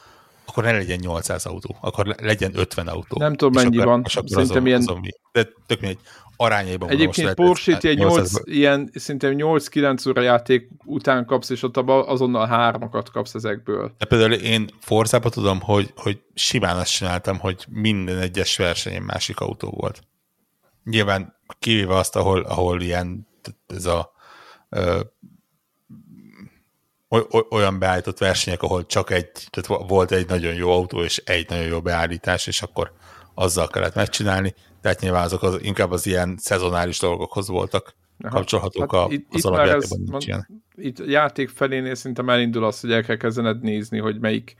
akkor 0.52 0.64
ne 0.64 0.72
legyen 0.72 1.00
800 1.02 1.46
autó, 1.46 1.76
akkor 1.82 2.16
legyen 2.22 2.52
50 2.56 2.88
autó. 2.88 3.18
Nem 3.18 3.36
tudom, 3.36 3.64
mennyi 3.64 3.78
akkor, 3.78 3.90
van. 3.90 4.04
Szerintem 4.06 4.42
azon, 4.42 4.66
ilyen... 4.66 4.80
Azon, 4.80 5.02
de 5.32 5.48
tök 5.66 5.80
mindegy, 5.80 6.00
arányaiban 6.36 6.90
Egyébként 6.90 7.34
Porsche 7.34 7.78
ilyen, 7.82 7.96
8, 7.96 8.32
ilyen 8.44 8.90
szinte 8.94 9.34
8-9 9.36 10.10
óra 10.10 10.22
játék 10.22 10.70
után 10.86 11.26
kapsz, 11.26 11.50
és 11.50 11.64
ott 11.64 11.78
azonnal 11.78 12.48
hármakat 12.48 13.12
kapsz 13.12 13.34
ezekből. 13.34 13.94
De 13.98 14.06
például 14.06 14.34
én 14.34 14.70
Forzába 14.80 15.30
tudom, 15.30 15.60
hogy, 15.62 15.94
hogy 15.96 16.22
simán 16.34 16.78
azt 16.78 16.92
csináltam, 16.92 17.40
hogy 17.40 17.66
minden 17.70 18.18
egyes 18.18 18.58
versenyen 18.58 19.04
másik 19.04 19.40
autó 19.40 19.70
volt. 19.80 20.04
Nyilván 20.84 21.36
kivéve 21.60 21.96
azt, 21.96 22.16
ahol, 22.16 22.42
ahol 22.42 22.82
ilyen 22.82 23.28
ez 23.68 23.86
a 23.86 24.12
olyan 27.50 27.80
beállított 27.80 28.18
versenyek, 28.18 28.62
ahol 28.62 28.86
csak 28.86 29.10
egy, 29.10 29.30
tehát 29.50 29.88
volt 29.88 30.12
egy 30.12 30.28
nagyon 30.28 30.54
jó 30.54 30.72
autó 30.72 31.04
és 31.04 31.18
egy 31.18 31.50
nagyon 31.50 31.66
jó 31.66 31.82
beállítás, 31.82 32.48
és 32.48 32.62
akkor 32.62 32.92
azzal 33.34 33.68
kellett 33.68 33.96
megcsinálni 33.96 34.54
tehát 34.82 35.00
nyilván 35.00 35.24
azok 35.24 35.44
az, 35.44 35.58
inkább 35.62 35.92
az 35.92 36.06
ilyen 36.06 36.36
szezonális 36.38 37.00
dolgokhoz 37.00 37.48
voltak 37.48 37.96
Aha. 38.20 38.36
kapcsolhatók 38.36 38.96
hát 38.96 39.06
a, 39.06 39.08
itt, 39.12 39.28
az 39.32 39.46
alapjátékban 39.46 40.00
nincs 40.06 40.28
ilyen. 40.28 40.48
Itt 40.76 41.06
játék 41.06 41.50
felénél 41.50 41.96
szerintem 41.96 42.30
elindul 42.30 42.64
az, 42.64 42.80
hogy 42.80 42.92
el 42.92 43.04
kell 43.04 43.16
kezdened 43.16 43.62
nézni, 43.62 44.00
hogy 44.00 44.20
melyik, 44.20 44.56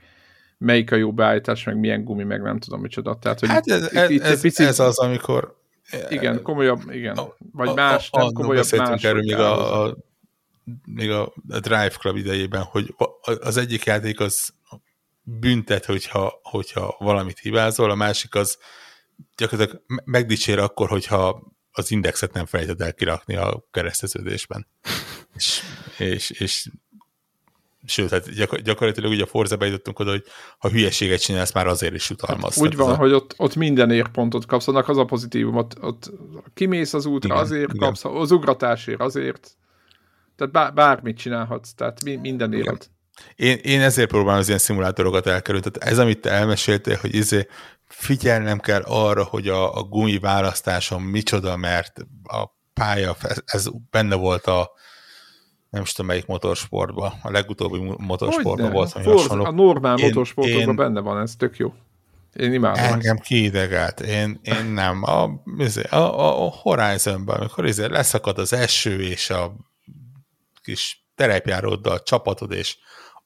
melyik 0.58 0.92
a 0.92 0.96
jó 0.96 1.12
beállítás, 1.12 1.64
meg 1.64 1.78
milyen 1.78 2.04
gumi, 2.04 2.24
meg 2.24 2.42
nem 2.42 2.58
tudom 2.58 2.80
micsoda. 2.80 3.18
Tehát, 3.18 3.40
hogy 3.40 3.48
hát 3.48 3.66
ez, 3.66 3.92
itt, 3.92 4.08
itt, 4.08 4.22
ez, 4.22 4.40
picit, 4.40 4.66
ez 4.66 4.78
az, 4.78 4.98
amikor 4.98 5.60
igen, 6.08 6.42
komolyabb, 6.42 6.80
igen. 6.90 7.18
Vagy 7.52 7.74
más, 7.74 8.08
a, 8.10 8.18
a, 8.18 8.22
nem 8.22 8.32
komolyabb, 8.32 8.66
más. 8.76 9.04
Erről 9.04 9.22
még 9.22 9.36
a, 9.36 9.82
a, 9.82 9.96
még 10.84 11.10
a, 11.10 11.22
a 11.48 11.60
Drive 11.60 11.88
Club 11.98 12.16
idejében, 12.16 12.62
hogy 12.62 12.94
az 13.40 13.56
egyik 13.56 13.84
játék 13.84 14.20
az 14.20 14.54
büntet, 15.22 15.84
hogyha, 15.84 16.40
hogyha 16.42 16.96
valamit 16.98 17.38
hibázol, 17.38 17.90
a 17.90 17.94
másik 17.94 18.34
az 18.34 18.58
gyakorlatilag 19.36 19.82
megdicsér 20.04 20.58
akkor, 20.58 20.88
hogyha 20.88 21.52
az 21.72 21.90
indexet 21.90 22.32
nem 22.32 22.46
felejted 22.46 22.80
el 22.80 22.94
kirakni 22.94 23.36
a 23.36 23.64
kereszteződésben. 23.70 24.66
és, 25.36 25.62
és, 25.98 26.30
és 26.30 26.68
sőt, 27.84 28.10
hát 28.10 28.34
gyakor- 28.34 28.60
gyakorlatilag 28.60 29.10
ugye 29.10 29.22
a 29.22 29.26
Forza 29.26 29.64
jutottunk 29.64 29.98
oda, 29.98 30.10
hogy 30.10 30.24
ha 30.58 30.70
hülyeséget 30.70 31.20
csinálsz, 31.20 31.52
már 31.52 31.66
azért 31.66 31.94
is 31.94 32.10
utalmaz. 32.10 32.54
Hát 32.54 32.64
úgy 32.64 32.76
van, 32.76 32.90
a... 32.90 32.96
hogy 32.96 33.12
ott, 33.12 33.34
ott 33.36 33.56
minden 33.56 33.90
érpontot 33.90 34.46
kapsz, 34.46 34.68
annak 34.68 34.88
az 34.88 34.96
a 34.96 35.04
pozitívum, 35.04 35.56
ott, 35.56 35.82
ott 35.82 36.10
kimész 36.54 36.94
az 36.94 37.06
útra, 37.06 37.28
igen, 37.28 37.44
azért 37.44 37.72
igen. 37.72 37.76
kapsz, 37.76 38.04
az 38.04 38.30
ugratásért 38.30 39.00
azért, 39.00 39.56
tehát 40.50 40.72
bár, 40.74 40.74
bármit 40.74 41.16
csinálhatsz, 41.16 41.74
tehát 41.74 42.04
mi, 42.04 42.16
minden 42.16 42.52
élet. 42.52 42.90
Én, 43.36 43.58
én 43.62 43.80
ezért 43.80 44.08
próbálom 44.08 44.38
az 44.38 44.46
ilyen 44.46 44.58
szimulátorokat 44.58 45.26
elkerülni. 45.26 45.70
Tehát 45.70 45.92
ez, 45.92 45.98
amit 45.98 46.20
te 46.20 46.30
elmeséltél, 46.30 46.96
hogy 47.00 47.14
izé 47.14 47.46
figyelnem 47.86 48.58
kell 48.58 48.82
arra, 48.82 49.24
hogy 49.24 49.48
a, 49.48 49.76
a 49.76 49.82
gumi 49.82 50.18
választásom 50.18 51.02
micsoda, 51.02 51.56
mert 51.56 52.00
a 52.22 52.46
pálya, 52.74 53.16
ez, 53.22 53.42
ez 53.44 53.66
benne 53.90 54.14
volt 54.14 54.46
a 54.46 54.70
nem 55.70 55.84
tudom 55.84 56.06
melyik 56.06 56.26
motorsportban, 56.26 57.12
a 57.22 57.30
legutóbbi 57.30 57.94
motorsportban 57.96 58.72
volt 58.72 58.92
valami 58.92 59.12
hasonló. 59.12 59.44
A 59.44 59.50
normál 59.50 59.98
én, 59.98 60.04
motorsportokban 60.04 60.68
én, 60.68 60.76
benne 60.76 61.00
van, 61.00 61.20
ez 61.20 61.36
tök 61.36 61.56
jó. 61.56 61.74
Én 62.32 62.52
imádom 62.52 62.84
Engem 62.84 63.16
ezt. 63.16 63.26
kiidegelt, 63.26 64.00
én, 64.00 64.40
én 64.42 64.64
nem. 64.64 65.02
A, 65.02 65.42
izé, 65.58 65.82
a, 65.82 65.96
a, 65.96 66.46
a 66.46 66.50
Horizonban, 66.50 67.36
amikor 67.36 67.64
ezért 67.64 67.90
leszakad 67.90 68.38
az 68.38 68.52
eső, 68.52 69.00
és 69.02 69.30
a 69.30 69.56
kis 70.62 71.06
terepjáróddal 71.14 72.02
csapatod, 72.02 72.52
és 72.52 72.76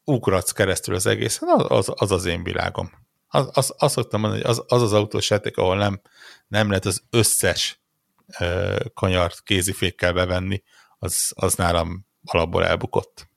ugratsz 0.04 0.52
keresztül 0.52 0.94
az 0.94 1.06
egészen, 1.06 1.48
az 1.48 1.64
az, 1.68 1.92
az, 1.94 2.10
az 2.10 2.24
én 2.24 2.42
világom. 2.42 2.90
Az, 3.28 3.48
az, 3.52 3.74
azt 3.78 3.94
szoktam 3.94 4.20
mondani, 4.20 4.42
hogy 4.42 4.50
az 4.50 4.64
az, 4.66 4.82
az 4.82 4.92
autós 4.92 5.30
játék, 5.30 5.56
ahol 5.56 5.76
nem, 5.76 6.00
nem 6.48 6.68
lehet 6.68 6.84
az 6.84 7.02
összes 7.10 7.80
uh, 8.40 8.78
kanyart 8.94 9.42
kézifékkel 9.42 10.12
bevenni, 10.12 10.62
az, 10.98 11.32
az 11.34 11.54
nálam 11.54 12.06
alapból 12.24 12.64
elbukott. 12.64 13.28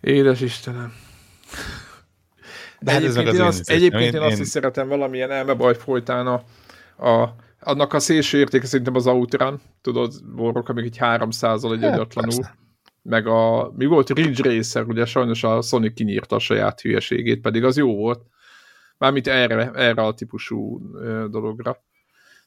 Édes 0.00 0.40
Istenem. 0.40 0.94
De 2.80 2.92
hát 2.92 3.02
egyébként, 3.02 3.34
én, 3.34 3.40
az, 3.40 3.68
egyébként 3.68 4.14
én, 4.14 4.20
én 4.20 4.26
azt 4.26 4.40
is 4.40 4.48
szeretem 4.48 4.88
valamilyen 4.88 5.30
elmebaj 5.30 5.76
folytán 5.76 6.26
a, 6.26 6.42
a, 7.08 7.34
annak 7.60 7.92
a 7.92 7.98
szélső 7.98 8.38
értéke 8.38 8.66
szerintem 8.66 8.94
az 8.94 9.06
Outrun, 9.06 9.60
tudod, 9.80 10.12
borok, 10.34 10.68
amik 10.68 10.84
egy 10.84 10.98
300-al 11.00 11.72
egy 11.72 11.84
agyatlanul. 11.84 12.34
Persze 12.34 12.64
meg 13.08 13.26
a, 13.26 13.72
mi 13.76 13.86
volt, 13.86 14.10
Ridge 14.10 14.54
Racer, 14.54 14.84
ugye 14.84 15.04
sajnos 15.04 15.44
a 15.44 15.60
Sonic 15.60 15.94
kinyírta 15.94 16.36
a 16.36 16.38
saját 16.38 16.80
hülyeségét, 16.80 17.40
pedig 17.40 17.64
az 17.64 17.76
jó 17.76 17.96
volt. 17.96 18.22
Mármint 18.98 19.26
erre, 19.26 19.70
erre 19.70 20.02
a 20.02 20.14
típusú 20.14 20.80
dologra. 21.30 21.84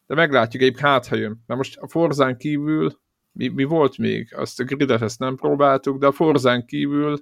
De 0.06 0.16
meglátjuk, 0.16 0.62
egyébként 0.62 0.88
hát, 0.88 1.08
ha 1.08 1.16
jön. 1.16 1.44
Mert 1.48 1.60
most 1.60 1.78
a 1.78 1.88
Forzán 1.88 2.38
kívül, 2.38 3.00
mi, 3.32 3.48
mi 3.48 3.64
volt 3.64 3.98
még? 3.98 4.34
Azt 4.36 4.60
a 4.60 4.64
gridet 4.64 5.02
ezt 5.02 5.20
nem 5.20 5.36
próbáltuk, 5.36 5.98
de 5.98 6.08
a 6.08 6.12
Forzán 6.12 6.66
kívül 6.66 7.18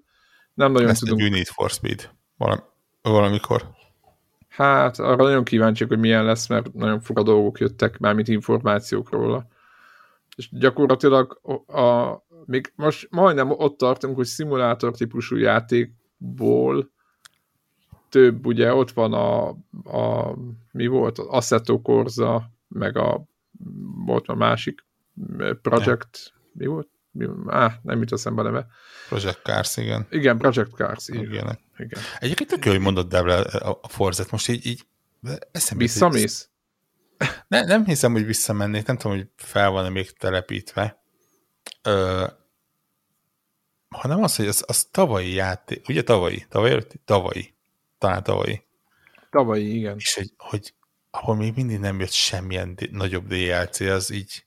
nem 0.53 0.71
nagyon 0.71 0.89
ezt 0.89 0.99
tudunk. 0.99 1.21
Ezt 1.21 1.31
Need 1.31 1.45
for 1.45 1.69
Speed 1.69 2.09
Valam, 2.37 2.59
valamikor. 3.01 3.75
Hát, 4.57 4.99
arra 4.99 5.23
nagyon 5.23 5.43
kíváncsiak, 5.43 5.89
hogy 5.89 5.99
milyen 5.99 6.25
lesz, 6.25 6.47
mert 6.47 6.73
nagyon 6.73 6.99
fura 6.99 7.23
dolgok 7.23 7.59
jöttek, 7.59 7.97
mármint 7.97 8.27
információk 8.27 9.09
róla. 9.09 9.47
És 10.35 10.49
gyakorlatilag 10.51 11.39
a, 11.67 12.15
még 12.45 12.73
most 12.75 13.07
majdnem 13.11 13.51
ott 13.51 13.77
tartunk, 13.77 14.15
hogy 14.15 14.25
szimulátor 14.25 14.95
típusú 14.95 15.35
játékból 15.35 16.91
több, 18.09 18.45
ugye 18.45 18.73
ott 18.73 18.91
van 18.91 19.13
a, 19.13 19.47
a 19.83 20.35
mi 20.71 20.87
volt, 20.87 21.17
az 21.17 21.27
Assetto 21.27 21.81
Corsa, 21.81 22.51
meg 22.67 22.97
a 22.97 23.23
volt 24.05 24.27
a 24.27 24.35
másik 24.35 24.85
Project, 25.61 26.33
mi 26.51 26.65
volt? 26.65 26.89
Á, 27.47 27.79
nem 27.83 27.99
jut 27.99 28.11
eszembe 28.11 28.43
neve. 28.43 28.67
Project 29.07 29.41
Cars, 29.43 29.77
igen. 29.77 30.07
Igen, 30.09 30.37
Project 30.37 30.71
Cars, 30.71 31.07
igen. 31.07 31.23
igen. 31.23 31.59
igen. 31.77 32.01
Egyébként 32.19 32.49
tök 32.49 32.65
jó, 32.65 32.71
hogy 32.71 32.81
mondod 32.81 33.07
Devle 33.07 33.39
a, 33.41 33.79
Forzet, 33.87 34.31
most 34.31 34.49
így, 34.49 34.65
így 34.65 34.85
eszembe. 35.51 35.83
Visszamész? 35.83 36.49
Ne, 37.47 37.65
nem 37.65 37.85
hiszem, 37.85 38.11
hogy 38.11 38.25
visszamennék, 38.25 38.85
nem 38.85 38.97
tudom, 38.97 39.17
hogy 39.17 39.27
fel 39.35 39.69
van-e 39.69 39.89
még 39.89 40.11
telepítve. 40.11 41.03
Ö, 41.83 42.25
hanem 43.89 44.23
az, 44.23 44.35
hogy 44.35 44.47
az, 44.47 44.63
az 44.67 44.87
tavalyi 44.91 45.33
játék, 45.33 45.87
ugye 45.87 46.03
tavalyi, 46.03 46.45
tavalyi, 46.49 46.83
tavalyi, 47.05 47.55
talán 47.97 48.23
tavalyi. 48.23 48.63
Tavalyi, 49.29 49.75
igen. 49.75 49.95
És 49.97 50.13
hogy, 50.13 50.33
hogy 50.37 50.73
ahol 51.11 51.35
még 51.35 51.53
mindig 51.55 51.79
nem 51.79 51.99
jött 51.99 52.11
semmilyen 52.11 52.75
d- 52.75 52.91
nagyobb 52.91 53.27
DLC, 53.27 53.79
az 53.79 54.11
így... 54.11 54.45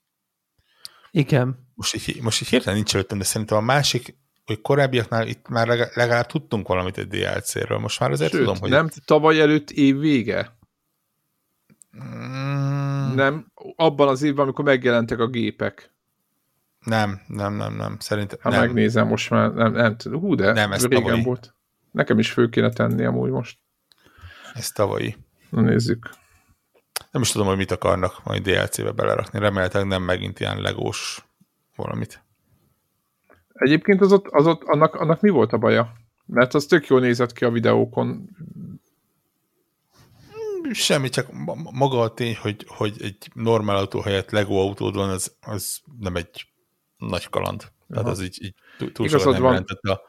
Igen. 1.11 1.70
Most 1.81 2.09
így, 2.09 2.23
most 2.23 2.43
így 2.43 2.49
hirtelen 2.49 2.75
nincs 2.77 2.95
előttem, 2.95 3.19
de 3.19 3.25
szerintem 3.25 3.57
a 3.59 3.61
másik, 3.61 4.17
hogy 4.47 4.61
korábbiaknál 4.61 5.27
itt 5.27 5.49
már 5.49 5.67
legalább, 5.95 6.27
tudtunk 6.27 6.69
valamit 6.69 6.99
egy 6.99 7.09
DLC-ről. 7.09 7.79
Most 7.79 8.01
már 8.01 8.11
azért 8.11 8.31
Sőt, 8.31 8.41
tudom, 8.41 8.59
hogy... 8.59 8.71
nem 8.71 8.89
tavaly 9.05 9.41
előtt 9.41 9.71
év 9.71 9.99
vége? 9.99 10.57
Mm. 12.05 13.15
Nem, 13.15 13.53
abban 13.77 14.09
az 14.09 14.23
évben, 14.23 14.45
amikor 14.45 14.65
megjelentek 14.65 15.19
a 15.19 15.27
gépek. 15.27 15.95
Nem, 16.85 17.21
nem, 17.27 17.55
nem, 17.55 17.75
nem. 17.75 17.97
Szerintem 17.99 18.39
Ha 18.43 18.51
nem. 18.51 18.61
megnézem 18.61 19.07
most 19.07 19.31
már, 19.31 19.53
nem, 19.53 19.73
nem 19.73 19.97
tudom. 19.97 20.21
Hú, 20.21 20.35
de 20.35 20.53
nem, 20.53 20.73
ez 20.73 20.87
régen 20.87 21.03
tavalyi. 21.03 21.23
volt. 21.23 21.55
Nekem 21.91 22.19
is 22.19 22.33
fő 22.33 22.49
kéne 22.49 22.71
tenni 22.73 23.05
amúgy 23.05 23.31
most. 23.31 23.59
Ez 24.55 24.69
tavalyi. 24.69 25.17
Na 25.51 25.61
nézzük. 25.61 26.11
Nem 27.11 27.23
is 27.23 27.31
tudom, 27.31 27.47
hogy 27.47 27.57
mit 27.57 27.71
akarnak 27.71 28.25
majd 28.25 28.43
DLC-be 28.43 28.91
belerakni. 28.93 29.39
Remélhetőleg 29.39 29.87
nem 29.87 30.03
megint 30.03 30.41
ilyen 30.41 30.61
legós 30.61 31.25
valamit. 31.81 32.25
Egyébként 33.53 34.01
az 34.01 34.13
ott, 34.13 34.27
az 34.27 34.47
ott 34.47 34.63
annak, 34.63 34.95
annak 34.95 35.21
mi 35.21 35.29
volt 35.29 35.53
a 35.53 35.59
baja? 35.59 35.93
Mert 36.27 36.55
az 36.55 36.67
tök 36.67 36.87
jól 36.87 37.01
nézett 37.01 37.33
ki 37.33 37.45
a 37.45 37.51
videókon. 37.51 38.29
Semmi, 40.73 41.09
csak 41.09 41.27
maga 41.73 42.01
a 42.01 42.15
tény, 42.15 42.37
hogy, 42.37 42.65
hogy 42.69 42.97
egy 43.03 43.31
normál 43.35 43.77
autó 43.77 44.01
helyett 44.01 44.31
Lego 44.31 44.55
autód 44.55 44.95
van, 44.95 45.09
az, 45.09 45.37
az 45.41 45.81
nem 45.99 46.17
egy 46.17 46.47
nagy 46.97 47.29
kaland. 47.29 47.61
Tehát 47.89 48.05
Aha. 48.05 48.11
az 48.11 48.23
így, 48.23 48.39
így 48.43 48.55
túl 48.93 49.07
Igazad 49.07 49.33
nem 49.33 49.43
van. 49.43 49.65
A, 49.81 50.01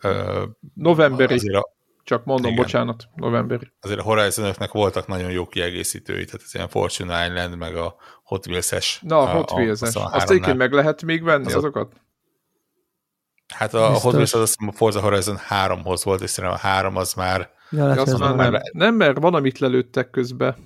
ö, 0.00 0.44
novemberi, 0.74 1.54
a, 1.54 1.72
csak 2.04 2.24
mondom, 2.24 2.50
igen, 2.50 2.62
bocsánat, 2.62 3.08
novemberi. 3.14 3.72
Azért 3.80 3.98
a 3.98 4.02
horizon 4.02 4.52
voltak 4.72 5.06
nagyon 5.06 5.30
jó 5.30 5.46
kiegészítői, 5.46 6.24
tehát 6.24 6.40
az 6.44 6.54
ilyen 6.54 6.68
Fortune 6.68 7.26
Island, 7.26 7.56
meg 7.56 7.76
a 7.76 7.94
Hot 8.22 8.46
Wheels-es. 8.46 9.00
Na, 9.02 9.18
a 9.18 9.26
Hot 9.26 9.50
Wheels-es. 9.50 9.94
Azt 9.94 10.30
egyébként 10.30 10.56
meg 10.56 10.72
lehet 10.72 11.02
még 11.02 11.22
venni 11.22 11.46
az 11.46 11.54
azokat? 11.54 11.92
Hát 13.54 13.74
a, 13.74 13.86
a 13.86 13.98
Hot 13.98 14.12
Wheels 14.12 14.32
az 14.32 14.40
azt 14.40 14.56
a 14.66 14.72
Forza 14.72 15.00
Horizon 15.00 15.38
3-hoz 15.48 16.04
volt, 16.04 16.20
és 16.20 16.30
szerintem 16.30 16.58
a 16.62 16.66
3 16.66 16.96
az 16.96 17.14
már 17.14 17.50
Ja, 17.72 17.84
lehet, 17.84 17.98
azt 17.98 18.18
már 18.18 18.36
nem, 18.36 18.60
nem, 18.72 18.94
mert 18.94 19.18
van, 19.18 19.34
amit 19.34 19.58
lelőttek 19.58 20.10
közbe. 20.10 20.56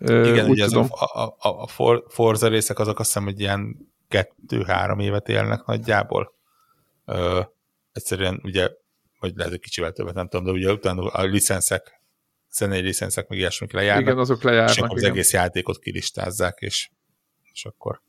Igen, 0.00 0.48
ugye 0.48 0.66
tudom. 0.66 0.86
a, 0.90 1.20
a, 1.22 1.36
a 1.38 1.66
Forza 2.08 2.48
részek 2.48 2.78
azok 2.78 2.98
azt 2.98 3.08
hiszem, 3.08 3.24
hogy 3.24 3.40
ilyen 3.40 3.92
kettő-három 4.08 4.98
évet 4.98 5.28
élnek 5.28 5.64
nagyjából. 5.64 6.34
Ö, 7.04 7.40
egyszerűen 7.92 8.40
ugye, 8.42 8.70
vagy 9.24 9.36
lehet, 9.36 9.52
hogy 9.52 9.60
kicsivel 9.60 9.92
többet, 9.92 10.14
nem 10.14 10.28
tudom, 10.28 10.46
de 10.46 10.52
ugye 10.52 10.72
utána 10.72 11.06
a 11.06 11.22
licenszek, 11.22 12.02
zenei 12.50 12.80
licenszek 12.80 13.28
meg 13.28 13.38
ilyesmik 13.38 13.72
lejárnak. 13.72 14.04
Igen, 14.06 14.18
azok 14.18 14.42
lejárnak. 14.42 14.74
És 14.74 14.78
akkor 14.78 14.96
az 14.96 15.00
igen. 15.00 15.12
egész 15.12 15.32
játékot 15.32 15.78
kilistázzák, 15.78 16.58
és, 16.60 16.90
és 17.52 17.64
akkor 17.64 18.02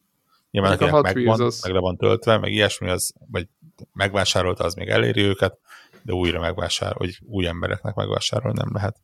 nyilván 0.52 0.72
akinek 0.72 1.02
megvan, 1.02 1.42
az... 1.42 1.62
meg 1.62 1.72
le 1.72 1.80
van 1.80 1.98
töltve, 1.98 2.38
meg 2.38 2.52
ilyesmi, 2.52 2.90
az, 2.90 3.14
vagy 3.32 3.48
megvásárolta, 3.94 4.64
az 4.64 4.74
még 4.74 4.88
eléri 4.88 5.22
őket, 5.22 5.60
de 6.02 6.14
újra 6.14 6.40
megvásárol, 6.40 6.98
vagy 6.98 7.20
új 7.26 7.48
embereknek 7.48 7.96
megvásárol 7.96 8.52
nem 8.52 8.70
lehet. 8.74 9.02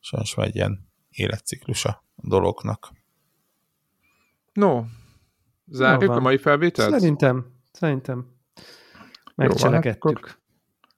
Sajnos 0.00 0.34
van 0.34 0.46
egy 0.46 0.54
ilyen 0.54 0.88
életciklusa 1.10 2.04
a 2.16 2.28
dolognak. 2.28 2.92
No, 4.52 4.84
zárjuk 5.66 6.10
a 6.10 6.20
mai 6.20 6.38
felvételt? 6.38 6.90
Szerintem, 6.90 7.46
szerintem. 7.72 8.34
Megcselekedtük. 9.34 10.44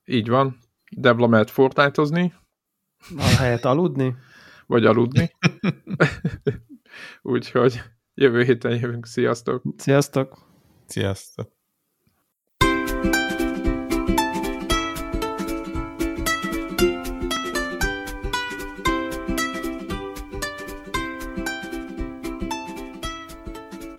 Így 0.08 0.28
van. 0.28 0.58
Debla 0.90 1.26
mehet 1.26 1.50
Fortnite-ozni. 1.50 2.34
A 3.16 3.22
helyet 3.22 3.64
aludni. 3.64 4.16
Vagy 4.66 4.84
aludni. 4.84 5.30
Úgyhogy 7.22 7.82
jövő 8.14 8.42
héten 8.42 8.74
jövünk. 8.74 9.06
Sziasztok! 9.06 9.62
Sziasztok! 9.76 10.38
Sziasztok! 10.86 11.56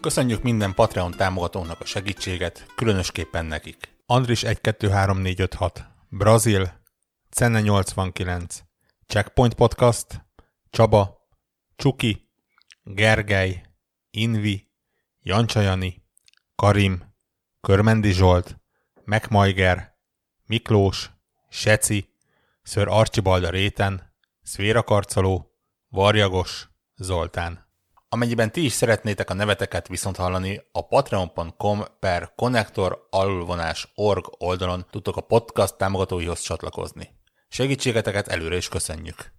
Köszönjük 0.02 0.44
minden 0.44 0.74
Patreon 0.74 1.12
támogatónak 1.12 1.80
a 1.80 1.86
segítséget, 1.86 2.66
különösképpen 2.76 3.46
nekik. 3.46 3.78
Andris 4.06 4.44
123456, 4.44 5.99
Brazil, 6.12 6.72
Cenne 7.30 7.62
89, 7.62 8.64
Checkpoint 9.08 9.54
Podcast, 9.54 10.26
Csaba, 10.70 11.28
Csuki, 11.76 12.30
Gergely, 12.84 13.62
Invi, 14.12 14.72
Jancsajani, 15.22 16.06
Karim, 16.56 17.14
Körmendi 17.62 18.12
Zsolt, 18.12 18.60
Megmajger, 19.06 19.98
Miklós, 20.46 21.12
Seci, 21.50 22.14
Ször 22.62 22.88
Archibalda 22.88 23.50
Réten, 23.50 24.14
Szvéra 24.42 24.84
Karcoló, 24.84 25.56
Varjagos, 25.90 26.70
Zoltán. 26.96 27.69
Amennyiben 28.12 28.52
ti 28.52 28.64
is 28.64 28.72
szeretnétek 28.72 29.30
a 29.30 29.34
neveteket 29.34 29.88
viszont 29.88 30.16
hallani, 30.16 30.62
a 30.72 30.88
patreon.com 30.88 31.84
per 32.00 32.34
connector 32.36 33.08
alulvonás 33.10 33.92
org 33.96 34.26
oldalon 34.38 34.86
tudtok 34.90 35.18
a 35.18 35.22
podcast 35.22 35.78
támogatóihoz 35.78 36.40
csatlakozni. 36.40 37.10
Segítségeteket 37.50 38.28
előre 38.28 38.56
is 38.56 38.68
köszönjük! 38.68 39.39